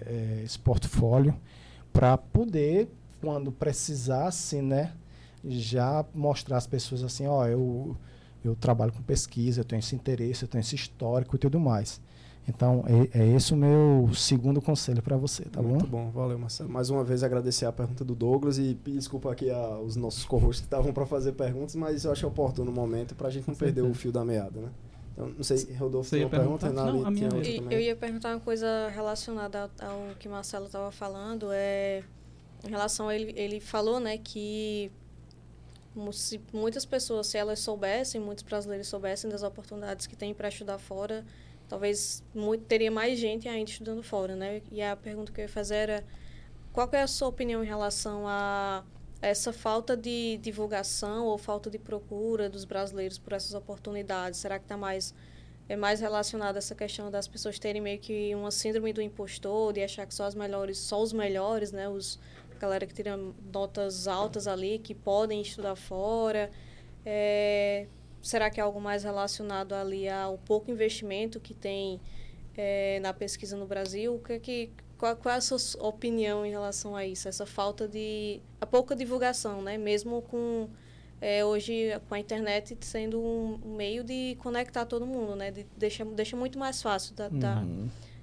é, 0.05 0.41
esse 0.43 0.59
portfólio, 0.59 1.33
para 1.93 2.17
poder, 2.17 2.89
quando 3.21 3.49
precisasse, 3.49 4.61
né, 4.61 4.91
já 5.45 6.05
mostrar 6.13 6.57
às 6.57 6.67
pessoas 6.67 7.01
assim, 7.01 7.27
ó, 7.27 7.47
eu 7.47 7.95
eu 8.43 8.55
trabalho 8.55 8.91
com 8.91 9.01
pesquisa, 9.01 9.61
eu 9.61 9.65
tenho 9.65 9.79
esse 9.79 9.95
interesse, 9.95 10.43
eu 10.43 10.47
tenho 10.47 10.61
esse 10.61 10.75
histórico 10.75 11.35
e 11.35 11.39
tudo 11.39 11.59
mais. 11.59 12.01
Então, 12.47 12.83
é, 12.87 13.19
é 13.19 13.27
esse 13.35 13.53
o 13.53 13.55
meu 13.55 14.09
segundo 14.13 14.59
conselho 14.59 15.03
para 15.03 15.15
você, 15.15 15.43
tá 15.43 15.61
Muito 15.61 15.85
bom? 15.85 15.99
Muito 16.03 16.11
bom, 16.11 16.11
valeu, 16.11 16.39
Marcelo. 16.39 16.69
Mais 16.69 16.89
uma 16.89 17.03
vez 17.03 17.21
agradecer 17.21 17.65
a 17.65 17.71
pergunta 17.71 18.03
do 18.03 18.15
Douglas 18.15 18.57
e 18.57 18.75
pedir 18.83 18.97
desculpa 18.97 19.31
aqui 19.31 19.51
aos 19.51 19.95
nossos 19.95 20.25
co 20.25 20.39
que 20.39 20.55
estavam 20.55 20.91
para 20.91 21.05
fazer 21.05 21.33
perguntas, 21.33 21.75
mas 21.75 22.05
eu 22.05 22.11
achei 22.11 22.27
oportuno 22.27 22.71
o 22.71 22.73
momento 22.73 23.13
para 23.13 23.27
a 23.27 23.31
gente 23.31 23.47
não 23.47 23.55
perder 23.55 23.83
o 23.83 23.93
fio 23.93 24.11
da 24.11 24.25
meada, 24.25 24.59
né? 24.59 24.69
Então, 25.13 25.27
não 25.35 25.43
sei, 25.43 25.75
Rodolfo, 25.77 26.09
tem 26.09 26.23
uma 26.23 26.29
pergunta? 26.29 26.71
Não, 26.71 27.05
a 27.05 27.11
minha 27.11 27.29
eu 27.69 27.79
ia 27.79 27.95
perguntar 27.95 28.33
uma 28.33 28.39
coisa 28.39 28.89
relacionada 28.89 29.69
ao, 29.79 29.89
ao 29.89 30.15
que 30.15 30.29
Marcelo 30.29 30.65
estava 30.65 30.91
falando. 30.91 31.49
É, 31.51 32.03
em 32.65 32.69
relação 32.69 33.09
a 33.09 33.15
ele, 33.15 33.33
ele 33.37 33.59
falou 33.59 33.99
né, 33.99 34.17
que 34.17 34.91
se 36.11 36.41
muitas 36.53 36.85
pessoas, 36.85 37.27
se 37.27 37.37
elas 37.37 37.59
soubessem, 37.59 38.21
muitos 38.21 38.43
brasileiros 38.43 38.87
soubessem 38.87 39.29
das 39.29 39.43
oportunidades 39.43 40.07
que 40.07 40.15
tem 40.15 40.33
para 40.33 40.47
estudar 40.47 40.77
fora, 40.77 41.25
talvez 41.67 42.23
muito, 42.33 42.65
teria 42.65 42.91
mais 42.91 43.19
gente 43.19 43.47
ainda 43.47 43.69
estudando 43.69 44.03
fora, 44.03 44.35
né? 44.35 44.61
E 44.71 44.81
a 44.81 44.95
pergunta 44.95 45.31
que 45.31 45.41
eu 45.41 45.43
ia 45.43 45.49
fazer 45.49 45.75
era 45.75 46.05
qual 46.71 46.89
é 46.91 47.01
a 47.01 47.07
sua 47.07 47.27
opinião 47.27 47.63
em 47.63 47.67
relação 47.67 48.27
a 48.27 48.83
essa 49.21 49.51
falta 49.51 49.97
de 49.97 50.37
divulgação 50.37 51.25
ou 51.25 51.37
falta 51.37 51.69
de 51.69 51.77
procura 51.77 52.49
dos 52.49 52.63
brasileiros 52.63 53.17
por 53.17 53.33
essas 53.33 53.53
oportunidades? 53.53 54.39
Será 54.39 54.57
que 54.57 54.65
está 54.65 54.77
mais 54.77 55.13
é 55.69 55.75
mais 55.75 55.99
relacionada 55.99 56.57
essa 56.57 56.73
questão 56.73 57.11
das 57.11 57.27
pessoas 57.27 57.59
terem 57.59 57.79
meio 57.79 57.99
que 57.99 58.33
uma 58.33 58.49
síndrome 58.49 58.91
do 58.91 59.03
impostor, 59.03 59.71
de 59.71 59.83
achar 59.83 60.07
que 60.07 60.15
só 60.15 60.23
as 60.25 60.33
melhores, 60.33 60.79
só 60.79 60.99
os 60.99 61.13
melhores, 61.13 61.71
né, 61.71 61.87
os 61.87 62.19
galera 62.59 62.85
que 62.85 62.93
tira 62.93 63.17
notas 63.51 64.07
altas 64.07 64.47
ali, 64.47 64.79
que 64.79 64.93
podem 64.93 65.41
estudar 65.41 65.75
fora. 65.75 66.51
É, 67.05 67.87
será 68.21 68.49
que 68.49 68.59
é 68.59 68.63
algo 68.63 68.79
mais 68.79 69.03
relacionado 69.03 69.73
ali 69.73 70.07
ao 70.07 70.37
pouco 70.37 70.69
investimento 70.69 71.39
que 71.39 71.53
tem 71.53 71.99
é, 72.55 72.99
na 72.99 73.13
pesquisa 73.13 73.55
no 73.57 73.65
Brasil? 73.65 74.15
O 74.15 74.19
que 74.19 74.33
é 74.33 74.39
que 74.39 74.71
qual, 74.99 75.15
qual 75.15 75.33
é 75.33 75.37
a 75.37 75.41
sua 75.41 75.57
opinião 75.87 76.45
em 76.45 76.51
relação 76.51 76.95
a 76.95 77.05
isso? 77.05 77.27
Essa 77.27 77.45
falta 77.45 77.87
de. 77.87 78.41
a 78.59 78.65
pouca 78.65 78.95
divulgação, 78.95 79.61
né? 79.61 79.77
Mesmo 79.77 80.21
com. 80.23 80.69
É, 81.21 81.43
hoje, 81.43 81.89
com 82.07 82.15
a 82.15 82.19
internet 82.19 82.77
sendo 82.81 83.19
um, 83.19 83.75
meio 83.75 84.05
de 84.05 84.37
conectar 84.39 84.85
todo 84.85 85.05
mundo, 85.05 85.35
né? 85.35 85.51
De, 85.51 85.65
deixa, 85.77 86.05
deixa 86.05 86.35
muito 86.35 86.59
mais 86.59 86.81
fácil. 86.81 87.15
Da, 87.15 87.27
uhum. 87.27 87.39
da, 87.39 87.63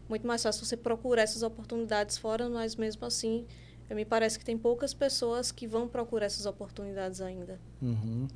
muito 0.09 0.27
mais 0.27 0.43
fácil 0.43 0.65
você 0.65 0.77
procurar 0.77 1.23
essas 1.23 1.43
oportunidades 1.43 2.19
fora, 2.19 2.49
mas 2.49 2.77
mesmo 2.77 3.05
assim, 3.07 3.47
me 3.95 4.05
parece 4.05 4.39
que 4.39 4.45
tem 4.45 4.59
poucas 4.59 4.93
pessoas 4.93 5.53
que 5.53 5.67
vão 5.67 5.87
procurar 5.87 6.27
essas 6.27 6.47
oportunidades 6.47 7.21
ainda. 7.21 7.59
Uhum. 7.81 8.27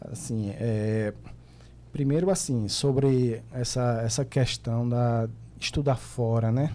Assim, 0.00 0.50
é, 0.58 1.12
primeiro 1.92 2.30
assim, 2.30 2.68
sobre 2.68 3.42
essa, 3.52 4.02
essa 4.04 4.24
questão 4.24 4.88
da 4.88 5.28
estudar 5.60 5.96
fora, 5.96 6.50
né? 6.50 6.74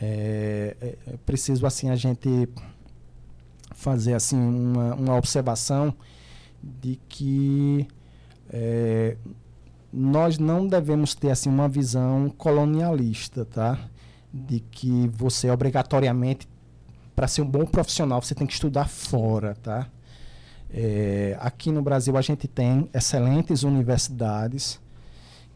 É, 0.00 0.76
é, 0.80 0.98
é, 1.06 1.16
preciso 1.24 1.66
assim 1.66 1.90
a 1.90 1.96
gente 1.96 2.48
fazer 3.74 4.14
assim 4.14 4.36
uma, 4.36 4.94
uma 4.94 5.16
observação 5.16 5.94
de 6.62 6.98
que 7.08 7.86
é, 8.50 9.16
nós 9.92 10.38
não 10.38 10.66
devemos 10.66 11.14
ter 11.14 11.30
assim 11.30 11.48
uma 11.48 11.68
visão 11.68 12.30
colonialista, 12.30 13.44
tá? 13.44 13.78
De 14.32 14.60
que 14.60 15.08
você 15.08 15.50
obrigatoriamente 15.50 16.48
para 17.20 17.28
ser 17.28 17.42
um 17.42 17.46
bom 17.46 17.66
profissional 17.66 18.22
você 18.22 18.34
tem 18.34 18.46
que 18.46 18.54
estudar 18.54 18.88
fora, 18.88 19.54
tá? 19.56 19.86
É, 20.70 21.36
aqui 21.38 21.70
no 21.70 21.82
Brasil 21.82 22.16
a 22.16 22.22
gente 22.22 22.48
tem 22.48 22.88
excelentes 22.94 23.62
universidades 23.62 24.80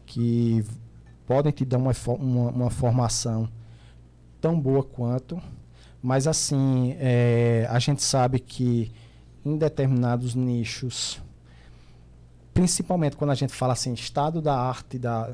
que 0.05 0.63
podem 1.25 1.51
te 1.51 1.65
dar 1.65 1.77
uma, 1.77 1.91
uma, 2.19 2.51
uma 2.51 2.69
formação 2.69 3.49
tão 4.39 4.59
boa 4.59 4.83
quanto, 4.83 5.41
mas 6.03 6.27
assim, 6.27 6.95
é, 6.99 7.65
a 7.67 7.79
gente 7.79 8.03
sabe 8.03 8.37
que 8.37 8.91
em 9.43 9.57
determinados 9.57 10.35
nichos, 10.35 11.19
principalmente 12.53 13.17
quando 13.17 13.31
a 13.31 13.35
gente 13.35 13.55
fala 13.55 13.73
assim, 13.73 13.91
estado 13.91 14.39
da 14.39 14.55
arte 14.55 14.99
da, 14.99 15.33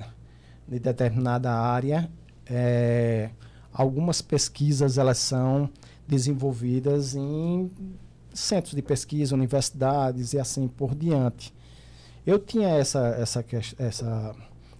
de 0.65 0.79
determinada 0.79 1.51
área, 1.51 2.09
é, 2.45 3.31
algumas 3.73 4.21
pesquisas 4.21 4.97
elas 4.97 5.17
são 5.17 5.69
desenvolvidas 6.11 7.15
em 7.15 7.71
centros 8.33 8.75
de 8.75 8.81
pesquisa, 8.81 9.33
universidades 9.33 10.33
e 10.33 10.39
assim 10.39 10.67
por 10.67 10.93
diante. 10.93 11.53
Eu 12.27 12.37
tinha 12.37 12.67
essa, 12.67 13.15
essa, 13.17 13.45
essa, 13.79 14.35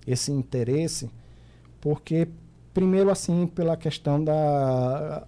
esse 0.06 0.30
interesse 0.30 1.10
porque 1.80 2.28
primeiro 2.74 3.10
assim 3.10 3.48
pela 3.48 3.78
questão 3.78 4.22
da 4.22 5.26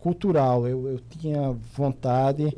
cultural 0.00 0.66
eu, 0.66 0.88
eu 0.88 1.00
tinha 1.08 1.52
vontade 1.74 2.56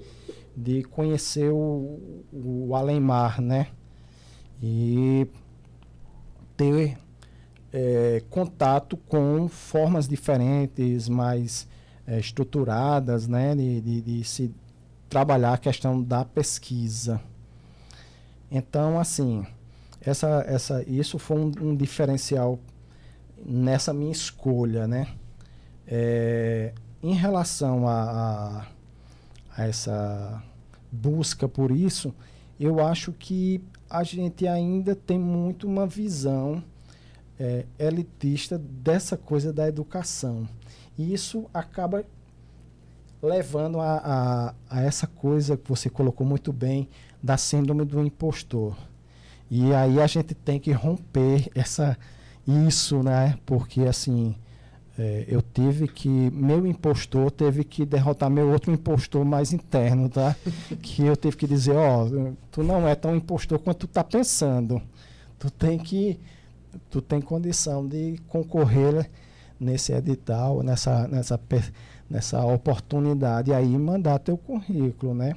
de 0.56 0.82
conhecer 0.84 1.50
o, 1.50 2.24
o 2.32 2.74
além-mar 2.74 3.40
né 3.40 3.68
e 4.62 5.26
ter 6.56 6.98
é, 7.72 8.22
contato 8.28 8.96
com 8.96 9.48
formas 9.48 10.08
diferentes 10.08 11.08
mais 11.08 11.68
é, 12.10 12.18
estruturadas 12.18 13.26
né 13.28 13.54
de, 13.54 13.80
de, 13.80 14.00
de 14.02 14.24
se 14.24 14.52
trabalhar 15.08 15.54
a 15.54 15.58
questão 15.58 16.02
da 16.02 16.24
pesquisa 16.24 17.20
então 18.50 18.98
assim 18.98 19.46
essa, 20.00 20.42
essa, 20.46 20.82
isso 20.88 21.18
foi 21.18 21.38
um, 21.38 21.52
um 21.60 21.76
diferencial 21.76 22.58
nessa 23.44 23.92
minha 23.92 24.12
escolha, 24.12 24.86
né? 24.86 25.08
É, 25.86 26.72
em 27.02 27.14
relação 27.14 27.86
a, 27.86 28.02
a, 28.02 28.66
a, 29.56 29.66
essa 29.66 30.42
busca 30.90 31.48
por 31.48 31.70
isso, 31.70 32.14
eu 32.58 32.84
acho 32.84 33.12
que 33.12 33.62
a 33.88 34.02
gente 34.02 34.46
ainda 34.46 34.94
tem 34.94 35.18
muito 35.18 35.66
uma 35.66 35.86
visão 35.86 36.62
é, 37.38 37.66
elitista 37.78 38.58
dessa 38.58 39.16
coisa 39.16 39.52
da 39.52 39.68
educação. 39.68 40.48
E 41.00 41.14
isso 41.14 41.46
acaba 41.54 42.04
levando 43.22 43.80
a, 43.80 43.96
a, 44.04 44.54
a, 44.68 44.82
essa 44.82 45.06
coisa 45.06 45.56
que 45.56 45.66
você 45.66 45.88
colocou 45.88 46.26
muito 46.26 46.52
bem 46.52 46.90
da 47.22 47.38
síndrome 47.38 47.86
do 47.86 48.04
impostor. 48.04 48.76
E 49.50 49.72
aí 49.72 49.98
a 49.98 50.06
gente 50.06 50.34
tem 50.34 50.60
que 50.60 50.72
romper 50.72 51.50
essa 51.54 51.96
isso, 52.46 53.02
né? 53.02 53.38
Porque 53.46 53.80
assim, 53.80 54.36
é, 54.98 55.24
eu 55.26 55.40
tive 55.40 55.88
que. 55.88 56.06
Meu 56.06 56.66
impostor 56.66 57.30
teve 57.30 57.64
que 57.64 57.86
derrotar 57.86 58.28
meu 58.28 58.50
outro 58.50 58.70
impostor 58.70 59.24
mais 59.24 59.54
interno, 59.54 60.06
tá? 60.10 60.36
que 60.82 61.02
eu 61.02 61.16
tive 61.16 61.34
que 61.34 61.46
dizer, 61.46 61.76
ó, 61.76 62.04
oh, 62.04 62.34
tu 62.50 62.62
não 62.62 62.86
é 62.86 62.94
tão 62.94 63.16
impostor 63.16 63.58
quanto 63.58 63.86
tu 63.86 63.90
tá 63.90 64.04
pensando. 64.04 64.82
Tu 65.38 65.50
tem 65.50 65.78
que. 65.78 66.20
Tu 66.90 67.00
tem 67.00 67.22
condição 67.22 67.88
de 67.88 68.20
concorrer 68.28 69.10
nesse 69.60 69.92
edital, 69.92 70.62
nessa, 70.62 71.06
nessa, 71.06 71.38
nessa 72.08 72.44
oportunidade 72.46 73.52
aí 73.52 73.76
mandar 73.78 74.18
teu 74.18 74.38
currículo, 74.38 75.14
né? 75.14 75.34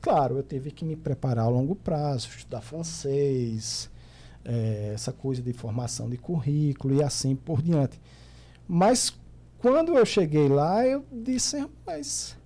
Claro, 0.00 0.38
eu 0.38 0.42
tive 0.42 0.70
que 0.70 0.84
me 0.84 0.96
preparar 0.96 1.44
a 1.44 1.48
longo 1.48 1.76
prazo, 1.76 2.28
estudar 2.28 2.62
francês, 2.62 3.90
é, 4.44 4.92
essa 4.94 5.12
coisa 5.12 5.42
de 5.42 5.52
formação 5.52 6.08
de 6.08 6.16
currículo 6.16 6.94
e 6.94 7.02
assim 7.02 7.36
por 7.36 7.60
diante. 7.60 8.00
Mas 8.66 9.14
quando 9.58 9.96
eu 9.96 10.06
cheguei 10.06 10.48
lá, 10.48 10.86
eu 10.86 11.04
disse, 11.12 11.58
rapaz, 11.58 12.36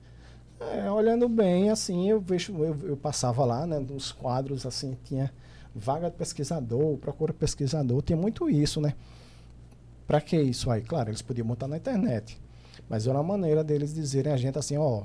é, 0.59 0.91
olhando 0.91 1.29
bem, 1.29 1.71
assim, 1.71 2.09
eu 2.09 2.21
vejo, 2.21 2.53
eu, 2.65 2.77
eu, 2.83 2.97
passava 2.97 3.45
lá, 3.45 3.67
né, 3.67 3.79
nos 3.79 4.13
quadros, 4.13 4.67
assim, 4.67 4.97
tinha 5.05 5.33
vaga 5.75 6.11
de 6.11 6.17
pesquisador, 6.17 6.97
procura 6.99 7.33
pesquisador, 7.33 8.03
tinha 8.03 8.17
muito 8.17 8.51
isso, 8.51 8.81
né? 8.81 8.95
Para 10.11 10.21
que 10.21 10.37
isso 10.37 10.69
aí? 10.69 10.83
Claro, 10.83 11.09
eles 11.09 11.23
podiam 11.23 11.47
botar 11.47 11.69
na 11.69 11.77
internet, 11.77 12.37
mas 12.89 13.07
era 13.07 13.17
uma 13.17 13.23
maneira 13.23 13.63
deles 13.63 13.95
dizerem 13.95 14.33
a 14.33 14.37
gente 14.37 14.59
assim, 14.59 14.77
ó, 14.77 15.05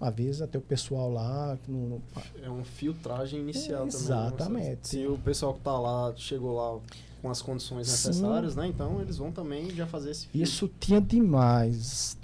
avisa 0.00 0.46
teu 0.46 0.60
pessoal 0.60 1.10
lá. 1.10 1.58
No, 1.66 1.88
no... 1.88 2.02
É 2.40 2.48
uma 2.48 2.64
filtragem 2.64 3.40
inicial 3.40 3.88
é, 3.88 3.90
também. 3.90 4.08
Né? 4.08 4.26
Exatamente. 4.26 4.88
Se 4.88 5.06
o 5.08 5.18
pessoal 5.18 5.54
que 5.54 5.58
está 5.58 5.76
lá 5.76 6.12
chegou 6.14 6.54
lá 6.54 6.80
com 7.20 7.28
as 7.28 7.42
condições 7.42 7.88
necessárias, 7.88 8.52
Sim. 8.52 8.60
né? 8.60 8.68
Então 8.68 9.00
eles 9.00 9.16
vão 9.16 9.32
também 9.32 9.70
já 9.70 9.88
fazer 9.88 10.12
esse 10.12 10.28
filtro. 10.28 10.40
Isso 10.40 10.70
tinha 10.78 11.00
demais. 11.00 12.16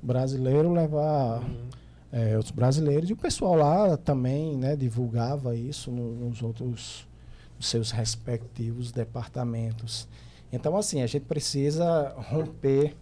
Brasileiro 0.00 0.72
levar. 0.72 1.42
Uhum. 1.42 1.68
É, 2.12 2.38
os 2.38 2.52
brasileiros 2.52 3.10
e 3.10 3.12
o 3.12 3.16
pessoal 3.16 3.56
lá 3.56 3.96
também 3.96 4.56
né, 4.56 4.76
divulgava 4.76 5.56
isso 5.56 5.90
no, 5.90 6.14
nos 6.14 6.42
outros 6.42 7.08
nos 7.56 7.66
seus 7.66 7.90
respectivos 7.90 8.92
departamentos. 8.92 10.06
Então, 10.52 10.76
assim, 10.76 11.00
a 11.02 11.06
gente 11.06 11.24
precisa 11.24 12.14
romper 12.16 12.94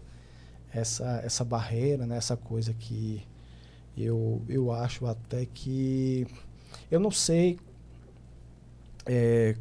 essa, 0.72 1.20
essa 1.24 1.44
barreira, 1.44 2.06
né, 2.06 2.16
essa 2.16 2.36
coisa 2.36 2.72
que 2.72 3.22
eu, 3.96 4.40
eu 4.48 4.72
acho 4.72 5.06
até 5.06 5.44
que. 5.44 6.26
Eu 6.90 7.00
não 7.00 7.10
sei 7.10 7.58
é, 9.04 9.56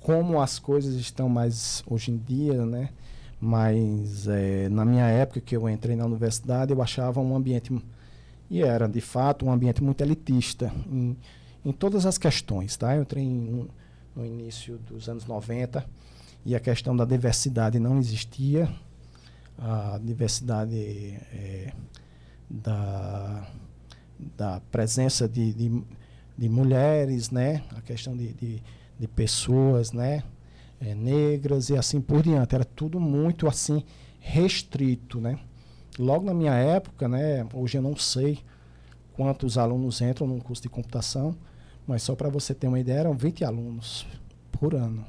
como 0.00 0.40
as 0.40 0.58
coisas 0.58 0.94
estão 0.96 1.28
mais 1.28 1.82
hoje 1.86 2.10
em 2.10 2.18
dia, 2.18 2.64
né? 2.66 2.90
Mas 3.40 4.26
é, 4.26 4.68
na 4.68 4.84
minha 4.84 5.06
época 5.06 5.40
que 5.40 5.56
eu 5.56 5.68
entrei 5.68 5.96
na 5.96 6.04
universidade, 6.04 6.72
eu 6.72 6.82
achava 6.82 7.20
um 7.20 7.34
ambiente. 7.34 7.74
E 8.50 8.62
era, 8.62 8.88
de 8.88 9.00
fato, 9.00 9.46
um 9.46 9.52
ambiente 9.52 9.82
muito 9.82 10.00
elitista 10.02 10.72
em, 10.90 11.16
em 11.64 11.72
todas 11.72 12.04
as 12.04 12.18
questões, 12.18 12.76
tá? 12.76 12.94
Eu 12.94 13.02
entrei 13.02 13.24
em 13.24 13.68
no 14.18 14.26
início 14.26 14.78
dos 14.78 15.08
anos 15.08 15.24
90, 15.26 15.86
e 16.44 16.54
a 16.54 16.60
questão 16.60 16.96
da 16.96 17.04
diversidade 17.04 17.78
não 17.78 17.98
existia. 17.98 18.68
A 19.58 19.98
diversidade 20.02 20.76
é, 21.32 21.72
da, 22.48 23.46
da 24.36 24.60
presença 24.70 25.28
de, 25.28 25.52
de, 25.52 25.82
de, 26.36 26.48
mulheres, 26.48 27.30
né? 27.30 27.62
a 27.76 27.80
questão 27.80 28.16
de, 28.16 28.32
de, 28.34 28.62
de 28.98 29.08
pessoas 29.08 29.92
né? 29.92 30.22
É, 30.80 30.94
negras 30.94 31.70
e 31.70 31.76
assim 31.76 32.00
por 32.00 32.22
diante. 32.22 32.54
Era 32.54 32.64
tudo 32.64 33.00
muito 33.00 33.48
assim 33.48 33.84
restrito. 34.20 35.20
Né? 35.20 35.38
Logo 35.98 36.24
na 36.24 36.34
minha 36.34 36.54
época, 36.54 37.08
né? 37.08 37.46
hoje 37.52 37.78
eu 37.78 37.82
não 37.82 37.96
sei 37.96 38.38
quantos 39.12 39.58
alunos 39.58 40.00
entram 40.00 40.28
no 40.28 40.40
curso 40.40 40.62
de 40.62 40.68
computação, 40.68 41.36
mas 41.84 42.02
só 42.02 42.14
para 42.14 42.28
você 42.28 42.54
ter 42.54 42.68
uma 42.68 42.78
ideia, 42.78 43.00
eram 43.00 43.14
20 43.14 43.44
alunos 43.44 44.06
por 44.52 44.76
ano. 44.76 45.04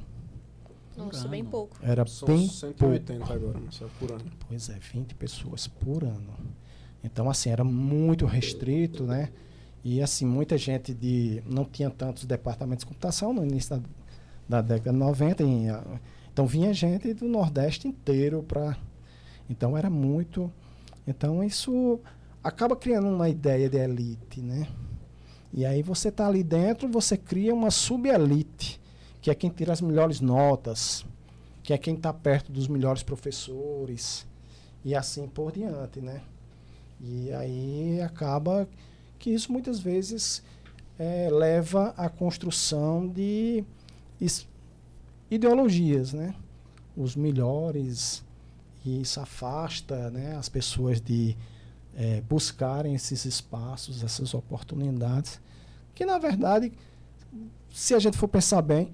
Nossa, 1.05 1.27
bem 1.27 1.43
pouco. 1.43 1.77
Era 1.81 2.05
São 2.05 2.27
bem 2.27 2.47
180 2.47 3.25
pouco. 3.25 3.33
agora, 3.33 3.59
só 3.69 3.87
por 3.99 4.11
ano. 4.11 4.25
Pois 4.47 4.69
é, 4.69 4.77
20 4.79 5.15
pessoas 5.15 5.67
por 5.67 6.03
ano. 6.03 6.33
Então, 7.03 7.29
assim, 7.29 7.49
era 7.49 7.63
muito 7.63 8.25
restrito, 8.25 9.03
né? 9.03 9.29
E, 9.83 10.01
assim, 10.01 10.25
muita 10.25 10.57
gente 10.57 10.93
de... 10.93 11.41
Não 11.45 11.63
tinha 11.63 11.89
tantos 11.89 12.25
departamentos 12.25 12.83
de 12.83 12.87
computação 12.87 13.33
no 13.33 13.43
início 13.43 13.77
da, 13.77 13.81
da 14.47 14.61
década 14.61 14.91
de 14.91 14.97
90. 14.97 15.43
Em, 15.43 15.67
então, 16.31 16.45
vinha 16.45 16.73
gente 16.73 17.13
do 17.13 17.27
Nordeste 17.27 17.87
inteiro 17.87 18.43
para... 18.43 18.77
Então, 19.49 19.77
era 19.77 19.89
muito... 19.89 20.51
Então, 21.07 21.43
isso 21.43 21.99
acaba 22.43 22.75
criando 22.75 23.07
uma 23.07 23.29
ideia 23.29 23.69
de 23.69 23.77
elite, 23.77 24.41
né? 24.41 24.67
E 25.51 25.65
aí 25.65 25.81
você 25.81 26.09
está 26.09 26.27
ali 26.27 26.43
dentro, 26.43 26.87
você 26.87 27.17
cria 27.17 27.53
uma 27.53 27.71
subelite, 27.71 28.78
que 29.21 29.29
é 29.29 29.35
quem 29.35 29.49
tira 29.49 29.73
as 29.73 29.81
melhores 29.81 30.21
notas, 30.21 31.05
que 31.63 31.73
é 31.73 31.77
quem 31.77 31.95
está 31.95 32.13
perto 32.13 32.51
dos 32.51 32.67
melhores 32.67 33.03
professores, 33.03 34.25
e 34.83 34.95
assim 34.95 35.27
por 35.27 35.51
diante, 35.51 35.99
né? 36.01 36.21
E 37.01 37.31
aí 37.31 38.01
acaba 38.01 38.67
que 39.17 39.29
isso 39.29 39.51
muitas 39.51 39.79
vezes 39.79 40.43
é, 40.97 41.29
leva 41.29 41.93
à 41.97 42.09
construção 42.09 43.07
de 43.07 43.63
ideologias, 45.29 46.13
né? 46.13 46.35
Os 46.95 47.15
melhores 47.15 48.23
e 48.85 49.01
isso 49.01 49.19
afasta, 49.19 50.09
né, 50.09 50.35
as 50.35 50.47
pessoas 50.47 51.01
de 51.01 51.35
é, 51.95 52.21
buscarem 52.21 52.95
esses 52.95 53.25
espaços, 53.25 54.03
essas 54.03 54.33
oportunidades, 54.33 55.39
que 55.93 56.05
na 56.05 56.17
verdade, 56.17 56.71
se 57.71 57.93
a 57.93 57.99
gente 57.99 58.17
for 58.17 58.27
pensar 58.27 58.61
bem, 58.61 58.91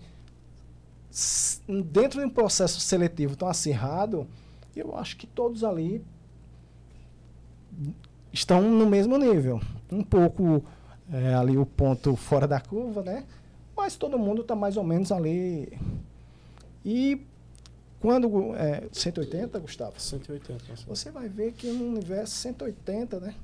dentro 1.86 2.20
de 2.20 2.26
um 2.26 2.30
processo 2.30 2.80
seletivo 2.80 3.36
tão 3.36 3.48
acirrado, 3.48 4.28
eu 4.76 4.96
acho 4.98 5.16
que 5.16 5.26
todos 5.26 5.64
ali 5.64 6.04
estão 8.34 8.62
no 8.62 8.86
mesmo 8.86 9.18
nível. 9.18 9.62
Um 9.92 10.04
pouco 10.04 10.64
é, 11.12 11.34
ali 11.34 11.58
o 11.58 11.66
ponto 11.66 12.16
fora 12.16 12.48
da 12.48 12.60
curva, 12.60 13.02
né? 13.02 13.26
Mas 13.76 13.96
todo 13.96 14.20
mundo 14.20 14.42
está 14.42 14.56
mais 14.56 14.78
ou 14.78 14.84
menos 14.84 15.12
ali. 15.12 15.78
E 16.84 17.26
quando. 18.00 18.56
É, 18.56 18.88
180, 18.92 19.60
Gustavo? 19.60 20.00
180. 20.00 20.64
Você 20.88 21.12
vai 21.12 21.30
ver 21.30 21.54
que 21.54 21.68
no 21.72 21.86
universo 21.86 22.36
180, 22.36 23.20
né? 23.20 23.36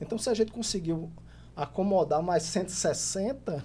Então, 0.00 0.18
se 0.18 0.28
a 0.28 0.34
gente 0.34 0.50
conseguiu 0.50 1.10
acomodar 1.54 2.22
mais 2.22 2.42
160, 2.44 3.64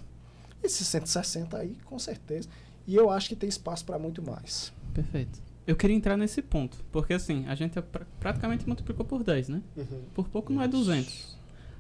esses 0.62 0.86
160 0.88 1.58
aí, 1.58 1.76
com 1.86 1.98
certeza. 1.98 2.48
E 2.88 2.96
eu 2.96 3.12
acho 3.12 3.30
que 3.30 3.36
tem 3.36 3.50
espaço 3.50 3.84
para 3.86 4.00
muito 4.00 4.24
mais. 4.24 4.74
Perfeito. 4.94 5.40
Eu 5.68 5.76
queria 5.76 5.96
entrar 5.96 6.16
nesse 6.16 6.42
ponto, 6.42 6.78
porque 6.94 7.14
assim, 7.14 7.46
a 7.48 7.54
gente 7.54 7.80
pr 7.82 8.06
praticamente 8.20 8.66
multiplicou 8.66 9.06
por 9.06 9.22
10, 9.22 9.50
né? 9.50 9.62
Uhum. 9.76 10.02
Por 10.14 10.30
pouco 10.30 10.54
não 10.54 10.62
é 10.62 10.68
200. 10.68 11.38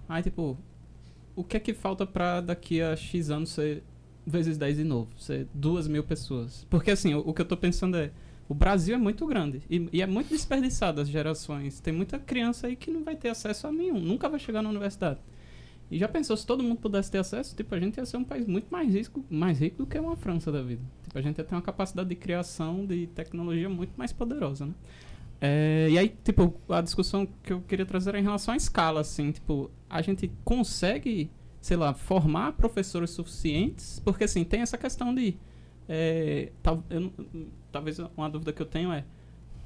Aí, 0.09 0.21
tipo, 0.21 0.57
o 1.34 1.43
que 1.43 1.55
é 1.55 1.59
que 1.59 1.73
falta 1.73 2.05
para 2.05 2.41
daqui 2.41 2.81
a 2.81 2.95
X 2.97 3.29
anos 3.29 3.51
ser 3.51 3.84
vezes 4.25 4.57
10 4.57 4.77
de 4.77 4.84
novo? 4.84 5.09
Ser 5.17 5.47
2 5.53 5.88
mil 5.88 6.03
pessoas? 6.03 6.67
Porque 6.69 6.91
assim, 6.91 7.13
o, 7.13 7.19
o 7.19 7.34
que 7.34 7.41
eu 7.41 7.45
tô 7.45 7.55
pensando 7.55 7.95
é, 7.95 8.11
o 8.49 8.53
Brasil 8.53 8.93
é 8.93 8.97
muito 8.97 9.25
grande 9.25 9.61
e, 9.69 9.88
e, 9.93 10.01
é 10.01 10.05
muito 10.05 10.29
desperdiçado 10.29 10.99
as 10.99 11.07
gerações. 11.07 11.79
Tem 11.79 11.93
muita 11.93 12.19
criança 12.19 12.67
aí 12.67 12.75
que 12.75 12.91
não 12.91 13.03
vai 13.03 13.15
ter 13.15 13.29
acesso 13.29 13.67
a 13.67 13.71
nenhum, 13.71 13.99
nunca 13.99 14.27
vai 14.27 14.39
chegar 14.39 14.61
na 14.61 14.69
universidade. 14.69 15.19
E 15.89 15.97
já 15.97 16.07
pensou, 16.07 16.35
se 16.35 16.45
todo 16.45 16.61
mundo 16.61 16.80
pudesse 16.80 17.09
ter 17.09 17.19
acesso, 17.19 17.55
tipo, 17.55 17.73
a 17.73 17.80
gente 17.80 17.97
ia 17.97 18.05
ser 18.05 18.18
um 18.18 18.23
país 18.23 18.45
muito 18.45 18.68
mais 18.69 18.93
rico, 18.93 19.23
mais 19.30 19.59
rico 19.59 19.77
do 19.77 19.88
que 19.88 19.97
uma 19.97 20.18
França 20.18 20.51
da 20.51 20.61
vida. 20.61 20.81
Tipo, 21.03 21.18
a 21.18 21.22
gente 21.22 21.38
ia 21.38 21.43
ter 21.43 21.55
uma 21.55 21.61
capacidade 21.61 22.09
de 22.09 22.15
criação 22.15 22.85
de 22.85 23.07
tecnologia 23.07 23.69
muito 23.69 23.93
mais 23.95 24.11
poderosa, 24.11 24.65
né? 24.65 24.73
É, 25.39 25.88
e 25.89 25.97
aí, 25.97 26.09
tipo, 26.23 26.53
a 26.68 26.81
discussão 26.81 27.27
que 27.43 27.53
eu 27.53 27.61
queria 27.61 27.85
trazer 27.85 28.09
era 28.09 28.19
em 28.19 28.23
relação 28.23 28.53
à 28.53 28.57
escala, 28.57 29.01
assim, 29.01 29.31
tipo, 29.31 29.72
a 29.89 30.01
gente 30.01 30.31
consegue, 30.43 31.30
sei 31.61 31.77
lá, 31.77 31.93
formar 31.93 32.53
professores 32.53 33.11
suficientes, 33.11 34.01
porque, 34.03 34.23
assim, 34.23 34.43
tem 34.43 34.61
essa 34.61 34.77
questão 34.77 35.14
de, 35.14 35.38
é, 35.88 36.51
tal, 36.61 36.84
eu, 36.89 37.14
talvez 37.72 37.99
uma 38.18 38.30
dúvida 38.30 38.51
que 38.51 38.61
eu 38.61 38.65
tenho 38.65 38.91
é, 38.91 39.05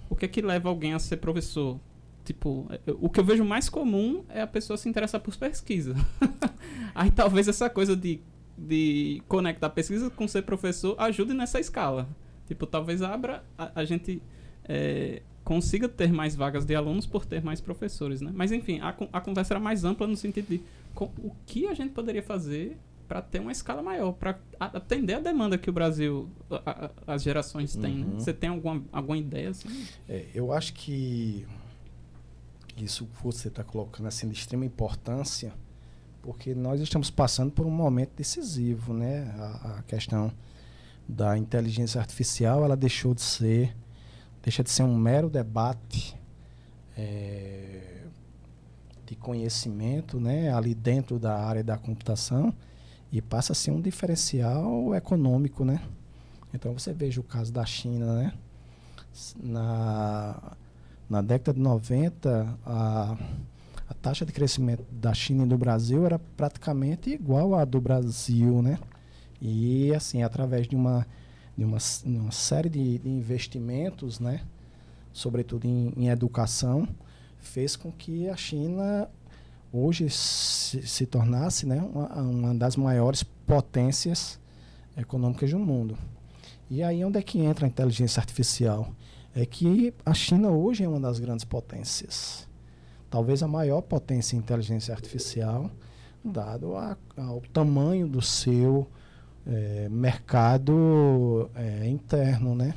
o 0.10 0.15
que 0.15 0.26
é 0.26 0.27
que 0.27 0.41
leva 0.41 0.68
alguém 0.68 0.93
a 0.93 0.99
ser 0.99 1.18
professor? 1.18 1.80
Tipo, 2.23 2.68
o 2.99 3.10
que 3.10 3.19
eu 3.19 3.23
vejo 3.23 3.43
mais 3.43 3.68
comum 3.68 4.23
é 4.30 4.41
a 4.41 4.48
pessoa 4.48 4.77
se 4.77 4.88
interessar 4.88 5.19
por 5.22 5.35
pesquisa. 5.35 5.95
Aí 6.93 7.10
talvez 7.10 7.48
essa 7.48 7.69
coisa 7.69 7.95
de, 7.95 8.22
de 8.57 9.22
conectar 9.27 9.69
pesquisa 9.69 10.10
com 10.10 10.27
ser 10.27 10.43
professor 10.43 10.95
ajude 10.99 11.34
nessa 11.34 11.60
escala. 11.60 12.07
Tipo, 12.45 12.68
talvez 12.68 13.02
abra 13.02 13.43
a, 13.57 13.72
a 13.81 13.85
gente 13.85 14.22
é, 14.65 15.22
consiga 15.43 15.89
ter 15.89 16.11
mais 16.11 16.35
vagas 16.35 16.65
de 16.65 16.76
alunos 16.76 17.06
por 17.06 17.26
ter 17.26 17.43
mais 17.43 17.60
professores, 17.60 18.22
né? 18.22 18.31
Mas 18.34 18.52
enfim, 18.52 18.80
a, 18.80 18.95
a 19.11 19.22
conversa 19.22 19.53
era 19.53 19.60
mais 19.60 19.84
ampla 19.84 20.06
no 20.06 20.15
sentido 20.15 20.48
de 20.48 20.61
com, 20.93 21.06
o 21.18 21.35
que 21.45 21.68
a 21.68 21.73
gente 21.73 21.91
poderia 21.91 22.22
fazer 22.22 22.77
para 23.07 23.22
ter 23.22 23.39
uma 23.39 23.52
escala 23.52 23.81
maior, 23.81 24.14
para 24.14 24.39
atender 24.57 25.15
a 25.15 25.19
demanda 25.19 25.57
que 25.57 25.69
o 25.69 25.73
Brasil, 25.73 26.30
a, 26.49 26.85
a, 26.85 27.14
as 27.14 27.23
gerações 27.23 27.76
têm. 27.76 27.95
Né? 27.95 28.06
Uhum. 28.06 28.14
Né? 28.14 28.19
Você 28.19 28.34
tem 28.34 28.49
alguma, 28.49 28.81
alguma 28.91 29.18
ideia? 29.18 29.49
Assim? 29.49 29.85
É, 30.07 30.27
eu 30.34 30.53
acho 30.53 30.73
que 30.73 31.45
isso 32.84 33.08
você 33.24 33.48
está 33.48 33.64
colocando 33.64 34.08
assim 34.08 34.28
de 34.28 34.38
extrema 34.38 34.66
importância, 34.66 35.53
porque 36.22 36.53
nós 36.53 36.80
estamos 36.82 37.10
passando 37.10 37.52
por 37.52 37.66
um 37.66 37.72
momento 37.72 38.12
decisivo, 38.16 38.94
né? 38.94 39.34
A, 39.38 39.78
a, 39.80 39.84
questão 39.84 40.32
da 41.08 41.38
inteligência 41.38 41.99
artificial, 41.99 42.64
ela 42.64 42.78
deixou 42.78 43.14
de 43.14 43.22
ser, 43.22 43.76
deixa 44.41 44.64
de 44.64 44.70
ser 44.70 44.84
um 44.84 44.95
mero 44.95 45.30
debate 45.30 46.16
é, 46.98 48.03
de 49.06 49.16
conhecimento, 49.16 50.20
né? 50.20 50.53
Ali 50.53 50.76
dentro 50.76 51.18
da 51.18 51.38
área 51.38 51.64
da 51.64 51.78
computação 51.78 52.53
e 53.12 53.22
passa 53.22 53.52
a 53.52 53.56
ser 53.56 53.72
um 53.72 53.82
diferencial 53.82 54.94
econômico, 54.95 55.66
né? 55.66 55.82
Então 56.53 56.74
você 56.74 56.94
veja 56.94 57.20
o 57.20 57.24
caso 57.24 57.52
da 57.52 57.66
China, 57.66 58.16
né? 58.16 58.34
Na 59.36 60.56
na 61.11 61.21
década 61.21 61.53
de 61.53 61.59
90, 61.59 62.57
a, 62.65 63.17
a 63.89 63.93
taxa 63.95 64.25
de 64.25 64.31
crescimento 64.31 64.85
da 64.89 65.13
China 65.13 65.43
e 65.43 65.45
do 65.45 65.57
Brasil 65.57 66.05
era 66.05 66.17
praticamente 66.17 67.09
igual 67.09 67.53
à 67.53 67.65
do 67.65 67.81
Brasil, 67.81 68.61
né? 68.61 68.79
E, 69.41 69.93
assim, 69.93 70.23
através 70.23 70.69
de 70.69 70.73
uma, 70.73 71.05
de 71.57 71.65
uma, 71.65 71.79
uma 72.05 72.31
série 72.31 72.69
de, 72.69 72.97
de 72.99 73.09
investimentos, 73.09 74.21
né? 74.21 74.39
Sobretudo 75.11 75.65
em, 75.67 75.91
em 75.97 76.07
educação, 76.07 76.88
fez 77.39 77.75
com 77.75 77.91
que 77.91 78.29
a 78.29 78.38
China 78.38 79.09
hoje 79.73 80.09
se, 80.09 80.88
se 80.88 81.05
tornasse 81.05 81.65
né, 81.65 81.81
uma, 81.93 82.21
uma, 82.21 82.55
das 82.55 82.77
maiores 82.77 83.21
potências 83.21 84.39
econômicas 84.95 85.51
do 85.51 85.59
mundo. 85.59 85.97
E 86.69 86.81
aí 86.81 87.03
onde 87.03 87.19
é 87.19 87.21
que 87.21 87.38
entra 87.38 87.65
a 87.65 87.67
inteligência 87.67 88.21
artificial? 88.21 88.93
É 89.36 89.45
que 89.45 89.94
a 90.06 90.14
China 90.14 90.49
hoje 90.49 90.84
é 90.84 90.88
uma 90.88 90.99
das 90.99 91.20
grandes 91.20 91.45
potências. 91.45 92.48
Talvez 93.10 93.44
a 93.44 93.48
maior 93.48 93.82
potência 93.82 94.36
em 94.36 94.40
inteligência 94.40 94.94
artificial, 94.94 95.70
dado 96.24 96.76
a, 96.76 96.98
ao 97.18 97.41
tamanho 97.53 98.08
do 98.08 98.22
seu 98.22 98.88
é, 99.45 99.88
mercado 99.90 101.49
é, 101.56 101.88
interno, 101.88 102.56
né? 102.56 102.74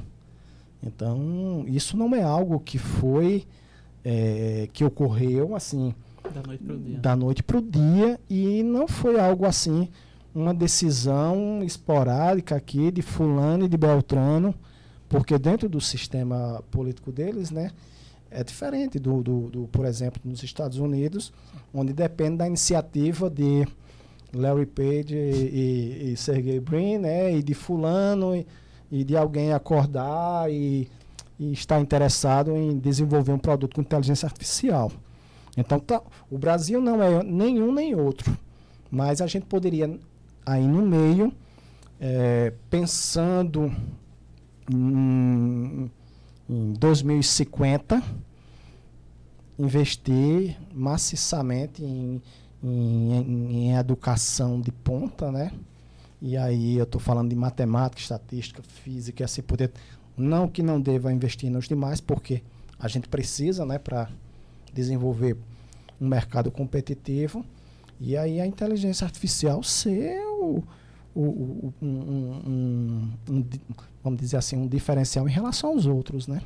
Então, 0.83 1.65
isso 1.67 1.97
não 1.97 2.15
é 2.15 2.23
algo 2.23 2.61
que 2.61 2.79
foi, 2.79 3.47
é, 4.05 4.69
que 4.73 4.85
ocorreu 4.85 5.55
assim, 5.57 5.95
da 6.33 6.43
noite 6.43 6.63
para 6.65 6.75
o 6.75 6.79
dia. 6.79 6.99
Da 6.99 7.17
noite 7.17 7.43
para 7.43 7.59
o 7.59 7.63
dia 7.63 8.21
e 8.29 8.63
não 8.63 8.87
foi 8.87 9.19
algo 9.19 9.47
assim, 9.47 9.89
uma 10.35 10.53
decisão 10.53 11.63
esporádica 11.63 12.57
aqui 12.57 12.91
de 12.91 13.03
fulano 13.03 13.65
e 13.65 13.69
de 13.69 13.77
Beltrano, 13.77 14.55
porque 15.09 15.39
dentro 15.39 15.69
do 15.69 15.81
sistema 15.81 16.63
político 16.71 17.13
deles, 17.13 17.51
né, 17.51 17.71
é 18.31 18.43
diferente 18.43 18.99
do, 18.99 19.23
do, 19.23 19.51
do, 19.51 19.69
por 19.69 19.85
exemplo, 19.87 20.21
nos 20.25 20.43
Estados 20.43 20.79
Unidos, 20.79 21.33
onde 21.73 21.93
depende 21.93 22.39
da 22.39 22.47
iniciativa 22.47 23.31
de 23.31 23.67
Larry 24.35 24.67
Page 24.67 25.15
e, 25.15 26.09
e, 26.09 26.13
e 26.13 26.17
Sergey 26.17 26.59
Brin, 26.59 26.99
né? 26.99 27.33
E 27.37 27.43
de 27.43 27.55
fulano 27.55 28.35
e, 28.35 28.47
e 28.91 29.05
de 29.05 29.17
alguém 29.17 29.53
acordar 29.53 30.51
e, 30.51 30.89
e 31.39 31.53
estar 31.53 31.81
interessado 31.81 32.57
em 32.57 32.77
desenvolver 32.77 33.33
um 33.33 33.39
produto 33.39 33.77
com 33.77 33.81
inteligência 33.81 34.27
artificial. 34.27 34.91
Então, 35.57 35.79
tá, 35.79 36.03
o 36.29 36.37
Brasil 36.37 36.81
não 36.81 37.01
é 37.01 37.23
nenhum 37.23 37.73
nem 37.73 37.95
outro, 37.95 38.37
mas 38.91 39.21
a 39.21 39.27
gente 39.29 39.47
poderia 39.47 39.97
aí 40.45 40.67
no 40.67 40.83
meio, 40.83 41.33
é, 42.01 42.53
pensando 42.69 43.73
em, 44.71 45.91
em 46.49 46.73
2050, 46.73 48.03
investir 49.59 50.57
maciçamente 50.73 51.83
em, 51.83 52.21
em, 52.63 53.13
em, 53.51 53.77
educação 53.77 54.61
de 54.61 54.73
ponta, 54.73 55.31
né? 55.31 55.53
E 56.21 56.37
aí 56.37 56.77
eu 56.77 56.85
estou 56.85 57.01
falando 57.01 57.29
de 57.29 57.37
matemática, 57.37 58.01
estatística, 58.01 58.63
física 58.63 59.23
e 59.23 59.25
assim 59.25 59.43
por 59.43 59.57
dentro. 59.59 59.81
Não 60.17 60.49
que 60.49 60.63
não 60.63 60.81
deva 60.81 61.13
investir 61.13 61.51
nos 61.51 61.69
demais, 61.69 62.01
porque 62.01 62.43
a 62.79 62.89
gente 62.89 63.09
precisa, 63.09 63.67
né, 63.67 63.79
para 63.79 64.09
desenvolver 64.73 65.37
um 66.01 66.09
mercado 66.09 66.51
competitivo. 66.51 67.45
E 68.01 68.17
aí 68.17 68.41
a 68.41 68.47
inteligência 68.47 69.05
artificial 69.05 69.63
ser 69.63 70.21
o, 70.27 70.63
o, 71.15 71.21
o 71.21 71.75
um, 71.81 71.89
um, 72.47 73.13
um, 73.31 73.45
vamos 74.03 74.21
dizer 74.21 74.37
assim, 74.37 74.57
um 74.57 74.67
diferencial 74.67 75.29
em 75.29 75.33
relação 75.33 75.71
aos 75.71 75.87
outros, 75.87 76.27
né? 76.27 76.43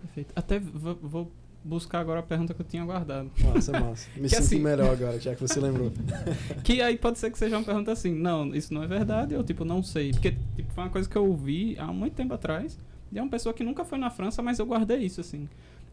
Perfeito. 0.00 0.32
Até 0.36 0.58
vou 0.58 1.30
buscar 1.64 2.00
agora 2.00 2.20
a 2.20 2.22
pergunta 2.22 2.52
que 2.52 2.60
eu 2.60 2.66
tinha 2.66 2.84
guardado. 2.84 3.30
Massa, 3.42 3.72
massa. 3.72 4.08
Me 4.16 4.28
sinto 4.28 4.38
assim, 4.40 4.58
melhor 4.58 4.92
agora, 4.92 5.18
já 5.18 5.34
que 5.34 5.40
você 5.40 5.60
lembrou. 5.60 5.92
que 6.62 6.80
aí 6.82 6.96
pode 6.98 7.18
ser 7.18 7.30
que 7.30 7.38
seja 7.38 7.56
uma 7.56 7.64
pergunta 7.64 7.92
assim, 7.92 8.12
não, 8.12 8.54
isso 8.54 8.74
não 8.74 8.82
é 8.82 8.86
verdade, 8.86 9.34
ou 9.34 9.42
tipo, 9.42 9.64
não 9.64 9.82
sei. 9.82 10.10
Porque 10.12 10.36
tipo, 10.56 10.72
foi 10.72 10.84
uma 10.84 10.90
coisa 10.90 11.08
que 11.08 11.16
eu 11.16 11.26
ouvi 11.26 11.76
há 11.78 11.86
muito 11.86 12.14
tempo 12.14 12.34
atrás, 12.34 12.78
de 13.10 13.20
uma 13.20 13.28
pessoa 13.28 13.54
que 13.54 13.62
nunca 13.62 13.84
foi 13.84 13.98
na 13.98 14.10
França, 14.10 14.42
mas 14.42 14.58
eu 14.58 14.66
guardei 14.66 14.98
isso, 14.98 15.20
assim. 15.20 15.48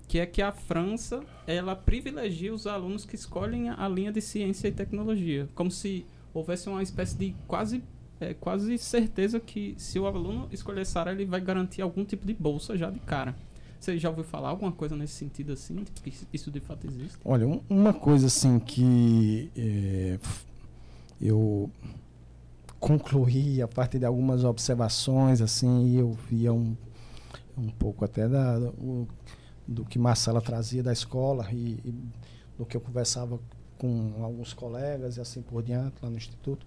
Que 0.07 0.19
é 0.19 0.25
que 0.25 0.41
a 0.41 0.51
França, 0.51 1.21
ela 1.45 1.75
privilegia 1.75 2.53
os 2.53 2.65
alunos 2.65 3.05
que 3.05 3.15
escolhem 3.15 3.69
a 3.69 3.87
linha 3.87 4.11
de 4.11 4.21
ciência 4.21 4.67
e 4.67 4.71
tecnologia. 4.71 5.47
Como 5.53 5.69
se 5.69 6.05
houvesse 6.33 6.67
uma 6.67 6.81
espécie 6.81 7.15
de 7.15 7.35
quase 7.47 7.83
é, 8.19 8.33
quase 8.33 8.77
certeza 8.77 9.39
que 9.39 9.75
se 9.77 9.97
o 9.99 10.05
aluno 10.05 10.47
escolher 10.51 10.85
Sara, 10.85 11.11
ele 11.11 11.25
vai 11.25 11.39
garantir 11.39 11.81
algum 11.81 12.03
tipo 12.03 12.25
de 12.25 12.33
bolsa 12.33 12.77
já 12.77 12.89
de 12.89 12.99
cara. 12.99 13.35
Você 13.79 13.97
já 13.97 14.09
ouviu 14.09 14.25
falar 14.25 14.49
alguma 14.49 14.73
coisa 14.73 14.95
nesse 14.95 15.13
sentido 15.13 15.53
assim? 15.53 15.85
Que 16.03 16.13
isso 16.33 16.51
de 16.51 16.59
fato 16.59 16.85
existe? 16.85 17.17
Olha, 17.23 17.47
um, 17.47 17.61
uma 17.69 17.93
coisa 17.93 18.27
assim 18.27 18.59
que 18.59 19.49
é, 19.55 20.19
eu 21.21 21.71
concluí 22.77 23.61
a 23.61 23.67
partir 23.67 23.99
de 23.99 24.05
algumas 24.05 24.43
observações 24.43 25.41
assim 25.41 25.87
e 25.87 25.97
eu 25.97 26.11
via 26.29 26.51
um, 26.51 26.75
um 27.57 27.69
pouco 27.69 28.03
até 28.03 28.27
da, 28.27 28.59
do, 28.59 29.07
do 29.65 29.85
que 29.85 29.97
Marcela 29.97 30.41
trazia 30.41 30.83
da 30.83 30.91
escola 30.91 31.47
e, 31.51 31.79
e 31.85 31.93
do 32.57 32.65
que 32.65 32.75
eu 32.75 32.81
conversava 32.81 33.39
com 33.77 34.13
alguns 34.21 34.53
colegas 34.53 35.15
e 35.15 35.21
assim 35.21 35.41
por 35.41 35.63
diante 35.63 35.95
lá 36.01 36.09
no 36.09 36.17
instituto 36.17 36.65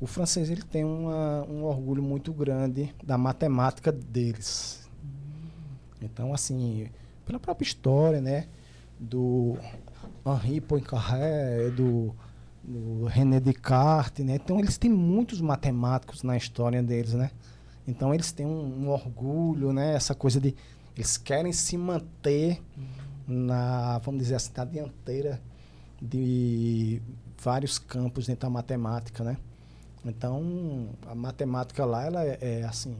o 0.00 0.06
francês 0.06 0.50
ele 0.50 0.62
tem 0.62 0.84
uma, 0.84 1.44
um 1.44 1.64
orgulho 1.64 2.02
muito 2.02 2.32
grande 2.32 2.94
da 3.02 3.18
matemática 3.18 3.90
deles 3.90 4.88
então, 6.00 6.32
assim, 6.32 6.88
pela 7.26 7.38
própria 7.38 7.66
história, 7.66 8.20
né? 8.20 8.46
Do 8.98 9.56
Henri 10.26 10.60
Poincaré, 10.60 11.70
do, 11.70 12.14
do 12.62 13.04
René 13.06 13.40
Descartes, 13.40 14.24
né? 14.24 14.36
Então, 14.36 14.58
eles 14.58 14.78
têm 14.78 14.90
muitos 14.90 15.40
matemáticos 15.40 16.22
na 16.22 16.36
história 16.36 16.82
deles, 16.82 17.14
né? 17.14 17.30
Então, 17.86 18.14
eles 18.14 18.32
têm 18.32 18.46
um, 18.46 18.84
um 18.84 18.88
orgulho, 18.90 19.72
né? 19.72 19.94
Essa 19.94 20.14
coisa 20.14 20.40
de... 20.40 20.54
Eles 20.96 21.16
querem 21.16 21.52
se 21.52 21.76
manter 21.76 22.60
na, 23.26 23.98
vamos 23.98 24.20
dizer 24.20 24.34
assim, 24.34 24.52
na 24.56 24.64
dianteira 24.64 25.40
de 26.00 27.00
vários 27.40 27.78
campos 27.78 28.26
dentro 28.26 28.42
da 28.42 28.50
matemática, 28.50 29.22
né? 29.22 29.36
Então, 30.08 30.88
a 31.06 31.14
matemática 31.14 31.84
lá, 31.84 32.04
ela 32.04 32.24
é, 32.24 32.38
é 32.40 32.64
assim, 32.64 32.96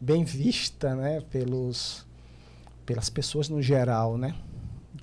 bem 0.00 0.24
vista, 0.24 0.94
né? 0.94 1.20
Pelos 1.30 2.06
pelas 2.90 3.08
pessoas 3.08 3.48
no 3.48 3.62
geral, 3.62 4.18
né? 4.18 4.34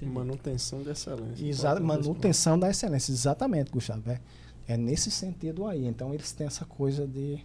Manutenção 0.01 0.83
de 0.83 0.89
excelência. 0.89 1.45
Exato, 1.47 1.81
manutenção 1.81 2.59
da 2.59 2.69
excelência, 2.69 3.13
exatamente, 3.13 3.71
Gustavo. 3.71 4.09
É, 4.11 4.19
é 4.67 4.75
nesse 4.75 5.09
sentido 5.09 5.65
aí. 5.65 5.85
Então 5.87 6.13
eles 6.13 6.33
têm 6.33 6.45
essa 6.45 6.65
coisa 6.65 7.07
de 7.07 7.39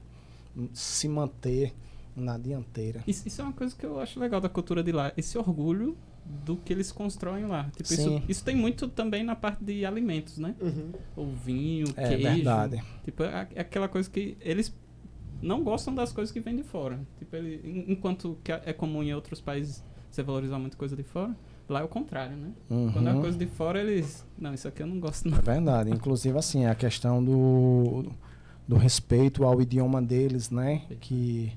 se 0.75 1.09
manter 1.09 1.73
na 2.15 2.37
dianteira. 2.37 3.05
Isso, 3.07 3.27
isso, 3.27 3.41
é 3.41 3.45
uma 3.45 3.53
coisa 3.53 3.75
que 3.75 3.87
eu 3.87 4.01
acho 4.01 4.19
legal 4.19 4.41
da 4.41 4.49
cultura 4.49 4.83
de 4.83 4.91
lá, 4.93 5.13
esse 5.17 5.39
orgulho 5.39 5.97
do 6.25 6.57
que 6.57 6.73
eles 6.73 6.93
constroem 6.93 7.47
lá. 7.47 7.71
Tipo, 7.77 7.93
isso, 7.93 8.23
isso 8.29 8.45
tem 8.45 8.57
muito 8.57 8.89
também 8.89 9.23
na 9.23 9.35
parte 9.35 9.65
de 9.65 9.85
alimentos, 9.85 10.39
né? 10.39 10.55
Uhum. 10.61 10.93
O 11.17 11.27
vinho, 11.27 11.87
é, 11.97 12.09
queijo. 12.09 12.27
É 12.27 12.35
verdade. 12.35 12.83
Tipo, 13.05 13.25
é, 13.25 13.49
é 13.55 13.61
aquela 13.61 13.89
coisa 13.89 14.09
que 14.09 14.37
eles 14.41 14.75
não 15.41 15.63
gostam 15.63 15.95
das 15.95 16.13
coisas 16.13 16.33
que 16.33 16.41
vêm 16.41 16.57
de 16.57 16.63
fora. 16.63 17.01
Tipo, 17.19 17.37
ele, 17.37 17.85
enquanto 17.89 18.39
que 18.45 18.53
é 18.53 18.73
comum 18.73 19.03
em 19.03 19.13
outros 19.13 19.41
países 19.41 19.83
você 20.13 20.23
valorizar 20.23 20.59
muito 20.59 20.77
coisa 20.77 20.95
de 20.95 21.03
fora. 21.03 21.35
Lá 21.69 21.81
é 21.81 21.85
o 21.85 21.89
contrário, 21.89 22.37
né? 22.37 22.51
Uhum. 22.69 22.93
Quando 22.93 23.09
é 23.09 23.15
coisa 23.15 23.39
de 23.39 23.47
fora, 23.47 23.81
eles. 23.81 24.27
Não, 24.39 24.53
isso 24.53 24.69
aqui 24.69 24.83
eu 24.83 24.87
não 24.87 25.01
gosto, 25.01 25.29
não. 25.29 25.39
É 25.39 25.41
verdade. 25.41 25.91
Inclusive, 25.91 26.37
assim, 26.37 26.67
a 26.67 26.75
questão 26.75 27.25
do, 27.25 28.13
do 28.69 28.77
respeito 28.77 29.45
ao 29.45 29.61
idioma 29.61 30.03
deles, 30.03 30.51
né? 30.51 30.83
Que 31.01 31.53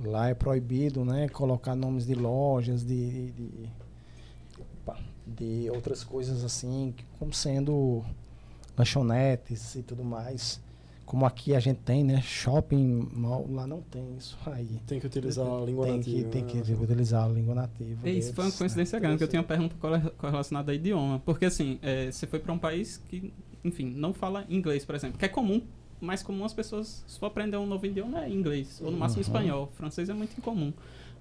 lá 0.00 0.28
é 0.28 0.34
proibido, 0.34 1.04
né? 1.04 1.28
Colocar 1.28 1.76
nomes 1.76 2.06
de 2.06 2.14
lojas, 2.14 2.84
de, 2.84 3.30
de, 3.30 3.70
de 5.26 5.68
outras 5.70 6.04
coisas 6.04 6.44
assim, 6.44 6.94
como 7.18 7.32
sendo 7.32 8.04
lanchonetes 8.76 9.74
e 9.76 9.82
tudo 9.82 10.04
mais 10.04 10.60
como 11.04 11.26
aqui 11.26 11.54
a 11.54 11.60
gente 11.60 11.78
tem, 11.78 12.02
né? 12.02 12.20
Shopping, 12.22 13.08
mall, 13.12 13.46
lá 13.50 13.66
não 13.66 13.82
tem 13.82 14.16
isso 14.16 14.38
aí. 14.46 14.80
Tem 14.86 14.98
que 14.98 15.06
utilizar 15.06 15.46
a 15.46 15.60
língua 15.60 15.86
tem 15.86 15.96
nativa. 15.98 16.16
Que, 16.16 16.24
tem 16.24 16.46
que 16.46 16.56
né? 16.56 16.78
utilizar 16.80 17.24
a 17.24 17.28
língua 17.28 17.54
nativa. 17.54 18.08
Isso 18.08 18.32
foi 18.32 18.44
uma 18.44 18.52
coincidência 18.52 18.98
grande, 18.98 19.18
que 19.18 19.24
eu 19.24 19.28
tinha 19.28 19.40
uma 19.40 19.46
pergunta 19.46 19.76
correlacionada 20.16 20.72
a 20.72 20.74
idioma. 20.74 21.20
Porque 21.24 21.44
assim, 21.44 21.78
é, 21.82 22.10
você 22.10 22.26
foi 22.26 22.38
para 22.38 22.52
um 22.52 22.58
país 22.58 22.96
que, 23.08 23.32
enfim, 23.62 23.92
não 23.94 24.12
fala 24.12 24.44
inglês, 24.48 24.84
por 24.84 24.94
exemplo, 24.94 25.18
que 25.18 25.24
é 25.24 25.28
comum, 25.28 25.62
mais 26.00 26.22
comum 26.22 26.44
as 26.44 26.52
pessoas, 26.54 27.04
se 27.06 27.18
for 27.18 27.26
aprender 27.26 27.56
um 27.58 27.66
novo 27.66 27.84
idioma, 27.86 28.24
é 28.24 28.30
inglês, 28.30 28.80
ou 28.82 28.90
no 28.90 28.96
máximo 28.96 29.22
uhum. 29.22 29.28
espanhol. 29.28 29.72
Francês 29.74 30.08
é 30.08 30.14
muito 30.14 30.36
incomum. 30.38 30.72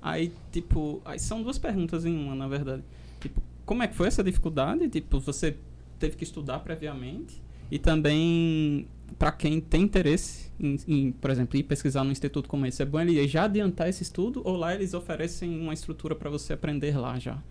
Aí, 0.01 0.33
tipo, 0.51 1.01
aí 1.05 1.19
são 1.19 1.41
duas 1.43 1.57
perguntas 1.57 2.05
em 2.05 2.15
uma, 2.15 2.35
na 2.35 2.47
verdade. 2.47 2.83
Tipo, 3.19 3.41
como 3.65 3.83
é 3.83 3.87
que 3.87 3.95
foi 3.95 4.07
essa 4.07 4.23
dificuldade? 4.23 4.87
Tipo, 4.89 5.19
você 5.19 5.57
teve 5.99 6.15
que 6.15 6.23
estudar 6.23 6.59
previamente? 6.59 7.41
E 7.71 7.79
também 7.79 8.87
para 9.17 9.31
quem 9.31 9.61
tem 9.61 9.83
interesse 9.83 10.51
em, 10.59 10.77
em, 10.87 11.11
por 11.11 11.29
exemplo, 11.29 11.57
ir 11.57 11.63
pesquisar 11.63 12.03
num 12.03 12.11
instituto 12.11 12.49
como 12.49 12.65
esse, 12.65 12.81
é 12.81 12.85
bom 12.85 12.99
ele 12.99 13.27
já 13.27 13.43
adiantar 13.43 13.87
esse 13.87 14.03
estudo 14.03 14.41
ou 14.43 14.55
lá 14.55 14.73
eles 14.73 14.93
oferecem 14.93 15.59
uma 15.59 15.73
estrutura 15.73 16.15
para 16.15 16.29
você 16.29 16.53
aprender 16.53 16.97
lá 16.97 17.17
já? 17.19 17.41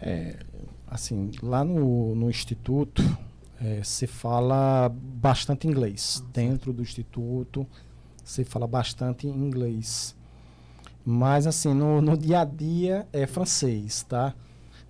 É, 0.00 0.38
assim, 0.86 1.30
lá 1.42 1.64
no, 1.64 2.14
no 2.14 2.30
instituto 2.30 3.02
é, 3.60 3.82
se 3.82 4.06
fala 4.06 4.88
bastante 4.88 5.66
inglês. 5.66 6.22
Ah, 6.22 6.30
Dentro 6.32 6.72
do 6.72 6.82
instituto 6.82 7.66
se 8.24 8.44
fala 8.44 8.66
bastante 8.66 9.26
inglês. 9.26 10.16
Mas 11.04 11.46
assim, 11.46 11.74
no, 11.74 12.00
no 12.00 12.16
dia 12.16 12.40
a 12.40 12.44
dia 12.44 13.06
é 13.12 13.26
francês, 13.26 14.02
tá? 14.02 14.34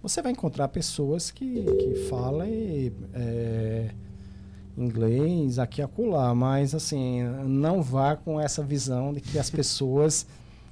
Você 0.02 0.22
vai 0.22 0.32
encontrar 0.32 0.68
pessoas 0.68 1.30
que, 1.30 1.64
que 1.64 1.94
falam 2.08 2.46
é, 3.14 3.90
inglês 4.76 5.58
aqui 5.58 5.80
e 5.80 5.84
acolá, 5.84 6.34
mas 6.34 6.74
assim, 6.74 7.22
não 7.44 7.82
vá 7.82 8.16
com 8.16 8.40
essa 8.40 8.62
visão 8.62 9.12
de 9.12 9.20
que 9.20 9.38
as 9.38 9.50
pessoas 9.50 10.26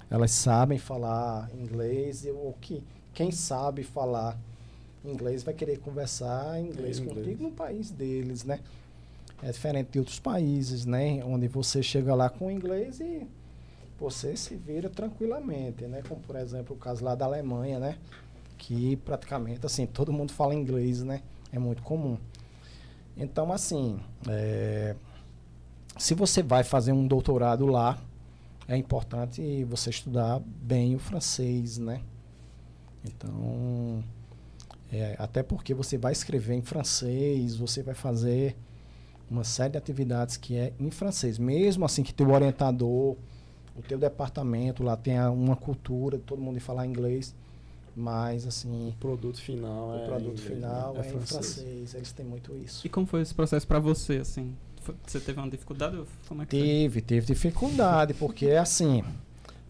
elas 0.08 0.30
sabem 0.30 0.78
falar 0.78 1.50
inglês 1.52 2.24
ou 2.26 2.56
que 2.60 2.82
quem 3.12 3.32
sabe 3.32 3.82
falar 3.82 4.38
inglês 5.04 5.42
vai 5.42 5.54
querer 5.54 5.78
conversar 5.78 6.60
inglês, 6.60 6.98
inglês 6.98 7.16
contigo 7.18 7.42
no 7.42 7.50
país 7.50 7.90
deles, 7.90 8.44
né? 8.44 8.60
É 9.42 9.50
diferente 9.50 9.90
de 9.92 9.98
outros 9.98 10.20
países, 10.20 10.84
né? 10.84 11.22
Onde 11.24 11.48
você 11.48 11.82
chega 11.82 12.14
lá 12.14 12.30
com 12.30 12.50
inglês 12.50 13.00
e 13.00 13.26
você 13.98 14.36
se 14.36 14.54
vira 14.54 14.88
tranquilamente, 14.88 15.84
né? 15.84 16.02
Como 16.08 16.20
por 16.20 16.36
exemplo 16.36 16.76
o 16.76 16.78
caso 16.78 17.04
lá 17.04 17.14
da 17.14 17.24
Alemanha, 17.24 17.78
né? 17.80 17.98
Que 18.58 18.96
praticamente 18.96 19.64
assim 19.64 19.86
todo 19.86 20.12
mundo 20.12 20.32
fala 20.32 20.54
inglês, 20.54 21.02
né? 21.02 21.22
É 21.52 21.58
muito 21.58 21.82
comum. 21.82 22.18
Então, 23.16 23.50
assim, 23.50 23.98
é, 24.28 24.94
se 25.96 26.14
você 26.14 26.42
vai 26.42 26.62
fazer 26.62 26.92
um 26.92 27.06
doutorado 27.06 27.66
lá, 27.66 27.98
é 28.68 28.76
importante 28.76 29.64
você 29.64 29.90
estudar 29.90 30.40
bem 30.40 30.94
o 30.94 30.98
francês, 30.98 31.78
né? 31.78 32.02
Então, 33.04 34.04
é, 34.92 35.16
até 35.18 35.42
porque 35.42 35.72
você 35.72 35.96
vai 35.96 36.12
escrever 36.12 36.54
em 36.54 36.62
francês, 36.62 37.56
você 37.56 37.82
vai 37.82 37.94
fazer 37.94 38.56
uma 39.30 39.44
série 39.44 39.72
de 39.72 39.78
atividades 39.78 40.36
que 40.36 40.56
é 40.56 40.72
em 40.78 40.90
francês. 40.90 41.38
Mesmo 41.38 41.84
assim 41.84 42.02
que 42.02 42.12
teu 42.12 42.30
orientador, 42.30 43.16
o 43.76 43.82
teu 43.82 43.98
departamento 43.98 44.82
lá 44.82 44.96
tenha 44.96 45.30
uma 45.30 45.56
cultura, 45.56 46.18
todo 46.18 46.40
mundo 46.40 46.60
falar 46.60 46.86
inglês, 46.86 47.34
mas 47.96 48.46
assim, 48.46 48.90
o 48.90 48.92
produto 49.00 49.40
final 49.40 49.88
o 49.88 49.96
é 49.96 50.06
produto 50.06 50.40
inglês, 50.40 50.40
final 50.40 50.92
né? 50.92 51.00
é, 51.00 51.08
em 51.08 51.20
francês. 51.20 51.94
Eles 51.94 52.12
têm 52.12 52.26
muito 52.26 52.54
isso. 52.54 52.86
E 52.86 52.90
como 52.90 53.06
foi 53.06 53.22
esse 53.22 53.34
processo 53.34 53.66
para 53.66 53.78
você, 53.78 54.18
assim? 54.18 54.54
Você 55.06 55.18
teve 55.18 55.40
uma 55.40 55.48
dificuldade? 55.48 56.00
Como 56.28 56.42
é 56.42 56.46
que 56.46 56.56
foi? 56.56 56.66
Teve, 56.66 57.00
teve 57.00 57.26
dificuldade, 57.26 58.14
porque 58.14 58.50
assim, 58.50 59.02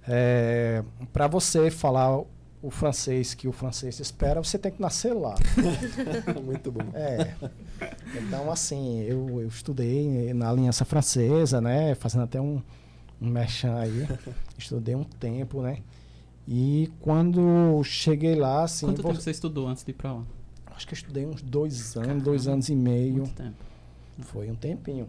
é, 0.07 0.83
para 1.13 1.29
você 1.29 1.71
falar 1.71 2.21
o 2.63 2.71
francês 2.71 3.33
que 3.33 3.47
o 3.47 3.53
francês 3.53 4.01
espera, 4.01 4.43
você 4.43 4.59
tem 4.59 4.73
que 4.73 4.83
nascer 4.83 5.13
lá. 5.13 5.37
Muito 6.45 6.73
bom. 6.73 6.91
É. 6.95 7.35
Então, 8.17 8.51
assim, 8.51 9.03
eu, 9.03 9.41
eu 9.41 9.47
estudei 9.47 10.35
na 10.35 10.51
Aliança 10.51 10.85
Francesa, 10.85 11.61
né? 11.61 11.95
Fazendo 11.95 12.25
até 12.25 12.41
um, 12.41 12.61
um 13.21 13.29
merchan 13.29 13.77
aí. 13.77 14.09
Estudei 14.59 14.97
um 14.97 15.05
tempo, 15.05 15.63
né? 15.63 15.79
E 16.49 16.91
quando 17.01 17.83
cheguei 17.83 18.35
lá, 18.35 18.63
assim, 18.65 18.87
Quanto 18.87 19.03
vou- 19.03 19.11
tempo 19.13 19.23
você 19.23 19.31
estudou 19.31 19.67
antes 19.69 19.83
de 19.85 19.91
ir 19.91 19.95
pra 19.95 20.13
lá? 20.13 20.23
acho 20.77 20.87
que 20.87 20.93
eu 20.93 20.97
estudei 20.97 21.25
uns 21.27 21.41
dois 21.43 21.97
anos, 21.97 22.07
Caramba, 22.09 22.25
dois 22.25 22.47
anos 22.47 22.69
e 22.69 22.75
meio. 22.77 23.15
Muito 23.23 23.33
tempo. 23.35 23.57
Foi 24.21 24.51
um 24.51 24.55
tempinho. 24.55 25.09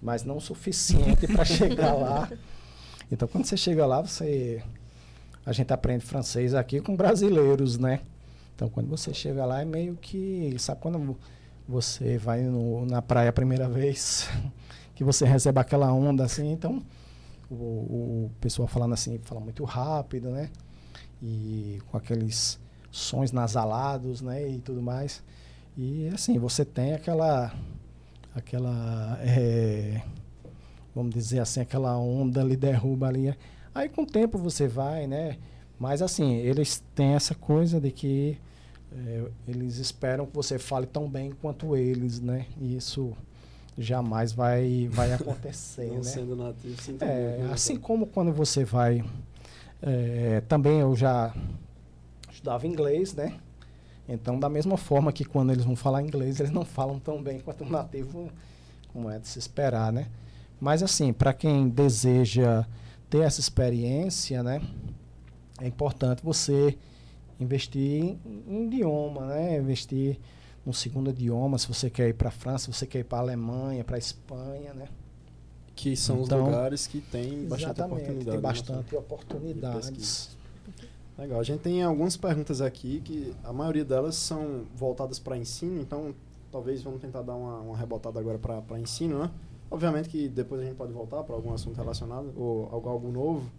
Mas 0.00 0.22
não 0.24 0.36
o 0.36 0.40
suficiente 0.40 1.26
para 1.26 1.44
chegar 1.44 1.92
lá. 1.94 2.30
Então, 3.10 3.26
quando 3.28 3.44
você 3.44 3.56
chega 3.56 3.84
lá, 3.86 4.00
você. 4.00 4.62
A 5.44 5.52
gente 5.52 5.72
aprende 5.72 6.04
francês 6.04 6.54
aqui 6.54 6.80
com 6.80 6.94
brasileiros, 6.96 7.76
né? 7.76 8.00
Então, 8.54 8.68
quando 8.68 8.88
você 8.88 9.12
chega 9.12 9.44
lá, 9.44 9.60
é 9.60 9.64
meio 9.64 9.96
que. 9.96 10.54
Sabe 10.58 10.80
quando 10.80 11.16
você 11.68 12.16
vai 12.16 12.42
no- 12.42 12.86
na 12.86 13.02
praia 13.02 13.30
a 13.30 13.32
primeira 13.32 13.68
vez, 13.68 14.28
que 14.94 15.02
você 15.02 15.24
recebe 15.26 15.58
aquela 15.58 15.92
onda 15.92 16.24
assim? 16.24 16.52
Então, 16.52 16.80
o, 17.50 17.54
o 17.54 18.30
pessoal 18.40 18.68
falando 18.68 18.92
assim, 18.94 19.18
fala 19.24 19.40
muito 19.40 19.64
rápido, 19.64 20.30
né? 20.30 20.50
E 21.22 21.78
com 21.90 21.96
aqueles 21.96 22.58
sons 22.90 23.32
nasalados, 23.32 24.20
né? 24.20 24.48
E 24.48 24.58
tudo 24.58 24.80
mais. 24.80 25.22
E 25.76 26.08
assim, 26.08 26.38
você 26.38 26.64
tem 26.64 26.94
aquela 26.94 27.52
aquela 28.34 29.18
é, 29.22 30.02
vamos 30.94 31.12
dizer 31.12 31.40
assim 31.40 31.60
aquela 31.60 31.96
onda 31.98 32.42
lhe 32.42 32.56
derruba 32.56 33.08
ali 33.08 33.34
aí 33.74 33.88
com 33.88 34.02
o 34.02 34.06
tempo 34.06 34.38
você 34.38 34.68
vai 34.68 35.06
né 35.06 35.36
mas 35.78 36.00
assim 36.00 36.36
eles 36.36 36.82
têm 36.94 37.14
essa 37.14 37.34
coisa 37.34 37.80
de 37.80 37.90
que 37.90 38.38
é, 38.92 39.24
eles 39.48 39.78
esperam 39.78 40.26
que 40.26 40.34
você 40.34 40.58
fale 40.58 40.86
tão 40.86 41.08
bem 41.08 41.32
quanto 41.42 41.76
eles 41.76 42.20
né 42.20 42.46
e 42.60 42.76
isso 42.76 43.16
jamais 43.76 44.32
vai 44.32 44.88
vai 44.92 45.12
acontecer 45.14 45.88
Não 45.88 45.96
né 45.96 46.02
sendo 46.02 46.36
nativo, 46.36 46.80
sinto 46.80 47.02
é, 47.02 47.28
muito, 47.30 47.46
né, 47.46 47.52
assim 47.52 47.76
como 47.76 48.06
quando 48.06 48.32
você 48.32 48.64
vai. 48.64 49.04
É, 49.82 50.42
também 50.42 50.80
eu 50.80 50.94
já 50.94 51.34
estudava 52.30 52.66
inglês, 52.66 53.14
né? 53.14 53.38
Então, 54.08 54.38
da 54.38 54.48
mesma 54.48 54.76
forma 54.76 55.12
que 55.12 55.24
quando 55.24 55.52
eles 55.52 55.64
vão 55.64 55.76
falar 55.76 56.02
inglês, 56.02 56.40
eles 56.40 56.50
não 56.50 56.64
falam 56.64 56.98
tão 56.98 57.22
bem 57.22 57.38
quanto 57.38 57.64
um 57.64 57.70
nativo, 57.70 58.30
como 58.92 59.08
é 59.08 59.18
de 59.18 59.28
se 59.28 59.38
esperar, 59.38 59.92
né? 59.92 60.08
Mas, 60.60 60.82
assim, 60.82 61.12
para 61.12 61.32
quem 61.32 61.68
deseja 61.68 62.66
ter 63.08 63.20
essa 63.20 63.40
experiência, 63.40 64.42
né? 64.42 64.60
É 65.60 65.66
importante 65.66 66.22
você 66.24 66.76
investir 67.38 68.18
em, 68.48 68.66
idioma, 68.66 69.26
né? 69.26 69.58
Investir 69.58 70.18
no 70.66 70.74
segundo 70.74 71.10
idioma, 71.10 71.56
se 71.56 71.68
você 71.68 71.88
quer 71.88 72.08
ir 72.08 72.14
para 72.14 72.28
a 72.28 72.32
França, 72.32 72.64
se 72.64 72.72
você 72.72 72.86
quer 72.86 72.98
ir 72.98 73.04
para 73.04 73.18
a 73.18 73.22
Alemanha, 73.22 73.84
para 73.84 73.96
a 73.96 73.98
Espanha, 73.98 74.74
né? 74.74 74.88
Que 75.74 75.96
são 75.96 76.22
Então, 76.22 76.40
os 76.40 76.46
lugares 76.46 76.86
que 76.86 77.00
tem 77.00 77.46
bastante 77.46 77.80
oportunidade. 77.80 78.24
tem 78.24 78.34
né, 78.34 78.40
bastante 78.40 78.96
oportunidades. 78.96 80.36
Legal. 81.18 81.40
A 81.40 81.42
gente 81.42 81.60
tem 81.60 81.82
algumas 81.82 82.16
perguntas 82.16 82.60
aqui 82.60 83.00
que 83.04 83.34
a 83.44 83.52
maioria 83.52 83.84
delas 83.84 84.14
são 84.16 84.64
voltadas 84.74 85.18
para 85.18 85.36
ensino, 85.36 85.80
então 85.80 86.14
talvez 86.50 86.82
vamos 86.82 87.00
tentar 87.00 87.22
dar 87.22 87.34
uma, 87.34 87.58
uma 87.60 87.76
rebotada 87.76 88.18
agora 88.18 88.38
para 88.38 88.78
ensino, 88.80 89.18
né? 89.18 89.30
Obviamente 89.70 90.08
que 90.08 90.28
depois 90.28 90.60
a 90.60 90.64
gente 90.64 90.76
pode 90.76 90.92
voltar 90.92 91.22
para 91.22 91.34
algum 91.34 91.52
assunto 91.52 91.76
relacionado 91.76 92.32
ou 92.36 92.68
algo, 92.72 92.88
algo 92.88 93.12
novo. 93.12 93.50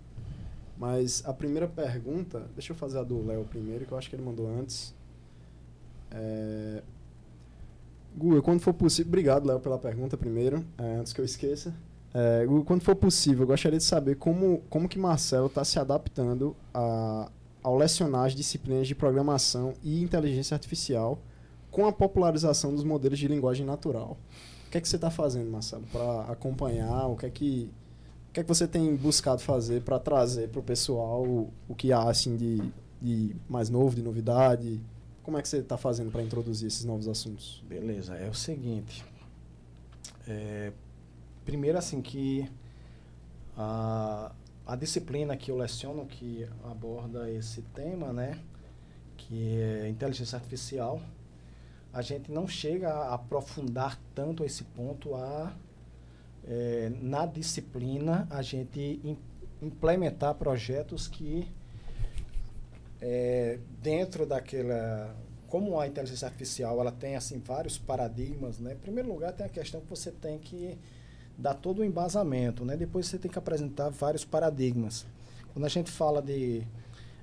Mas 0.78 1.24
a 1.26 1.32
primeira 1.34 1.68
pergunta, 1.68 2.50
deixa 2.56 2.74
eu 2.74 2.76
fazer 2.76 2.98
a 3.00 3.04
do 3.04 3.24
Léo 3.26 3.46
primeiro, 3.46 3.86
que 3.86 3.92
eu 3.92 3.98
acho 3.98 4.10
que 4.10 4.16
ele 4.16 4.24
mandou 4.24 4.48
antes. 4.48 4.94
É... 6.10 6.82
Guga, 8.18 8.42
quando 8.42 8.60
for 8.60 8.74
possível. 8.74 9.08
Obrigado, 9.10 9.46
Léo, 9.46 9.60
pela 9.60 9.78
pergunta 9.78 10.18
primeiro, 10.18 10.66
é, 10.78 10.96
antes 10.96 11.14
que 11.14 11.22
eu 11.22 11.26
esqueça. 11.26 11.74
É, 12.14 12.46
quando 12.66 12.82
for 12.82 12.96
possível, 12.96 13.44
eu 13.44 13.48
gostaria 13.48 13.78
de 13.78 13.84
saber 13.84 14.16
como, 14.16 14.62
como 14.70 14.88
que 14.88 15.00
Marcelo 15.00 15.48
está 15.48 15.64
se 15.64 15.80
adaptando 15.80 16.56
a, 16.74 17.32
ao 17.64 17.78
lecionar 17.78 18.26
as 18.26 18.36
disciplinas 18.36 18.88
de 18.88 18.96
programação 18.96 19.74
e 19.84 20.02
inteligência 20.02 20.56
artificial 20.56 21.20
com 21.70 21.88
a 21.88 21.92
popularização 21.92 22.76
dos 22.76 22.84
modelos 22.84 23.18
de 23.18 23.28
linguagem 23.28 23.66
natural. 23.66 24.18
O 24.68 24.72
que 24.72 24.78
é 24.78 24.82
que 24.82 24.88
você 24.88 24.98
está 24.98 25.10
fazendo, 25.10 25.50
Marcelo, 25.50 25.84
para 25.92 26.22
acompanhar? 26.24 27.08
O 27.08 27.16
que 27.16 27.26
é 27.26 27.30
que 27.30 27.70
o 28.30 28.34
que 28.34 28.40
é 28.40 28.44
que 28.44 28.48
você 28.48 28.66
tem 28.66 28.96
buscado 28.96 29.42
fazer 29.42 29.82
para 29.82 30.00
trazer 30.00 30.48
para 30.48 30.62
o 30.62 30.64
pessoal 30.64 31.50
o 31.68 31.76
que 31.76 31.92
há 31.92 32.10
assim 32.10 32.38
de, 32.38 32.62
de 33.02 33.36
mais 33.50 33.70
novo, 33.70 33.94
de 33.94 34.02
novidade? 34.02 34.80
Como 35.22 35.38
é 35.38 35.42
que 35.42 35.50
você 35.50 35.58
está 35.58 35.78
fazendo 35.78 36.12
para 36.12 36.24
introduzir 36.24 36.68
esses 36.68 36.86
novos 36.86 37.10
assuntos? 37.10 37.62
Beleza, 37.68 38.16
é 38.16 38.30
o 38.30 38.34
seguinte. 38.34 39.04
É, 40.26 40.72
primeiro, 41.45 41.77
assim, 41.77 42.01
que 42.01 42.49
a, 43.57 44.31
a 44.65 44.76
disciplina 44.76 45.35
que 45.35 45.51
eu 45.51 45.57
leciono, 45.57 46.05
que 46.05 46.47
aborda 46.63 47.30
esse 47.30 47.61
tema, 47.73 48.11
né? 48.13 48.39
Que 49.18 49.59
é 49.61 49.89
inteligência 49.89 50.35
artificial, 50.35 51.01
a 51.93 52.01
gente 52.01 52.31
não 52.31 52.47
chega 52.47 52.89
a 52.89 53.13
aprofundar 53.13 53.99
tanto 54.15 54.43
esse 54.43 54.63
ponto 54.63 55.15
a 55.15 55.53
é, 56.47 56.91
na 57.01 57.26
disciplina 57.26 58.27
a 58.30 58.41
gente 58.41 58.99
im- 59.03 59.18
implementar 59.61 60.34
projetos 60.35 61.07
que 61.07 61.47
é, 62.99 63.59
dentro 63.81 64.26
daquela 64.26 65.15
como 65.47 65.80
a 65.80 65.85
inteligência 65.85 66.27
artificial 66.27 66.80
ela 66.80 66.91
tem 66.91 67.15
assim 67.15 67.39
vários 67.39 67.77
paradigmas 67.77 68.57
né 68.57 68.73
em 68.73 68.77
primeiro 68.77 69.09
lugar 69.09 69.34
tem 69.34 69.45
a 69.45 69.49
questão 69.49 69.81
que 69.81 69.89
você 69.89 70.11
tem 70.11 70.39
que 70.39 70.77
dar 71.41 71.55
todo 71.55 71.80
o 71.80 71.84
embasamento 71.85 72.63
né? 72.63 72.77
Depois 72.77 73.07
você 73.07 73.18
tem 73.18 73.30
que 73.30 73.38
apresentar 73.39 73.89
vários 73.89 74.23
paradigmas. 74.23 75.05
Quando 75.53 75.65
a 75.65 75.69
gente 75.69 75.91
fala 75.91 76.22
de 76.22 76.63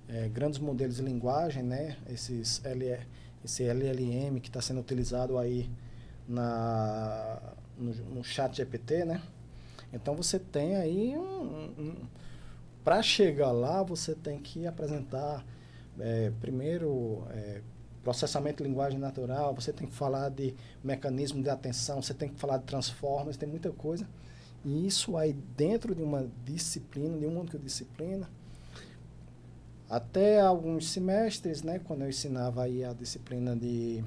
é, 0.08 0.28
grandes 0.28 0.58
modelos 0.58 0.96
de 0.96 1.02
linguagem 1.02 1.62
né? 1.62 1.96
Esses 2.10 2.60
esse 3.44 3.62
LLM 3.62 4.40
que 4.40 4.48
está 4.48 4.60
sendo 4.60 4.80
utilizado 4.80 5.38
aí 5.38 5.70
na 6.26 7.40
no, 7.78 7.92
no 8.16 8.24
chat 8.24 8.56
GPT 8.56 9.04
né? 9.04 9.22
Então 9.92 10.14
você 10.14 10.38
tem 10.38 10.76
aí 10.76 11.16
um, 11.16 11.72
um 11.78 11.94
para 12.84 13.02
chegar 13.02 13.52
lá 13.52 13.82
você 13.82 14.14
tem 14.14 14.38
que 14.38 14.66
apresentar 14.66 15.44
é, 16.00 16.32
primeiro 16.40 17.24
é, 17.30 17.60
processamento 18.09 18.62
de 18.62 18.70
linguagem 18.70 18.98
natural, 18.98 19.55
você 19.55 19.70
tem 19.70 19.86
que 19.86 19.94
falar 19.94 20.30
de 20.30 20.55
mecanismo 20.82 21.43
de 21.43 21.51
atenção, 21.51 22.01
você 22.01 22.14
tem 22.14 22.30
que 22.30 22.40
falar 22.40 22.56
de 22.56 22.64
transformers, 22.64 23.36
tem 23.36 23.47
muita 23.47 23.70
coisa. 23.70 24.09
E 24.64 24.86
isso 24.86 25.14
aí 25.14 25.35
dentro 25.35 25.94
de 25.94 26.02
uma 26.02 26.26
disciplina, 26.43 27.18
de 27.18 27.26
uma 27.26 27.40
única 27.40 27.59
disciplina, 27.59 28.26
até 29.90 30.40
alguns 30.40 30.89
semestres, 30.89 31.62
né, 31.62 31.80
quando 31.80 32.01
eu 32.01 32.09
ensinava 32.09 32.62
aí 32.62 32.82
a 32.82 32.94
disciplina 32.94 33.55
de 33.55 34.02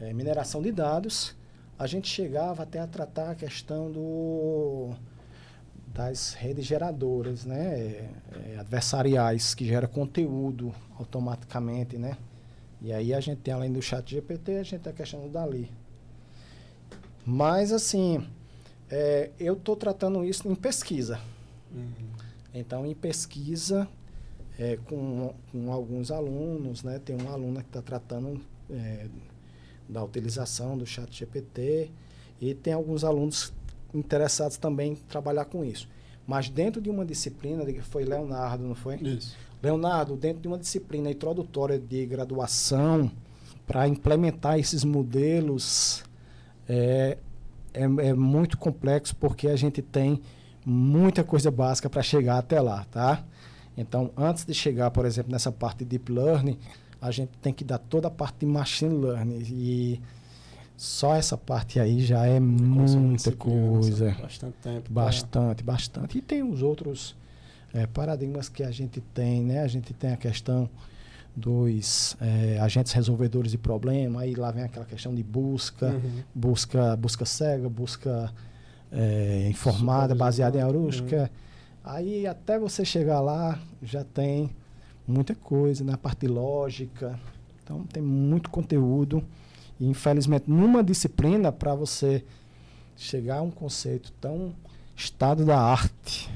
é, 0.00 0.12
mineração 0.12 0.62
de 0.62 0.70
dados, 0.70 1.34
a 1.76 1.88
gente 1.88 2.06
chegava 2.06 2.62
até 2.62 2.78
a 2.78 2.86
tratar 2.86 3.32
a 3.32 3.34
questão 3.34 3.90
do 3.90 4.90
das 5.92 6.34
redes 6.34 6.64
geradoras, 6.64 7.44
né, 7.44 8.10
é, 8.30 8.58
adversariais 8.60 9.56
que 9.56 9.64
gera 9.64 9.88
conteúdo 9.88 10.72
automaticamente, 10.96 11.98
né? 11.98 12.16
E 12.86 12.92
aí 12.92 13.12
a 13.12 13.18
gente 13.18 13.40
tem 13.40 13.52
além 13.52 13.72
do 13.72 13.82
chat 13.82 14.08
GPT, 14.08 14.58
a 14.58 14.62
gente 14.62 14.78
tem 14.80 14.92
a 14.92 14.94
questão 14.94 15.20
do 15.22 15.28
Dali. 15.28 15.68
Mas 17.26 17.72
assim, 17.72 18.24
é, 18.88 19.30
eu 19.40 19.54
estou 19.54 19.74
tratando 19.74 20.24
isso 20.24 20.48
em 20.48 20.54
pesquisa. 20.54 21.18
Então, 22.54 22.86
em 22.86 22.94
pesquisa, 22.94 23.88
é, 24.56 24.76
com, 24.86 25.34
com 25.50 25.72
alguns 25.72 26.12
alunos, 26.12 26.84
né? 26.84 27.00
Tem 27.04 27.16
uma 27.16 27.32
aluna 27.32 27.60
que 27.60 27.68
está 27.68 27.82
tratando 27.82 28.40
é, 28.70 29.08
da 29.88 30.04
utilização 30.04 30.78
do 30.78 30.86
chat 30.86 31.12
GPT 31.12 31.90
e 32.40 32.54
tem 32.54 32.72
alguns 32.72 33.02
alunos 33.02 33.52
interessados 33.92 34.58
também 34.58 34.92
em 34.92 34.94
trabalhar 34.94 35.46
com 35.46 35.64
isso. 35.64 35.88
Mas 36.24 36.48
dentro 36.48 36.80
de 36.80 36.88
uma 36.88 37.04
disciplina, 37.04 37.64
de- 37.64 37.80
foi 37.80 38.04
Leonardo, 38.04 38.62
não 38.62 38.76
foi? 38.76 38.94
Isso. 38.96 39.36
Leonardo, 39.62 40.16
dentro 40.16 40.42
de 40.42 40.48
uma 40.48 40.58
disciplina 40.58 41.10
introdutória 41.10 41.78
de 41.78 42.04
graduação, 42.06 43.10
para 43.66 43.88
implementar 43.88 44.58
esses 44.58 44.84
modelos, 44.84 46.04
é, 46.68 47.18
é, 47.74 47.82
é 47.82 48.14
muito 48.14 48.56
complexo 48.56 49.14
porque 49.16 49.48
a 49.48 49.56
gente 49.56 49.82
tem 49.82 50.20
muita 50.64 51.24
coisa 51.24 51.50
básica 51.50 51.90
para 51.90 52.02
chegar 52.02 52.38
até 52.38 52.60
lá, 52.60 52.84
tá? 52.90 53.24
Então, 53.76 54.10
antes 54.16 54.44
de 54.44 54.54
chegar, 54.54 54.90
por 54.90 55.04
exemplo, 55.04 55.32
nessa 55.32 55.52
parte 55.52 55.78
de 55.78 55.84
deep 55.84 56.10
learning, 56.10 56.58
a 57.00 57.10
gente 57.10 57.30
tem 57.42 57.52
que 57.52 57.62
dar 57.62 57.78
toda 57.78 58.08
a 58.08 58.10
parte 58.10 58.40
de 58.40 58.46
machine 58.46 58.96
learning 58.96 59.42
e 59.48 60.00
só 60.76 61.14
essa 61.14 61.36
parte 61.36 61.78
aí 61.78 62.00
já 62.00 62.26
é 62.26 62.40
muita 62.40 63.32
coisa. 63.32 64.16
Bastante 64.20 64.54
tempo. 64.62 64.92
Bastante, 64.92 65.62
pra... 65.62 65.72
bastante. 65.72 66.18
E 66.18 66.22
tem 66.22 66.42
os 66.42 66.62
outros 66.62 67.14
é, 67.76 67.86
paradigmas 67.86 68.48
que 68.48 68.62
a 68.62 68.70
gente 68.70 69.00
tem, 69.00 69.42
né? 69.42 69.60
A 69.60 69.66
gente 69.66 69.92
tem 69.92 70.12
a 70.12 70.16
questão 70.16 70.68
dos 71.36 72.16
é, 72.18 72.58
agentes 72.58 72.92
resolvedores 72.92 73.52
de 73.52 73.58
problema, 73.58 74.22
aí 74.22 74.34
lá 74.34 74.50
vem 74.50 74.64
aquela 74.64 74.86
questão 74.86 75.14
de 75.14 75.22
busca, 75.22 75.88
uhum. 75.88 76.22
busca, 76.34 76.96
busca 76.96 77.26
cega, 77.26 77.68
busca 77.68 78.32
é, 78.90 79.46
informada, 79.50 80.14
baseada 80.14 80.56
em 80.56 80.62
heurística. 80.62 81.22
Uhum. 81.22 81.28
Aí 81.84 82.26
até 82.26 82.58
você 82.58 82.82
chegar 82.84 83.20
lá 83.20 83.60
já 83.82 84.02
tem 84.02 84.50
muita 85.06 85.34
coisa 85.34 85.84
na 85.84 85.92
né? 85.92 85.98
parte 85.98 86.26
lógica. 86.26 87.20
Então 87.62 87.84
tem 87.84 88.02
muito 88.02 88.48
conteúdo. 88.48 89.22
E 89.78 89.86
infelizmente 89.86 90.48
numa 90.48 90.82
disciplina 90.82 91.52
para 91.52 91.74
você 91.74 92.24
chegar 92.96 93.36
a 93.36 93.42
um 93.42 93.50
conceito 93.50 94.10
tão 94.18 94.54
estado 94.96 95.44
da 95.44 95.60
arte 95.60 96.30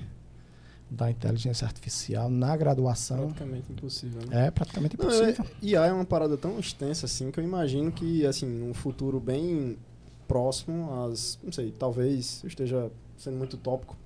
da 0.90 1.10
inteligência 1.10 1.64
artificial 1.64 2.28
na 2.28 2.56
graduação. 2.56 3.28
Praticamente 3.28 3.72
impossível. 3.72 4.26
Né? 4.26 4.46
É 4.46 4.50
praticamente 4.50 4.96
impossível. 4.96 5.44
Não, 5.44 5.44
é, 5.44 5.70
IA 5.70 5.86
é 5.86 5.92
uma 5.92 6.04
parada 6.04 6.36
tão 6.36 6.58
extensa 6.58 7.06
assim 7.06 7.30
que 7.30 7.38
eu 7.38 7.44
imagino 7.44 7.92
que 7.92 8.26
assim, 8.26 8.46
num 8.46 8.74
futuro 8.74 9.20
bem 9.20 9.78
próximo, 10.26 11.04
as, 11.04 11.38
não 11.42 11.52
sei, 11.52 11.72
talvez 11.72 12.40
eu 12.42 12.48
esteja 12.48 12.90
sendo 13.16 13.36
muito 13.36 13.56
tópico, 13.56 13.96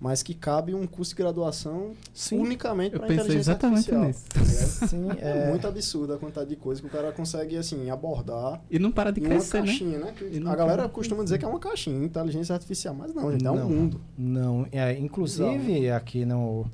mas 0.00 0.22
que 0.22 0.34
cabe 0.34 0.74
um 0.74 0.86
curso 0.86 1.12
de 1.12 1.16
graduação 1.16 1.92
Sim, 2.12 2.38
unicamente 2.38 2.98
para 2.98 3.06
inteligência 3.06 3.38
exatamente 3.38 3.94
artificial. 3.94 4.44
Nisso. 4.44 4.86
Sim, 4.88 5.08
é, 5.18 5.46
é 5.46 5.50
muito 5.50 5.66
absurdo 5.66 6.12
a 6.12 6.18
quantidade 6.18 6.50
de 6.50 6.56
coisa 6.56 6.80
que 6.80 6.86
o 6.86 6.90
cara 6.90 7.12
consegue 7.12 7.56
assim 7.56 7.88
abordar. 7.90 8.60
E 8.70 8.78
não 8.78 8.92
para 8.92 9.10
de 9.10 9.20
crescer, 9.20 9.58
uma 9.58 9.66
caixinha, 9.66 9.98
né? 9.98 10.14
né? 10.20 10.50
A 10.50 10.54
galera 10.54 10.88
costuma 10.88 11.24
dizer 11.24 11.38
que 11.38 11.44
é 11.44 11.48
uma 11.48 11.58
caixinha, 11.58 12.04
inteligência 12.04 12.54
artificial, 12.54 12.94
mas 12.94 13.14
não, 13.14 13.32
gente, 13.32 13.42
não, 13.42 13.58
é 13.58 13.64
um 13.64 13.68
mundo. 13.68 14.00
Não, 14.18 14.66
é, 14.70 14.98
inclusive 14.98 15.90
aqui 15.90 16.24
no 16.24 16.66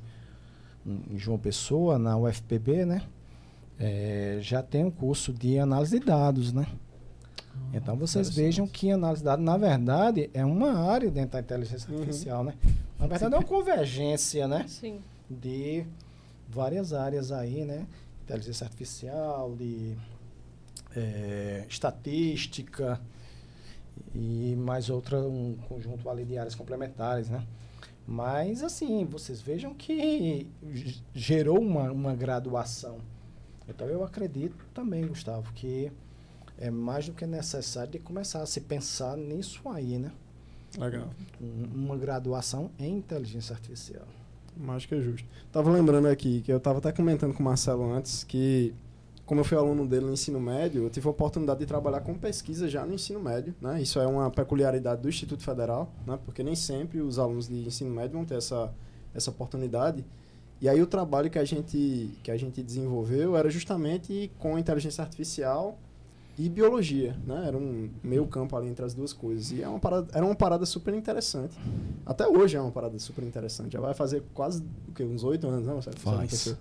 em 0.85 1.17
João 1.17 1.37
Pessoa, 1.37 1.97
na 1.97 2.17
UFPB, 2.17 2.85
né? 2.85 3.03
É, 3.79 4.37
já 4.41 4.61
tem 4.61 4.83
um 4.83 4.91
curso 4.91 5.31
de 5.31 5.57
análise 5.57 5.97
de 5.97 6.05
dados, 6.05 6.51
né? 6.51 6.67
Então 7.71 7.95
vocês 7.95 8.29
vejam 8.29 8.67
que 8.67 8.91
análise 8.91 9.21
de 9.21 9.25
dados, 9.25 9.43
na 9.43 9.57
verdade, 9.57 10.29
é 10.33 10.45
uma 10.45 10.73
área 10.91 11.09
dentro 11.09 11.31
da 11.31 11.39
inteligência 11.39 11.89
uhum. 11.91 11.99
artificial, 11.99 12.39
uhum. 12.39 12.45
né? 12.45 12.53
Na 12.99 13.07
verdade, 13.07 13.33
é 13.33 13.37
uma 13.37 13.43
convergência, 13.43 14.47
né? 14.47 14.65
Sim. 14.67 14.99
De 15.29 15.85
várias 16.49 16.93
áreas 16.93 17.31
aí, 17.31 17.65
né? 17.65 17.87
Inteligência 18.23 18.65
artificial, 18.65 19.55
de 19.55 19.95
é, 20.95 21.65
estatística 21.67 22.99
e 24.13 24.55
mais 24.57 24.89
outra, 24.89 25.19
um 25.19 25.55
conjunto 25.67 26.09
ali 26.09 26.23
de 26.23 26.37
áreas 26.37 26.55
complementares, 26.55 27.29
né? 27.29 27.43
Mas, 28.05 28.63
assim, 28.63 29.05
vocês 29.05 29.41
vejam 29.41 29.73
que 29.73 30.47
gerou 31.13 31.59
uma, 31.59 31.91
uma 31.91 32.13
graduação. 32.13 32.97
Então, 33.67 33.87
eu 33.87 34.03
acredito 34.03 34.65
também, 34.73 35.07
Gustavo, 35.07 35.51
que 35.53 35.91
é 36.57 36.69
mais 36.69 37.07
do 37.07 37.13
que 37.13 37.25
necessário 37.25 37.91
de 37.91 37.99
começar 37.99 38.41
a 38.41 38.45
se 38.45 38.61
pensar 38.61 39.17
nisso 39.17 39.61
aí, 39.69 39.97
né? 39.97 40.11
Legal. 40.77 41.09
Uma 41.39 41.95
graduação 41.95 42.71
em 42.79 42.97
inteligência 42.97 43.53
artificial. 43.53 44.05
Acho 44.69 44.87
que 44.87 44.95
é 44.95 45.01
justo. 45.01 45.27
Tava 45.51 45.71
lembrando 45.71 46.07
aqui 46.07 46.41
que 46.41 46.51
eu 46.51 46.59
tava 46.59 46.79
até 46.79 46.91
comentando 46.91 47.33
com 47.33 47.41
o 47.41 47.45
Marcelo 47.45 47.91
antes 47.91 48.23
que 48.23 48.73
como 49.25 49.39
eu 49.39 49.45
fui 49.45 49.57
aluno 49.57 49.87
dele 49.87 50.05
no 50.05 50.13
ensino 50.13 50.39
médio, 50.39 50.83
eu 50.83 50.89
tive 50.89 51.07
a 51.07 51.11
oportunidade 51.11 51.59
de 51.61 51.65
trabalhar 51.65 52.01
com 52.01 52.13
pesquisa 52.13 52.67
já 52.67 52.85
no 52.85 52.93
ensino 52.93 53.21
médio, 53.21 53.55
né? 53.61 53.81
Isso 53.81 53.97
é 53.99 54.05
uma 54.05 54.29
peculiaridade 54.29 55.01
do 55.01 55.07
Instituto 55.07 55.41
Federal, 55.43 55.89
né? 56.05 56.19
Porque 56.25 56.43
nem 56.43 56.55
sempre 56.55 56.99
os 56.99 57.17
alunos 57.17 57.47
de 57.47 57.65
ensino 57.65 57.89
médio 57.89 58.11
vão 58.17 58.25
ter 58.25 58.35
essa 58.35 58.73
essa 59.13 59.29
oportunidade. 59.29 60.03
E 60.59 60.67
aí 60.67 60.81
o 60.81 60.87
trabalho 60.87 61.29
que 61.29 61.39
a 61.39 61.45
gente 61.45 62.11
que 62.21 62.31
a 62.31 62.37
gente 62.37 62.61
desenvolveu 62.61 63.37
era 63.37 63.49
justamente 63.49 64.29
com 64.39 64.59
inteligência 64.59 65.01
artificial 65.01 65.77
e 66.37 66.49
biologia, 66.49 67.15
né? 67.25 67.43
Era 67.47 67.57
um 67.57 67.89
meio 68.03 68.25
campo 68.25 68.55
ali 68.55 68.67
entre 68.67 68.83
as 68.83 68.93
duas 68.93 69.13
coisas. 69.13 69.51
E 69.51 69.61
é 69.61 69.67
uma 69.67 69.79
parada, 69.79 70.07
era 70.13 70.25
uma 70.25 70.35
parada 70.35 70.65
super 70.65 70.93
interessante. 70.93 71.57
Até 72.05 72.27
hoje 72.27 72.57
é 72.57 72.61
uma 72.61 72.71
parada 72.71 72.97
super 72.97 73.23
interessante. 73.23 73.73
Já 73.73 73.79
vai 73.79 73.93
fazer 73.93 74.23
quase 74.33 74.63
uns 74.99 75.23
oito 75.23 75.47
anos, 75.47 75.67
não? 75.67 75.81
Faz. 75.81 76.57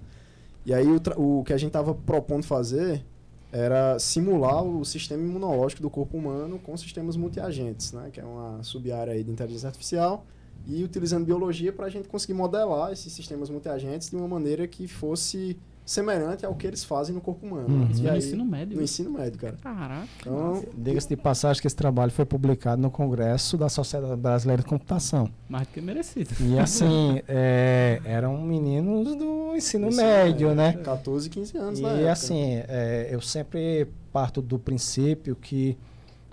E 0.64 0.74
aí 0.74 0.86
o, 0.86 1.00
o 1.16 1.44
que 1.44 1.52
a 1.52 1.56
gente 1.56 1.68
estava 1.68 1.94
propondo 1.94 2.44
fazer 2.44 3.04
era 3.50 3.98
simular 3.98 4.62
o 4.62 4.84
sistema 4.84 5.22
imunológico 5.22 5.82
do 5.82 5.90
corpo 5.90 6.16
humano 6.16 6.58
com 6.58 6.76
sistemas 6.76 7.16
multiagentes, 7.16 7.92
né? 7.92 8.10
Que 8.12 8.20
é 8.20 8.24
uma 8.24 8.62
sub-área 8.62 9.12
aí 9.14 9.24
de 9.24 9.30
inteligência 9.30 9.68
artificial 9.68 10.24
e 10.66 10.84
utilizando 10.84 11.24
biologia 11.24 11.72
para 11.72 11.86
a 11.86 11.90
gente 11.90 12.08
conseguir 12.08 12.34
modelar 12.34 12.92
esses 12.92 13.12
sistemas 13.12 13.50
multiagentes 13.50 14.10
de 14.10 14.16
uma 14.16 14.28
maneira 14.28 14.66
que 14.66 14.86
fosse 14.86 15.58
semelhante 15.92 16.44
ao 16.44 16.54
que 16.54 16.66
eles 16.66 16.82
fazem 16.82 17.14
no 17.14 17.20
corpo 17.20 17.46
humano. 17.46 17.68
Uhum. 17.68 17.88
Isso 17.90 18.02
no 18.02 18.16
ensino 18.16 18.44
médio. 18.44 18.76
No 18.76 18.82
ensino 18.82 19.10
médio, 19.10 19.38
cara. 19.38 19.56
Caraca. 19.62 20.06
Então, 20.20 20.64
Diga-se 20.76 21.08
de 21.08 21.16
passagem 21.16 21.60
que 21.60 21.66
esse 21.66 21.76
trabalho 21.76 22.10
foi 22.10 22.24
publicado 22.24 22.80
no 22.80 22.90
Congresso 22.90 23.56
da 23.56 23.68
Sociedade 23.68 24.16
Brasileira 24.16 24.62
de 24.62 24.68
Computação. 24.68 25.28
Mais 25.48 25.66
do 25.66 25.72
que 25.72 25.80
merecido. 25.80 26.30
E 26.40 26.58
assim, 26.58 27.20
é, 27.28 28.00
eram 28.04 28.40
meninos 28.40 29.14
do 29.14 29.54
ensino, 29.54 29.88
ensino 29.88 30.02
médio, 30.02 30.54
né? 30.54 30.72
14, 30.82 31.28
15 31.28 31.58
anos, 31.58 31.80
E 31.80 31.84
época. 31.84 32.12
assim, 32.12 32.62
é, 32.68 33.08
eu 33.10 33.20
sempre 33.20 33.86
parto 34.12 34.40
do 34.40 34.58
princípio 34.58 35.36
que 35.36 35.76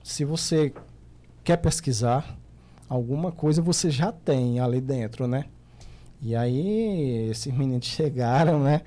se 0.04 0.24
você 0.26 0.74
quer 1.44 1.58
pesquisar, 1.58 2.38
alguma 2.88 3.32
coisa 3.32 3.62
você 3.62 3.90
já 3.90 4.12
tem 4.12 4.60
ali 4.60 4.80
dentro, 4.80 5.28
né? 5.28 5.46
E 6.22 6.36
aí, 6.36 7.30
esses 7.30 7.54
meninos 7.54 7.86
chegaram, 7.88 8.60
né? 8.62 8.82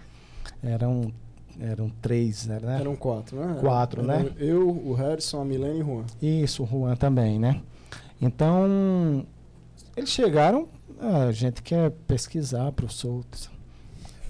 Eram, 0.62 1.12
eram 1.60 1.90
três, 2.00 2.46
né? 2.46 2.60
Eram 2.80 2.94
quatro, 2.94 3.36
né? 3.36 3.56
Quatro, 3.60 4.02
Era, 4.02 4.22
né? 4.22 4.30
Eu, 4.38 4.68
o 4.68 4.94
Harrison, 4.94 5.40
a 5.40 5.44
Milene 5.44 5.80
e 5.80 5.82
o 5.82 5.86
Juan. 5.86 6.04
Isso, 6.20 6.62
o 6.62 6.66
Juan 6.66 6.94
também, 6.94 7.38
né? 7.38 7.60
Então, 8.20 9.26
eles 9.96 10.10
chegaram, 10.10 10.68
a 11.00 11.32
gente 11.32 11.62
quer 11.62 11.90
pesquisar, 12.06 12.70
professor. 12.72 13.24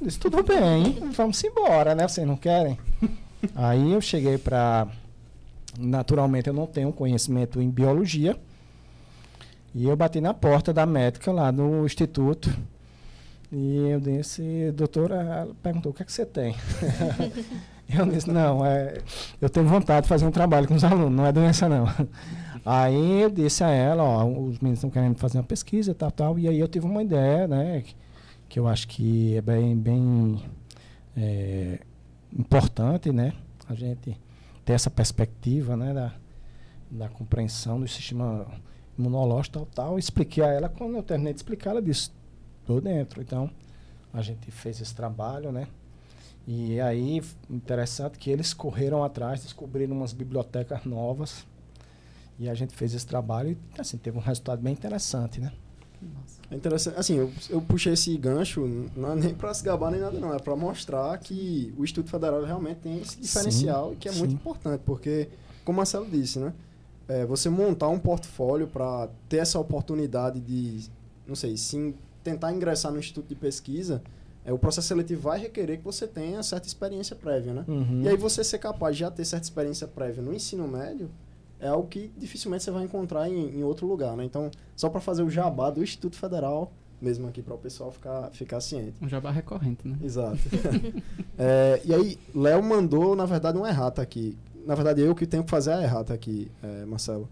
Eu 0.00 0.06
disse, 0.06 0.18
tudo 0.18 0.42
bem, 0.42 0.98
vamos 1.12 1.42
embora, 1.44 1.94
né? 1.94 2.09
Vocês 2.09 2.26
não 2.26 2.36
querem? 2.36 2.78
Aí 3.54 3.92
eu 3.92 4.00
cheguei 4.00 4.38
para. 4.38 4.88
Naturalmente, 5.78 6.48
eu 6.48 6.54
não 6.54 6.66
tenho 6.66 6.92
conhecimento 6.92 7.60
em 7.60 7.70
biologia. 7.70 8.36
E 9.74 9.86
eu 9.86 9.96
bati 9.96 10.20
na 10.20 10.34
porta 10.34 10.72
da 10.72 10.84
médica 10.84 11.32
lá 11.32 11.50
no 11.50 11.84
instituto. 11.86 12.50
E 13.52 13.90
eu 13.90 14.00
disse, 14.00 14.72
doutora, 14.72 15.46
perguntou, 15.62 15.92
o 15.92 15.94
que 15.94 16.02
é 16.02 16.06
que 16.06 16.12
você 16.12 16.24
tem? 16.24 16.56
eu 17.94 18.06
disse, 18.06 18.30
não, 18.30 18.64
é, 18.64 18.96
eu 19.42 19.50
tenho 19.50 19.66
vontade 19.66 20.04
de 20.04 20.08
fazer 20.08 20.24
um 20.24 20.30
trabalho 20.30 20.66
com 20.66 20.74
os 20.74 20.82
alunos, 20.82 21.12
não 21.12 21.26
é 21.26 21.32
doença 21.32 21.68
não. 21.68 21.84
aí 22.64 23.20
eu 23.20 23.28
disse 23.28 23.62
a 23.62 23.68
ela, 23.68 24.02
ó, 24.02 24.24
os 24.24 24.58
meninos 24.58 24.78
estão 24.78 24.88
querendo 24.88 25.18
fazer 25.18 25.36
uma 25.36 25.44
pesquisa, 25.44 25.94
tal, 25.94 26.10
tal, 26.10 26.38
e 26.38 26.48
aí 26.48 26.58
eu 26.58 26.66
tive 26.66 26.86
uma 26.86 27.02
ideia, 27.02 27.46
né, 27.46 27.82
que, 27.82 27.94
que 28.48 28.58
eu 28.58 28.66
acho 28.66 28.88
que 28.88 29.36
é 29.36 29.42
bem, 29.42 29.76
bem 29.76 30.42
é, 31.14 31.78
importante, 32.32 33.12
né, 33.12 33.34
a 33.68 33.74
gente 33.74 34.18
ter 34.64 34.72
essa 34.72 34.90
perspectiva, 34.90 35.76
né, 35.76 35.92
da, 35.92 36.12
da 36.90 37.08
compreensão 37.10 37.78
do 37.78 37.86
sistema 37.86 38.46
imunológico, 38.98 39.58
tal, 39.58 39.66
tal. 39.66 39.98
Expliquei 39.98 40.42
a 40.42 40.48
ela, 40.48 40.70
quando 40.70 40.96
eu 40.96 41.02
terminei 41.02 41.34
de 41.34 41.40
explicar, 41.40 41.70
ela 41.72 41.82
disse, 41.82 42.10
Tô 42.72 42.80
dentro. 42.80 43.20
Então, 43.20 43.50
a 44.12 44.22
gente 44.22 44.50
fez 44.50 44.80
esse 44.80 44.94
trabalho, 44.94 45.52
né? 45.52 45.66
E 46.46 46.80
aí, 46.80 47.22
interessante 47.48 48.18
que 48.18 48.30
eles 48.30 48.52
correram 48.52 49.04
atrás, 49.04 49.42
descobriram 49.42 49.94
umas 49.94 50.12
bibliotecas 50.12 50.84
novas. 50.84 51.46
E 52.38 52.48
a 52.48 52.54
gente 52.54 52.74
fez 52.74 52.94
esse 52.94 53.06
trabalho 53.06 53.50
e, 53.50 53.80
assim, 53.80 53.96
teve 53.96 54.16
um 54.16 54.20
resultado 54.20 54.60
bem 54.60 54.72
interessante, 54.72 55.40
né? 55.40 55.52
Nossa. 56.00 56.40
É 56.50 56.56
interessante. 56.56 56.98
Assim, 56.98 57.16
eu, 57.16 57.30
eu 57.48 57.60
puxei 57.60 57.92
esse 57.92 58.16
gancho, 58.16 58.66
não 58.96 59.12
é 59.12 59.14
nem 59.14 59.34
para 59.34 59.54
se 59.54 59.62
gabar 59.62 59.90
nem 59.90 60.00
nada, 60.00 60.18
não. 60.18 60.34
É 60.34 60.38
para 60.38 60.56
mostrar 60.56 61.16
que 61.18 61.72
o 61.76 61.84
Instituto 61.84 62.10
Federal 62.10 62.42
realmente 62.42 62.78
tem 62.78 62.98
esse 62.98 63.20
diferencial 63.20 63.90
sim, 63.90 63.96
que 63.96 64.08
é 64.08 64.12
sim. 64.12 64.18
muito 64.18 64.34
importante, 64.34 64.80
porque, 64.84 65.28
como 65.64 65.76
o 65.76 65.78
Marcelo 65.78 66.06
disse, 66.10 66.38
né? 66.38 66.52
É, 67.06 67.26
você 67.26 67.48
montar 67.48 67.88
um 67.88 67.98
portfólio 67.98 68.66
para 68.66 69.08
ter 69.28 69.38
essa 69.38 69.58
oportunidade 69.58 70.40
de, 70.40 70.88
não 71.26 71.36
sei, 71.36 71.56
sim 71.56 71.94
tentar 72.22 72.52
ingressar 72.52 72.92
no 72.92 72.98
instituto 72.98 73.28
de 73.28 73.34
pesquisa, 73.34 74.02
é, 74.44 74.52
o 74.52 74.58
processo 74.58 74.88
seletivo 74.88 75.22
vai 75.22 75.38
requerer 75.38 75.78
que 75.78 75.84
você 75.84 76.06
tenha 76.06 76.42
certa 76.42 76.66
experiência 76.66 77.14
prévia, 77.14 77.52
né? 77.52 77.64
Uhum. 77.68 78.02
E 78.02 78.08
aí 78.08 78.16
você 78.16 78.42
ser 78.42 78.58
capaz 78.58 78.96
de 78.96 79.00
já 79.00 79.10
ter 79.10 79.24
certa 79.24 79.44
experiência 79.44 79.86
prévia 79.86 80.22
no 80.22 80.34
ensino 80.34 80.66
médio 80.66 81.10
é 81.60 81.68
algo 81.68 81.86
que 81.86 82.12
dificilmente 82.18 82.64
você 82.64 82.72
vai 82.72 82.82
encontrar 82.82 83.28
em, 83.28 83.58
em 83.58 83.62
outro 83.62 83.86
lugar, 83.86 84.16
né? 84.16 84.24
Então, 84.24 84.50
só 84.74 84.88
para 84.88 85.00
fazer 85.00 85.22
o 85.22 85.30
jabá 85.30 85.70
do 85.70 85.80
Instituto 85.80 86.16
Federal, 86.16 86.72
mesmo 87.00 87.28
aqui 87.28 87.40
para 87.40 87.54
o 87.54 87.58
pessoal 87.58 87.92
ficar, 87.92 88.30
ficar 88.32 88.60
ciente. 88.60 88.94
Um 89.00 89.08
jabá 89.08 89.30
recorrente, 89.30 89.86
né? 89.86 89.96
Exato. 90.02 90.38
é, 91.38 91.80
e 91.84 91.94
aí, 91.94 92.18
Léo 92.34 92.60
mandou, 92.64 93.14
na 93.14 93.26
verdade, 93.26 93.56
um 93.56 93.66
errata 93.66 94.02
aqui. 94.02 94.36
Na 94.66 94.74
verdade, 94.74 95.00
eu 95.02 95.14
que 95.14 95.24
tenho 95.24 95.44
que 95.44 95.50
fazer 95.50 95.72
a 95.72 95.82
errata 95.82 96.12
aqui, 96.12 96.50
é, 96.60 96.84
Marcelo. 96.84 97.28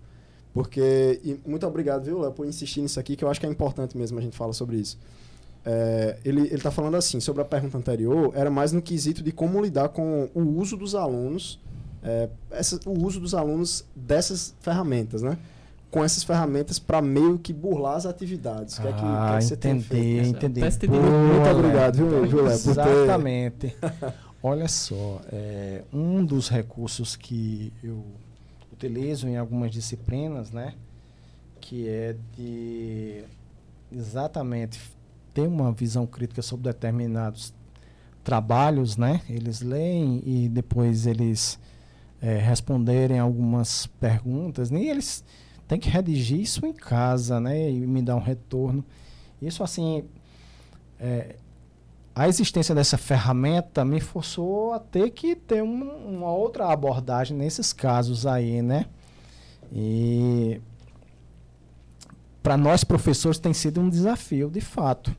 Porque, 0.52 1.20
e 1.22 1.38
muito 1.46 1.66
obrigado, 1.66 2.04
viu, 2.04 2.18
Léo, 2.18 2.32
por 2.32 2.46
insistir 2.46 2.80
nisso 2.80 2.98
aqui, 2.98 3.14
que 3.14 3.24
eu 3.24 3.30
acho 3.30 3.38
que 3.38 3.46
é 3.46 3.48
importante 3.48 3.96
mesmo 3.96 4.18
a 4.18 4.22
gente 4.22 4.36
falar 4.36 4.52
sobre 4.52 4.76
isso. 4.76 4.98
É, 5.64 6.16
ele 6.24 6.52
está 6.52 6.70
falando 6.70 6.96
assim, 6.96 7.20
sobre 7.20 7.42
a 7.42 7.44
pergunta 7.44 7.76
anterior, 7.78 8.32
era 8.34 8.50
mais 8.50 8.72
no 8.72 8.80
quesito 8.80 9.22
de 9.22 9.30
como 9.30 9.60
lidar 9.62 9.90
com 9.90 10.28
o 10.34 10.40
uso 10.58 10.76
dos 10.76 10.94
alunos, 10.94 11.60
é, 12.02 12.28
essa, 12.50 12.80
o 12.86 13.04
uso 13.04 13.20
dos 13.20 13.34
alunos 13.34 13.84
dessas 13.94 14.54
ferramentas, 14.60 15.22
né? 15.22 15.38
Com 15.90 16.02
essas 16.02 16.22
ferramentas 16.24 16.78
para 16.78 17.02
meio 17.02 17.38
que 17.38 17.52
burlar 17.52 17.96
as 17.96 18.06
atividades. 18.06 18.78
Ah, 18.78 18.82
que 18.82 18.88
é 18.88 18.92
que, 18.92 19.02
ah, 19.02 19.38
que, 19.38 19.44
é 19.44 19.56
que 19.56 19.68
entendi, 19.68 20.28
entendi. 20.28 20.60
Muito 20.60 21.48
obrigado, 21.50 21.96
viu, 21.96 22.26
viu 22.26 22.44
Léo? 22.44 22.54
Exatamente. 22.54 23.76
Olha 24.42 24.68
só, 24.68 25.20
é, 25.30 25.82
um 25.92 26.24
dos 26.24 26.48
recursos 26.48 27.14
que 27.14 27.72
eu 27.84 28.02
utilizo 28.80 29.28
em 29.28 29.36
algumas 29.36 29.70
disciplinas, 29.70 30.50
né? 30.50 30.74
Que 31.60 31.86
é 31.86 32.16
de 32.34 33.24
exatamente 33.92 34.80
ter 35.34 35.46
uma 35.46 35.70
visão 35.70 36.06
crítica 36.06 36.40
sobre 36.40 36.72
determinados 36.72 37.52
trabalhos, 38.24 38.96
né? 38.96 39.20
Eles 39.28 39.60
leem 39.60 40.22
e 40.24 40.48
depois 40.48 41.06
eles 41.06 41.58
é, 42.22 42.38
responderem 42.38 43.18
algumas 43.18 43.86
perguntas, 43.86 44.70
nem 44.70 44.88
eles 44.88 45.22
têm 45.68 45.78
que 45.78 45.90
redigir 45.90 46.40
isso 46.40 46.64
em 46.64 46.72
casa, 46.72 47.38
né? 47.38 47.70
E 47.70 47.86
me 47.86 48.00
dar 48.00 48.16
um 48.16 48.20
retorno. 48.20 48.82
Isso 49.42 49.62
assim, 49.62 50.04
é, 50.98 51.36
a 52.14 52.28
existência 52.28 52.74
dessa 52.74 52.98
ferramenta 52.98 53.84
me 53.84 54.00
forçou 54.00 54.72
a 54.72 54.78
ter 54.78 55.10
que 55.10 55.36
ter 55.36 55.62
uma, 55.62 55.94
uma 55.94 56.32
outra 56.32 56.70
abordagem 56.70 57.36
nesses 57.36 57.72
casos 57.72 58.26
aí, 58.26 58.60
né? 58.62 58.86
E 59.72 60.60
para 62.42 62.56
nós 62.56 62.82
professores 62.82 63.38
tem 63.38 63.52
sido 63.52 63.80
um 63.80 63.88
desafio, 63.88 64.50
de 64.50 64.60
fato, 64.60 65.14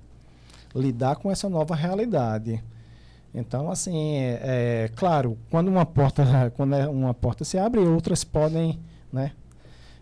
lidar 0.75 1.15
com 1.15 1.31
essa 1.31 1.47
nova 1.49 1.75
realidade. 1.75 2.61
Então, 3.33 3.71
assim, 3.71 4.15
é, 4.15 4.41
é, 4.43 4.91
claro, 4.95 5.37
quando 5.49 5.69
uma 5.69 5.85
porta, 5.85 6.51
quando 6.55 6.75
é 6.75 6.87
uma 6.87 7.13
porta 7.13 7.45
se 7.45 7.57
abre, 7.57 7.79
outras 7.79 8.25
podem, 8.25 8.79
né, 9.11 9.31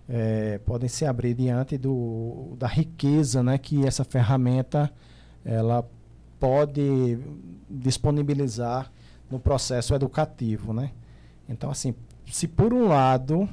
é, 0.07 0.57
podem 0.60 0.90
se 0.90 1.06
abrir 1.06 1.36
diante 1.36 1.78
do, 1.78 2.56
da 2.57 2.68
riqueza, 2.68 3.44
né, 3.44 3.60
que 3.60 3.86
essa 3.86 4.03
ferramenta 4.03 4.91
ela 5.45 5.88
pode 6.40 7.20
disponibilizar 7.70 8.91
no 9.30 9.40
processo 9.40 9.94
educativo, 9.94 10.74
né? 10.74 10.91
Então, 11.48 11.70
assim, 11.70 11.94
se 12.26 12.48
por 12.48 12.74
um 12.74 12.88
lado 12.88 13.48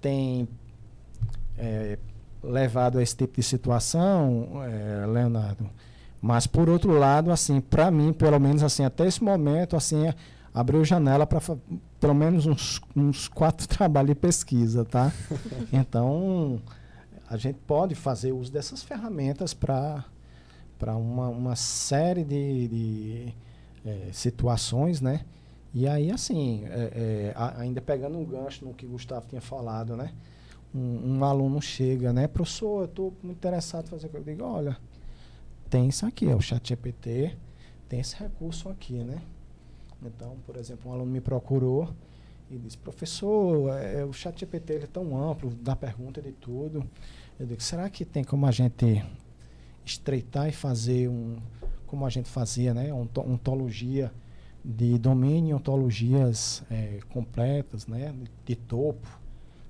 tem 0.00 0.48
é, 1.56 1.98
levado 2.42 2.98
a 2.98 3.02
esse 3.02 3.16
tipo 3.16 3.36
de 3.36 3.42
situação, 3.42 4.62
é, 4.64 5.06
Leonardo, 5.06 5.68
mas 6.20 6.46
por 6.46 6.68
outro 6.68 6.92
lado, 6.92 7.30
assim, 7.30 7.60
para 7.60 7.90
mim, 7.90 8.12
pelo 8.12 8.38
menos 8.38 8.62
assim, 8.62 8.84
até 8.84 9.06
esse 9.06 9.22
momento, 9.22 9.76
assim, 9.76 10.12
abriu 10.54 10.84
janela 10.84 11.26
para 11.26 11.40
pelo 11.98 12.14
menos 12.14 12.46
uns, 12.46 12.80
uns 12.94 13.28
quatro 13.28 13.66
trabalhos 13.68 14.10
de 14.10 14.14
pesquisa, 14.14 14.84
tá? 14.84 15.12
então, 15.72 16.60
a 17.28 17.36
gente 17.36 17.58
pode 17.66 17.94
fazer 17.94 18.32
uso 18.32 18.52
dessas 18.52 18.82
ferramentas 18.82 19.54
para 19.54 20.04
para 20.82 20.96
uma, 20.96 21.28
uma 21.28 21.54
série 21.54 22.24
de, 22.24 22.66
de 22.66 23.34
é, 23.86 24.08
situações, 24.12 25.00
né? 25.00 25.24
E 25.72 25.86
aí, 25.86 26.10
assim, 26.10 26.64
é, 26.64 27.32
é, 27.32 27.34
ainda 27.56 27.80
pegando 27.80 28.18
um 28.18 28.24
gancho 28.24 28.64
no 28.64 28.74
que 28.74 28.84
o 28.84 28.88
Gustavo 28.88 29.24
tinha 29.28 29.40
falado, 29.40 29.96
né? 29.96 30.12
Um, 30.74 31.18
um 31.18 31.24
aluno 31.24 31.62
chega, 31.62 32.12
né? 32.12 32.26
Professor, 32.26 32.80
eu 32.80 32.84
estou 32.86 33.14
muito 33.22 33.36
interessado 33.36 33.86
em 33.86 33.90
fazer 33.90 34.08
coisa. 34.08 34.28
Eu 34.28 34.34
digo, 34.34 34.44
olha, 34.44 34.76
tem 35.70 35.86
isso 35.86 36.04
aqui, 36.04 36.28
é 36.28 36.34
o 36.34 36.40
chat 36.40 36.68
GPT, 36.68 37.36
tem 37.88 38.00
esse 38.00 38.16
recurso 38.16 38.68
aqui, 38.68 39.04
né? 39.04 39.22
Então, 40.04 40.36
por 40.44 40.56
exemplo, 40.56 40.90
um 40.90 40.94
aluno 40.94 41.12
me 41.12 41.20
procurou 41.20 41.90
e 42.50 42.58
disse, 42.58 42.76
professor, 42.76 43.70
é, 43.78 44.04
o 44.04 44.12
chat 44.12 44.36
GPT 44.40 44.74
é 44.74 44.86
tão 44.88 45.16
amplo, 45.16 45.54
dá 45.62 45.76
pergunta 45.76 46.20
de 46.20 46.32
tudo. 46.32 46.84
Eu 47.38 47.46
digo, 47.46 47.62
será 47.62 47.88
que 47.88 48.04
tem 48.04 48.24
como 48.24 48.46
a 48.46 48.50
gente 48.50 49.00
estreitar 49.84 50.48
e 50.48 50.52
fazer 50.52 51.08
um, 51.08 51.36
como 51.86 52.06
a 52.06 52.10
gente 52.10 52.28
fazia, 52.28 52.72
né, 52.72 52.92
uma 52.92 53.08
ontologia 53.26 54.12
de 54.64 54.96
domínio, 54.98 55.56
ontologias 55.56 56.62
é, 56.70 57.00
completas, 57.10 57.86
né, 57.86 58.14
de, 58.16 58.30
de, 58.46 58.56
topo. 58.56 59.06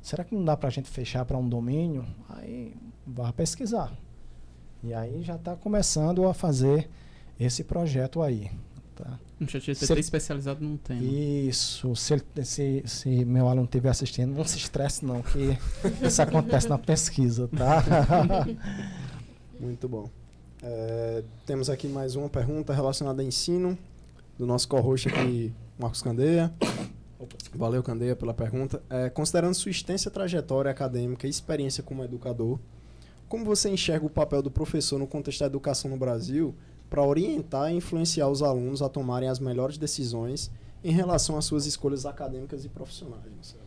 Será 0.00 0.22
que 0.22 0.34
não 0.34 0.44
dá 0.44 0.56
para 0.56 0.68
a 0.68 0.70
gente 0.70 0.88
fechar 0.88 1.24
para 1.24 1.36
um 1.36 1.48
domínio? 1.48 2.06
Aí 2.28 2.74
vá 3.06 3.32
pesquisar. 3.32 3.92
E 4.82 4.92
aí 4.92 5.22
já 5.22 5.36
está 5.36 5.56
começando 5.56 6.26
a 6.26 6.34
fazer 6.34 6.88
esse 7.38 7.64
projeto 7.64 8.20
aí. 8.20 8.50
Tá? 8.94 9.18
Um 9.40 9.48
chat 9.48 9.64
GPT 9.64 10.00
especializado 10.00 10.64
não 10.64 10.76
tem. 10.76 11.48
Isso. 11.48 11.94
Se, 11.96 12.14
ele, 12.14 12.44
se, 12.44 12.82
se 12.84 13.24
meu 13.24 13.48
aluno 13.48 13.64
estiver 13.64 13.88
assistindo, 13.88 14.34
não 14.34 14.44
se 14.44 14.58
estresse 14.58 15.04
não, 15.04 15.22
que 15.22 15.58
isso 16.06 16.20
acontece 16.20 16.68
na 16.68 16.78
pesquisa, 16.78 17.48
tá? 17.48 17.82
Muito 19.62 19.88
bom. 19.88 20.10
É, 20.60 21.22
temos 21.46 21.70
aqui 21.70 21.86
mais 21.86 22.16
uma 22.16 22.28
pergunta 22.28 22.74
relacionada 22.74 23.22
a 23.22 23.24
ensino, 23.24 23.78
do 24.36 24.44
nosso 24.44 24.66
co-host 24.66 25.08
aqui, 25.08 25.54
Marcos 25.78 26.02
Candeia. 26.02 26.52
Valeu, 27.54 27.80
Candeia, 27.80 28.16
pela 28.16 28.34
pergunta. 28.34 28.82
É, 28.90 29.08
considerando 29.08 29.54
sua 29.54 29.70
extensa 29.70 30.10
trajetória 30.10 30.68
acadêmica 30.68 31.28
e 31.28 31.30
experiência 31.30 31.80
como 31.80 32.02
educador, 32.02 32.58
como 33.28 33.44
você 33.44 33.70
enxerga 33.70 34.04
o 34.04 34.10
papel 34.10 34.42
do 34.42 34.50
professor 34.50 34.98
no 34.98 35.06
contexto 35.06 35.40
da 35.40 35.46
educação 35.46 35.88
no 35.88 35.96
Brasil 35.96 36.52
para 36.90 37.04
orientar 37.04 37.70
e 37.70 37.76
influenciar 37.76 38.28
os 38.28 38.42
alunos 38.42 38.82
a 38.82 38.88
tomarem 38.88 39.28
as 39.28 39.38
melhores 39.38 39.78
decisões 39.78 40.50
em 40.82 40.90
relação 40.90 41.38
às 41.38 41.44
suas 41.44 41.66
escolhas 41.66 42.04
acadêmicas 42.04 42.64
e 42.64 42.68
profissionais? 42.68 43.30
Marcelo? 43.32 43.61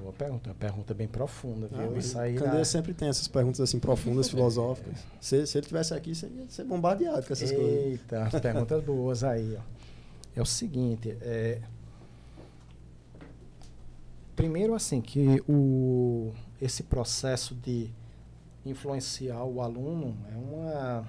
Boa 0.00 0.12
pergunta, 0.12 0.50
uma 0.50 0.54
pergunta 0.54 0.94
bem 0.94 1.08
profunda, 1.08 1.68
viu? 1.68 1.94
Ah, 1.94 1.98
Isso 1.98 2.18
aí 2.18 2.34
Candeia 2.34 2.58
na... 2.58 2.64
sempre 2.64 2.92
tem 2.92 3.08
essas 3.08 3.28
perguntas 3.28 3.60
assim 3.60 3.78
profundas, 3.78 4.28
filosóficas. 4.30 4.98
Se, 5.20 5.46
se 5.46 5.58
ele 5.58 5.66
tivesse 5.66 5.94
aqui, 5.94 6.14
você 6.14 6.26
ia 6.26 6.48
ser 6.48 6.64
bombardeado 6.64 7.26
com 7.26 7.32
essas 7.32 7.50
Eita, 7.50 7.62
coisas. 7.62 8.34
Eita, 8.34 8.40
perguntas 8.40 8.82
boas 8.84 9.24
aí, 9.24 9.56
ó. 9.58 9.62
É 10.36 10.42
o 10.42 10.46
seguinte, 10.46 11.16
é... 11.20 11.60
primeiro 14.34 14.74
assim 14.74 15.00
que 15.00 15.42
o 15.48 16.32
esse 16.60 16.82
processo 16.82 17.54
de 17.54 17.90
influenciar 18.66 19.44
o 19.44 19.60
aluno 19.60 20.16
é 20.32 20.36
uma 20.36 21.06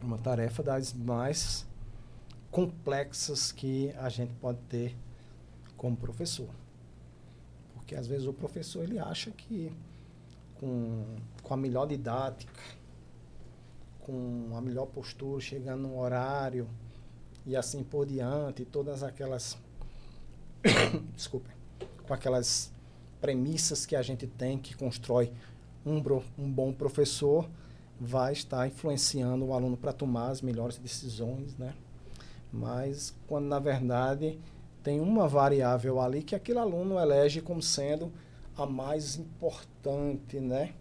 uma 0.00 0.18
tarefa 0.18 0.62
das 0.62 0.92
mais 0.92 1.66
complexas 2.50 3.50
que 3.50 3.92
a 3.98 4.08
gente 4.08 4.32
pode 4.34 4.58
ter 4.68 4.96
como 5.76 5.96
professor. 5.96 6.48
Porque 7.94 8.00
às 8.00 8.08
vezes 8.08 8.26
o 8.26 8.32
professor 8.32 8.82
ele 8.82 8.98
acha 8.98 9.30
que 9.30 9.72
com, 10.58 11.04
com 11.44 11.54
a 11.54 11.56
melhor 11.56 11.86
didática, 11.86 12.60
com 14.00 14.50
a 14.52 14.60
melhor 14.60 14.86
postura, 14.86 15.40
chegando 15.40 15.82
no 15.82 16.00
horário 16.00 16.68
e 17.46 17.54
assim 17.54 17.84
por 17.84 18.04
diante, 18.04 18.64
todas 18.64 19.04
aquelas 19.04 19.56
desculpe, 21.14 21.50
com 22.04 22.12
aquelas 22.12 22.72
premissas 23.20 23.86
que 23.86 23.94
a 23.94 24.02
gente 24.02 24.26
tem 24.26 24.58
que 24.58 24.74
constrói 24.74 25.32
um, 25.86 26.02
um 26.36 26.50
bom 26.50 26.72
professor 26.72 27.48
vai 28.00 28.32
estar 28.32 28.66
influenciando 28.66 29.44
o 29.44 29.54
aluno 29.54 29.76
para 29.76 29.92
tomar 29.92 30.30
as 30.30 30.42
melhores 30.42 30.78
decisões, 30.78 31.56
né? 31.56 31.72
Mas 32.52 33.14
quando 33.28 33.46
na 33.46 33.60
verdade 33.60 34.40
tem 34.84 35.00
uma 35.00 35.26
variável 35.26 35.98
ali 35.98 36.22
que 36.22 36.34
aquele 36.34 36.58
aluno 36.58 37.00
elege 37.00 37.40
como 37.40 37.62
sendo 37.62 38.12
a 38.54 38.66
mais 38.66 39.16
importante, 39.16 40.38
né? 40.38 40.74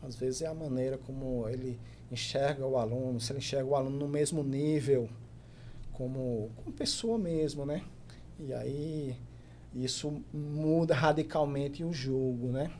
Às 0.00 0.14
vezes 0.14 0.42
é 0.42 0.46
a 0.46 0.54
maneira 0.54 0.96
como 0.96 1.46
ele 1.48 1.78
enxerga 2.12 2.64
o 2.64 2.78
aluno, 2.78 3.20
se 3.20 3.32
ele 3.32 3.40
enxerga 3.40 3.68
o 3.68 3.74
aluno 3.74 3.98
no 3.98 4.08
mesmo 4.08 4.44
nível, 4.44 5.08
como, 5.92 6.50
como 6.56 6.72
pessoa 6.76 7.18
mesmo, 7.18 7.66
né? 7.66 7.82
E 8.38 8.54
aí 8.54 9.16
isso 9.74 10.22
muda 10.32 10.94
radicalmente 10.94 11.82
o 11.82 11.92
jogo, 11.92 12.52
né? 12.52 12.70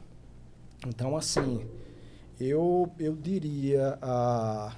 Então, 0.87 1.17
assim, 1.17 1.67
eu, 2.39 2.89
eu 2.99 3.17
diria 3.17 3.99
a 4.01 4.77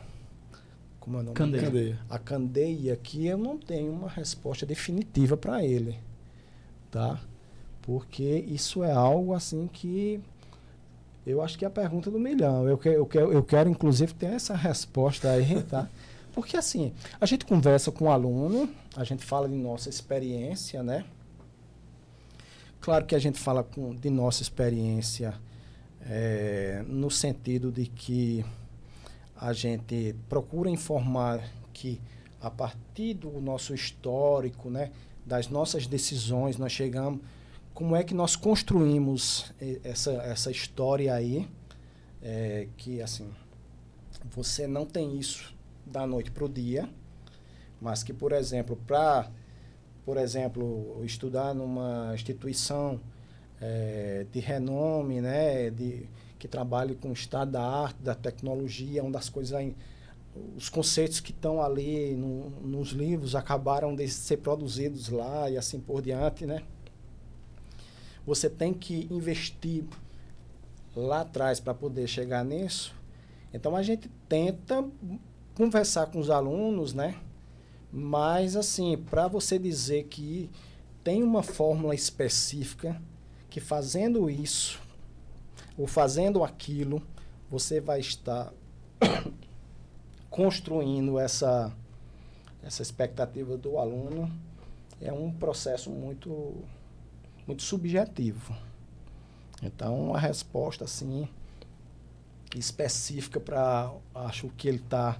como 1.06 1.18
é 1.18 1.20
o 1.20 1.22
nome? 1.22 1.36
Candeia. 1.36 1.98
A 2.10 2.18
candeia 2.18 2.96
que 2.96 3.24
eu 3.28 3.38
não 3.38 3.56
tenho 3.56 3.92
uma 3.92 4.08
resposta 4.08 4.66
definitiva 4.66 5.36
para 5.36 5.64
ele, 5.64 5.96
tá? 6.90 7.20
Porque 7.80 8.44
isso 8.48 8.82
é 8.82 8.90
algo 8.90 9.32
assim 9.32 9.70
que 9.72 10.20
eu 11.24 11.40
acho 11.40 11.56
que 11.56 11.64
é 11.64 11.68
a 11.68 11.70
pergunta 11.70 12.10
do 12.10 12.18
milhão. 12.18 12.68
Eu, 12.68 12.76
que, 12.76 12.88
eu, 12.88 13.06
quero, 13.06 13.32
eu 13.32 13.44
quero, 13.44 13.70
inclusive, 13.70 14.12
ter 14.14 14.26
essa 14.26 14.56
resposta 14.56 15.30
aí, 15.30 15.62
tá? 15.70 15.88
Porque, 16.32 16.56
assim, 16.56 16.92
a 17.20 17.24
gente 17.24 17.44
conversa 17.44 17.92
com 17.92 18.06
o 18.06 18.10
aluno, 18.10 18.68
a 18.96 19.04
gente 19.04 19.24
fala 19.24 19.48
de 19.48 19.54
nossa 19.54 19.88
experiência, 19.88 20.82
né? 20.82 21.04
Claro 22.80 23.06
que 23.06 23.14
a 23.14 23.18
gente 23.20 23.38
fala 23.38 23.62
com, 23.62 23.94
de 23.94 24.10
nossa 24.10 24.42
experiência 24.42 25.34
é, 26.02 26.84
no 26.88 27.12
sentido 27.12 27.70
de 27.70 27.86
que 27.86 28.44
a 29.36 29.52
gente 29.52 30.14
procura 30.28 30.70
informar 30.70 31.40
que, 31.72 32.00
a 32.40 32.50
partir 32.50 33.14
do 33.14 33.40
nosso 33.40 33.74
histórico, 33.74 34.70
né, 34.70 34.90
das 35.24 35.48
nossas 35.48 35.86
decisões, 35.86 36.56
nós 36.56 36.72
chegamos 36.72 37.20
como 37.74 37.94
é 37.94 38.02
que 38.02 38.14
nós 38.14 38.36
construímos 38.36 39.52
essa, 39.84 40.12
essa 40.22 40.50
história 40.50 41.12
aí, 41.12 41.46
é, 42.22 42.68
que 42.76 43.02
assim, 43.02 43.30
você 44.30 44.66
não 44.66 44.86
tem 44.86 45.18
isso 45.18 45.54
da 45.84 46.06
noite 46.06 46.30
para 46.30 46.44
o 46.44 46.48
dia, 46.48 46.88
mas 47.80 48.02
que, 48.02 48.14
por 48.14 48.32
exemplo, 48.32 48.76
para, 48.86 49.30
por 50.04 50.16
exemplo, 50.16 51.02
estudar 51.04 51.54
numa 51.54 52.12
instituição 52.14 52.98
é, 53.60 54.24
de 54.32 54.40
renome, 54.40 55.20
né, 55.20 55.68
de, 55.68 56.08
que 56.38 56.46
trabalhe 56.46 56.94
com 56.94 57.10
o 57.10 57.12
estado 57.12 57.52
da 57.52 57.62
arte, 57.62 58.02
da 58.02 58.14
tecnologia, 58.14 59.02
uma 59.02 59.12
das 59.12 59.28
coisas 59.28 59.72
os 60.54 60.68
conceitos 60.68 61.18
que 61.18 61.30
estão 61.30 61.62
ali 61.62 62.14
no, 62.14 62.50
nos 62.60 62.90
livros 62.90 63.34
acabaram 63.34 63.94
de 63.94 64.06
ser 64.06 64.36
produzidos 64.36 65.08
lá 65.08 65.48
e 65.48 65.56
assim 65.56 65.80
por 65.80 66.02
diante, 66.02 66.44
né? 66.44 66.62
você 68.26 68.50
tem 68.50 68.74
que 68.74 69.06
investir 69.08 69.84
lá 70.94 71.20
atrás 71.20 71.60
para 71.60 71.72
poder 71.72 72.08
chegar 72.08 72.44
nisso. 72.44 72.92
Então 73.54 73.76
a 73.76 73.82
gente 73.82 74.10
tenta 74.28 74.84
conversar 75.54 76.06
com 76.06 76.18
os 76.18 76.28
alunos, 76.28 76.92
né? 76.92 77.14
Mas 77.92 78.56
assim, 78.56 78.98
para 78.98 79.28
você 79.28 79.58
dizer 79.58 80.04
que 80.04 80.50
tem 81.04 81.22
uma 81.22 81.42
fórmula 81.42 81.94
específica 81.94 83.00
que 83.48 83.60
fazendo 83.60 84.28
isso 84.28 84.82
ou 85.76 85.86
fazendo 85.86 86.42
aquilo, 86.42 87.02
você 87.50 87.80
vai 87.80 88.00
estar 88.00 88.52
construindo 90.30 91.18
essa 91.18 91.72
essa 92.62 92.82
expectativa 92.82 93.56
do 93.56 93.78
aluno. 93.78 94.30
É 95.00 95.12
um 95.12 95.30
processo 95.30 95.90
muito 95.90 96.54
muito 97.46 97.62
subjetivo. 97.62 98.56
Então, 99.62 100.14
a 100.14 100.18
resposta, 100.18 100.84
assim, 100.84 101.28
específica 102.54 103.40
para, 103.40 103.90
acho 104.14 104.48
que 104.50 104.68
ele 104.68 104.78
está 104.78 105.18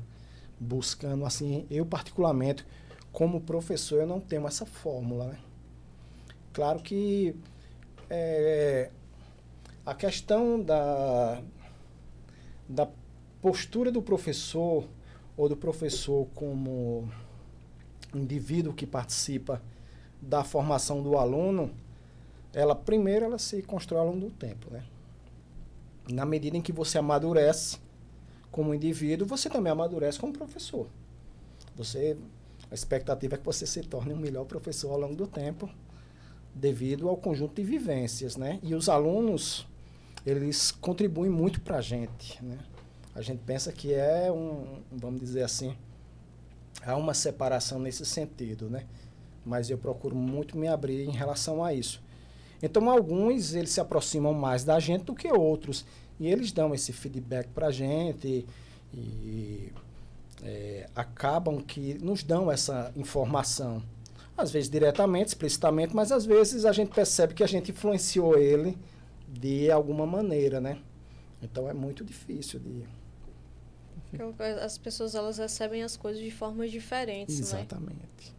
buscando, 0.59 1.24
assim, 1.24 1.66
eu 1.70 1.87
particularmente, 1.87 2.66
como 3.12 3.41
professor, 3.41 4.01
eu 4.01 4.07
não 4.07 4.20
tenho 4.20 4.47
essa 4.47 4.66
fórmula, 4.66 5.28
né? 5.28 5.39
Claro 6.53 6.81
que 6.83 7.37
é, 8.11 8.91
a 9.87 9.95
questão 9.95 10.61
da, 10.61 11.41
da 12.69 12.89
postura 13.41 13.93
do 13.93 14.03
professor 14.03 14.85
ou 15.37 15.49
do 15.49 15.57
professor 15.57 16.27
como 16.35 17.09
indivíduo 18.13 18.75
que 18.75 18.87
participa 18.87 19.63
da 20.21 20.43
formação 20.43 21.03
do 21.03 21.17
aluno, 21.17 21.71
ela 22.53 22.75
primeiro 22.75 23.27
ela 23.27 23.39
se 23.39 23.63
constrói 23.63 24.01
ao 24.01 24.07
longo 24.07 24.21
do 24.21 24.31
tempo, 24.31 24.71
né? 24.71 24.85
Na 26.11 26.25
medida 26.27 26.57
em 26.57 26.63
que 26.63 26.73
você 26.73 26.99
amadurece 26.99 27.79
como 28.51 28.75
indivíduo, 28.75 29.27
você 29.27 29.49
também 29.49 29.71
amadurece 29.71 30.19
como 30.19 30.33
professor. 30.33 30.89
Você 31.77 32.17
a 32.71 32.75
expectativa 32.75 33.37
é 33.37 33.39
que 33.39 33.45
você 33.45 33.67
se 33.67 33.83
torne 33.83 34.13
um 34.13 34.17
melhor 34.17 34.45
professor 34.45 34.91
ao 34.91 34.99
longo 34.99 35.15
do 35.15 35.27
tempo, 35.27 35.71
devido 36.53 37.09
ao 37.09 37.17
conjunto 37.17 37.55
de 37.55 37.63
vivências, 37.63 38.37
né? 38.37 38.59
E 38.63 38.75
os 38.75 38.89
alunos, 38.89 39.67
eles 40.27 40.73
contribuem 40.73 41.31
muito 41.31 41.61
para 41.61 41.77
a 41.77 41.81
gente, 41.81 42.44
né? 42.44 42.59
A 43.15 43.23
gente 43.23 43.40
pensa 43.47 43.73
que 43.73 43.94
é 43.94 44.31
um, 44.31 44.81
vamos 44.93 45.20
dizer 45.20 45.43
assim, 45.43 45.74
há 46.85 46.97
uma 46.97 47.15
separação 47.15 47.78
nesse 47.78 48.05
sentido, 48.05 48.69
né? 48.69 48.85
Mas 49.44 49.70
eu 49.70 49.78
procuro 49.78 50.16
muito 50.16 50.59
me 50.59 50.66
abrir 50.66 51.05
em 51.05 51.12
relação 51.12 51.65
a 51.65 51.73
isso. 51.73 52.03
Então, 52.61 52.90
alguns 52.90 53.55
eles 53.55 53.70
se 53.70 53.81
aproximam 53.81 54.35
mais 54.35 54.65
da 54.65 54.81
gente 54.81 55.05
do 55.05 55.15
que 55.15 55.28
outros. 55.28 55.86
E 56.19 56.27
eles 56.27 56.51
dão 56.51 56.74
esse 56.74 56.93
feedback 56.93 57.48
para 57.48 57.69
a 57.69 57.70
gente 57.70 58.47
e, 58.93 58.98
e 58.98 59.73
é, 60.43 60.89
acabam 60.94 61.61
que 61.61 61.94
nos 62.03 62.23
dão 62.23 62.51
essa 62.51 62.90
informação. 62.97 63.82
Às 64.36 64.51
vezes 64.51 64.69
diretamente, 64.69 65.28
explicitamente, 65.28 65.94
mas 65.94 66.11
às 66.11 66.27
vezes 66.27 66.65
a 66.65 66.73
gente 66.73 66.94
percebe 66.94 67.35
que 67.35 67.44
a 67.44 67.47
gente 67.47 67.70
influenciou 67.70 68.36
ele 68.36 68.77
de 69.28 69.70
alguma 69.70 70.07
maneira, 70.07 70.61
né? 70.61 70.78
Então 71.43 71.69
é 71.69 71.73
muito 71.73 72.05
difícil 72.05 72.61
de... 72.61 72.85
As 74.62 74.78
pessoas 74.78 75.15
elas 75.15 75.39
recebem 75.39 75.82
as 75.82 75.97
coisas 75.97 76.23
de 76.23 76.31
formas 76.31 76.70
diferentes, 76.70 77.39
Exatamente. 77.39 77.93
né? 77.93 78.09
Exatamente. 78.19 78.36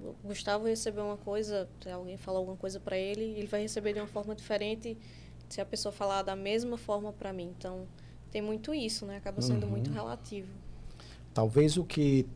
O 0.00 0.14
Gustavo 0.28 0.66
recebeu 0.66 1.04
uma 1.04 1.16
coisa, 1.16 1.68
se 1.82 1.88
alguém 1.90 2.16
falar 2.16 2.38
alguma 2.38 2.56
coisa 2.56 2.78
para 2.78 2.96
ele, 2.96 3.22
ele 3.22 3.46
vai 3.46 3.62
receber 3.62 3.92
de 3.92 4.00
uma 4.00 4.06
forma 4.06 4.34
diferente 4.34 4.96
se 5.48 5.60
a 5.60 5.64
pessoa 5.64 5.92
falar 5.92 6.22
da 6.22 6.36
mesma 6.36 6.76
forma 6.76 7.12
para 7.12 7.32
mim. 7.32 7.52
Então, 7.56 7.86
tem 8.30 8.42
muito 8.42 8.74
isso, 8.74 9.06
né? 9.06 9.16
Acaba 9.16 9.40
sendo 9.40 9.64
uhum. 9.64 9.70
muito 9.70 9.90
relativo. 9.90 10.48
Talvez 11.32 11.76
o 11.76 11.84
que 11.84 12.26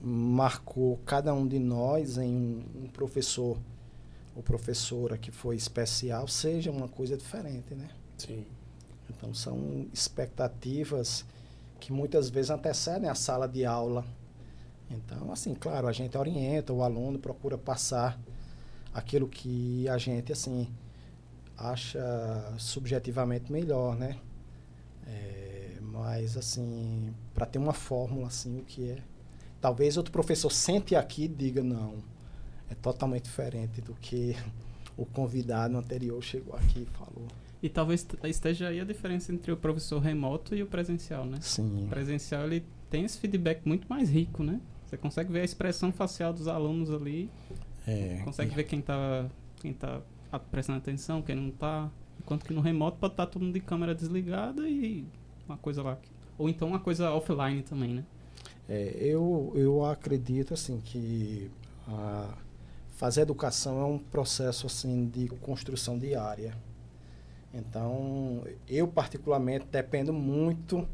marcou 0.00 0.98
cada 1.04 1.32
um 1.34 1.46
de 1.46 1.58
nós 1.58 2.18
em 2.18 2.64
um 2.74 2.88
professor 2.92 3.58
ou 4.36 4.42
professora 4.42 5.16
que 5.16 5.32
foi 5.32 5.56
especial 5.56 6.28
seja 6.28 6.70
uma 6.70 6.86
coisa 6.86 7.16
diferente, 7.16 7.74
né? 7.74 7.88
Sim. 8.18 8.44
Então, 9.10 9.32
são 9.32 9.86
expectativas 9.92 11.24
que 11.80 11.92
muitas 11.92 12.28
vezes 12.28 12.50
antecedem 12.50 13.08
a 13.08 13.14
sala 13.14 13.48
de 13.48 13.64
aula 13.64 14.04
então, 14.90 15.32
assim, 15.32 15.54
claro, 15.54 15.86
a 15.86 15.92
gente 15.92 16.16
orienta 16.16 16.72
o 16.72 16.82
aluno, 16.82 17.18
procura 17.18 17.58
passar 17.58 18.18
aquilo 18.94 19.28
que 19.28 19.88
a 19.88 19.98
gente, 19.98 20.32
assim, 20.32 20.68
acha 21.56 22.00
subjetivamente 22.58 23.50
melhor, 23.50 23.96
né? 23.96 24.16
É, 25.06 25.78
mas, 25.80 26.36
assim, 26.36 27.12
para 27.34 27.46
ter 27.46 27.58
uma 27.58 27.72
fórmula, 27.72 28.28
assim, 28.28 28.60
o 28.60 28.64
que 28.64 28.90
é... 28.90 28.98
Talvez 29.60 29.96
outro 29.96 30.12
professor 30.12 30.50
sente 30.50 30.94
aqui 30.94 31.24
e 31.24 31.28
diga, 31.28 31.62
não, 31.62 31.94
é 32.70 32.74
totalmente 32.74 33.24
diferente 33.24 33.80
do 33.80 33.94
que 33.94 34.36
o 34.96 35.04
convidado 35.04 35.76
anterior 35.76 36.22
chegou 36.22 36.54
aqui 36.56 36.82
e 36.82 36.86
falou. 36.86 37.26
E 37.62 37.68
talvez 37.68 38.06
esteja 38.24 38.68
aí 38.68 38.80
a 38.80 38.84
diferença 38.84 39.32
entre 39.32 39.50
o 39.50 39.56
professor 39.56 39.98
remoto 39.98 40.54
e 40.54 40.62
o 40.62 40.66
presencial, 40.66 41.24
né? 41.24 41.38
Sim. 41.40 41.84
O 41.84 41.88
presencial, 41.88 42.44
ele 42.44 42.64
tem 42.90 43.04
esse 43.04 43.18
feedback 43.18 43.66
muito 43.66 43.86
mais 43.88 44.10
rico, 44.10 44.42
né? 44.42 44.60
Você 44.86 44.96
consegue 44.96 45.32
ver 45.32 45.40
a 45.40 45.44
expressão 45.44 45.92
facial 45.92 46.32
dos 46.32 46.46
alunos 46.46 46.90
ali. 46.90 47.28
É, 47.86 48.20
consegue 48.24 48.54
ver 48.54 48.64
quem 48.64 48.80
está 48.80 49.26
quem 49.56 49.72
tá 49.72 50.00
prestando 50.50 50.78
atenção, 50.78 51.22
quem 51.22 51.34
não 51.34 51.48
está. 51.48 51.90
Enquanto 52.20 52.44
que 52.44 52.52
no 52.52 52.60
remoto 52.60 52.98
pode 52.98 53.14
estar 53.14 53.26
tá 53.26 53.32
todo 53.32 53.42
mundo 53.42 53.54
de 53.54 53.60
câmera 53.60 53.94
desligada 53.94 54.68
e 54.68 55.04
uma 55.46 55.56
coisa 55.56 55.82
lá. 55.82 55.98
Ou 56.38 56.48
então 56.48 56.68
uma 56.68 56.80
coisa 56.80 57.10
offline 57.12 57.62
também, 57.62 57.94
né? 57.94 58.04
É, 58.68 58.96
eu, 59.00 59.52
eu 59.54 59.84
acredito 59.84 60.54
assim 60.54 60.80
que 60.84 61.50
a, 61.88 62.34
fazer 62.96 63.20
educação 63.20 63.80
é 63.80 63.84
um 63.84 63.98
processo 63.98 64.66
assim 64.66 65.06
de 65.06 65.28
construção 65.28 65.98
diária. 65.98 66.56
Então, 67.54 68.42
eu 68.68 68.88
particularmente 68.88 69.66
dependo 69.70 70.12
muito 70.12 70.86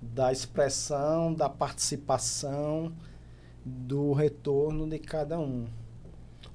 da 0.00 0.30
expressão, 0.30 1.32
da 1.32 1.48
participação 1.48 2.92
do 3.64 4.12
retorno 4.12 4.88
de 4.88 4.98
cada 4.98 5.38
um. 5.38 5.66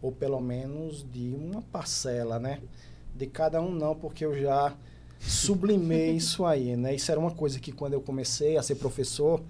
Ou 0.01 0.11
pelo 0.11 0.39
menos 0.39 1.05
de 1.11 1.35
uma 1.35 1.61
parcela, 1.63 2.39
né? 2.39 2.61
De 3.15 3.27
cada 3.27 3.61
um 3.61 3.71
não, 3.71 3.95
porque 3.95 4.23
eu 4.23 4.39
já 4.39 4.75
sublimei 5.19 6.11
isso 6.15 6.45
aí, 6.45 6.75
né? 6.75 6.95
Isso 6.95 7.11
era 7.11 7.19
uma 7.19 7.31
coisa 7.31 7.59
que 7.59 7.71
quando 7.71 7.93
eu 7.93 8.01
comecei 8.01 8.55
a 8.55 8.63
ser 8.63 8.75
professor, 8.75 9.41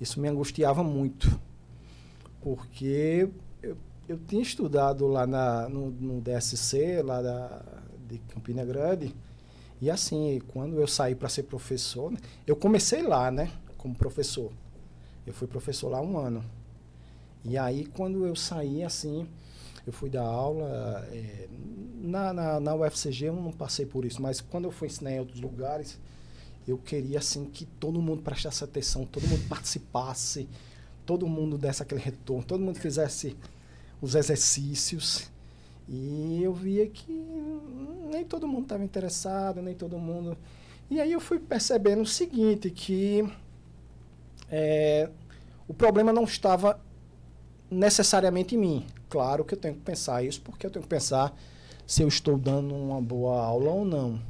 isso 0.00 0.20
me 0.20 0.28
angustiava 0.28 0.82
muito. 0.82 1.40
Porque 2.40 3.28
eu, 3.62 3.76
eu 4.08 4.18
tinha 4.18 4.42
estudado 4.42 5.06
lá 5.06 5.26
na, 5.26 5.68
no, 5.68 5.90
no 5.90 6.20
DSC, 6.20 7.02
lá 7.02 7.20
da, 7.20 7.62
de 8.08 8.18
Campina 8.20 8.64
Grande, 8.64 9.14
e 9.80 9.90
assim, 9.90 10.40
quando 10.48 10.80
eu 10.80 10.86
saí 10.86 11.14
para 11.14 11.28
ser 11.28 11.44
professor, 11.44 12.12
eu 12.46 12.56
comecei 12.56 13.02
lá, 13.02 13.30
né? 13.30 13.52
Como 13.76 13.94
professor. 13.94 14.50
Eu 15.26 15.32
fui 15.32 15.46
professor 15.46 15.88
lá 15.88 16.00
um 16.00 16.18
ano. 16.18 16.44
E 17.44 17.56
aí, 17.56 17.86
quando 17.86 18.26
eu 18.26 18.34
saí, 18.34 18.82
assim, 18.82 19.28
eu 19.86 19.92
fui 19.92 20.10
dar 20.10 20.24
aula. 20.24 21.06
É, 21.12 21.48
na, 22.00 22.32
na, 22.32 22.60
na 22.60 22.74
UFCG 22.74 23.26
eu 23.26 23.36
não 23.36 23.52
passei 23.52 23.86
por 23.86 24.04
isso, 24.04 24.20
mas 24.20 24.40
quando 24.40 24.64
eu 24.64 24.70
fui 24.70 24.88
ensinar 24.88 25.12
em 25.12 25.20
outros 25.20 25.40
lugares, 25.40 25.98
eu 26.66 26.78
queria 26.78 27.18
assim 27.18 27.44
que 27.44 27.64
todo 27.64 28.00
mundo 28.00 28.22
prestasse 28.22 28.64
atenção, 28.64 29.04
todo 29.04 29.26
mundo 29.26 29.46
participasse, 29.48 30.48
todo 31.06 31.26
mundo 31.26 31.56
desse 31.56 31.82
aquele 31.82 32.00
retorno, 32.00 32.44
todo 32.44 32.60
mundo 32.60 32.78
fizesse 32.78 33.36
os 34.00 34.14
exercícios. 34.14 35.30
E 35.88 36.42
eu 36.42 36.52
via 36.52 36.86
que 36.86 37.12
nem 38.10 38.24
todo 38.24 38.46
mundo 38.46 38.64
estava 38.64 38.84
interessado, 38.84 39.62
nem 39.62 39.74
todo 39.74 39.98
mundo. 39.98 40.36
E 40.90 41.00
aí 41.00 41.12
eu 41.12 41.20
fui 41.20 41.38
percebendo 41.38 42.02
o 42.02 42.06
seguinte, 42.06 42.70
que 42.70 43.26
é, 44.50 45.10
o 45.66 45.74
problema 45.74 46.12
não 46.12 46.24
estava 46.24 46.80
necessariamente 47.70 48.54
em 48.54 48.58
mim. 48.58 48.86
Claro 49.08 49.44
que 49.44 49.54
eu 49.54 49.58
tenho 49.58 49.74
que 49.74 49.80
pensar 49.80 50.22
isso, 50.22 50.40
porque 50.40 50.66
eu 50.66 50.70
tenho 50.70 50.82
que 50.82 50.88
pensar 50.88 51.34
se 51.86 52.02
eu 52.02 52.08
estou 52.08 52.36
dando 52.36 52.74
uma 52.74 53.00
boa 53.00 53.42
aula 53.42 53.70
ou 53.70 53.84
não. 53.84 54.20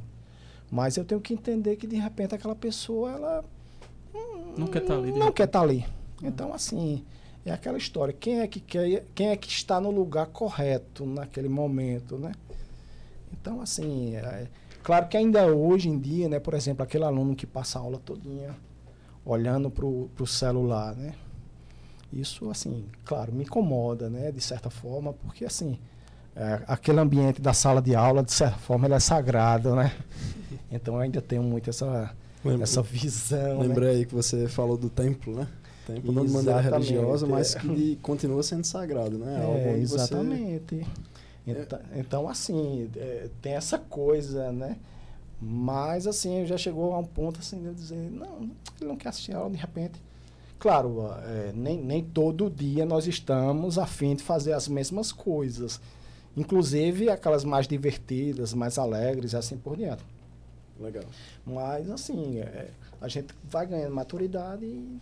Mas 0.71 0.97
eu 0.97 1.03
tenho 1.03 1.19
que 1.19 1.33
entender 1.33 1.75
que 1.75 1.87
de 1.87 1.97
repente 1.97 2.35
aquela 2.35 2.55
pessoa 2.55 3.11
ela 3.11 3.45
não 4.57 4.67
quer 4.67 4.81
estar 4.81 4.93
tá 4.93 4.99
ali. 4.99 5.11
Não 5.11 5.31
quer 5.31 5.45
estar 5.45 5.59
tá 5.59 5.65
ali. 5.65 5.85
Então 6.21 6.53
assim, 6.53 7.03
é 7.45 7.51
aquela 7.51 7.77
história, 7.77 8.13
quem 8.13 8.41
é 8.41 8.47
que 8.47 8.59
quer, 8.59 9.05
quem 9.15 9.29
é 9.29 9.37
que 9.37 9.47
está 9.47 9.79
no 9.79 9.91
lugar 9.91 10.27
correto 10.27 11.05
naquele 11.05 11.49
momento, 11.49 12.17
né? 12.17 12.31
Então 13.33 13.61
assim, 13.61 14.15
é, 14.15 14.47
claro 14.83 15.07
que 15.07 15.17
ainda 15.17 15.45
hoje 15.47 15.89
em 15.89 15.97
dia, 15.97 16.27
né, 16.27 16.39
por 16.39 16.53
exemplo, 16.53 16.83
aquele 16.83 17.05
aluno 17.05 17.35
que 17.35 17.47
passa 17.47 17.79
a 17.79 17.81
aula 17.81 17.99
todinha 17.99 18.55
olhando 19.25 19.69
para 19.69 19.85
o 19.85 20.27
celular, 20.27 20.95
né? 20.95 21.13
Isso 22.11 22.49
assim, 22.49 22.85
claro, 23.05 23.31
me 23.31 23.43
incomoda, 23.43 24.09
né, 24.09 24.31
de 24.31 24.41
certa 24.41 24.69
forma, 24.69 25.13
porque 25.13 25.45
assim, 25.45 25.77
é, 26.35 26.61
aquele 26.67 26.99
ambiente 26.99 27.41
da 27.41 27.53
sala 27.53 27.81
de 27.81 27.95
aula, 27.95 28.23
de 28.23 28.31
certa 28.31 28.57
forma, 28.57 28.87
ele 28.87 28.95
é 28.95 28.99
sagrado, 28.99 29.75
né? 29.75 29.91
Então 30.71 30.95
eu 30.95 31.01
ainda 31.01 31.21
tenho 31.21 31.43
muito 31.43 31.69
essa, 31.69 32.13
Lembra, 32.43 32.63
essa 32.63 32.81
visão. 32.81 33.59
Lembrei 33.59 33.89
né? 33.89 33.95
aí 33.97 34.05
que 34.05 34.13
você 34.13 34.47
falou 34.47 34.77
do 34.77 34.89
templo, 34.89 35.35
né? 35.35 35.47
Templo 35.95 36.11
não 36.11 36.25
de 36.25 36.31
maneira 36.31 36.61
religiosa, 36.61 37.25
mas 37.25 37.55
é. 37.55 37.59
que 37.59 37.95
continua 37.97 38.43
sendo 38.43 38.63
sagrado, 38.63 39.17
né? 39.17 39.39
É, 39.43 39.77
exatamente. 39.77 40.75
Você... 40.75 41.09
Então, 41.47 41.79
então, 41.95 42.29
assim, 42.29 42.89
é, 42.95 43.27
tem 43.41 43.53
essa 43.53 43.79
coisa, 43.79 44.51
né? 44.51 44.77
Mas, 45.41 46.05
assim, 46.05 46.45
já 46.45 46.57
chegou 46.57 46.93
a 46.93 46.99
um 46.99 47.03
ponto, 47.03 47.39
assim, 47.39 47.59
de 47.59 47.65
eu 47.65 47.73
dizer, 47.73 48.11
não, 48.11 48.49
ele 48.79 48.89
não 48.89 48.95
quer 48.95 49.09
assistir 49.09 49.33
a 49.33 49.39
aula, 49.39 49.49
de 49.49 49.57
repente. 49.57 49.99
Claro, 50.59 51.07
é, 51.23 51.51
nem, 51.55 51.81
nem 51.81 52.03
todo 52.03 52.49
dia 52.49 52.85
nós 52.85 53.07
estamos 53.07 53.79
a 53.79 53.85
fim 53.85 54.15
de 54.15 54.23
fazer 54.23 54.53
as 54.53 54.67
mesmas 54.67 55.11
coisas. 55.11 55.79
Inclusive 56.35 57.09
aquelas 57.09 57.43
mais 57.43 57.67
divertidas, 57.67 58.53
mais 58.53 58.77
alegres, 58.77 59.33
assim 59.33 59.57
por 59.57 59.77
diante. 59.77 60.03
Legal. 60.79 61.05
Mas, 61.45 61.89
assim, 61.89 62.39
é, 62.39 62.69
a 63.01 63.07
gente 63.07 63.33
vai 63.43 63.65
ganhando 63.65 63.95
maturidade 63.95 64.65
e. 64.65 64.99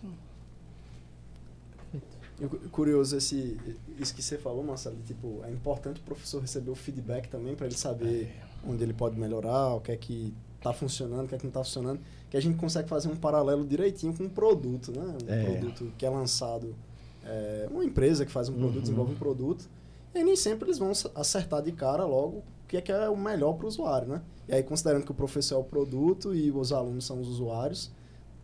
Curioso 2.70 3.16
esse, 3.16 3.58
isso 3.98 4.14
que 4.14 4.22
você 4.22 4.38
falou, 4.38 4.62
Marcelo. 4.62 4.96
Tipo, 5.04 5.42
é 5.44 5.50
importante 5.50 6.00
o 6.00 6.02
professor 6.04 6.40
receber 6.40 6.70
o 6.70 6.74
feedback 6.74 7.28
também 7.28 7.54
para 7.54 7.66
ele 7.66 7.76
saber 7.76 8.24
é. 8.24 8.68
onde 8.68 8.82
ele 8.82 8.92
pode 8.92 9.18
melhorar, 9.18 9.74
o 9.74 9.80
que 9.80 9.92
é 9.92 9.96
que 9.96 10.32
está 10.56 10.72
funcionando, 10.72 11.24
o 11.24 11.28
que 11.28 11.34
é 11.34 11.38
que 11.38 11.44
não 11.44 11.50
está 11.50 11.64
funcionando. 11.64 12.00
Que 12.30 12.36
a 12.36 12.40
gente 12.40 12.56
consegue 12.56 12.88
fazer 12.88 13.08
um 13.08 13.16
paralelo 13.16 13.66
direitinho 13.66 14.16
com 14.16 14.24
um 14.24 14.28
produto, 14.28 14.92
né? 14.92 15.16
Um 15.24 15.32
é. 15.32 15.44
produto 15.44 15.92
que 15.98 16.06
é 16.06 16.10
lançado. 16.10 16.74
É, 17.24 17.68
uma 17.70 17.84
empresa 17.84 18.24
que 18.24 18.32
faz 18.32 18.48
um 18.48 18.54
produto, 18.54 18.76
uhum. 18.76 18.82
desenvolve 18.82 19.12
um 19.12 19.18
produto 19.18 19.68
e 20.14 20.24
nem 20.24 20.36
sempre 20.36 20.66
eles 20.66 20.78
vão 20.78 20.92
acertar 21.14 21.62
de 21.62 21.72
cara 21.72 22.04
logo 22.04 22.38
o 22.38 22.44
que 22.66 22.76
é, 22.76 22.80
que 22.80 22.92
é 22.92 23.08
o 23.08 23.16
melhor 23.16 23.54
para 23.54 23.64
o 23.64 23.68
usuário, 23.68 24.08
né? 24.08 24.22
E 24.48 24.54
aí, 24.54 24.62
considerando 24.62 25.04
que 25.04 25.10
o 25.10 25.14
professor 25.14 25.56
é 25.56 25.58
o 25.58 25.64
produto 25.64 26.34
e 26.34 26.50
os 26.50 26.72
alunos 26.72 27.04
são 27.04 27.20
os 27.20 27.28
usuários, 27.28 27.90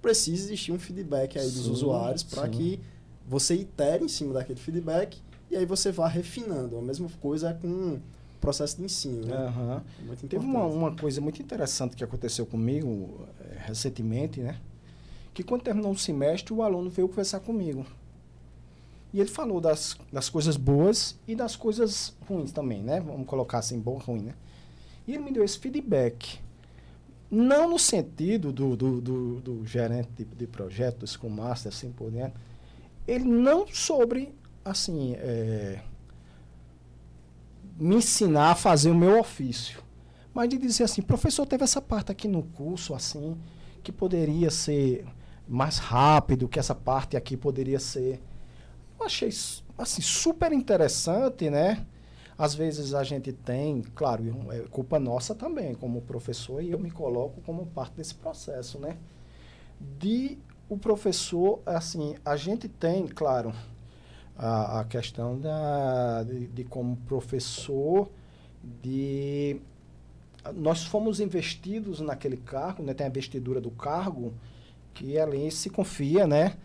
precisa 0.01 0.45
existir 0.45 0.73
um 0.73 0.79
feedback 0.79 1.39
aí 1.39 1.45
dos 1.45 1.65
sim, 1.65 1.71
usuários 1.71 2.23
para 2.23 2.49
que 2.49 2.81
você 3.27 3.55
itere 3.55 4.05
em 4.05 4.09
cima 4.09 4.35
daquele 4.35 4.59
feedback 4.59 5.21
e 5.51 5.57
aí 5.57 5.67
você 5.67 5.91
vá 5.91 6.09
refinando. 6.09 6.79
A 6.79 6.83
mesma 6.83 7.09
coisa 7.21 7.51
é 7.51 7.55
com 7.55 8.01
processo 8.41 8.77
de 8.77 8.85
ensino, 8.85 9.27
né? 9.27 9.83
Uhum. 10.07 10.17
Teve 10.29 10.45
uma, 10.45 10.67
uma 10.67 10.95
coisa 10.95 11.21
muito 11.21 11.41
interessante 11.41 11.97
que 11.97 12.05
aconteceu 12.05 12.45
comigo 12.45 13.27
é, 13.41 13.67
recentemente, 13.67 14.41
né? 14.41 14.61
Que 15.33 15.43
quando 15.43 15.63
terminou 15.63 15.93
o 15.93 15.99
semestre, 15.99 16.53
o 16.53 16.63
aluno 16.63 16.91
veio 16.91 17.09
conversar 17.09 17.41
comigo. 17.41 17.87
E 19.15 19.21
ele 19.21 19.31
falou 19.31 19.61
das, 19.61 19.97
das 20.13 20.29
coisas 20.29 20.57
boas 20.57 21.17
e 21.27 21.35
das 21.35 21.57
coisas 21.57 22.15
ruins 22.29 22.53
também, 22.53 22.83
né? 22.83 23.01
Vamos 23.01 23.27
colocar 23.27 23.59
assim, 23.59 23.81
bom 23.81 23.97
ruim, 23.97 24.23
né? 24.23 24.35
E 25.07 25.15
ele 25.15 25.23
me 25.23 25.33
deu 25.33 25.45
esse 25.45 25.59
feedback. 25.59 26.41
Não 27.31 27.69
no 27.69 27.79
sentido 27.79 28.53
do, 28.53 28.77
do, 28.77 29.01
do, 29.01 29.41
do 29.41 29.67
gerente 29.67 30.11
de, 30.19 30.25
de 30.25 30.47
projeto, 30.47 30.99
do 30.99 31.07
Scrum 31.07 31.31
Master, 31.31 31.73
assim 31.73 31.91
por 31.91 32.11
diante. 32.11 32.35
Ele 33.07 33.25
não 33.25 33.67
sobre, 33.67 34.35
assim, 34.65 35.15
é, 35.19 35.81
me 37.79 37.97
ensinar 37.97 38.53
a 38.53 38.55
fazer 38.55 38.91
o 38.91 38.95
meu 38.95 39.19
ofício. 39.19 39.83
Mas 40.33 40.49
de 40.49 40.59
dizer 40.59 40.85
assim, 40.85 41.03
professor, 41.03 41.47
teve 41.47 41.65
essa 41.65 41.81
parte 41.81 42.11
aqui 42.11 42.27
no 42.27 42.43
curso, 42.43 42.95
assim, 42.95 43.37
que 43.83 43.93
poderia 43.93 44.51
ser 44.51 45.07
mais 45.47 45.79
rápido, 45.79 46.49
que 46.49 46.59
essa 46.59 46.75
parte 46.75 47.17
aqui 47.17 47.37
poderia 47.37 47.79
ser 47.79 48.21
achei 49.05 49.29
assim 49.77 50.03
super 50.03 50.53
interessante, 50.53 51.51
né? 51.51 51.87
Às 52.37 52.55
vezes 52.55 52.95
a 52.95 53.05
gente 53.05 53.33
tem, 53.33 53.83
claro, 53.95 54.25
é 54.51 54.61
culpa 54.69 54.99
nossa 54.99 55.35
também, 55.35 55.75
como 55.75 56.03
professor, 56.03 56.63
e 56.63 56.71
eu 56.71 56.79
me 56.79 56.91
coloco 56.91 57.41
como 57.43 57.67
parte 57.67 57.95
desse 57.97 58.15
processo, 58.15 58.79
né? 58.79 58.97
De 59.99 60.39
o 60.69 60.77
professor, 60.77 61.61
assim, 61.67 62.17
a 62.25 62.37
gente 62.37 62.69
tem, 62.69 63.07
claro, 63.07 63.53
a, 64.37 64.81
a 64.81 64.85
questão 64.85 65.39
da, 65.39 66.23
de, 66.23 66.47
de 66.47 66.65
como 66.65 66.97
professor, 66.99 68.11
de 68.83 69.61
nós 70.55 70.85
fomos 70.85 71.21
investidos 71.21 72.01
naquele 72.01 72.37
cargo, 72.37 72.83
né? 72.83 72.93
Tem 72.93 73.07
a 73.07 73.11
vestidura 73.11 73.61
do 73.61 73.71
cargo, 73.71 74.33
que 74.93 75.19
ali 75.19 75.51
se 75.51 75.71
confia, 75.71 76.27
né? 76.27 76.57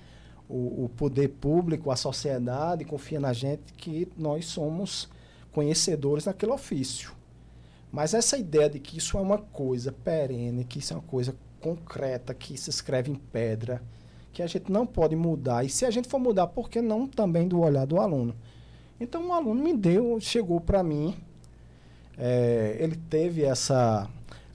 o, 0.50 0.86
o 0.86 0.90
poder 0.90 1.30
público, 1.30 1.92
a 1.92 1.96
sociedade 1.96 2.84
confia 2.84 3.20
na 3.20 3.32
gente 3.32 3.72
que 3.74 4.08
nós 4.18 4.48
somos 4.48 5.08
conhecedores 5.52 6.26
daquele 6.26 6.52
ofício. 6.52 7.14
Mas 7.92 8.16
essa 8.16 8.38
ideia 8.38 8.70
de 8.70 8.80
que 8.80 8.98
isso 8.98 9.18
é 9.18 9.22
uma 9.22 9.38
coisa 9.38 9.92
perene, 9.92 10.66
que 10.66 10.80
isso 10.80 10.94
é 10.94 10.96
uma 10.96 11.04
coisa 11.04 11.36
concreta, 11.60 12.34
que 12.34 12.58
se 12.58 12.70
escreve 12.70 13.12
em 13.12 13.16
pedra, 13.16 13.82
que 14.32 14.42
a 14.42 14.48
gente 14.48 14.72
não 14.72 14.86
pode 14.86 15.16
mudar. 15.16 15.64
E 15.64 15.70
se 15.70 15.86
a 15.86 15.92
gente 15.92 16.08
for 16.08 16.20
mudar, 16.20 16.48
por 16.48 16.70
que 16.70 16.82
não 16.82 17.08
também 17.08 17.48
do 17.48 17.60
olhar 17.60 17.86
do 17.86 18.00
aluno? 18.00 18.36
Então, 19.00 19.28
um 19.28 19.34
aluno 19.34 19.64
me 19.64 19.74
deu, 19.74 20.20
chegou 20.20 20.60
para 20.60 20.84
mim, 20.84 21.16
é, 22.18 22.78
ele 22.80 22.96
teve 23.10 23.44
essa. 23.44 24.10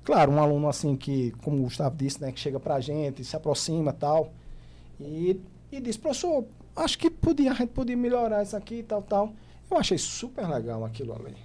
Claro, 0.05 0.33
um 0.33 0.43
aluno 0.43 0.69
assim 0.69 0.97
que, 0.97 1.31
como 1.43 1.59
o 1.59 1.63
Gustavo 1.63 1.97
disse, 1.97 2.21
né, 2.21 2.31
que 2.31 2.39
chega 2.39 2.61
para 2.61 2.75
a 2.75 2.81
gente, 2.81 3.25
se 3.25 3.35
aproxima 3.35 3.93
tal. 3.93 4.33
E 5.01 5.41
e 5.75 5.81
disse, 5.81 5.99
professor, 5.99 6.45
acho 6.77 6.97
que 6.97 7.11
podia, 7.11 7.51
a 7.51 7.55
gente 7.55 7.71
podia 7.71 7.97
melhorar 7.97 8.45
isso 8.45 8.57
aqui 8.57 8.85
tal, 8.85 9.03
tal. 9.03 9.33
Eu 9.69 9.77
achei 9.77 9.99
super 9.99 10.49
legal 10.49 10.85
aquilo 10.85 11.13
ali. 11.15 11.37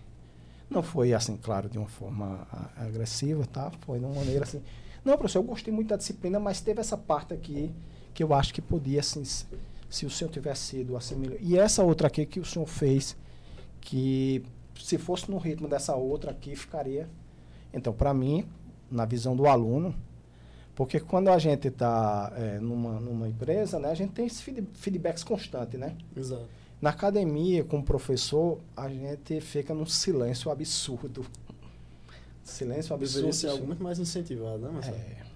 Não 0.70 0.84
foi 0.84 1.14
assim, 1.14 1.36
claro, 1.36 1.68
de 1.68 1.80
uma 1.80 1.88
forma 1.88 2.48
agressiva, 2.78 3.44
tá? 3.48 3.72
Foi 3.82 3.98
de 3.98 4.06
uma 4.06 4.14
maneira 4.14 4.44
assim. 4.44 4.62
Não, 5.04 5.18
professor, 5.18 5.40
eu 5.40 5.44
gostei 5.44 5.74
muito 5.74 5.90
da 5.90 5.98
disciplina, 5.98 6.40
mas 6.40 6.62
teve 6.62 6.80
essa 6.80 6.98
parte 6.98 7.34
aqui 7.34 7.72
que 8.14 8.24
eu 8.24 8.34
acho 8.34 8.54
que 8.54 8.62
podia, 8.62 9.00
assim, 9.00 9.24
se 9.24 10.06
o 10.06 10.10
senhor 10.10 10.30
tivesse 10.30 10.62
sido 10.62 10.98
assim 10.98 11.16
melhor. 11.16 11.38
E 11.42 11.58
essa 11.58 11.84
outra 11.84 12.08
aqui 12.08 12.26
que 12.26 12.40
o 12.40 12.46
senhor 12.46 12.66
fez, 12.66 13.16
que 13.82 14.44
se 14.78 14.98
fosse 14.98 15.30
no 15.30 15.38
ritmo 15.38 15.68
dessa 15.68 15.96
outra 15.96 16.32
aqui, 16.32 16.56
ficaria. 16.56 17.10
Então, 17.74 17.94
para 17.94 18.14
mim, 18.14 18.46
na 18.90 19.06
visão 19.06 19.36
do 19.36 19.48
aluno, 19.48 19.96
porque 20.76 21.00
quando 21.00 21.30
a 21.30 21.38
gente 21.38 21.68
está 21.68 22.32
é, 22.36 22.60
numa, 22.60 23.00
numa 23.00 23.28
empresa, 23.28 23.80
né, 23.80 23.90
a 23.90 23.94
gente 23.94 24.14
tem 24.14 24.26
esses 24.26 24.42
feedbacks 24.74 25.24
constantes, 25.24 25.80
né? 25.80 25.96
Exato. 26.16 26.48
Na 26.82 26.92
academia, 26.92 27.66
como 27.66 27.84
professor, 27.84 28.60
a 28.76 28.88
gente 28.88 29.42
fica 29.42 29.74
num 29.74 29.86
silêncio 29.86 30.50
absurdo. 30.50 31.26
Silêncio 32.50 32.94
absurdo. 32.94 33.16
Deveria 33.16 33.34
ser 33.34 33.48
algo 33.48 33.68
muito 33.68 33.84
mais 33.84 34.00
incentivado, 34.00 34.60
né, 34.60 34.70
Marcelo? 34.72 34.98
É. 34.98 35.30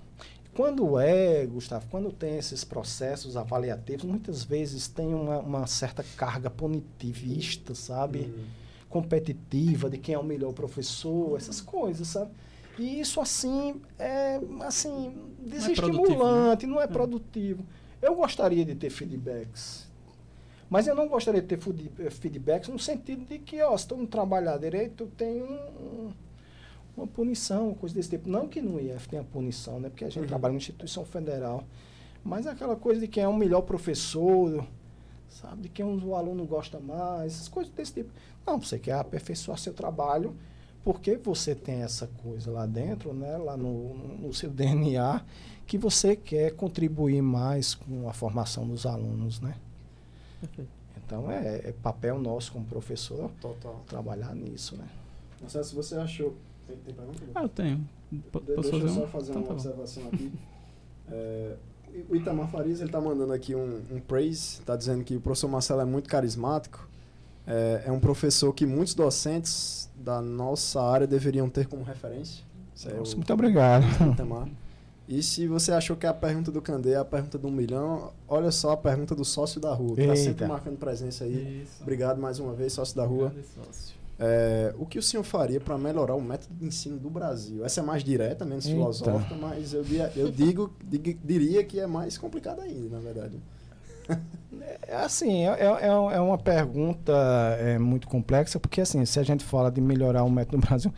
Quando 0.53 0.99
é, 0.99 1.45
Gustavo, 1.47 1.87
quando 1.89 2.11
tem 2.11 2.37
esses 2.37 2.63
processos 2.63 3.35
avaliativos, 3.35 4.05
muitas 4.05 4.43
vezes 4.43 4.87
tem 4.87 5.13
uma, 5.13 5.39
uma 5.39 5.67
certa 5.67 6.03
carga 6.15 6.49
punitivista, 6.49 7.73
sabe? 7.73 8.19
Uhum. 8.19 8.45
Competitiva, 8.87 9.89
de 9.89 9.97
quem 9.97 10.13
é 10.13 10.19
o 10.19 10.23
melhor 10.23 10.53
professor, 10.53 11.35
essas 11.37 11.59
coisas, 11.59 12.07
sabe? 12.07 12.29
E 12.77 12.99
isso, 12.99 13.19
assim, 13.19 13.81
é 13.97 14.39
assim, 14.61 15.15
desestimulante, 15.39 16.67
não 16.67 16.75
é, 16.75 16.75
não 16.75 16.81
é 16.81 16.87
produtivo. 16.87 17.65
Eu 18.01 18.15
gostaria 18.15 18.63
de 18.63 18.75
ter 18.75 18.89
feedbacks. 18.89 19.87
Mas 20.69 20.87
eu 20.87 20.95
não 20.95 21.07
gostaria 21.07 21.41
de 21.41 21.47
ter 21.47 21.59
eh, 21.99 22.09
feedbacks 22.09 22.69
no 22.69 22.79
sentido 22.79 23.25
de 23.25 23.37
que, 23.37 23.61
ó, 23.61 23.77
se 23.77 23.87
tu 23.87 23.95
não 23.95 24.05
trabalhar 24.05 24.57
direito, 24.57 25.05
tem 25.15 25.41
um, 25.41 25.53
um, 25.53 26.13
uma 26.95 27.07
punição, 27.07 27.73
coisa 27.73 27.95
desse 27.95 28.09
tipo. 28.09 28.29
Não 28.29 28.47
que 28.47 28.61
no 28.61 28.79
IF 28.79 29.07
tenha 29.09 29.23
punição, 29.23 29.79
né? 29.79 29.89
Porque 29.89 30.05
a 30.05 30.09
gente 30.09 30.21
uhum. 30.21 30.27
trabalha 30.27 30.53
em 30.53 30.57
instituição 30.57 31.03
federal. 31.05 31.63
Mas 32.23 32.47
aquela 32.47 32.75
coisa 32.75 33.01
de 33.01 33.07
quem 33.07 33.23
é 33.23 33.27
o 33.27 33.35
melhor 33.35 33.61
professor, 33.61 34.65
sabe? 35.29 35.63
De 35.63 35.69
quem 35.69 35.85
o 35.85 36.15
aluno 36.15 36.45
gosta 36.45 36.79
mais, 36.79 37.33
essas 37.33 37.47
coisas 37.47 37.73
desse 37.73 37.93
tipo. 37.93 38.11
Não, 38.45 38.59
você 38.59 38.79
quer 38.79 38.93
aperfeiçoar 38.93 39.57
seu 39.57 39.73
trabalho 39.73 40.35
porque 40.83 41.15
você 41.15 41.55
tem 41.55 41.81
essa 41.81 42.07
coisa 42.21 42.51
lá 42.51 42.65
dentro, 42.65 43.13
né? 43.13 43.37
Lá 43.37 43.55
no, 43.55 43.93
no 43.93 44.33
seu 44.33 44.49
DNA, 44.51 45.23
que 45.65 45.77
você 45.77 46.15
quer 46.15 46.51
contribuir 46.51 47.21
mais 47.21 47.73
com 47.73 48.07
a 48.09 48.13
formação 48.13 48.67
dos 48.67 48.85
alunos, 48.85 49.39
né? 49.39 49.55
Então 51.05 51.31
é, 51.31 51.69
é, 51.69 51.73
papel 51.81 52.19
nosso 52.19 52.51
como 52.51 52.65
professor 52.65 53.29
Total. 53.39 53.81
trabalhar 53.87 54.35
nisso, 54.35 54.75
né? 54.75 54.87
Não 55.41 55.49
sei 55.49 55.63
se 55.63 55.75
você 55.75 55.95
achou. 55.95 56.35
Tem, 56.73 56.77
tem 56.85 56.93
pergunta? 56.93 57.23
Ah, 57.35 57.43
eu 57.43 57.49
tenho. 57.49 57.87
P 58.09 58.39
de, 58.39 58.61
deixa 58.61 58.75
eu 58.75 58.89
só 58.89 59.07
fazer 59.07 59.31
então, 59.31 59.41
uma 59.41 59.47
tá 59.47 59.53
observação 59.53 60.07
aqui. 60.07 60.31
É, 61.11 61.57
o 62.09 62.15
Itamar 62.15 62.49
Farias 62.49 62.79
ele 62.79 62.87
está 62.87 63.01
mandando 63.01 63.33
aqui 63.33 63.53
um, 63.53 63.81
um 63.91 63.99
praise, 63.99 64.59
está 64.59 64.73
dizendo 64.73 65.03
que 65.03 65.17
o 65.17 65.19
professor 65.19 65.49
Marcelo 65.49 65.81
é 65.81 65.85
muito 65.85 66.09
carismático. 66.09 66.87
É, 67.45 67.83
é, 67.87 67.91
um 67.91 67.99
professor 67.99 68.53
que 68.53 68.65
muitos 68.65 68.95
docentes 68.95 69.91
da 69.97 70.21
nossa 70.21 70.81
área 70.81 71.05
deveriam 71.05 71.49
ter 71.49 71.67
como 71.67 71.83
referência. 71.83 72.43
É 72.85 72.93
nossa, 72.93 73.17
muito 73.17 73.33
obrigado. 73.33 73.83
Itamar. 74.13 74.47
E 75.07 75.21
se 75.21 75.45
você 75.45 75.73
achou 75.73 75.97
que 75.97 76.07
a 76.07 76.13
pergunta 76.13 76.51
do 76.51 76.61
Candê 76.61 76.91
é 76.91 76.95
a 76.95 77.05
pergunta 77.05 77.37
do 77.37 77.49
um 77.49 77.51
milhão, 77.51 78.13
olha 78.27 78.49
só 78.49 78.71
a 78.71 78.77
pergunta 78.77 79.13
do 79.13 79.25
sócio 79.25 79.59
da 79.59 79.73
rua. 79.73 79.99
Está 79.99 80.15
sempre 80.15 80.47
marcando 80.47 80.77
presença 80.77 81.25
aí. 81.25 81.63
Isso. 81.63 81.81
Obrigado 81.81 82.19
mais 82.19 82.39
uma 82.39 82.53
vez, 82.53 82.71
sócio 82.71 82.95
da 82.95 83.05
rua. 83.05 83.33
É, 84.19 84.73
o 84.77 84.85
que 84.85 84.99
o 84.99 85.01
senhor 85.01 85.23
faria 85.23 85.59
para 85.59 85.77
melhorar 85.77 86.15
o 86.15 86.21
método 86.21 86.53
de 86.53 86.65
ensino 86.65 86.97
do 86.97 87.09
Brasil? 87.09 87.65
Essa 87.65 87.81
é 87.81 87.83
mais 87.83 88.03
direta, 88.03 88.45
menos 88.45 88.65
Eita. 88.65 88.77
filosófica, 88.77 89.35
mas 89.35 89.73
eu, 89.73 89.83
eu 90.15 90.31
digo, 90.31 90.73
digo, 90.83 91.19
diria 91.23 91.63
que 91.63 91.79
é 91.79 91.87
mais 91.87 92.17
complicada 92.17 92.61
ainda, 92.61 92.95
na 92.95 92.99
verdade. 92.99 93.39
É, 94.87 94.95
assim, 94.95 95.45
é, 95.45 95.59
é, 95.59 95.87
é 95.87 96.19
uma 96.19 96.37
pergunta 96.37 97.13
é, 97.59 97.79
muito 97.79 98.07
complexa, 98.07 98.59
porque 98.59 98.81
assim, 98.81 99.03
se 99.05 99.19
a 99.19 99.23
gente 99.23 99.43
fala 99.43 99.71
de 99.71 99.81
melhorar 99.81 100.23
o 100.23 100.29
método 100.29 100.57
do 100.57 100.67
Brasil, 100.67 100.93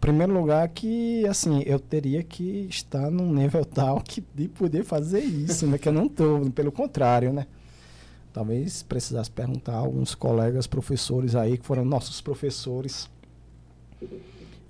primeiro 0.00 0.32
lugar 0.32 0.68
que 0.68 1.24
assim 1.26 1.62
eu 1.64 1.78
teria 1.78 2.22
que 2.22 2.66
estar 2.68 3.10
num 3.10 3.32
nível 3.32 3.64
tal 3.64 4.00
que 4.00 4.22
de 4.34 4.48
poder 4.48 4.84
fazer 4.84 5.20
isso, 5.20 5.66
né? 5.66 5.78
Que 5.78 5.88
eu 5.88 5.92
não 5.92 6.06
estou, 6.06 6.50
pelo 6.50 6.72
contrário, 6.72 7.32
né? 7.32 7.46
Talvez 8.32 8.82
precisasse 8.82 9.30
perguntar 9.30 9.74
a 9.74 9.78
alguns 9.78 10.14
colegas 10.14 10.66
professores 10.66 11.34
aí 11.34 11.58
que 11.58 11.66
foram 11.66 11.84
nossos 11.84 12.20
professores, 12.20 13.10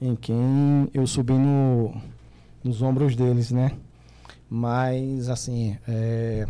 em 0.01 0.17
quem 0.17 0.89
eu 0.93 1.07
subi 1.07 1.35
no, 1.35 1.95
nos 2.65 2.83
ombros 2.83 3.15
deles, 3.15 3.53
né? 3.53 3.77
Mas 4.51 5.29
assim, 5.29 5.79
é, 5.87 6.47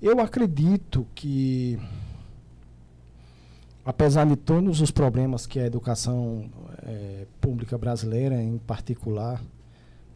eu 0.00 0.18
acredito 0.20 1.06
que 1.14 1.78
apesar 3.84 4.26
de 4.26 4.36
todos 4.36 4.80
os 4.80 4.90
problemas 4.90 5.46
que 5.46 5.60
a 5.60 5.66
educação 5.66 6.50
é, 6.82 7.26
pública 7.40 7.78
brasileira, 7.78 8.42
em 8.42 8.58
particular, 8.58 9.40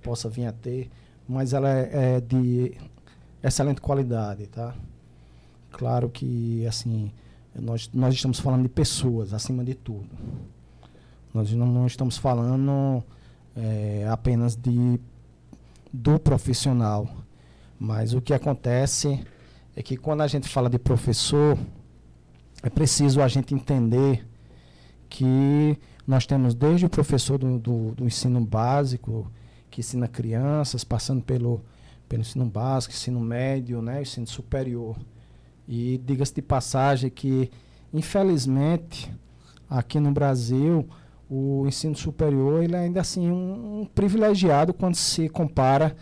possa 0.02 0.28
vir 0.28 0.46
a 0.46 0.52
ter, 0.52 0.90
mas 1.28 1.52
ela 1.52 1.70
é, 1.70 2.16
é 2.16 2.20
de 2.20 2.76
excelente 3.42 3.80
qualidade, 3.80 4.46
tá? 4.48 4.74
Claro 5.70 6.08
que, 6.08 6.66
assim, 6.66 7.12
nós, 7.54 7.90
nós 7.92 8.14
estamos 8.14 8.40
falando 8.40 8.62
de 8.62 8.68
pessoas, 8.68 9.32
acima 9.32 9.64
de 9.64 9.74
tudo. 9.74 10.08
Nós 11.32 11.52
não, 11.52 11.66
não 11.66 11.86
estamos 11.86 12.16
falando 12.16 13.02
é, 13.56 14.06
apenas 14.08 14.56
de 14.56 15.00
do 15.92 16.20
profissional, 16.20 17.08
mas 17.78 18.14
o 18.14 18.20
que 18.20 18.32
acontece 18.32 19.24
é 19.74 19.82
que 19.82 19.96
quando 19.96 20.20
a 20.20 20.26
gente 20.26 20.48
fala 20.48 20.70
de 20.70 20.78
professor, 20.78 21.58
é 22.62 22.70
preciso 22.70 23.20
a 23.20 23.28
gente 23.28 23.54
entender 23.54 24.24
que 25.08 25.76
nós 26.06 26.26
temos 26.26 26.54
desde 26.54 26.86
o 26.86 26.90
professor 26.90 27.38
do, 27.38 27.58
do, 27.58 27.92
do 27.92 28.04
ensino 28.04 28.40
básico, 28.40 29.30
que 29.70 29.80
ensina 29.80 30.06
crianças, 30.06 30.84
passando 30.84 31.22
pelo, 31.22 31.60
pelo 32.08 32.22
ensino 32.22 32.44
básico, 32.44 32.94
ensino 32.94 33.20
médio, 33.20 33.82
né, 33.82 34.02
ensino 34.02 34.26
superior. 34.26 34.96
E 35.72 35.98
diga-se 35.98 36.34
de 36.34 36.42
passagem 36.42 37.08
que, 37.08 37.48
infelizmente, 37.94 39.08
aqui 39.68 40.00
no 40.00 40.10
Brasil, 40.10 40.84
o 41.30 41.64
ensino 41.64 41.94
superior 41.94 42.60
ele 42.60 42.74
é 42.74 42.80
ainda 42.80 43.00
assim 43.00 43.30
um, 43.30 43.82
um 43.82 43.86
privilegiado 43.86 44.74
quando 44.74 44.96
se 44.96 45.28
compara 45.28 45.96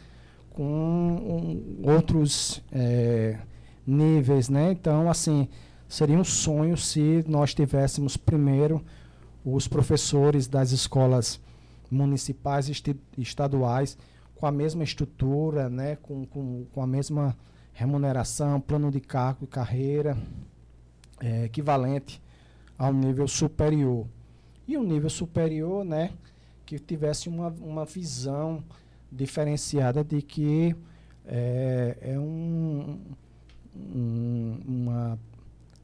com 0.49 0.65
um, 0.65 1.83
outros 1.87 2.65
é, 2.73 3.41
níveis, 3.87 4.49
né? 4.49 4.73
Então, 4.73 5.11
assim, 5.11 5.51
seria 5.87 6.19
um 6.19 6.25
sonho 6.25 6.75
se 6.75 7.23
nós 7.29 7.53
tivéssemos 7.53 8.17
primeiro 8.17 8.83
os 9.45 9.69
professores 9.69 10.49
das 10.49 10.73
escolas 10.73 11.39
municipais 11.91 12.71
e 12.71 12.73
estaduais 13.19 13.99
com 14.35 14.47
a 14.47 14.51
mesma 14.51 14.83
estrutura, 14.83 15.69
né, 15.69 15.97
com, 15.97 16.25
com, 16.25 16.65
com 16.73 16.83
a 16.83 16.87
mesma 16.87 17.37
remuneração, 17.79 18.61
plano 18.61 18.91
de 18.91 19.01
cargo 19.01 19.45
e 19.45 19.47
carreira 19.47 20.19
é, 21.21 21.45
equivalente 21.45 22.21
ao 22.77 22.93
nível 22.93 23.29
superior. 23.29 24.05
E 24.67 24.77
um 24.77 24.83
nível 24.83 25.09
superior, 25.09 25.85
né, 25.85 26.11
que 26.67 26.77
tivesse 26.77 27.29
uma, 27.29 27.55
uma 27.61 27.85
visão 27.85 28.65
diferenciada 29.13 30.03
de 30.03 30.21
que 30.21 30.75
é, 31.25 31.97
é 32.01 32.19
um, 32.19 32.99
um, 33.77 34.61
uma 34.67 35.19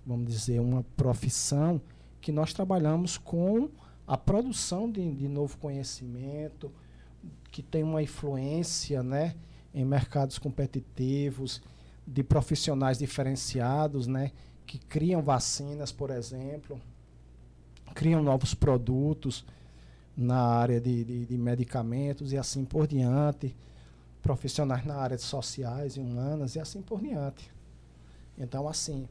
vamos 0.04 0.26
dizer, 0.26 0.60
uma 0.60 0.84
profissão 0.96 1.80
que 2.20 2.32
nós 2.32 2.52
trabalhamos 2.52 3.16
com 3.16 3.68
a 4.04 4.18
produção 4.18 4.90
de, 4.90 5.12
de 5.12 5.28
novo 5.28 5.56
conhecimento, 5.58 6.72
que 7.52 7.62
tem 7.62 7.84
uma 7.84 8.02
influência 8.02 9.00
né, 9.00 9.36
em 9.72 9.84
mercados 9.84 10.40
competitivos, 10.40 11.62
de 12.06 12.22
profissionais 12.22 12.98
diferenciados, 12.98 14.06
né, 14.06 14.32
que 14.66 14.78
criam 14.78 15.22
vacinas, 15.22 15.90
por 15.92 16.10
exemplo, 16.10 16.80
criam 17.94 18.22
novos 18.22 18.54
produtos 18.54 19.44
na 20.16 20.40
área 20.40 20.80
de, 20.80 21.04
de, 21.04 21.26
de 21.26 21.38
medicamentos 21.38 22.32
e 22.32 22.38
assim 22.38 22.64
por 22.64 22.86
diante, 22.86 23.54
profissionais 24.22 24.84
na 24.84 24.96
área 24.96 25.16
de 25.16 25.22
sociais 25.22 25.96
e 25.96 26.00
humanas 26.00 26.54
e 26.54 26.60
assim 26.60 26.80
por 26.82 27.00
diante. 27.00 27.50
Então, 28.38 28.68
assim, 28.68 29.08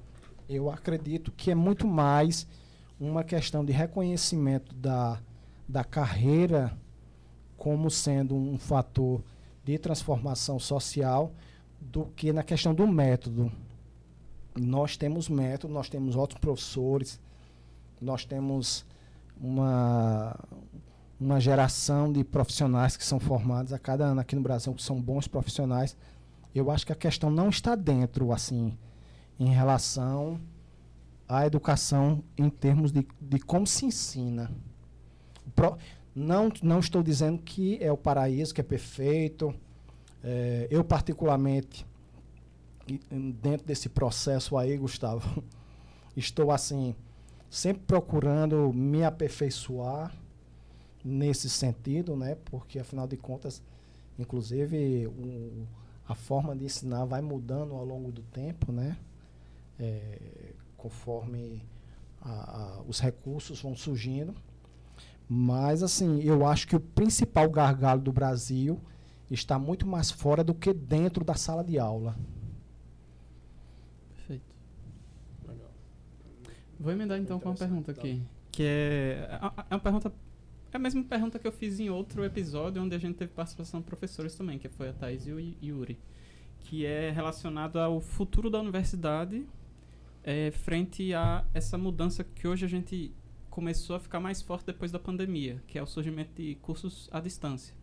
eu 0.49 0.70
acredito 0.70 1.32
que 1.32 1.52
é 1.52 1.56
muito 1.56 1.88
mais 1.88 2.48
uma 2.99 3.24
questão 3.24 3.64
de 3.64 3.72
reconhecimento 3.72 4.74
da, 4.76 5.20
da 5.68 5.84
carreira 5.84 6.76
como 7.57 7.90
sendo 7.90 8.36
um 8.36 8.57
fator 8.57 9.24
de 9.64 9.78
transformação 9.78 10.60
social 10.60 11.34
do 11.91 12.05
que 12.15 12.31
na 12.31 12.43
questão 12.43 12.73
do 12.73 12.88
método. 12.88 13.51
Nós 14.55 14.95
temos 14.95 15.27
método, 15.30 15.73
nós 15.73 15.89
temos 15.89 16.15
outros 16.15 16.39
professores, 16.39 17.19
nós 17.99 18.23
temos 18.23 18.85
uma, 19.39 20.39
uma 21.19 21.39
geração 21.39 22.11
de 22.11 22.23
profissionais 22.23 22.95
que 22.95 23.05
são 23.05 23.19
formados 23.19 23.73
a 23.73 23.80
cada 23.80 24.05
ano 24.05 24.22
aqui 24.22 24.35
no 24.35 24.41
Brasil, 24.41 24.73
que 24.73 24.84
são 24.84 25.01
bons 25.01 25.27
profissionais. 25.27 25.97
Eu 26.53 26.69
acho 26.69 26.85
que 26.85 26.93
a 26.93 26.95
questão 26.95 27.31
não 27.31 27.49
está 27.49 27.76
dentro, 27.76 28.31
assim, 28.31 28.77
em 29.39 29.49
relação 29.49 30.39
à 31.27 31.45
educação 31.45 32.23
em 32.38 32.49
termos 32.49 32.91
de, 32.91 33.07
de 33.19 33.39
como 33.39 33.65
se 33.65 33.85
ensina. 33.85 34.51
Pro, 35.55 35.77
não, 36.15 36.51
não 36.61 36.80
estou 36.80 37.01
dizendo 37.01 37.41
que 37.41 37.77
é 37.81 37.91
o 37.91 37.97
paraíso, 37.97 38.53
que 38.53 38.61
é 38.61 38.64
perfeito. 38.64 39.53
É, 40.24 40.68
eu, 40.70 40.84
particularmente, 40.84 41.86
dentro 43.41 43.66
desse 43.68 43.90
processo 43.90 44.58
aí, 44.58 44.78
Gustavo, 44.78 45.44
estou 46.16 46.52
assim, 46.52 46.95
sempre 47.50 47.84
procurando 47.86 48.72
me 48.74 49.04
aperfeiçoar 49.04 50.14
nesse 51.04 51.50
sentido, 51.50 52.16
né? 52.16 52.38
Porque, 52.45 52.80
afinal 52.80 53.08
de 53.08 53.18
contas, 53.18 53.62
inclusive, 54.18 55.08
um, 55.08 55.66
a 56.08 56.16
forma 56.16 56.56
de 56.56 56.66
ensinar 56.66 57.06
vai 57.06 57.22
mudando 57.22 57.74
ao 57.74 57.84
longo 57.84 58.12
do 58.12 58.22
tempo, 58.22 58.72
né? 58.72 58.98
é, 59.80 60.54
conforme 60.78 61.62
a, 62.22 62.32
a, 62.32 62.82
os 62.88 63.00
recursos 63.00 63.62
vão 63.62 63.76
surgindo. 63.76 64.34
Mas, 65.28 65.82
assim, 65.82 66.22
eu 66.22 66.45
acho 66.45 66.68
que 66.68 66.76
o 66.76 66.80
principal 66.80 67.50
gargalo 67.50 68.02
do 68.02 68.12
Brasil 68.12 68.80
está 69.34 69.57
muito 69.57 69.85
mais 69.88 70.11
fora 70.11 70.43
do 70.43 70.53
que 70.53 70.73
dentro 70.73 71.23
da 71.23 71.35
sala 71.35 71.64
de 71.64 71.80
aula. 71.80 72.15
Perfeito. 74.15 74.55
Legal. 75.47 75.72
Vou 76.80 76.91
emendar 76.91 77.19
então 77.19 77.39
com 77.39 77.49
uma 77.49 77.55
pergunta 77.55 77.91
aqui. 77.91 78.22
Que 78.51 78.64
é, 78.64 79.39
é 79.69 79.76
uma 79.76 79.80
pergunta. 79.80 80.14
É 80.72 80.77
a 80.77 80.80
mesma 80.80 81.03
pergunta 81.03 81.38
que 81.38 81.47
eu 81.47 81.51
fiz 81.51 81.80
em 81.80 81.89
outro 81.89 82.23
episódio, 82.23 82.81
onde 82.81 82.95
a 82.95 82.97
gente 82.99 83.15
teve 83.15 83.31
participação 83.31 83.80
de 83.80 83.85
professores 83.85 84.35
também, 84.35 84.57
que 84.57 84.68
foi 84.69 84.89
a 84.89 84.93
Thais 84.93 85.27
e 85.27 85.31
o 85.31 85.39
Yuri. 85.39 85.99
Que 86.60 86.85
é 86.85 87.11
relacionado 87.11 87.77
ao 87.77 88.01
futuro 88.01 88.49
da 88.49 88.60
universidade 88.60 89.45
é, 90.23 90.51
frente 90.51 91.14
a 91.14 91.45
essa 91.53 91.77
mudança 91.77 92.23
que 92.23 92.47
hoje 92.47 92.65
a 92.65 92.69
gente 92.69 93.11
começou 93.49 93.95
a 93.95 93.99
ficar 93.99 94.19
mais 94.19 94.41
forte 94.41 94.65
depois 94.65 94.91
da 94.91 94.97
pandemia, 94.97 95.61
que 95.68 95.77
é 95.77 95.84
o 95.84 95.85
surgimento 95.85 96.41
de 96.41 96.55
cursos 96.55 97.07
à 97.11 97.19
distância. 97.19 97.76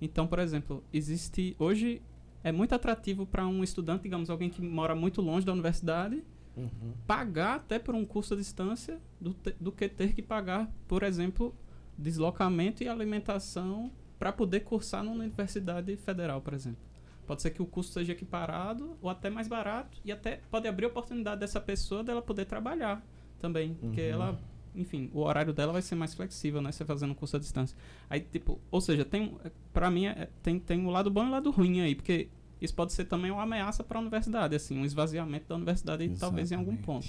Então, 0.00 0.26
por 0.26 0.38
exemplo, 0.38 0.82
existe 0.92 1.56
hoje 1.58 2.02
é 2.44 2.52
muito 2.52 2.74
atrativo 2.74 3.26
para 3.26 3.44
um 3.46 3.64
estudante, 3.64 4.04
digamos, 4.04 4.30
alguém 4.30 4.48
que 4.48 4.62
mora 4.62 4.94
muito 4.94 5.20
longe 5.20 5.44
da 5.44 5.52
universidade, 5.52 6.22
uhum. 6.56 6.92
pagar 7.04 7.56
até 7.56 7.76
por 7.76 7.94
um 7.94 8.04
curso 8.04 8.34
à 8.34 8.36
distância 8.36 9.00
do, 9.20 9.34
do 9.60 9.72
que 9.72 9.88
ter 9.88 10.12
que 10.12 10.22
pagar, 10.22 10.70
por 10.86 11.02
exemplo, 11.02 11.52
deslocamento 11.98 12.84
e 12.84 12.88
alimentação 12.88 13.90
para 14.16 14.32
poder 14.32 14.60
cursar 14.60 15.02
numa 15.02 15.16
universidade 15.16 15.96
federal, 15.96 16.40
por 16.40 16.54
exemplo. 16.54 16.78
Pode 17.26 17.42
ser 17.42 17.50
que 17.50 17.60
o 17.60 17.66
custo 17.66 17.94
seja 17.94 18.12
equiparado 18.12 18.96
ou 19.02 19.10
até 19.10 19.28
mais 19.28 19.48
barato 19.48 19.98
e 20.04 20.12
até 20.12 20.40
pode 20.48 20.68
abrir 20.68 20.84
a 20.84 20.88
oportunidade 20.88 21.40
dessa 21.40 21.60
pessoa 21.60 22.04
dela 22.04 22.22
poder 22.22 22.44
trabalhar 22.44 23.04
também, 23.40 23.70
uhum. 23.70 23.74
porque 23.74 24.02
ela 24.02 24.38
enfim, 24.76 25.10
o 25.12 25.20
horário 25.20 25.52
dela 25.52 25.72
vai 25.72 25.82
ser 25.82 25.94
mais 25.94 26.14
flexível, 26.14 26.60
né? 26.60 26.70
Você 26.70 26.84
fazendo 26.84 27.14
curso 27.14 27.36
à 27.36 27.40
distância. 27.40 27.76
Aí, 28.08 28.20
tipo, 28.20 28.60
ou 28.70 28.80
seja, 28.80 29.04
tem, 29.04 29.36
para 29.72 29.90
mim, 29.90 30.06
é, 30.06 30.28
tem, 30.42 30.58
tem 30.58 30.84
o 30.84 30.88
um 30.88 30.90
lado 30.90 31.10
bom 31.10 31.22
e 31.22 31.24
o 31.24 31.28
um 31.28 31.32
lado 31.32 31.50
ruim 31.50 31.80
aí, 31.80 31.94
porque 31.94 32.28
isso 32.60 32.74
pode 32.74 32.92
ser 32.92 33.04
também 33.04 33.30
uma 33.30 33.42
ameaça 33.42 33.82
para 33.82 33.98
a 33.98 34.00
universidade, 34.00 34.54
assim, 34.54 34.78
um 34.78 34.84
esvaziamento 34.84 35.48
da 35.48 35.56
universidade 35.56 36.04
Exatamente. 36.04 36.20
talvez 36.20 36.52
em 36.52 36.54
algum 36.54 36.76
ponto. 36.76 37.08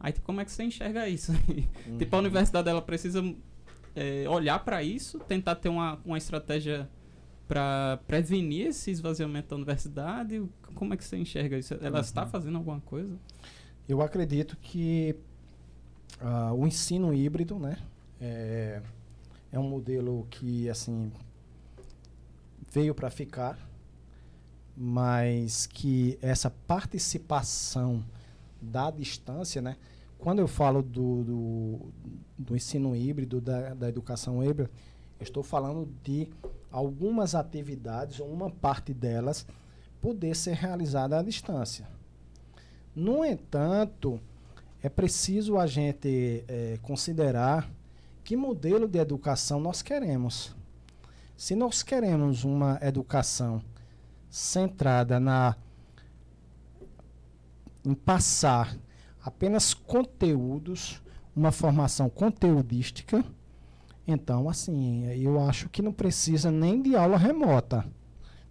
Aí, 0.00 0.12
tipo, 0.12 0.26
como 0.26 0.40
é 0.40 0.44
que 0.44 0.50
você 0.50 0.64
enxerga 0.64 1.08
isso? 1.08 1.32
Uhum. 1.86 1.98
tipo, 1.98 2.14
a 2.14 2.18
universidade 2.18 2.68
ela 2.68 2.82
precisa 2.82 3.22
é, 3.94 4.28
olhar 4.28 4.58
para 4.60 4.82
isso, 4.82 5.18
tentar 5.20 5.56
ter 5.56 5.68
uma, 5.68 5.98
uma 6.04 6.18
estratégia 6.18 6.88
para 7.46 7.98
prevenir 8.06 8.68
esse 8.68 8.90
esvaziamento 8.90 9.50
da 9.50 9.56
universidade. 9.56 10.42
Como 10.74 10.94
é 10.94 10.96
que 10.96 11.04
você 11.04 11.16
enxerga 11.16 11.58
isso? 11.58 11.74
Ela 11.74 11.96
uhum. 11.96 12.00
está 12.00 12.26
fazendo 12.26 12.56
alguma 12.56 12.80
coisa? 12.80 13.14
Eu 13.88 14.00
acredito 14.00 14.56
que 14.60 15.14
Uh, 16.20 16.54
o 16.54 16.66
ensino 16.66 17.12
híbrido, 17.12 17.58
né? 17.58 17.78
É, 18.20 18.82
é 19.50 19.58
um 19.58 19.68
modelo 19.68 20.26
que, 20.30 20.68
assim, 20.68 21.12
veio 22.70 22.94
para 22.94 23.10
ficar, 23.10 23.58
mas 24.76 25.66
que 25.66 26.18
essa 26.22 26.50
participação 26.50 28.04
da 28.60 28.90
distância, 28.90 29.60
né? 29.60 29.76
Quando 30.18 30.38
eu 30.38 30.46
falo 30.46 30.82
do, 30.82 31.24
do, 31.24 31.92
do 32.38 32.56
ensino 32.56 32.94
híbrido, 32.94 33.40
da, 33.40 33.74
da 33.74 33.88
educação 33.88 34.42
híbrida, 34.42 34.70
estou 35.20 35.42
falando 35.42 35.88
de 36.04 36.28
algumas 36.70 37.34
atividades, 37.34 38.20
ou 38.20 38.32
uma 38.32 38.50
parte 38.50 38.94
delas, 38.94 39.44
poder 40.00 40.34
ser 40.34 40.54
realizada 40.54 41.18
à 41.18 41.22
distância. 41.22 41.88
No 42.94 43.24
entanto, 43.24 44.20
é 44.82 44.88
preciso 44.88 45.58
a 45.58 45.66
gente 45.66 46.44
é, 46.48 46.78
considerar 46.82 47.70
que 48.24 48.36
modelo 48.36 48.88
de 48.88 48.98
educação 48.98 49.60
nós 49.60 49.80
queremos. 49.80 50.54
Se 51.36 51.54
nós 51.54 51.82
queremos 51.82 52.44
uma 52.44 52.78
educação 52.82 53.62
centrada 54.28 55.20
na 55.20 55.56
em 57.84 57.94
passar 57.94 58.76
apenas 59.24 59.74
conteúdos, 59.74 61.02
uma 61.34 61.50
formação 61.50 62.08
conteudística, 62.08 63.24
então 64.06 64.48
assim, 64.48 65.04
eu 65.06 65.40
acho 65.40 65.68
que 65.68 65.82
não 65.82 65.92
precisa 65.92 66.50
nem 66.50 66.80
de 66.80 66.94
aula 66.94 67.16
remota, 67.16 67.84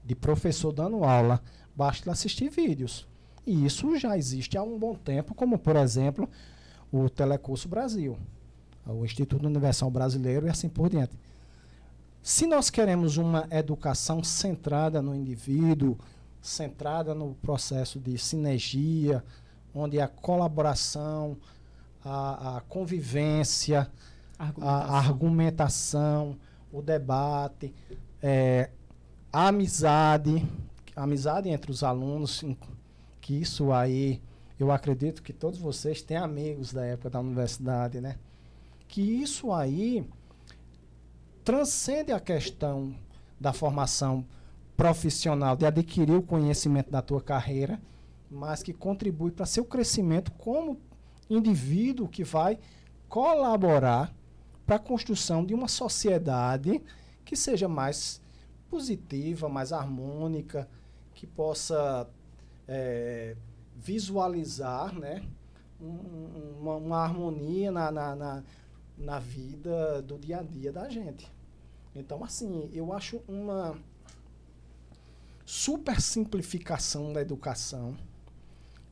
de 0.03 0.15
professor 0.15 0.71
dando 0.71 1.03
aula, 1.03 1.41
basta 1.75 2.11
assistir 2.11 2.49
vídeos. 2.49 3.07
E 3.45 3.65
isso 3.65 3.97
já 3.97 4.17
existe 4.17 4.57
há 4.57 4.63
um 4.63 4.77
bom 4.77 4.93
tempo, 4.95 5.33
como, 5.33 5.57
por 5.57 5.75
exemplo, 5.75 6.29
o 6.91 7.09
Telecurso 7.09 7.67
Brasil, 7.67 8.17
o 8.85 9.03
Instituto 9.03 9.45
Universal 9.45 9.89
Brasileiro 9.89 10.45
e 10.45 10.49
assim 10.49 10.69
por 10.69 10.89
diante. 10.89 11.17
Se 12.21 12.45
nós 12.45 12.69
queremos 12.69 13.17
uma 13.17 13.47
educação 13.49 14.23
centrada 14.23 15.01
no 15.01 15.15
indivíduo, 15.15 15.97
centrada 16.39 17.15
no 17.15 17.33
processo 17.35 17.99
de 17.99 18.17
sinergia, 18.17 19.23
onde 19.73 19.99
a 19.99 20.07
colaboração, 20.07 21.37
a, 22.03 22.57
a 22.57 22.61
convivência, 22.61 23.89
argumentação. 24.37 24.69
A, 24.69 24.85
a, 24.85 24.97
argumentação, 24.97 26.37
o 26.71 26.81
debate, 26.81 27.73
é, 28.21 28.69
a 29.31 29.47
amizade, 29.47 30.45
a 30.95 31.03
amizade 31.03 31.49
entre 31.49 31.71
os 31.71 31.83
alunos, 31.83 32.43
que 33.31 33.41
isso 33.41 33.71
aí, 33.71 34.21
eu 34.59 34.73
acredito 34.73 35.23
que 35.23 35.31
todos 35.31 35.57
vocês 35.57 36.01
têm 36.01 36.17
amigos 36.17 36.73
da 36.73 36.85
época 36.85 37.11
da 37.11 37.21
universidade, 37.21 38.01
né? 38.01 38.17
Que 38.89 39.01
isso 39.01 39.53
aí 39.53 40.05
transcende 41.41 42.11
a 42.11 42.19
questão 42.19 42.93
da 43.39 43.53
formação 43.53 44.25
profissional, 44.75 45.55
de 45.55 45.65
adquirir 45.65 46.17
o 46.17 46.21
conhecimento 46.21 46.91
da 46.91 47.01
tua 47.01 47.21
carreira, 47.21 47.79
mas 48.29 48.61
que 48.61 48.73
contribui 48.73 49.31
para 49.31 49.45
seu 49.45 49.63
crescimento 49.63 50.29
como 50.33 50.77
indivíduo 51.29 52.09
que 52.09 52.25
vai 52.25 52.59
colaborar 53.07 54.13
para 54.65 54.75
a 54.75 54.79
construção 54.79 55.45
de 55.45 55.53
uma 55.53 55.69
sociedade 55.69 56.81
que 57.23 57.37
seja 57.37 57.69
mais 57.69 58.19
positiva, 58.69 59.47
mais 59.47 59.71
harmônica, 59.71 60.67
que 61.13 61.25
possa 61.25 62.09
é, 62.73 63.35
visualizar 63.75 64.97
né, 64.97 65.27
um, 65.79 66.57
uma, 66.61 66.75
uma, 66.77 66.97
harmonia 66.99 67.69
na, 67.69 67.91
na, 67.91 68.15
na, 68.15 68.43
na 68.97 69.19
vida 69.19 70.01
do 70.01 70.17
dia 70.17 70.39
a 70.39 70.41
dia 70.41 70.71
da 70.71 70.87
gente. 70.87 71.29
Então, 71.93 72.23
assim, 72.23 72.69
eu 72.71 72.93
acho 72.93 73.21
uma 73.27 73.77
super 75.45 75.99
simplificação 75.99 77.11
da 77.11 77.21
educação. 77.21 77.97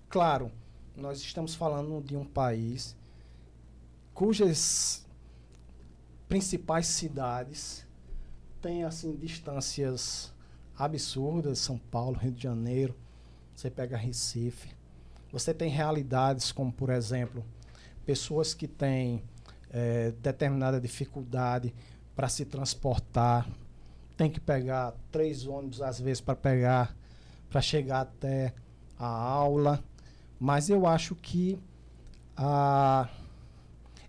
Claro, 0.10 0.52
nós 0.94 1.22
estamos 1.22 1.56
falando 1.56 2.04
de 2.06 2.18
um 2.18 2.26
país 2.26 2.98
cujas 4.14 5.06
principais 6.28 6.86
cidades 6.86 7.88
têm 8.62 8.84
assim 8.84 9.16
distâncias 9.16 10.34
absurdas, 10.78 11.60
São 11.60 11.78
Paulo, 11.78 12.18
Rio 12.18 12.34
de 12.34 12.44
Janeiro, 12.44 12.94
você 13.60 13.70
pega 13.70 13.98
Recife. 13.98 14.70
Você 15.34 15.54
tem 15.54 15.70
realidades 15.70 16.50
como, 16.52 16.72
por 16.72 16.90
exemplo, 16.90 17.44
pessoas 18.06 18.54
que 18.54 18.68
têm 18.68 19.22
é, 19.70 20.12
determinada 20.12 20.80
dificuldade 20.80 21.74
para 22.16 22.30
se 22.30 22.46
transportar, 22.46 23.50
tem 24.16 24.32
que 24.32 24.40
pegar 24.40 24.94
três 25.12 25.46
ônibus 25.46 25.82
às 25.82 26.00
vezes 26.00 26.22
para 26.22 26.36
pegar, 26.36 26.96
para 27.50 27.62
chegar 27.62 28.02
até 28.02 28.54
a 28.98 29.08
aula. 29.08 29.84
Mas 30.40 30.70
eu 30.70 30.88
acho 30.88 31.14
que 31.14 31.60
a, 32.38 33.10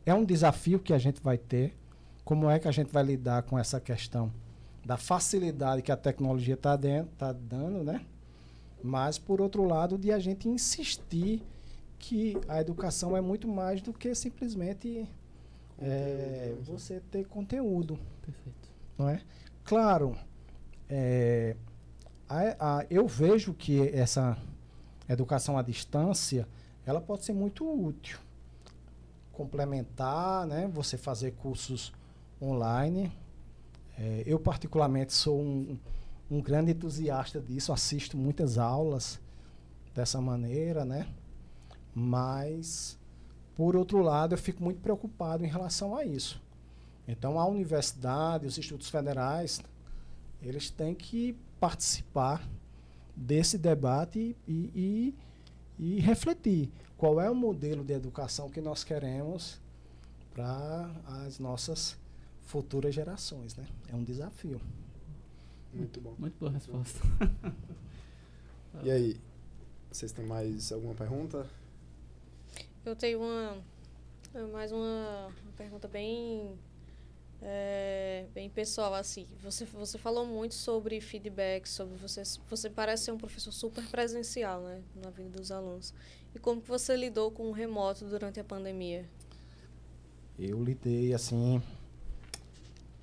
é 0.06 0.14
um 0.14 0.24
desafio 0.24 0.78
que 0.78 0.92
a 0.92 0.98
gente 0.98 1.20
vai 1.20 1.36
ter. 1.36 1.76
Como 2.24 2.48
é 2.48 2.60
que 2.60 2.68
a 2.68 2.72
gente 2.72 2.92
vai 2.92 3.02
lidar 3.02 3.42
com 3.42 3.58
essa 3.58 3.80
questão 3.80 4.32
da 4.84 4.96
facilidade 4.96 5.82
que 5.82 5.90
a 5.90 5.96
tecnologia 5.96 6.54
está 6.54 6.78
tá 7.18 7.32
dando, 7.32 7.82
né? 7.82 8.06
Mas, 8.82 9.18
por 9.18 9.40
outro 9.40 9.64
lado, 9.64 9.98
de 9.98 10.10
a 10.12 10.18
gente 10.18 10.48
insistir 10.48 11.42
que 11.98 12.36
a 12.48 12.60
educação 12.60 13.16
é 13.16 13.20
muito 13.20 13.46
mais 13.46 13.82
do 13.82 13.92
que 13.92 14.14
simplesmente 14.14 15.06
é, 15.78 16.54
você 16.62 17.00
ter 17.10 17.26
conteúdo. 17.26 17.98
Perfeito. 18.22 18.68
Não 18.96 19.08
é? 19.08 19.20
Claro, 19.64 20.16
é, 20.88 21.56
a, 22.28 22.78
a, 22.78 22.86
eu 22.90 23.06
vejo 23.06 23.52
que 23.52 23.88
essa 23.88 24.36
educação 25.08 25.58
à 25.58 25.62
distância 25.62 26.48
ela 26.86 27.00
pode 27.00 27.24
ser 27.24 27.32
muito 27.32 27.68
útil. 27.68 28.18
Complementar, 29.32 30.46
né? 30.46 30.68
Você 30.72 30.96
fazer 30.96 31.32
cursos 31.32 31.92
online. 32.40 33.12
É, 33.98 34.22
eu, 34.26 34.38
particularmente, 34.38 35.12
sou 35.12 35.40
um 35.40 35.78
um 36.30 36.40
grande 36.40 36.70
entusiasta 36.70 37.40
disso, 37.40 37.72
assisto 37.72 38.16
muitas 38.16 38.56
aulas 38.56 39.20
dessa 39.94 40.20
maneira, 40.20 40.84
né? 40.84 41.08
Mas, 41.92 42.96
por 43.56 43.74
outro 43.74 44.00
lado, 44.00 44.34
eu 44.34 44.38
fico 44.38 44.62
muito 44.62 44.80
preocupado 44.80 45.44
em 45.44 45.48
relação 45.48 45.96
a 45.96 46.04
isso. 46.04 46.40
Então, 47.08 47.40
a 47.40 47.46
universidade, 47.46 48.46
os 48.46 48.56
institutos 48.56 48.88
federais, 48.88 49.60
eles 50.40 50.70
têm 50.70 50.94
que 50.94 51.36
participar 51.58 52.48
desse 53.16 53.58
debate 53.58 54.36
e, 54.46 54.70
e, 54.74 55.14
e 55.78 56.00
refletir 56.00 56.70
qual 56.96 57.20
é 57.20 57.28
o 57.28 57.34
modelo 57.34 57.82
de 57.82 57.92
educação 57.92 58.48
que 58.48 58.60
nós 58.60 58.84
queremos 58.84 59.60
para 60.32 60.90
as 61.24 61.40
nossas 61.40 61.98
futuras 62.42 62.94
gerações, 62.94 63.56
né? 63.56 63.66
É 63.88 63.96
um 63.96 64.04
desafio. 64.04 64.60
Muito 65.72 66.00
bom. 66.00 66.14
Muito 66.18 66.38
boa 66.38 66.52
resposta. 66.52 67.00
e 68.82 68.90
aí, 68.90 69.20
vocês 69.90 70.12
têm 70.12 70.24
mais 70.24 70.72
alguma 70.72 70.94
pergunta? 70.94 71.46
Eu 72.84 72.96
tenho 72.96 73.20
uma 73.20 73.56
mais 74.52 74.70
uma, 74.70 75.26
uma 75.42 75.52
pergunta 75.56 75.88
bem 75.88 76.56
é, 77.42 78.26
bem 78.32 78.48
pessoal 78.48 78.94
assim. 78.94 79.26
Você 79.42 79.64
você 79.64 79.98
falou 79.98 80.24
muito 80.26 80.54
sobre 80.54 81.00
feedback, 81.00 81.68
sobre 81.68 81.96
você 81.96 82.22
você 82.48 82.70
parece 82.70 83.04
ser 83.04 83.12
um 83.12 83.18
professor 83.18 83.52
super 83.52 83.84
presencial, 83.88 84.60
né, 84.62 84.82
na 84.94 85.10
vida 85.10 85.30
dos 85.30 85.50
alunos. 85.50 85.92
E 86.34 86.38
como 86.38 86.60
que 86.60 86.68
você 86.68 86.96
lidou 86.96 87.30
com 87.30 87.48
o 87.48 87.52
remoto 87.52 88.04
durante 88.04 88.38
a 88.38 88.44
pandemia? 88.44 89.04
Eu 90.38 90.62
lidei 90.62 91.12
assim 91.12 91.60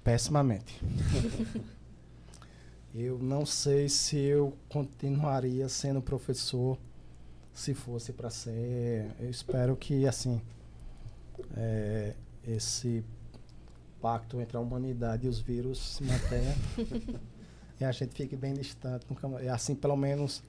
pessimamente. 0.03 0.79
eu 2.99 3.19
não 3.19 3.45
sei 3.45 3.87
se 3.87 4.17
eu 4.17 4.57
continuaria 4.69 5.69
sendo 5.69 6.01
professor 6.01 6.77
se 7.53 7.73
fosse 7.73 8.11
para 8.11 8.29
ser. 8.29 9.11
Eu 9.19 9.29
espero 9.29 9.75
que 9.75 10.07
assim 10.07 10.41
é, 11.55 12.15
esse 12.43 13.03
pacto 14.01 14.39
entre 14.41 14.57
a 14.57 14.59
humanidade 14.59 15.25
e 15.25 15.29
os 15.29 15.39
vírus 15.39 15.77
se 15.95 16.03
mantenha 16.03 16.55
e 17.79 17.85
a 17.85 17.91
gente 17.91 18.15
fique 18.15 18.35
bem 18.35 18.53
distante. 18.53 19.05
Nunca, 19.09 19.27
assim, 19.53 19.75
pelo 19.75 19.95
menos 19.95 20.41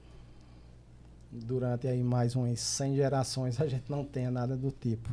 durante 1.31 1.87
aí 1.87 2.03
mais 2.03 2.35
umas 2.35 2.59
100 2.59 2.95
gerações 2.95 3.61
a 3.61 3.67
gente 3.67 3.89
não 3.89 4.03
tenha 4.03 4.31
nada 4.31 4.57
do 4.57 4.71
tipo. 4.71 5.09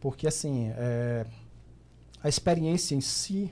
Porque 0.00 0.26
assim, 0.26 0.72
é, 0.76 1.24
a 2.22 2.28
experiência 2.28 2.94
em 2.94 3.00
si 3.00 3.50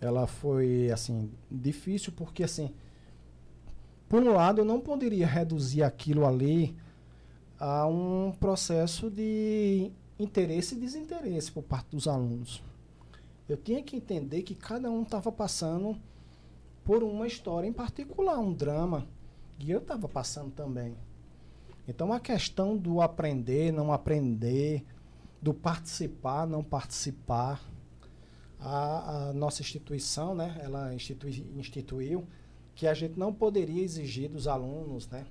ela 0.00 0.26
foi 0.26 0.90
assim 0.90 1.30
difícil 1.50 2.12
porque 2.12 2.44
assim 2.44 2.72
por 4.08 4.22
um 4.22 4.32
lado 4.32 4.60
eu 4.60 4.64
não 4.64 4.80
poderia 4.80 5.26
reduzir 5.26 5.82
aquilo 5.82 6.26
ali 6.26 6.76
a 7.58 7.86
um 7.86 8.32
processo 8.38 9.10
de 9.10 9.90
interesse 10.18 10.74
e 10.74 10.78
desinteresse 10.78 11.50
por 11.50 11.62
parte 11.62 11.90
dos 11.90 12.06
alunos. 12.06 12.62
Eu 13.48 13.56
tinha 13.56 13.82
que 13.82 13.96
entender 13.96 14.42
que 14.42 14.54
cada 14.54 14.90
um 14.90 15.02
estava 15.02 15.30
passando 15.32 15.96
por 16.84 17.02
uma 17.02 17.26
história 17.26 17.66
em 17.66 17.72
particular, 17.72 18.38
um 18.38 18.52
drama, 18.52 19.06
e 19.58 19.70
eu 19.70 19.78
estava 19.78 20.08
passando 20.08 20.52
também. 20.52 20.96
Então 21.88 22.12
a 22.12 22.20
questão 22.20 22.76
do 22.76 23.00
aprender, 23.00 23.72
não 23.72 23.92
aprender, 23.92 24.84
do 25.40 25.54
participar, 25.54 26.46
não 26.46 26.62
participar, 26.62 27.60
a, 28.58 29.28
a 29.28 29.32
nossa 29.32 29.62
instituição, 29.62 30.34
né, 30.34 30.58
ela 30.62 30.94
institui, 30.94 31.46
instituiu 31.56 32.26
que 32.74 32.86
a 32.86 32.94
gente 32.94 33.18
não 33.18 33.32
poderia 33.32 33.82
exigir 33.82 34.30
dos 34.30 34.46
alunos, 34.46 35.08
né, 35.08 35.26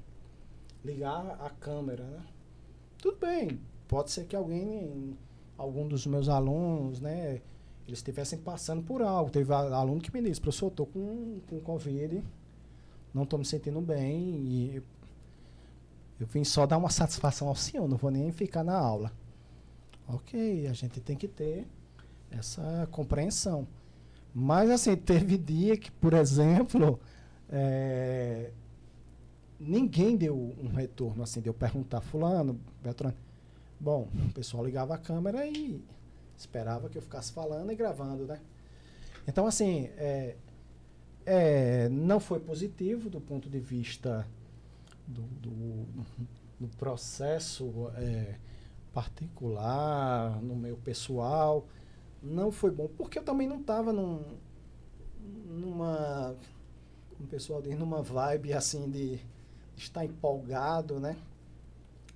ligar 0.83 1.37
a 1.41 1.49
câmera, 1.49 2.03
né. 2.03 2.25
Tudo 2.97 3.17
bem, 3.17 3.59
pode 3.87 4.11
ser 4.11 4.25
que 4.25 4.35
alguém, 4.35 5.17
algum 5.57 5.87
dos 5.87 6.05
meus 6.07 6.27
alunos, 6.27 6.99
né, 6.99 7.41
eles 7.87 7.99
estivessem 7.99 8.39
passando 8.39 8.81
por 8.83 9.01
algo. 9.01 9.29
Teve 9.29 9.53
aluno 9.53 10.01
que 10.01 10.11
me 10.11 10.21
disse, 10.21 10.41
professor, 10.41 10.67
estou 10.67 10.87
com, 10.87 11.39
com 11.47 11.59
Covid, 11.59 12.23
não 13.13 13.23
estou 13.23 13.37
me 13.37 13.45
sentindo 13.45 13.79
bem 13.79 14.17
e 14.17 14.83
eu 16.19 16.25
vim 16.27 16.43
só 16.43 16.65
dar 16.65 16.77
uma 16.77 16.89
satisfação 16.89 17.47
ao 17.47 17.55
senhor, 17.55 17.87
não 17.87 17.97
vou 17.97 18.09
nem 18.09 18.31
ficar 18.31 18.63
na 18.63 18.75
aula. 18.75 19.11
Ok, 20.07 20.67
a 20.67 20.73
gente 20.73 20.99
tem 20.99 21.15
que 21.15 21.27
ter 21.27 21.67
essa 22.31 22.87
compreensão. 22.91 23.67
Mas, 24.33 24.69
assim, 24.69 24.95
teve 24.95 25.37
dia 25.37 25.77
que, 25.77 25.89
por 25.89 26.13
exemplo, 26.13 26.99
é, 27.49 28.51
ninguém 29.59 30.17
deu 30.17 30.35
um 30.61 30.67
retorno, 30.67 31.23
assim, 31.23 31.39
de 31.39 31.47
eu 31.47 31.53
perguntar, 31.53 32.01
fulano, 32.01 32.59
Beltrano. 32.83 33.15
Bom, 33.79 34.09
o 34.29 34.33
pessoal 34.33 34.65
ligava 34.65 34.93
a 34.95 34.97
câmera 34.97 35.45
e 35.47 35.81
esperava 36.37 36.89
que 36.89 36.97
eu 36.97 37.01
ficasse 37.01 37.31
falando 37.31 37.71
e 37.71 37.75
gravando, 37.75 38.25
né? 38.25 38.39
Então, 39.27 39.47
assim, 39.47 39.89
é, 39.97 40.35
é, 41.25 41.89
não 41.89 42.19
foi 42.19 42.39
positivo 42.39 43.09
do 43.09 43.21
ponto 43.21 43.49
de 43.49 43.59
vista 43.59 44.27
do, 45.07 45.21
do, 45.21 45.85
do 46.59 46.67
processo 46.77 47.89
é, 47.95 48.35
particular, 48.93 50.41
no 50.41 50.55
meu 50.55 50.77
pessoal 50.77 51.65
não 52.25 52.51
foi 52.51 52.71
bom, 52.71 52.89
porque 52.97 53.19
eu 53.19 53.23
também 53.23 53.47
não 53.47 53.61
estava 53.61 53.93
num, 53.93 54.23
numa, 55.45 56.35
um 57.21 57.25
pessoal 57.27 57.61
diz, 57.61 57.77
numa 57.77 58.01
vibe 58.01 58.51
assim 58.51 58.89
de 58.89 59.19
estar 59.77 60.03
empolgado, 60.03 60.99
né, 60.99 61.15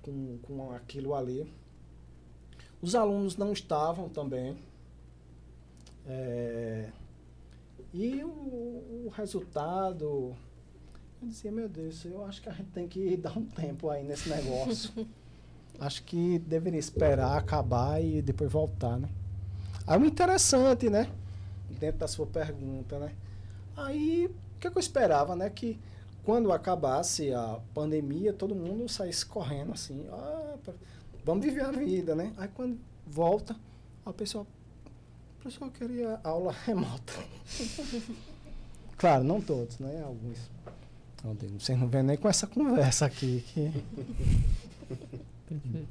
com, 0.02 0.38
com 0.42 0.72
aquilo 0.72 1.14
ali. 1.14 1.50
Os 2.82 2.94
alunos 2.94 3.36
não 3.36 3.52
estavam 3.52 4.08
também. 4.08 4.56
É, 6.06 6.90
e 7.92 8.24
o, 8.24 8.28
o, 8.28 9.12
resultado, 9.14 10.34
eu 11.22 11.28
dizia, 11.28 11.52
meu 11.52 11.68
Deus, 11.68 12.04
eu 12.04 12.24
acho 12.24 12.42
que 12.42 12.48
a 12.48 12.52
gente 12.52 12.70
tem 12.70 12.88
que 12.88 13.16
dar 13.16 13.36
um 13.36 13.44
tempo 13.44 13.90
aí 13.90 14.02
nesse 14.02 14.28
negócio. 14.28 15.06
acho 15.78 16.02
que 16.04 16.38
deveria 16.40 16.80
esperar 16.80 17.36
acabar 17.36 18.02
e 18.02 18.20
depois 18.20 18.50
voltar, 18.50 18.98
né? 18.98 19.08
Aí 19.90 19.98
o 20.00 20.04
interessante, 20.04 20.88
né? 20.88 21.10
Dentro 21.80 21.98
da 21.98 22.06
sua 22.06 22.24
pergunta, 22.24 22.96
né? 23.00 23.12
Aí, 23.76 24.26
o 24.26 24.60
que, 24.60 24.68
é 24.68 24.70
que 24.70 24.78
eu 24.78 24.80
esperava, 24.80 25.34
né? 25.34 25.50
Que 25.50 25.80
quando 26.22 26.52
acabasse 26.52 27.34
a 27.34 27.58
pandemia, 27.74 28.32
todo 28.32 28.54
mundo 28.54 28.88
saísse 28.88 29.26
correndo 29.26 29.72
assim, 29.72 30.06
ah, 30.12 30.54
vamos 31.24 31.44
viver 31.44 31.64
a 31.64 31.72
vida, 31.72 32.14
né? 32.14 32.32
Aí 32.36 32.46
quando 32.54 32.78
volta, 33.04 33.56
a 34.06 34.12
pessoa, 34.12 34.46
o 35.40 35.42
pessoal 35.42 35.68
queria 35.72 36.20
aula 36.22 36.54
remota. 36.64 37.12
claro, 38.96 39.24
não 39.24 39.40
todos, 39.40 39.80
né? 39.80 40.04
Alguns. 40.04 40.38
Vocês 41.58 41.76
não 41.76 41.88
vêm 41.88 42.04
nem 42.04 42.16
com 42.16 42.28
essa 42.28 42.46
conversa 42.46 43.06
aqui. 43.06 43.44
Que... 43.48 43.72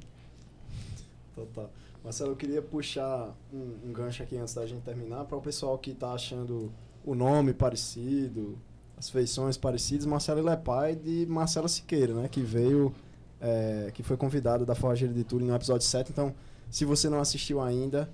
Total. 1.36 1.70
Marcelo, 2.02 2.32
eu 2.32 2.36
queria 2.36 2.62
puxar 2.62 3.36
um, 3.52 3.88
um 3.88 3.92
gancho 3.92 4.22
aqui 4.22 4.36
antes 4.36 4.54
da 4.54 4.64
gente 4.66 4.82
terminar 4.82 5.24
para 5.26 5.36
o 5.36 5.40
pessoal 5.40 5.76
que 5.78 5.90
está 5.90 6.12
achando 6.12 6.72
o 7.04 7.14
nome 7.14 7.52
parecido, 7.52 8.58
as 8.96 9.10
feições 9.10 9.56
parecidas. 9.56 10.06
Marcelo 10.06 10.40
ele 10.40 10.48
é 10.48 10.56
pai 10.56 10.96
de 10.96 11.26
Marcela 11.26 11.68
Siqueira, 11.68 12.14
né? 12.14 12.28
Que 12.28 12.40
veio, 12.40 12.94
é, 13.40 13.90
que 13.92 14.02
foi 14.02 14.16
convidado 14.16 14.64
da 14.64 14.74
Forrageira 14.74 15.12
de 15.12 15.24
Turing 15.24 15.46
no 15.46 15.54
episódio 15.54 15.86
7. 15.86 16.10
Então, 16.10 16.34
se 16.70 16.84
você 16.84 17.08
não 17.08 17.20
assistiu 17.20 17.60
ainda, 17.60 18.08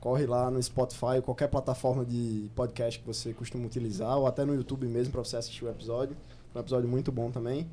corre 0.00 0.26
lá 0.26 0.50
no 0.50 0.62
Spotify 0.62 1.20
qualquer 1.24 1.48
plataforma 1.48 2.04
de 2.04 2.48
podcast 2.54 3.00
que 3.00 3.06
você 3.06 3.32
costuma 3.32 3.66
utilizar, 3.66 4.18
ou 4.18 4.26
até 4.26 4.44
no 4.44 4.54
YouTube 4.54 4.86
mesmo 4.86 5.12
para 5.12 5.22
você 5.24 5.36
assistir 5.36 5.64
o 5.64 5.68
episódio. 5.68 6.16
É 6.54 6.58
um 6.58 6.60
episódio 6.60 6.88
muito 6.88 7.10
bom 7.10 7.30
também. 7.30 7.68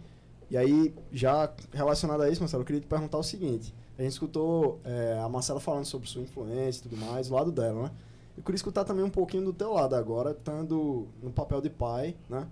E 0.49 0.57
aí, 0.57 0.95
já 1.11 1.51
relacionado 1.71 2.21
a 2.21 2.29
isso, 2.29 2.41
Marcelo, 2.41 2.61
eu 2.61 2.65
queria 2.65 2.81
te 2.81 2.87
perguntar 2.87 3.19
o 3.19 3.23
seguinte. 3.23 3.73
A 3.99 4.01
gente 4.01 4.13
escutou 4.13 4.79
é, 4.85 5.19
a 5.21 5.27
Marcela 5.27 5.59
falando 5.59 5.83
sobre 5.83 6.07
sua 6.07 6.21
influência 6.21 6.79
e 6.79 6.83
tudo 6.83 6.95
mais, 6.95 7.29
o 7.29 7.33
lado 7.33 7.51
dela, 7.51 7.83
né? 7.83 7.91
Eu 8.37 8.41
queria 8.41 8.55
escutar 8.55 8.85
também 8.85 9.03
um 9.03 9.09
pouquinho 9.09 9.43
do 9.43 9.51
teu 9.51 9.73
lado 9.73 9.93
agora, 9.93 10.31
estando 10.31 11.09
no 11.21 11.29
papel 11.29 11.59
de 11.59 11.69
pai, 11.69 12.15
né? 12.29 12.47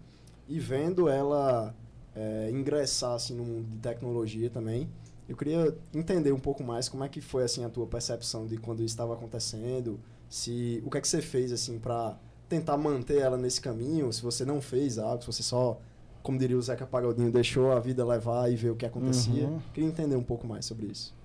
E 0.45 0.60
vendo 0.60 1.07
ela 1.07 1.74
é, 2.14 2.52
ingressar 2.52 3.14
assim, 3.14 3.34
no 3.34 3.45
mundo 3.45 3.65
de 3.65 3.78
tecnologia 3.78 4.49
também. 4.49 4.90
Eu 5.30 5.38
queria 5.38 5.74
entender 5.94 6.34
um 6.34 6.40
pouco 6.40 6.65
mais 6.65 6.90
como 6.90 7.06
é 7.06 7.07
que 7.07 7.22
foi 7.22 7.45
assim 7.45 7.64
a 7.64 7.69
tua 7.69 7.88
percepção 7.88 8.45
de 8.45 8.57
quando 8.57 8.80
isso 8.80 8.88
estava 8.94 9.14
acontecendo, 9.14 9.98
se 10.30 10.84
o 10.86 10.90
que 10.90 10.98
é 10.98 11.02
que 11.02 11.07
você 11.07 11.22
fez 11.22 11.53
assim 11.53 11.80
para 11.80 12.18
tentar 12.49 12.76
manter 12.76 13.19
ela 13.19 13.38
nesse 13.38 13.61
caminho, 13.61 14.11
se 14.11 14.22
você 14.22 14.44
não 14.44 14.60
fez 14.60 14.98
algo, 14.98 15.22
se 15.22 15.28
você 15.28 15.44
só, 15.44 15.80
como 16.22 16.38
diria 16.38 16.57
o 16.57 16.61
Zeca 16.61 16.86
Pagodinho, 16.86 17.32
deixou 17.32 17.72
a 17.72 17.80
vida 17.80 18.03
levar 18.03 18.52
e 18.52 18.57
ver 18.57 18.72
o 18.72 18.76
que 18.76 18.86
acontecia. 18.86 19.48
Uhum. 19.48 19.61
Queria 19.74 19.88
entender 19.88 20.18
um 20.18 20.24
pouco 20.24 20.45
mais 20.45 20.65
sobre 20.65 20.88
isso. 20.88 21.15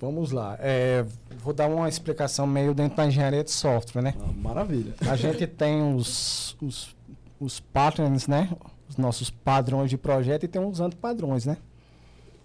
Vamos 0.00 0.30
lá. 0.30 0.56
É, 0.60 1.04
vou 1.38 1.52
dar 1.52 1.68
uma 1.68 1.88
explicação 1.88 2.46
meio 2.46 2.72
dentro 2.72 2.96
da 2.96 3.06
engenharia 3.06 3.42
de 3.42 3.50
software, 3.50 4.02
né? 4.02 4.14
Ah, 4.20 4.32
maravilha. 4.32 4.94
A 5.08 5.16
gente 5.16 5.46
tem 5.46 5.94
os, 5.94 6.56
os, 6.60 6.96
os 7.40 7.58
patterns, 7.58 8.28
né? 8.28 8.48
Os 8.88 8.96
nossos 8.96 9.28
padrões 9.28 9.90
de 9.90 9.98
projeto 9.98 10.44
e 10.44 10.48
tem 10.48 10.62
uns 10.62 10.80
antipadrões, 10.80 11.44
né? 11.44 11.56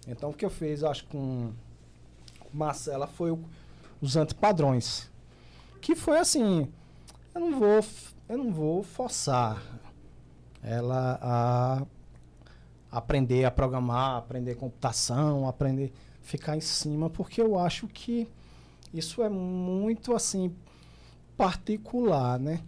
Então, 0.06 0.30
o 0.30 0.34
que 0.34 0.44
eu 0.44 0.50
fiz, 0.50 0.82
acho, 0.82 1.06
com 1.06 1.52
Marcela 2.52 3.06
foi 3.06 3.30
o, 3.30 3.38
os 4.00 4.16
antipadrões. 4.16 5.08
Que 5.80 5.94
foi 5.94 6.18
assim, 6.18 6.68
eu 7.34 7.40
não 7.40 7.58
vou, 7.58 7.80
eu 8.28 8.38
não 8.38 8.52
vou 8.52 8.82
forçar 8.82 9.62
ela 10.62 11.18
a, 11.20 11.82
aprender 12.90 13.44
a 13.44 13.50
programar, 13.50 14.16
aprender 14.16 14.54
computação, 14.54 15.46
aprender 15.46 15.92
ficar 16.24 16.56
em 16.56 16.60
cima, 16.60 17.08
porque 17.08 17.40
eu 17.40 17.56
acho 17.56 17.86
que 17.86 18.26
isso 18.92 19.22
é 19.22 19.28
muito 19.28 20.14
assim 20.14 20.52
particular, 21.36 22.40
né? 22.40 22.60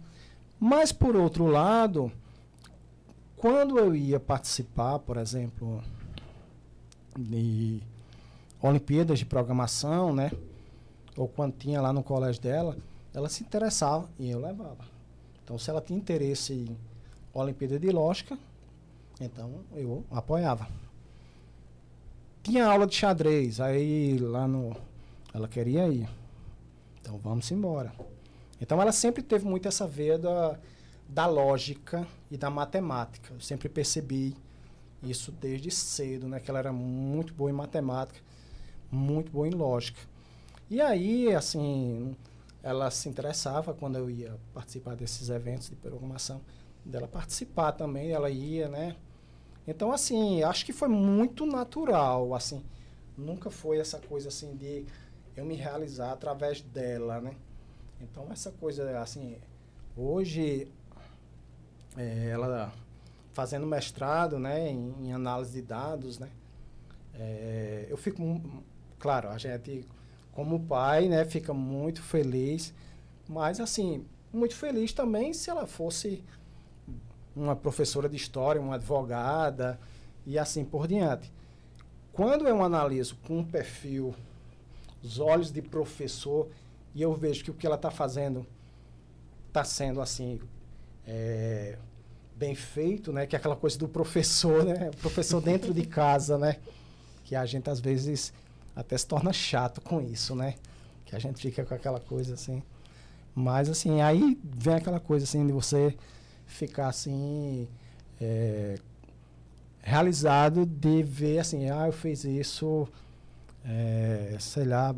Mas 0.59 0.91
por 0.91 1.15
outro 1.15 1.45
lado, 1.47 2.11
quando 3.35 3.77
eu 3.77 3.95
ia 3.95 4.19
participar, 4.19 4.99
por 4.99 5.17
exemplo, 5.17 5.83
de 7.17 7.81
Olimpíadas 8.61 9.19
de 9.19 9.25
programação, 9.25 10.13
né? 10.13 10.31
Ou 11.15 11.27
quando 11.27 11.57
tinha 11.57 11.81
lá 11.81 11.91
no 11.91 12.03
colégio 12.03 12.41
dela, 12.41 12.77
ela 13.13 13.27
se 13.27 13.43
interessava 13.43 14.07
e 14.19 14.29
eu 14.29 14.39
levava. 14.39 14.85
Então, 15.43 15.57
se 15.57 15.69
ela 15.69 15.81
tinha 15.81 15.97
interesse 15.97 16.53
em 16.53 16.77
Olimpíada 17.33 17.79
de 17.79 17.89
Lógica, 17.89 18.37
então 19.19 19.61
eu 19.73 20.03
apoiava. 20.11 20.67
Tinha 22.47 22.65
aula 22.65 22.87
de 22.87 22.95
xadrez, 22.95 23.59
aí 23.59 24.17
lá 24.19 24.47
no. 24.47 24.73
Ela 25.33 25.49
queria 25.49 25.85
ir. 25.89 26.07
Então 27.01 27.17
vamos 27.17 27.51
embora. 27.51 27.91
Então 28.61 28.81
ela 28.81 28.93
sempre 28.93 29.21
teve 29.21 29.45
muito 29.45 29.67
essa 29.67 29.85
veia 29.85 30.17
da, 30.17 30.57
da 31.09 31.25
lógica 31.25 32.07
e 32.31 32.37
da 32.37 32.49
matemática. 32.49 33.33
Eu 33.33 33.41
sempre 33.41 33.67
percebi 33.67 34.33
isso 35.03 35.29
desde 35.29 35.69
cedo, 35.69 36.29
né? 36.29 36.39
Que 36.39 36.49
ela 36.49 36.59
era 36.59 36.71
muito 36.71 37.33
boa 37.33 37.49
em 37.49 37.53
matemática, 37.53 38.21
muito 38.89 39.29
boa 39.29 39.45
em 39.45 39.51
lógica. 39.51 39.99
E 40.69 40.79
aí, 40.79 41.35
assim, 41.35 42.15
ela 42.63 42.89
se 42.89 43.09
interessava 43.09 43.73
quando 43.73 43.97
eu 43.97 44.09
ia 44.09 44.39
participar 44.53 44.95
desses 44.95 45.27
eventos 45.27 45.69
de 45.69 45.75
programação, 45.75 46.39
dela 46.85 47.09
participar 47.09 47.73
também, 47.73 48.11
ela 48.11 48.29
ia, 48.29 48.69
né? 48.69 48.95
Então, 49.67 49.91
assim, 49.91 50.41
acho 50.43 50.65
que 50.65 50.71
foi 50.71 50.87
muito 50.87 51.45
natural, 51.45 52.33
assim, 52.33 52.63
nunca 53.17 53.51
foi 53.51 53.79
essa 53.79 53.99
coisa 53.99 54.29
assim 54.29 54.55
de 54.55 54.85
eu 55.35 55.45
me 55.45 55.55
realizar 55.55 56.13
através 56.13 56.61
dela, 56.61 57.19
né? 57.19 57.35
Então, 57.99 58.27
essa 58.31 58.51
coisa, 58.51 58.99
assim, 59.01 59.37
hoje, 59.95 60.71
é, 61.97 62.29
ela 62.29 62.71
fazendo 63.33 63.67
mestrado, 63.67 64.39
né, 64.39 64.69
em, 64.69 64.95
em 65.01 65.13
análise 65.13 65.51
de 65.51 65.61
dados, 65.61 66.17
né, 66.17 66.29
é, 67.13 67.85
eu 67.89 67.97
fico, 67.97 68.41
claro, 68.97 69.29
a 69.29 69.37
gente, 69.37 69.85
como 70.31 70.59
pai, 70.65 71.07
né, 71.07 71.25
fica 71.25 71.53
muito 71.53 72.01
feliz, 72.01 72.73
mas, 73.27 73.59
assim, 73.59 74.05
muito 74.31 74.55
feliz 74.55 74.93
também 74.93 75.33
se 75.33 75.49
ela 75.49 75.67
fosse 75.67 76.23
uma 77.37 77.55
professora 77.55 78.09
de 78.09 78.15
história, 78.15 78.59
uma 78.59 78.75
advogada 78.75 79.79
e 80.25 80.37
assim 80.37 80.65
por 80.65 80.87
diante. 80.87 81.31
Quando 82.11 82.47
eu 82.47 82.63
analiso 82.63 83.15
com 83.27 83.39
um 83.39 83.43
perfil, 83.43 84.13
os 85.03 85.19
olhos 85.19 85.51
de 85.51 85.61
professor, 85.61 86.49
e 86.95 87.01
eu 87.01 87.13
vejo 87.13 87.43
que 87.43 87.51
o 87.51 87.53
que 87.53 87.65
ela 87.65 87.75
está 87.75 87.91
fazendo 87.91 88.45
está 89.47 89.63
sendo 89.63 90.01
assim 90.01 90.39
é, 91.05 91.77
bem 92.35 92.55
feito, 92.55 93.13
né? 93.13 93.25
Que 93.27 93.35
é 93.35 93.39
aquela 93.39 93.55
coisa 93.55 93.77
do 93.77 93.87
professor, 93.87 94.65
né? 94.65 94.91
professor 94.99 95.39
dentro 95.39 95.73
de 95.73 95.85
casa, 95.85 96.37
né? 96.37 96.57
Que 97.23 97.35
a 97.35 97.45
gente 97.45 97.69
às 97.69 97.79
vezes 97.79 98.33
até 98.75 98.97
se 98.97 99.05
torna 99.05 99.31
chato 99.31 99.79
com 99.79 100.01
isso, 100.01 100.35
né? 100.35 100.55
Que 101.05 101.15
a 101.15 101.19
gente 101.19 101.41
fica 101.41 101.63
com 101.63 101.73
aquela 101.73 101.99
coisa 101.99 102.33
assim. 102.33 102.63
Mas 103.33 103.69
assim, 103.69 104.01
aí 104.01 104.37
vem 104.43 104.73
aquela 104.73 104.99
coisa 104.99 105.23
assim 105.23 105.45
de 105.45 105.53
você 105.53 105.95
ficar 106.47 106.87
assim 106.87 107.67
é, 108.19 108.79
realizado 109.81 110.65
de 110.65 111.03
ver 111.03 111.39
assim, 111.39 111.69
ah, 111.69 111.87
eu 111.87 111.93
fiz 111.93 112.23
isso, 112.23 112.87
é, 113.63 114.35
sei 114.39 114.65
lá, 114.65 114.95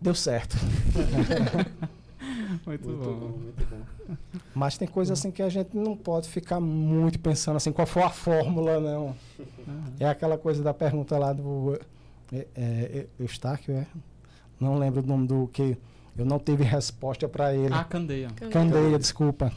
deu 0.00 0.14
certo. 0.14 0.56
muito, 2.66 2.88
muito 2.88 2.88
bom. 2.88 3.14
bom. 3.14 3.38
Muito 3.38 3.64
bom. 3.70 4.16
Mas 4.54 4.76
tem 4.76 4.86
coisa 4.86 5.14
assim 5.14 5.30
que 5.30 5.42
a 5.42 5.48
gente 5.48 5.76
não 5.76 5.96
pode 5.96 6.28
ficar 6.28 6.60
muito 6.60 7.18
pensando 7.18 7.56
assim, 7.56 7.72
qual 7.72 7.86
foi 7.86 8.02
a 8.02 8.10
fórmula, 8.10 8.80
não. 8.80 9.16
Uhum. 9.38 9.84
É 9.98 10.06
aquela 10.06 10.36
coisa 10.36 10.62
da 10.62 10.74
pergunta 10.74 11.16
lá 11.16 11.32
do 11.32 11.78
é, 12.32 12.46
é, 12.54 13.06
Eustáquio, 13.18 13.74
é? 13.74 13.86
Não 14.60 14.78
lembro 14.78 15.02
o 15.02 15.06
nome 15.06 15.26
do 15.26 15.48
que 15.48 15.76
eu 16.16 16.24
não 16.24 16.38
tive 16.38 16.64
resposta 16.64 17.28
para 17.28 17.54
ele. 17.54 17.74
Ah, 17.74 17.84
Candeia. 17.84 18.28
Candeia, 18.28 18.50
Candeia 18.50 18.98
desculpa. 18.98 19.52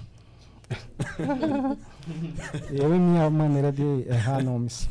eu 2.71 2.95
e 2.95 2.99
minha 2.99 3.29
maneira 3.29 3.71
de 3.71 4.05
errar 4.07 4.43
nomes. 4.43 4.89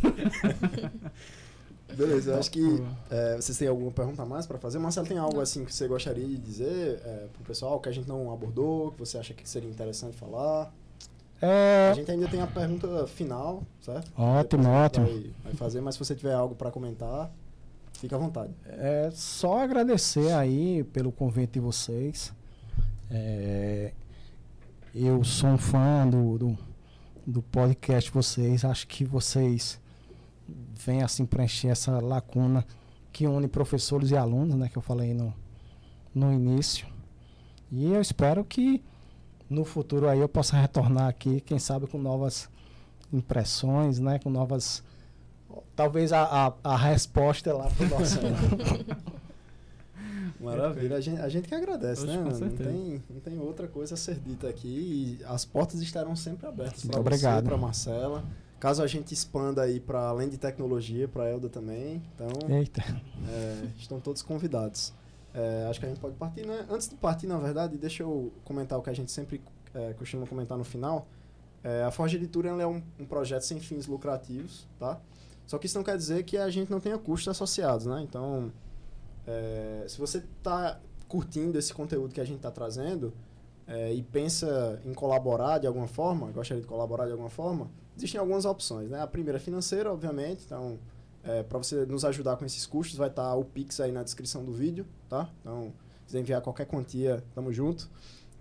Beleza, 1.95 2.33
eu 2.33 2.39
acho 2.39 2.51
que 2.51 2.83
é, 3.11 3.37
vocês 3.37 3.57
têm 3.57 3.69
alguma 3.69 3.91
pergunta 3.91 4.25
mais 4.25 4.47
para 4.47 4.59
fazer? 4.59 4.79
Marcelo, 4.79 5.07
tem 5.07 5.17
algo 5.17 5.41
assim 5.41 5.65
que 5.65 5.75
você 5.75 5.89
gostaria 5.89 6.27
de 6.27 6.37
dizer 6.37 7.01
é, 7.05 7.27
para 7.33 7.43
o 7.43 7.47
pessoal 7.47 7.81
que 7.81 7.89
a 7.89 7.93
gente 7.93 8.07
não 8.07 8.31
abordou, 8.33 8.93
que 8.93 8.99
você 8.99 9.17
acha 9.17 9.33
que 9.33 9.49
seria 9.49 9.71
interessante 9.71 10.17
falar? 10.17 10.73
É... 11.41 11.91
A 11.91 11.95
gente 11.95 12.11
ainda 12.11 12.29
tem 12.29 12.41
a 12.41 12.47
pergunta 12.47 13.07
final, 13.07 13.63
certo? 13.81 14.11
Ótimo, 14.17 14.69
ótimo. 14.69 15.07
Vai, 15.07 15.33
vai, 15.45 15.55
fazer, 15.55 15.81
mas 15.81 15.95
se 15.95 15.99
você 15.99 16.15
tiver 16.15 16.35
algo 16.35 16.55
para 16.55 16.71
comentar, 16.71 17.31
fica 17.95 18.17
à 18.17 18.19
vontade. 18.19 18.53
É 18.67 19.11
só 19.13 19.59
agradecer 19.59 20.33
aí 20.33 20.85
pelo 20.85 21.13
convite 21.13 21.53
de 21.53 21.61
vocês. 21.61 22.33
É, 23.11 23.93
eu 24.99 25.23
sou 25.23 25.51
um 25.51 25.59
fã 25.59 26.09
do, 26.09 26.39
do, 26.39 26.59
do 27.27 27.43
podcast 27.43 28.11
vocês. 28.11 28.65
Acho 28.65 28.87
que 28.87 29.05
vocês 29.05 29.79
vêm 30.49 31.03
assim 31.03 31.27
preencher 31.27 31.69
essa 31.69 32.01
lacuna 32.01 32.65
que 33.13 33.27
une 33.27 33.47
professores 33.47 34.11
e 34.11 34.17
alunos, 34.17 34.57
né? 34.57 34.71
Que 34.71 34.79
eu 34.79 34.83
falei 34.83 35.13
no, 35.13 35.35
no 36.15 36.33
início. 36.33 36.87
E 37.71 37.93
eu 37.93 38.01
espero 38.01 38.43
que 38.43 38.83
no 39.51 39.67
futuro 39.67 40.09
aí 40.09 40.19
eu 40.19 40.29
possa 40.31 40.57
retornar 40.57 41.09
aqui, 41.09 41.43
quem 41.43 41.59
sabe 41.59 41.87
com 41.87 41.99
novas 41.99 42.49
impressões, 43.13 43.99
né? 43.99 44.19
Com 44.19 44.31
novas. 44.31 44.83
Talvez 45.75 46.11
a, 46.11 46.23
a, 46.25 46.53
a 46.65 46.77
resposta 46.77 47.53
lá 47.53 47.69
para 47.69 47.87
o 47.87 47.89
nosso. 47.91 48.19
Maravilha. 50.41 50.97
A 50.97 51.01
gente, 51.01 51.21
a 51.21 51.29
gente 51.29 51.49
que 51.49 51.55
agradece, 51.55 52.03
Oxe, 52.03 52.17
né? 52.17 52.23
Não 52.23 52.51
tem, 52.51 53.03
não 53.11 53.21
tem 53.21 53.39
outra 53.39 53.69
coisa 53.69 53.95
a 53.95 53.97
ser 53.97 54.17
dita 54.17 54.49
aqui. 54.49 55.19
E 55.21 55.25
as 55.25 55.45
portas 55.45 55.81
estarão 55.81 56.15
sempre 56.17 56.47
abertas 56.47 56.85
para 56.85 57.01
você, 57.01 57.43
para 57.43 57.57
Marcela. 57.57 58.25
Caso 58.59 58.83
a 58.83 58.87
gente 58.87 59.13
expanda 59.13 59.63
aí 59.63 59.79
para 59.79 60.09
além 60.09 60.29
de 60.29 60.39
tecnologia, 60.39 61.07
para 61.07 61.25
a 61.25 61.31
Elda 61.31 61.49
também. 61.49 62.03
Então, 62.15 62.29
é, 63.29 63.69
estão 63.79 64.01
todos 64.01 64.23
convidados. 64.23 64.93
É, 65.35 65.67
acho 65.69 65.79
que 65.79 65.85
a 65.85 65.89
gente 65.91 66.01
pode 66.01 66.15
partir, 66.17 66.47
né? 66.47 66.65
Antes 66.71 66.89
de 66.89 66.95
partir, 66.95 67.27
na 67.27 67.37
verdade, 67.37 67.77
deixa 67.77 68.03
eu 68.03 68.33
comentar 68.45 68.79
o 68.79 68.83
que 68.83 68.89
a 68.89 68.95
gente 68.95 69.13
sempre 69.13 69.43
é, 69.75 69.93
costuma 69.93 70.27
comentar 70.27 70.57
no 70.57 70.65
final. 70.65 71.07
É, 71.63 71.83
a 71.83 71.91
Forge 71.91 72.17
Editora 72.17 72.49
é 72.49 72.67
um, 72.67 72.83
um, 72.99 73.05
projeto 73.05 73.43
sem 73.43 73.61
fins 73.61 73.87
lucrativos, 73.87 74.67
tá? 74.79 74.99
Só 75.47 75.59
que 75.59 75.67
isso 75.67 75.77
não 75.77 75.85
quer 75.85 75.97
dizer 75.97 76.23
que 76.25 76.39
a 76.39 76.49
gente 76.49 76.71
não 76.71 76.81
tenha 76.81 76.97
custos 76.97 77.29
associados, 77.29 77.85
né? 77.85 78.01
Então, 78.03 78.51
é, 79.27 79.85
se 79.89 79.99
você 79.99 80.19
está 80.19 80.81
curtindo 81.09 81.59
esse 81.59 81.73
conteúdo 81.73 82.13
que 82.15 82.21
a 82.21 82.25
gente 82.25 82.37
está 82.37 82.51
trazendo 82.51 83.13
é, 83.67 83.93
e 83.93 84.03
pensa 84.03 84.81
em 84.85 84.95
colaborar 84.95 85.59
de 85.59 85.67
alguma 85.67 85.89
forma, 85.89 86.31
gostaria 86.31 86.61
de 86.61 86.67
colaborar 86.69 87.07
de 87.07 87.13
alguma 87.13 87.31
forma, 87.31 87.71
existem 87.97 88.21
algumas 88.21 88.45
opções. 88.45 88.91
Né? 88.91 89.01
A 89.01 89.07
primeira 89.07 89.39
é 89.39 89.41
financeira, 89.41 89.93
obviamente. 89.93 90.45
Então, 90.45 90.79
é, 91.25 91.43
para 91.43 91.59
você 91.59 91.85
nos 91.87 92.05
ajudar 92.05 92.37
com 92.37 92.45
esses 92.45 92.65
custos, 92.67 92.97
vai 92.97 93.09
estar 93.09 93.31
tá 93.31 93.35
o 93.35 93.45
Pix 93.45 93.81
aí 93.81 93.91
na 93.91 94.03
descrição 94.03 94.45
do 94.45 94.53
vídeo. 94.53 94.87
Tá? 95.09 95.29
Então, 95.41 95.73
se 96.01 96.07
quiser 96.07 96.21
enviar 96.21 96.41
qualquer 96.41 96.67
quantia, 96.67 97.25
tamo 97.35 97.53
junto. 97.53 97.91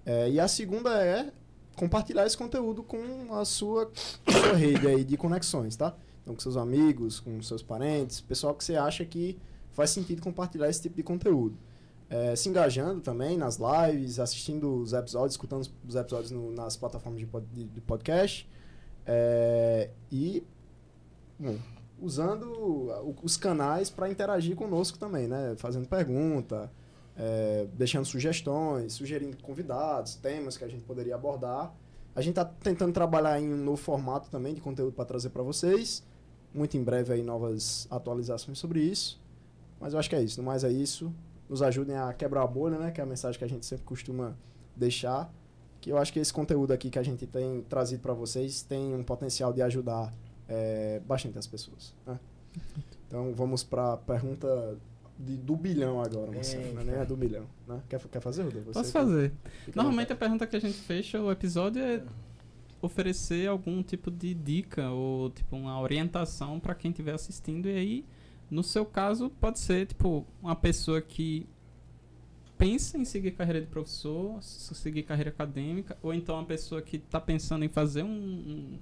É, 0.05 0.29
e 0.29 0.39
a 0.39 0.47
segunda 0.47 1.03
é 1.03 1.31
compartilhar 1.75 2.25
esse 2.25 2.37
conteúdo 2.37 2.83
com 2.83 3.33
a 3.33 3.43
sua, 3.43 3.91
sua 3.95 4.53
rede 4.55 4.87
aí 4.87 5.03
de 5.03 5.17
conexões, 5.17 5.75
tá? 5.75 5.95
Então, 6.21 6.33
com 6.33 6.39
seus 6.39 6.55
amigos, 6.55 7.19
com 7.19 7.41
seus 7.41 7.61
parentes, 7.61 8.21
pessoal 8.21 8.53
que 8.55 8.63
você 8.63 8.75
acha 8.75 9.03
que 9.03 9.37
faz 9.75 9.91
sentido 9.91 10.21
compartilhar 10.21 10.69
esse 10.69 10.81
tipo 10.81 10.95
de 10.95 11.03
conteúdo. 11.03 11.55
É, 12.09 12.35
se 12.35 12.49
engajando 12.49 13.01
também 13.01 13.37
nas 13.37 13.57
lives, 13.57 14.19
assistindo 14.19 14.81
os 14.81 14.93
episódios, 14.93 15.33
escutando 15.33 15.67
os 15.87 15.95
episódios 15.95 16.31
no, 16.31 16.51
nas 16.51 16.77
plataformas 16.77 17.19
de, 17.19 17.27
pod, 17.27 17.45
de, 17.51 17.65
de 17.65 17.81
podcast. 17.81 18.49
É, 19.05 19.89
e 20.11 20.43
bom, 21.37 21.57
usando 21.99 23.15
os 23.21 23.35
canais 23.37 23.89
para 23.89 24.09
interagir 24.09 24.55
conosco 24.55 24.97
também, 24.97 25.27
né? 25.27 25.55
Fazendo 25.57 25.87
pergunta, 25.87 26.71
é, 27.17 27.67
deixando 27.73 28.05
sugestões, 28.05 28.93
sugerindo 28.93 29.37
convidados, 29.41 30.15
temas 30.15 30.57
que 30.57 30.63
a 30.63 30.67
gente 30.67 30.83
poderia 30.83 31.15
abordar. 31.15 31.73
A 32.15 32.21
gente 32.21 32.39
está 32.39 32.45
tentando 32.45 32.93
trabalhar 32.93 33.41
em 33.41 33.53
um 33.53 33.57
novo 33.57 33.77
formato 33.77 34.29
também 34.29 34.53
de 34.53 34.61
conteúdo 34.61 34.93
para 34.93 35.05
trazer 35.05 35.31
para 35.31 35.43
vocês. 35.43 36.01
Muito 36.53 36.77
em 36.77 36.83
breve 36.83 37.13
aí 37.13 37.21
novas 37.21 37.87
atualizações 37.91 38.57
sobre 38.57 38.79
isso. 38.79 39.19
Mas 39.79 39.93
eu 39.93 39.99
acho 39.99 40.09
que 40.09 40.15
é 40.15 40.21
isso. 40.21 40.39
No 40.39 40.45
mais 40.45 40.63
é 40.63 40.71
isso. 40.71 41.13
Nos 41.49 41.61
ajudem 41.61 41.95
a 41.95 42.13
quebrar 42.13 42.43
a 42.43 42.47
bolha, 42.47 42.77
né? 42.77 42.91
Que 42.91 42.99
é 42.99 43.03
a 43.03 43.07
mensagem 43.07 43.37
que 43.37 43.45
a 43.45 43.49
gente 43.49 43.65
sempre 43.65 43.85
costuma 43.85 44.35
deixar. 44.75 45.31
Que 45.79 45.91
eu 45.91 45.97
acho 45.97 46.11
que 46.11 46.19
esse 46.19 46.33
conteúdo 46.33 46.71
aqui 46.71 46.89
que 46.89 46.97
a 46.97 47.03
gente 47.03 47.27
tem 47.27 47.61
trazido 47.63 48.01
para 48.01 48.13
vocês 48.13 48.63
tem 48.63 48.93
um 48.93 49.03
potencial 49.03 49.53
de 49.53 49.61
ajudar 49.61 50.13
é, 50.47 50.99
bastante 51.05 51.37
as 51.37 51.45
pessoas. 51.47 51.93
Né? 52.05 52.19
Então 53.07 53.33
vamos 53.33 53.63
para 53.63 53.93
a 53.93 53.97
pergunta 53.97 54.77
de, 55.17 55.37
do 55.37 55.55
bilhão 55.55 56.01
agora, 56.01 56.31
Marcelo. 56.31 56.73
Não 56.73 56.81
é 56.81 56.85
nem 56.85 56.95
a 56.95 57.03
do 57.03 57.15
bilhão. 57.15 57.45
Né? 57.67 57.81
Quer, 57.87 57.99
quer 57.99 58.19
fazer, 58.19 58.43
Rodolfo? 58.43 58.71
Posso 58.71 58.91
fazer. 58.91 59.31
Normalmente 59.73 60.11
a 60.11 60.15
pergunta 60.15 60.45
que 60.47 60.55
a 60.55 60.59
gente 60.59 60.77
fecha 60.77 61.21
o 61.21 61.31
episódio 61.31 61.81
é 61.81 62.03
oferecer 62.81 63.47
algum 63.47 63.81
tipo 63.81 64.11
de 64.11 64.33
dica 64.33 64.89
ou 64.91 65.29
tipo 65.29 65.55
uma 65.55 65.79
orientação 65.79 66.59
para 66.59 66.75
quem 66.75 66.91
estiver 66.91 67.13
assistindo. 67.13 67.67
E 67.67 67.75
aí, 67.75 68.05
no 68.49 68.63
seu 68.63 68.85
caso, 68.85 69.29
pode 69.29 69.59
ser 69.59 69.87
tipo 69.87 70.25
uma 70.41 70.55
pessoa 70.55 71.01
que 71.01 71.47
pensa 72.57 72.97
em 72.97 73.05
seguir 73.05 73.31
carreira 73.31 73.61
de 73.61 73.67
professor, 73.67 74.41
seguir 74.41 75.03
carreira 75.03 75.29
acadêmica, 75.29 75.97
ou 76.01 76.13
então 76.13 76.35
uma 76.35 76.45
pessoa 76.45 76.81
que 76.81 76.97
está 76.97 77.19
pensando 77.19 77.65
em 77.65 77.69
fazer 77.69 78.03
um, 78.03 78.07
um, 78.09 78.79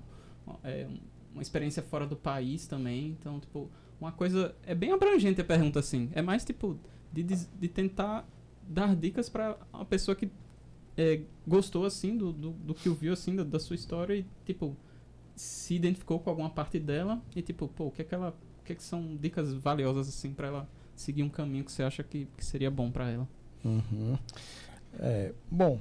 é, 0.64 0.88
uma 1.34 1.41
experiência 1.41 1.81
fora 1.81 2.06
do 2.06 2.15
país 2.15 2.68
também. 2.68 3.07
Então, 3.19 3.40
tipo, 3.40 3.69
uma 3.99 4.11
coisa. 4.11 4.56
É 4.65 4.76
bem 4.76 4.91
abrangente 4.91 5.41
a 5.41 5.44
pergunta, 5.44 5.80
assim. 5.80 6.10
É 6.14 6.22
mais, 6.22 6.45
tipo, 6.45 6.77
de, 7.11 7.23
de 7.23 7.68
tentar 7.68 8.27
dar 8.68 8.95
dicas 8.95 9.30
para 9.30 9.57
uma 9.73 9.85
pessoa 9.85 10.15
que 10.15 10.30
é, 10.98 11.22
gostou, 11.48 11.85
assim, 11.85 12.15
do, 12.15 12.31
do, 12.31 12.52
do, 12.52 12.73
que 12.73 12.88
ouviu, 12.90 13.14
assim, 13.14 13.35
da, 13.35 13.44
da, 13.44 13.60
sua 13.60 13.76
história 13.76 14.15
e, 14.15 14.26
tipo, 14.45 14.77
se 15.35 15.76
identificou 15.76 16.19
com 16.19 16.30
alguma 16.30 16.49
parte 16.49 16.80
dela 16.80 17.22
e, 17.35 17.41
tipo, 17.41 17.68
pô, 17.68 17.85
o 17.85 17.91
que 17.91 18.02
é 18.02 18.06
que 18.06 18.14
ela. 18.14 18.35
O 18.64 18.65
que, 18.65 18.76
que 18.76 18.84
são 18.84 19.18
dicas 19.18 19.53
valiosas, 19.53 20.07
assim, 20.07 20.34
para 20.34 20.48
ela 20.48 20.69
seguir 20.95 21.22
um 21.22 21.27
caminho 21.27 21.65
que 21.65 21.72
você 21.72 21.84
acha 21.84 22.02
que, 22.02 22.30
que 22.38 22.45
seria 22.45 22.72
bom 22.72 22.90
para 22.90 23.10
ela? 23.11 23.27
Uhum. 23.65 24.18
É, 24.99 25.34
bom, 25.52 25.77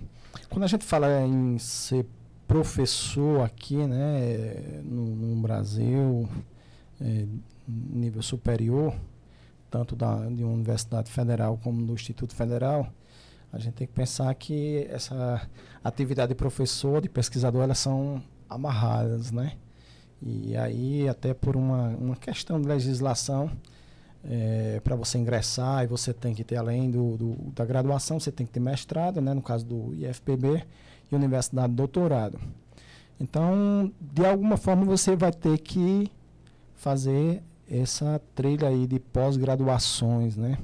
quando 0.50 0.64
a 0.64 0.66
gente 0.66 0.84
fala 0.84 1.22
em 1.22 1.58
ser 1.58 2.04
professor 2.48 3.42
aqui, 3.42 3.76
né, 3.76 4.82
no, 4.82 5.14
no 5.14 5.40
Brasil, 5.40 6.28
é, 7.00 7.24
nível 7.68 8.20
superior, 8.20 8.92
tanto 9.70 9.94
da, 9.94 10.28
de 10.28 10.42
uma 10.42 10.52
universidade 10.52 11.08
federal 11.08 11.56
como 11.62 11.86
do 11.86 11.92
Instituto 11.92 12.34
Federal, 12.34 12.92
a 13.52 13.60
gente 13.60 13.74
tem 13.74 13.86
que 13.86 13.92
pensar 13.92 14.34
que 14.34 14.88
essa 14.90 15.48
atividade 15.84 16.30
de 16.30 16.34
professor, 16.34 17.00
de 17.00 17.08
pesquisador, 17.08 17.62
elas 17.62 17.78
são 17.78 18.20
amarradas, 18.50 19.30
né? 19.30 19.52
E 20.24 20.56
aí, 20.56 21.08
até 21.08 21.34
por 21.34 21.56
uma, 21.56 21.88
uma 21.88 22.16
questão 22.16 22.60
de 22.60 22.68
legislação, 22.68 23.50
é, 24.24 24.80
para 24.84 24.94
você 24.94 25.18
ingressar, 25.18 25.82
e 25.82 25.86
você 25.86 26.12
tem 26.12 26.32
que 26.34 26.44
ter, 26.44 26.56
além 26.56 26.90
do, 26.90 27.16
do, 27.16 27.34
da 27.52 27.64
graduação, 27.64 28.20
você 28.20 28.30
tem 28.30 28.46
que 28.46 28.52
ter 28.52 28.60
mestrado, 28.60 29.20
né, 29.20 29.34
no 29.34 29.42
caso 29.42 29.64
do 29.66 29.94
IFPB, 29.94 30.64
e 31.10 31.14
universidade 31.14 31.70
de 31.70 31.76
doutorado. 31.76 32.38
Então, 33.20 33.92
de 34.00 34.24
alguma 34.24 34.56
forma, 34.56 34.84
você 34.84 35.16
vai 35.16 35.32
ter 35.32 35.58
que 35.58 36.10
fazer 36.74 37.42
essa 37.68 38.20
trilha 38.34 38.68
aí 38.68 38.86
de 38.86 38.98
pós-graduações, 38.98 40.36
né? 40.36 40.58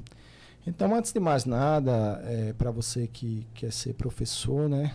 Então, 0.65 0.93
antes 0.93 1.11
de 1.11 1.19
mais 1.19 1.45
nada, 1.45 2.21
é, 2.25 2.53
para 2.53 2.69
você 2.69 3.07
que 3.07 3.47
quer 3.53 3.71
ser 3.71 3.93
professor, 3.93 4.69
né, 4.69 4.93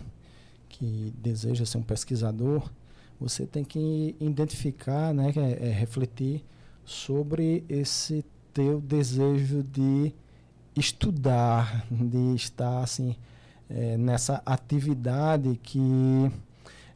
que 0.69 1.13
deseja 1.17 1.65
ser 1.65 1.77
um 1.77 1.83
pesquisador, 1.83 2.69
você 3.19 3.45
tem 3.45 3.63
que 3.63 4.15
identificar, 4.19 5.13
né, 5.13 5.33
é, 5.35 5.69
é, 5.69 5.71
refletir 5.71 6.43
sobre 6.83 7.63
esse 7.69 8.23
teu 8.53 8.79
desejo 8.79 9.63
de 9.63 10.13
estudar, 10.75 11.85
de 11.91 12.35
estar 12.35 12.81
assim 12.83 13.15
é, 13.69 13.97
nessa 13.97 14.41
atividade 14.45 15.59
que 15.63 16.31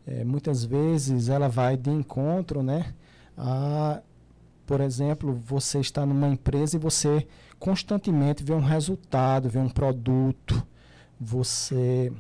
é, 0.06 0.24
muitas 0.24 0.64
vezes 0.64 1.30
ela 1.30 1.48
vai 1.48 1.78
de 1.78 1.90
encontro, 1.90 2.64
né? 2.64 2.94
A, 3.38 4.02
por 4.66 4.82
exemplo, 4.82 5.34
você 5.34 5.80
está 5.80 6.06
numa 6.06 6.28
empresa 6.28 6.76
e 6.76 6.80
você 6.80 7.28
constantemente 7.58 8.44
vê 8.44 8.54
um 8.54 8.62
resultado, 8.62 9.50
vê 9.50 9.60
um 9.60 9.70
produto, 9.70 10.66
você 11.20 12.12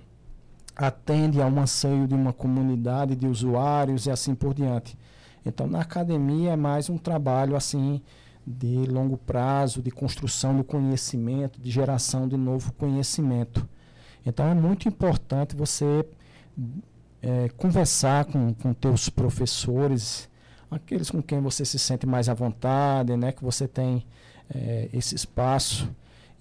atende 0.85 1.41
a 1.41 1.45
um 1.45 1.59
anseio 1.59 2.07
de 2.07 2.13
uma 2.13 2.31
comunidade 2.31 3.15
de 3.15 3.27
usuários 3.27 4.05
e 4.05 4.11
assim 4.11 4.33
por 4.33 4.53
diante. 4.53 4.97
Então, 5.45 5.67
na 5.67 5.81
academia 5.81 6.51
é 6.51 6.55
mais 6.55 6.89
um 6.89 6.97
trabalho 6.97 7.55
assim 7.55 8.01
de 8.45 8.85
longo 8.85 9.17
prazo, 9.17 9.81
de 9.81 9.91
construção 9.91 10.55
do 10.55 10.63
conhecimento, 10.63 11.61
de 11.61 11.69
geração 11.69 12.27
de 12.27 12.35
novo 12.35 12.73
conhecimento. 12.73 13.67
Então 14.25 14.47
é 14.47 14.53
muito 14.53 14.87
importante 14.87 15.55
você 15.55 16.05
é, 17.21 17.49
conversar 17.49 18.25
com, 18.25 18.53
com 18.53 18.73
teus 18.73 19.09
professores, 19.09 20.29
aqueles 20.71 21.11
com 21.11 21.21
quem 21.21 21.39
você 21.41 21.63
se 21.63 21.77
sente 21.77 22.07
mais 22.07 22.27
à 22.27 22.33
vontade, 22.33 23.15
né, 23.15 23.31
que 23.31 23.43
você 23.43 23.67
tem 23.67 24.05
é, 24.53 24.89
esse 24.93 25.15
espaço. 25.15 25.89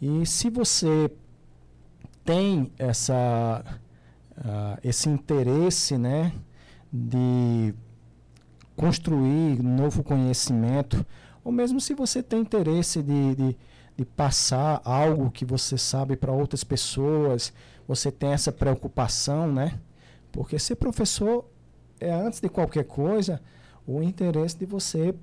E 0.01 0.25
se 0.25 0.49
você 0.49 1.11
tem 2.25 2.71
essa, 2.79 3.65
uh, 4.39 4.79
esse 4.83 5.09
interesse 5.09 5.97
né, 5.97 6.33
de 6.93 7.75
construir 8.77 9.63
novo 9.63 10.03
conhecimento, 10.03 11.05
ou 11.45 11.51
mesmo 11.51 11.81
se 11.81 11.95
você 11.95 12.23
tem 12.23 12.41
interesse 12.41 13.03
de, 13.03 13.35
de, 13.35 13.57
de 13.97 14.05
passar 14.05 14.81
algo 14.85 15.31
que 15.31 15.45
você 15.45 15.77
sabe 15.77 16.17
para 16.17 16.33
outras 16.33 16.63
pessoas, 16.63 17.53
você 17.87 18.13
tem 18.13 18.31
essa 18.31 18.53
preocupação, 18.53 19.53
né? 19.53 19.81
Porque 20.31 20.59
ser 20.59 20.77
professor 20.77 21.45
é, 22.01 22.13
antes 22.13 22.41
de 22.41 22.49
qualquer 22.49 22.85
coisa, 22.85 23.41
o 23.87 24.03
interesse 24.03 24.57
de 24.57 24.67
você 24.67 25.15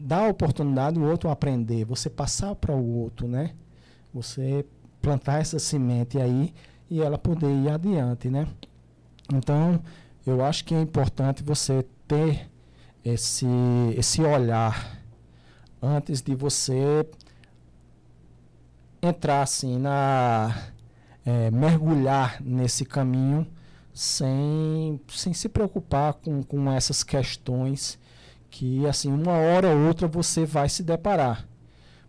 dar 0.00 0.26
a 0.26 0.28
oportunidade 0.28 0.98
do 0.98 1.04
outro 1.04 1.28
aprender, 1.28 1.84
você 1.84 2.08
passar 2.08 2.54
para 2.54 2.74
o 2.74 2.96
outro, 2.96 3.28
né? 3.28 3.54
Você 4.12 4.64
plantar 5.00 5.40
essa 5.40 5.58
semente 5.58 6.18
aí 6.20 6.54
e 6.90 7.00
ela 7.02 7.18
poder 7.18 7.50
ir 7.50 7.68
adiante, 7.68 8.28
né? 8.28 8.46
Então, 9.32 9.80
eu 10.26 10.44
acho 10.44 10.64
que 10.64 10.74
é 10.74 10.80
importante 10.80 11.42
você 11.42 11.84
ter 12.06 12.48
esse, 13.04 13.46
esse 13.96 14.22
olhar 14.22 14.98
antes 15.80 16.20
de 16.20 16.34
você 16.34 17.06
entrar 19.00 19.42
assim 19.42 19.78
na 19.78 20.72
é, 21.24 21.50
mergulhar 21.50 22.40
nesse 22.42 22.84
caminho 22.84 23.46
sem, 23.94 25.00
sem 25.08 25.32
se 25.32 25.48
preocupar 25.48 26.14
com, 26.14 26.42
com 26.42 26.70
essas 26.70 27.02
questões 27.02 27.98
que 28.50 28.86
assim 28.86 29.12
uma 29.12 29.32
hora 29.32 29.68
ou 29.68 29.86
outra 29.86 30.06
você 30.06 30.44
vai 30.44 30.68
se 30.68 30.82
deparar 30.82 31.47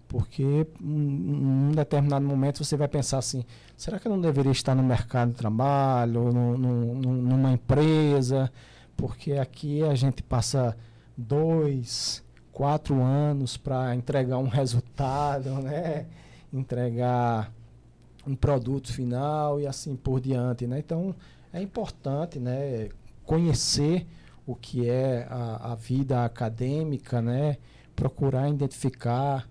porque 0.10 0.44
em 0.82 1.36
um 1.36 1.72
determinado 1.72 2.26
momento 2.26 2.66
você 2.66 2.76
vai 2.76 2.90
pensar 2.90 3.20
assim 3.20 3.46
será 3.78 3.98
que 4.00 4.08
eu 4.08 4.12
não 4.12 4.20
deveria 4.20 4.52
estar 4.52 4.76
no 4.76 4.84
mercado 4.84 5.30
de 5.30 5.38
trabalho 5.38 6.34
no, 6.34 6.58
no, 6.58 6.96
numa 6.96 7.54
empresa 7.54 8.52
porque 9.00 9.32
aqui 9.34 9.82
a 9.82 9.96
gente 9.96 10.22
passa 10.22 10.76
dois, 11.16 12.22
quatro 12.52 13.02
anos 13.02 13.56
para 13.56 13.96
entregar 13.96 14.38
um 14.38 14.48
resultado, 14.50 15.50
né? 15.62 16.06
entregar 16.52 17.54
um 18.28 18.36
produto 18.36 18.92
final 18.92 19.60
e 19.60 19.66
assim 19.66 19.96
por 19.96 20.20
diante. 20.20 20.68
Né? 20.68 20.80
Então, 20.80 21.16
é 21.54 21.62
importante 21.62 22.40
né, 22.40 22.90
conhecer 23.24 24.06
o 24.46 24.54
que 24.54 24.90
é 24.90 25.26
a, 25.30 25.72
a 25.72 25.76
vida 25.76 26.26
acadêmica, 26.26 27.22
né? 27.22 27.58
procurar 27.96 28.50
identificar 28.50 29.49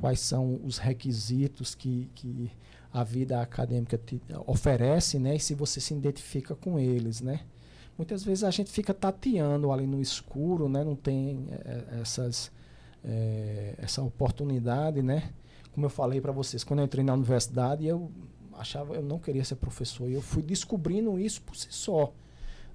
quais 0.00 0.20
são 0.20 0.60
os 0.64 0.78
requisitos 0.78 1.74
que, 1.74 2.10
que 2.14 2.50
a 2.92 3.04
vida 3.04 3.40
acadêmica 3.40 4.00
oferece, 4.46 5.18
né? 5.18 5.36
E 5.36 5.40
se 5.40 5.54
você 5.54 5.80
se 5.80 5.94
identifica 5.94 6.54
com 6.54 6.78
eles, 6.78 7.20
né? 7.20 7.40
muitas 7.98 8.22
vezes 8.22 8.44
a 8.44 8.50
gente 8.50 8.70
fica 8.70 8.94
tateando 8.94 9.72
ali 9.72 9.86
no 9.86 10.00
escuro, 10.00 10.68
né? 10.68 10.84
Não 10.84 10.94
tem 10.94 11.48
é, 11.50 12.00
essas, 12.00 12.52
é, 13.04 13.74
essa 13.76 14.00
oportunidade, 14.00 15.02
né? 15.02 15.32
Como 15.72 15.84
eu 15.84 15.90
falei 15.90 16.20
para 16.20 16.30
vocês, 16.30 16.62
quando 16.62 16.78
eu 16.78 16.86
entrei 16.86 17.04
na 17.04 17.12
universidade, 17.12 17.84
eu 17.84 18.10
achava 18.54 18.94
eu 18.94 19.02
não 19.02 19.18
queria 19.18 19.44
ser 19.44 19.56
professor 19.56 20.08
e 20.08 20.14
eu 20.14 20.22
fui 20.22 20.42
descobrindo 20.42 21.18
isso 21.18 21.42
por 21.42 21.56
si 21.56 21.68
só. 21.70 22.12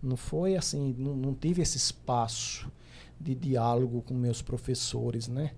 Não 0.01 0.17
foi 0.17 0.57
assim, 0.57 0.93
não, 0.97 1.15
não 1.15 1.33
tive 1.33 1.61
esse 1.61 1.77
espaço 1.77 2.69
de 3.19 3.33
diálogo 3.33 4.01
com 4.01 4.13
meus 4.13 4.41
professores, 4.41 5.29
né? 5.29 5.51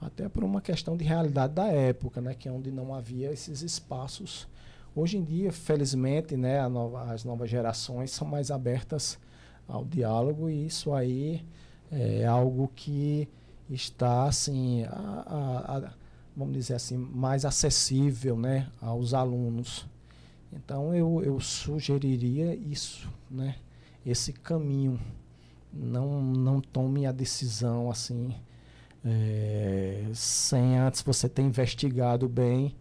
Até 0.00 0.28
por 0.28 0.42
uma 0.42 0.60
questão 0.60 0.96
de 0.96 1.04
realidade 1.04 1.52
da 1.54 1.66
época, 1.66 2.20
né? 2.20 2.34
Que 2.34 2.48
é 2.48 2.52
onde 2.52 2.70
não 2.70 2.94
havia 2.94 3.30
esses 3.30 3.62
espaços 3.62 4.48
Hoje 4.94 5.18
em 5.18 5.22
dia, 5.22 5.52
felizmente, 5.52 6.36
né, 6.36 6.66
nova, 6.66 7.12
as 7.12 7.22
novas 7.22 7.48
gerações 7.48 8.10
são 8.10 8.26
mais 8.26 8.50
abertas 8.50 9.20
ao 9.68 9.84
diálogo 9.84 10.50
e 10.50 10.66
isso 10.66 10.92
aí 10.92 11.44
é 11.92 12.26
algo 12.26 12.68
que 12.74 13.28
está 13.68 14.24
assim, 14.24 14.82
a, 14.84 14.90
a, 14.90 15.76
a, 15.76 15.92
vamos 16.36 16.54
dizer 16.54 16.74
assim, 16.74 16.96
mais 16.96 17.44
acessível, 17.44 18.36
né, 18.36 18.68
aos 18.82 19.14
alunos. 19.14 19.86
Então 20.52 20.92
eu, 20.92 21.22
eu 21.22 21.38
sugeriria 21.38 22.52
isso, 22.56 23.08
né, 23.30 23.54
esse 24.04 24.32
caminho 24.32 24.98
não, 25.72 26.20
não 26.20 26.60
tome 26.60 27.06
a 27.06 27.12
decisão 27.12 27.88
assim 27.88 28.34
é, 29.04 30.04
sem 30.12 30.78
antes 30.78 31.02
você 31.02 31.28
ter 31.28 31.42
investigado 31.42 32.28
bem 32.28 32.76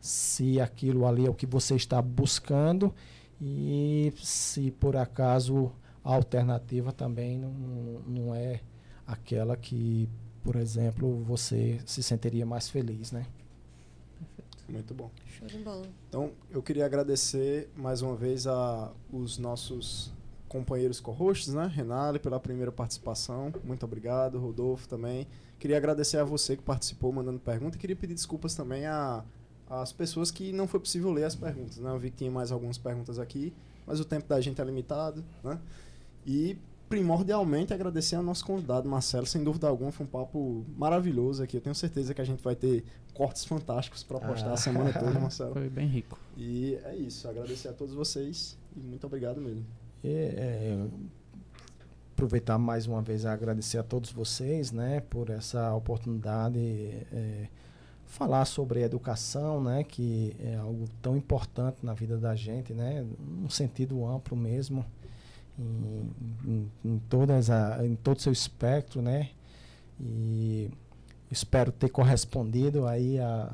se 0.00 0.60
aquilo 0.60 1.06
ali 1.06 1.26
é 1.26 1.30
o 1.30 1.34
que 1.34 1.46
você 1.46 1.74
está 1.74 2.00
buscando 2.00 2.94
e 3.40 4.12
se 4.16 4.70
por 4.70 4.96
acaso 4.96 5.72
a 6.04 6.14
alternativa 6.14 6.92
também 6.92 7.38
não, 7.38 7.50
não 8.06 8.34
é 8.34 8.60
aquela 9.06 9.56
que, 9.56 10.08
por 10.42 10.56
exemplo, 10.56 11.22
você 11.24 11.80
se 11.86 12.02
sentiria 12.02 12.44
mais 12.44 12.68
feliz, 12.68 13.12
né? 13.12 13.26
Muito 14.68 14.94
bom. 14.94 15.10
Show 15.26 15.46
de 15.46 15.58
bola. 15.58 15.86
Então, 16.08 16.32
eu 16.50 16.62
queria 16.62 16.86
agradecer 16.86 17.70
mais 17.76 18.02
uma 18.02 18.16
vez 18.16 18.46
a 18.46 18.92
os 19.12 19.38
nossos 19.38 20.12
companheiros 20.48 21.00
co-hosts, 21.00 21.52
né? 21.52 21.66
Renale 21.66 22.18
pela 22.18 22.40
primeira 22.40 22.72
participação. 22.72 23.52
Muito 23.62 23.84
obrigado. 23.84 24.38
Rodolfo 24.38 24.88
também. 24.88 25.26
Queria 25.64 25.78
agradecer 25.78 26.18
a 26.18 26.24
você 26.24 26.58
que 26.58 26.62
participou 26.62 27.10
mandando 27.10 27.40
pergunta 27.40 27.78
e 27.78 27.80
queria 27.80 27.96
pedir 27.96 28.12
desculpas 28.12 28.54
também 28.54 28.84
a 28.84 29.24
as 29.66 29.94
pessoas 29.94 30.30
que 30.30 30.52
não 30.52 30.68
foi 30.68 30.78
possível 30.78 31.10
ler 31.10 31.24
as 31.24 31.34
perguntas, 31.34 31.78
né? 31.78 31.90
Eu 31.90 31.98
vi 31.98 32.10
que 32.10 32.18
tinha 32.18 32.30
mais 32.30 32.52
algumas 32.52 32.76
perguntas 32.76 33.18
aqui, 33.18 33.50
mas 33.86 33.98
o 33.98 34.04
tempo 34.04 34.28
da 34.28 34.38
gente 34.42 34.60
é 34.60 34.64
limitado, 34.64 35.24
né? 35.42 35.58
E 36.26 36.58
primordialmente 36.86 37.72
agradecer 37.72 38.14
ao 38.14 38.22
nosso 38.22 38.44
convidado 38.44 38.86
Marcelo, 38.86 39.24
sem 39.24 39.42
dúvida 39.42 39.66
alguma, 39.66 39.90
foi 39.90 40.04
um 40.04 40.08
papo 40.10 40.66
maravilhoso 40.76 41.42
aqui. 41.42 41.56
Eu 41.56 41.62
tenho 41.62 41.74
certeza 41.74 42.12
que 42.12 42.20
a 42.20 42.24
gente 42.24 42.42
vai 42.42 42.54
ter 42.54 42.84
cortes 43.14 43.46
fantásticos 43.46 44.02
para 44.02 44.20
postar 44.20 44.50
ah. 44.50 44.52
a 44.52 44.58
semana 44.58 44.92
toda, 44.92 45.18
Marcelo. 45.18 45.54
Foi 45.54 45.70
bem 45.70 45.88
rico. 45.88 46.18
E 46.36 46.78
é 46.84 46.94
isso, 46.94 47.26
agradecer 47.26 47.68
a 47.68 47.72
todos 47.72 47.94
vocês 47.94 48.58
e 48.76 48.80
muito 48.80 49.06
obrigado 49.06 49.40
mesmo. 49.40 49.64
É, 50.04 50.10
é, 50.10 50.86
aproveitar 52.14 52.56
mais 52.58 52.86
uma 52.86 53.02
vez 53.02 53.26
a 53.26 53.32
agradecer 53.32 53.78
a 53.78 53.82
todos 53.82 54.12
vocês, 54.12 54.70
né, 54.72 55.00
por 55.10 55.28
essa 55.30 55.74
oportunidade. 55.74 56.58
É, 57.12 57.48
falar 58.06 58.44
sobre 58.44 58.82
educação, 58.82 59.62
né, 59.62 59.82
que 59.82 60.36
é 60.38 60.54
algo 60.54 60.86
tão 61.02 61.16
importante 61.16 61.78
na 61.82 61.94
vida 61.94 62.16
da 62.16 62.34
gente, 62.36 62.72
né, 62.72 63.04
num 63.18 63.50
sentido 63.50 64.06
amplo 64.06 64.36
mesmo, 64.36 64.84
em, 65.58 66.10
em, 66.44 66.70
em 66.84 66.98
todas 67.08 67.50
a, 67.50 67.84
em 67.84 67.96
todo 67.96 68.18
o 68.18 68.20
seu 68.20 68.32
espectro, 68.32 69.02
né, 69.02 69.30
e 70.00 70.70
espero 71.30 71.72
ter 71.72 71.88
correspondido 71.88 72.86
aí 72.86 73.18
a, 73.18 73.52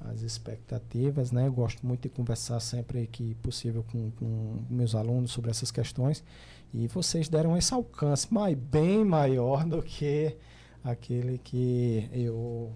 as 0.00 0.20
expectativas, 0.20 1.32
né, 1.32 1.46
eu 1.46 1.52
gosto 1.52 1.86
muito 1.86 2.02
de 2.02 2.10
conversar 2.10 2.60
sempre 2.60 3.06
que 3.06 3.34
possível 3.36 3.82
com, 3.90 4.10
com 4.10 4.58
meus 4.68 4.94
alunos 4.94 5.30
sobre 5.30 5.50
essas 5.50 5.70
questões 5.70 6.22
e 6.72 6.86
vocês 6.88 7.28
deram 7.28 7.56
esse 7.56 7.72
alcance 7.72 8.26
mas 8.30 8.54
bem 8.54 9.04
maior 9.04 9.64
do 9.64 9.82
que 9.82 10.36
aquele 10.84 11.38
que 11.38 12.08
eu 12.12 12.72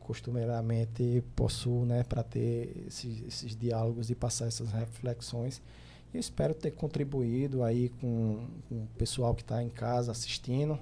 costumeiramente 0.00 1.22
possuo 1.34 1.86
né, 1.86 2.04
para 2.04 2.22
ter 2.22 2.84
esses, 2.86 3.22
esses, 3.26 3.56
diálogos 3.56 4.10
e 4.10 4.14
passar 4.14 4.46
essas 4.46 4.70
reflexões. 4.70 5.62
E 6.12 6.18
espero 6.18 6.54
ter 6.54 6.72
contribuído 6.72 7.62
aí 7.62 7.88
com, 7.88 8.46
com 8.68 8.82
o 8.82 8.88
pessoal 8.98 9.34
que 9.34 9.42
está 9.42 9.62
em 9.62 9.70
casa 9.70 10.12
assistindo 10.12 10.78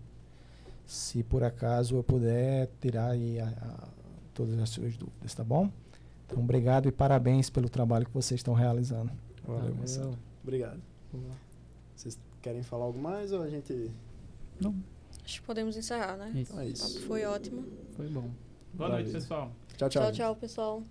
Se 0.90 1.22
por 1.22 1.44
acaso 1.44 1.98
eu 1.98 2.04
puder 2.04 2.68
tirar 2.82 3.12
aí 3.12 3.40
a, 3.40 3.48
a, 3.48 3.88
todas 4.34 4.58
as 4.58 4.72
suas 4.72 4.98
dúvidas, 4.98 5.36
tá 5.36 5.44
bom? 5.44 5.70
Então, 6.26 6.40
obrigado 6.40 6.88
e 6.88 6.92
parabéns 6.92 7.48
pelo 7.48 7.70
trabalho 7.70 8.08
que 8.08 8.12
vocês 8.12 8.40
estão 8.40 8.56
realizando. 8.56 9.12
Valeu, 9.46 9.76
Marcelo. 9.76 10.18
Obrigado. 10.42 10.82
Vocês 11.96 12.18
querem 12.42 12.64
falar 12.64 12.86
algo 12.86 13.00
mais 13.00 13.32
ou 13.32 13.44
a 13.44 13.50
gente. 13.52 13.92
Não. 14.60 14.76
Acho 15.24 15.42
que 15.42 15.46
podemos 15.46 15.78
encerrar, 15.78 16.18
né? 16.18 16.32
Isso. 16.34 16.54
Então 16.54 16.60
é 16.60 16.68
isso. 16.68 17.02
Foi 17.02 17.24
ótimo. 17.24 17.68
Foi 17.96 18.08
bom. 18.08 18.32
Boa 18.74 18.90
Valeu. 18.90 18.96
noite, 18.96 19.12
pessoal. 19.12 19.52
Tchau, 19.78 19.90
tchau. 19.90 20.02
Tchau, 20.06 20.12
tchau, 20.12 20.36
pessoal. 20.38 20.84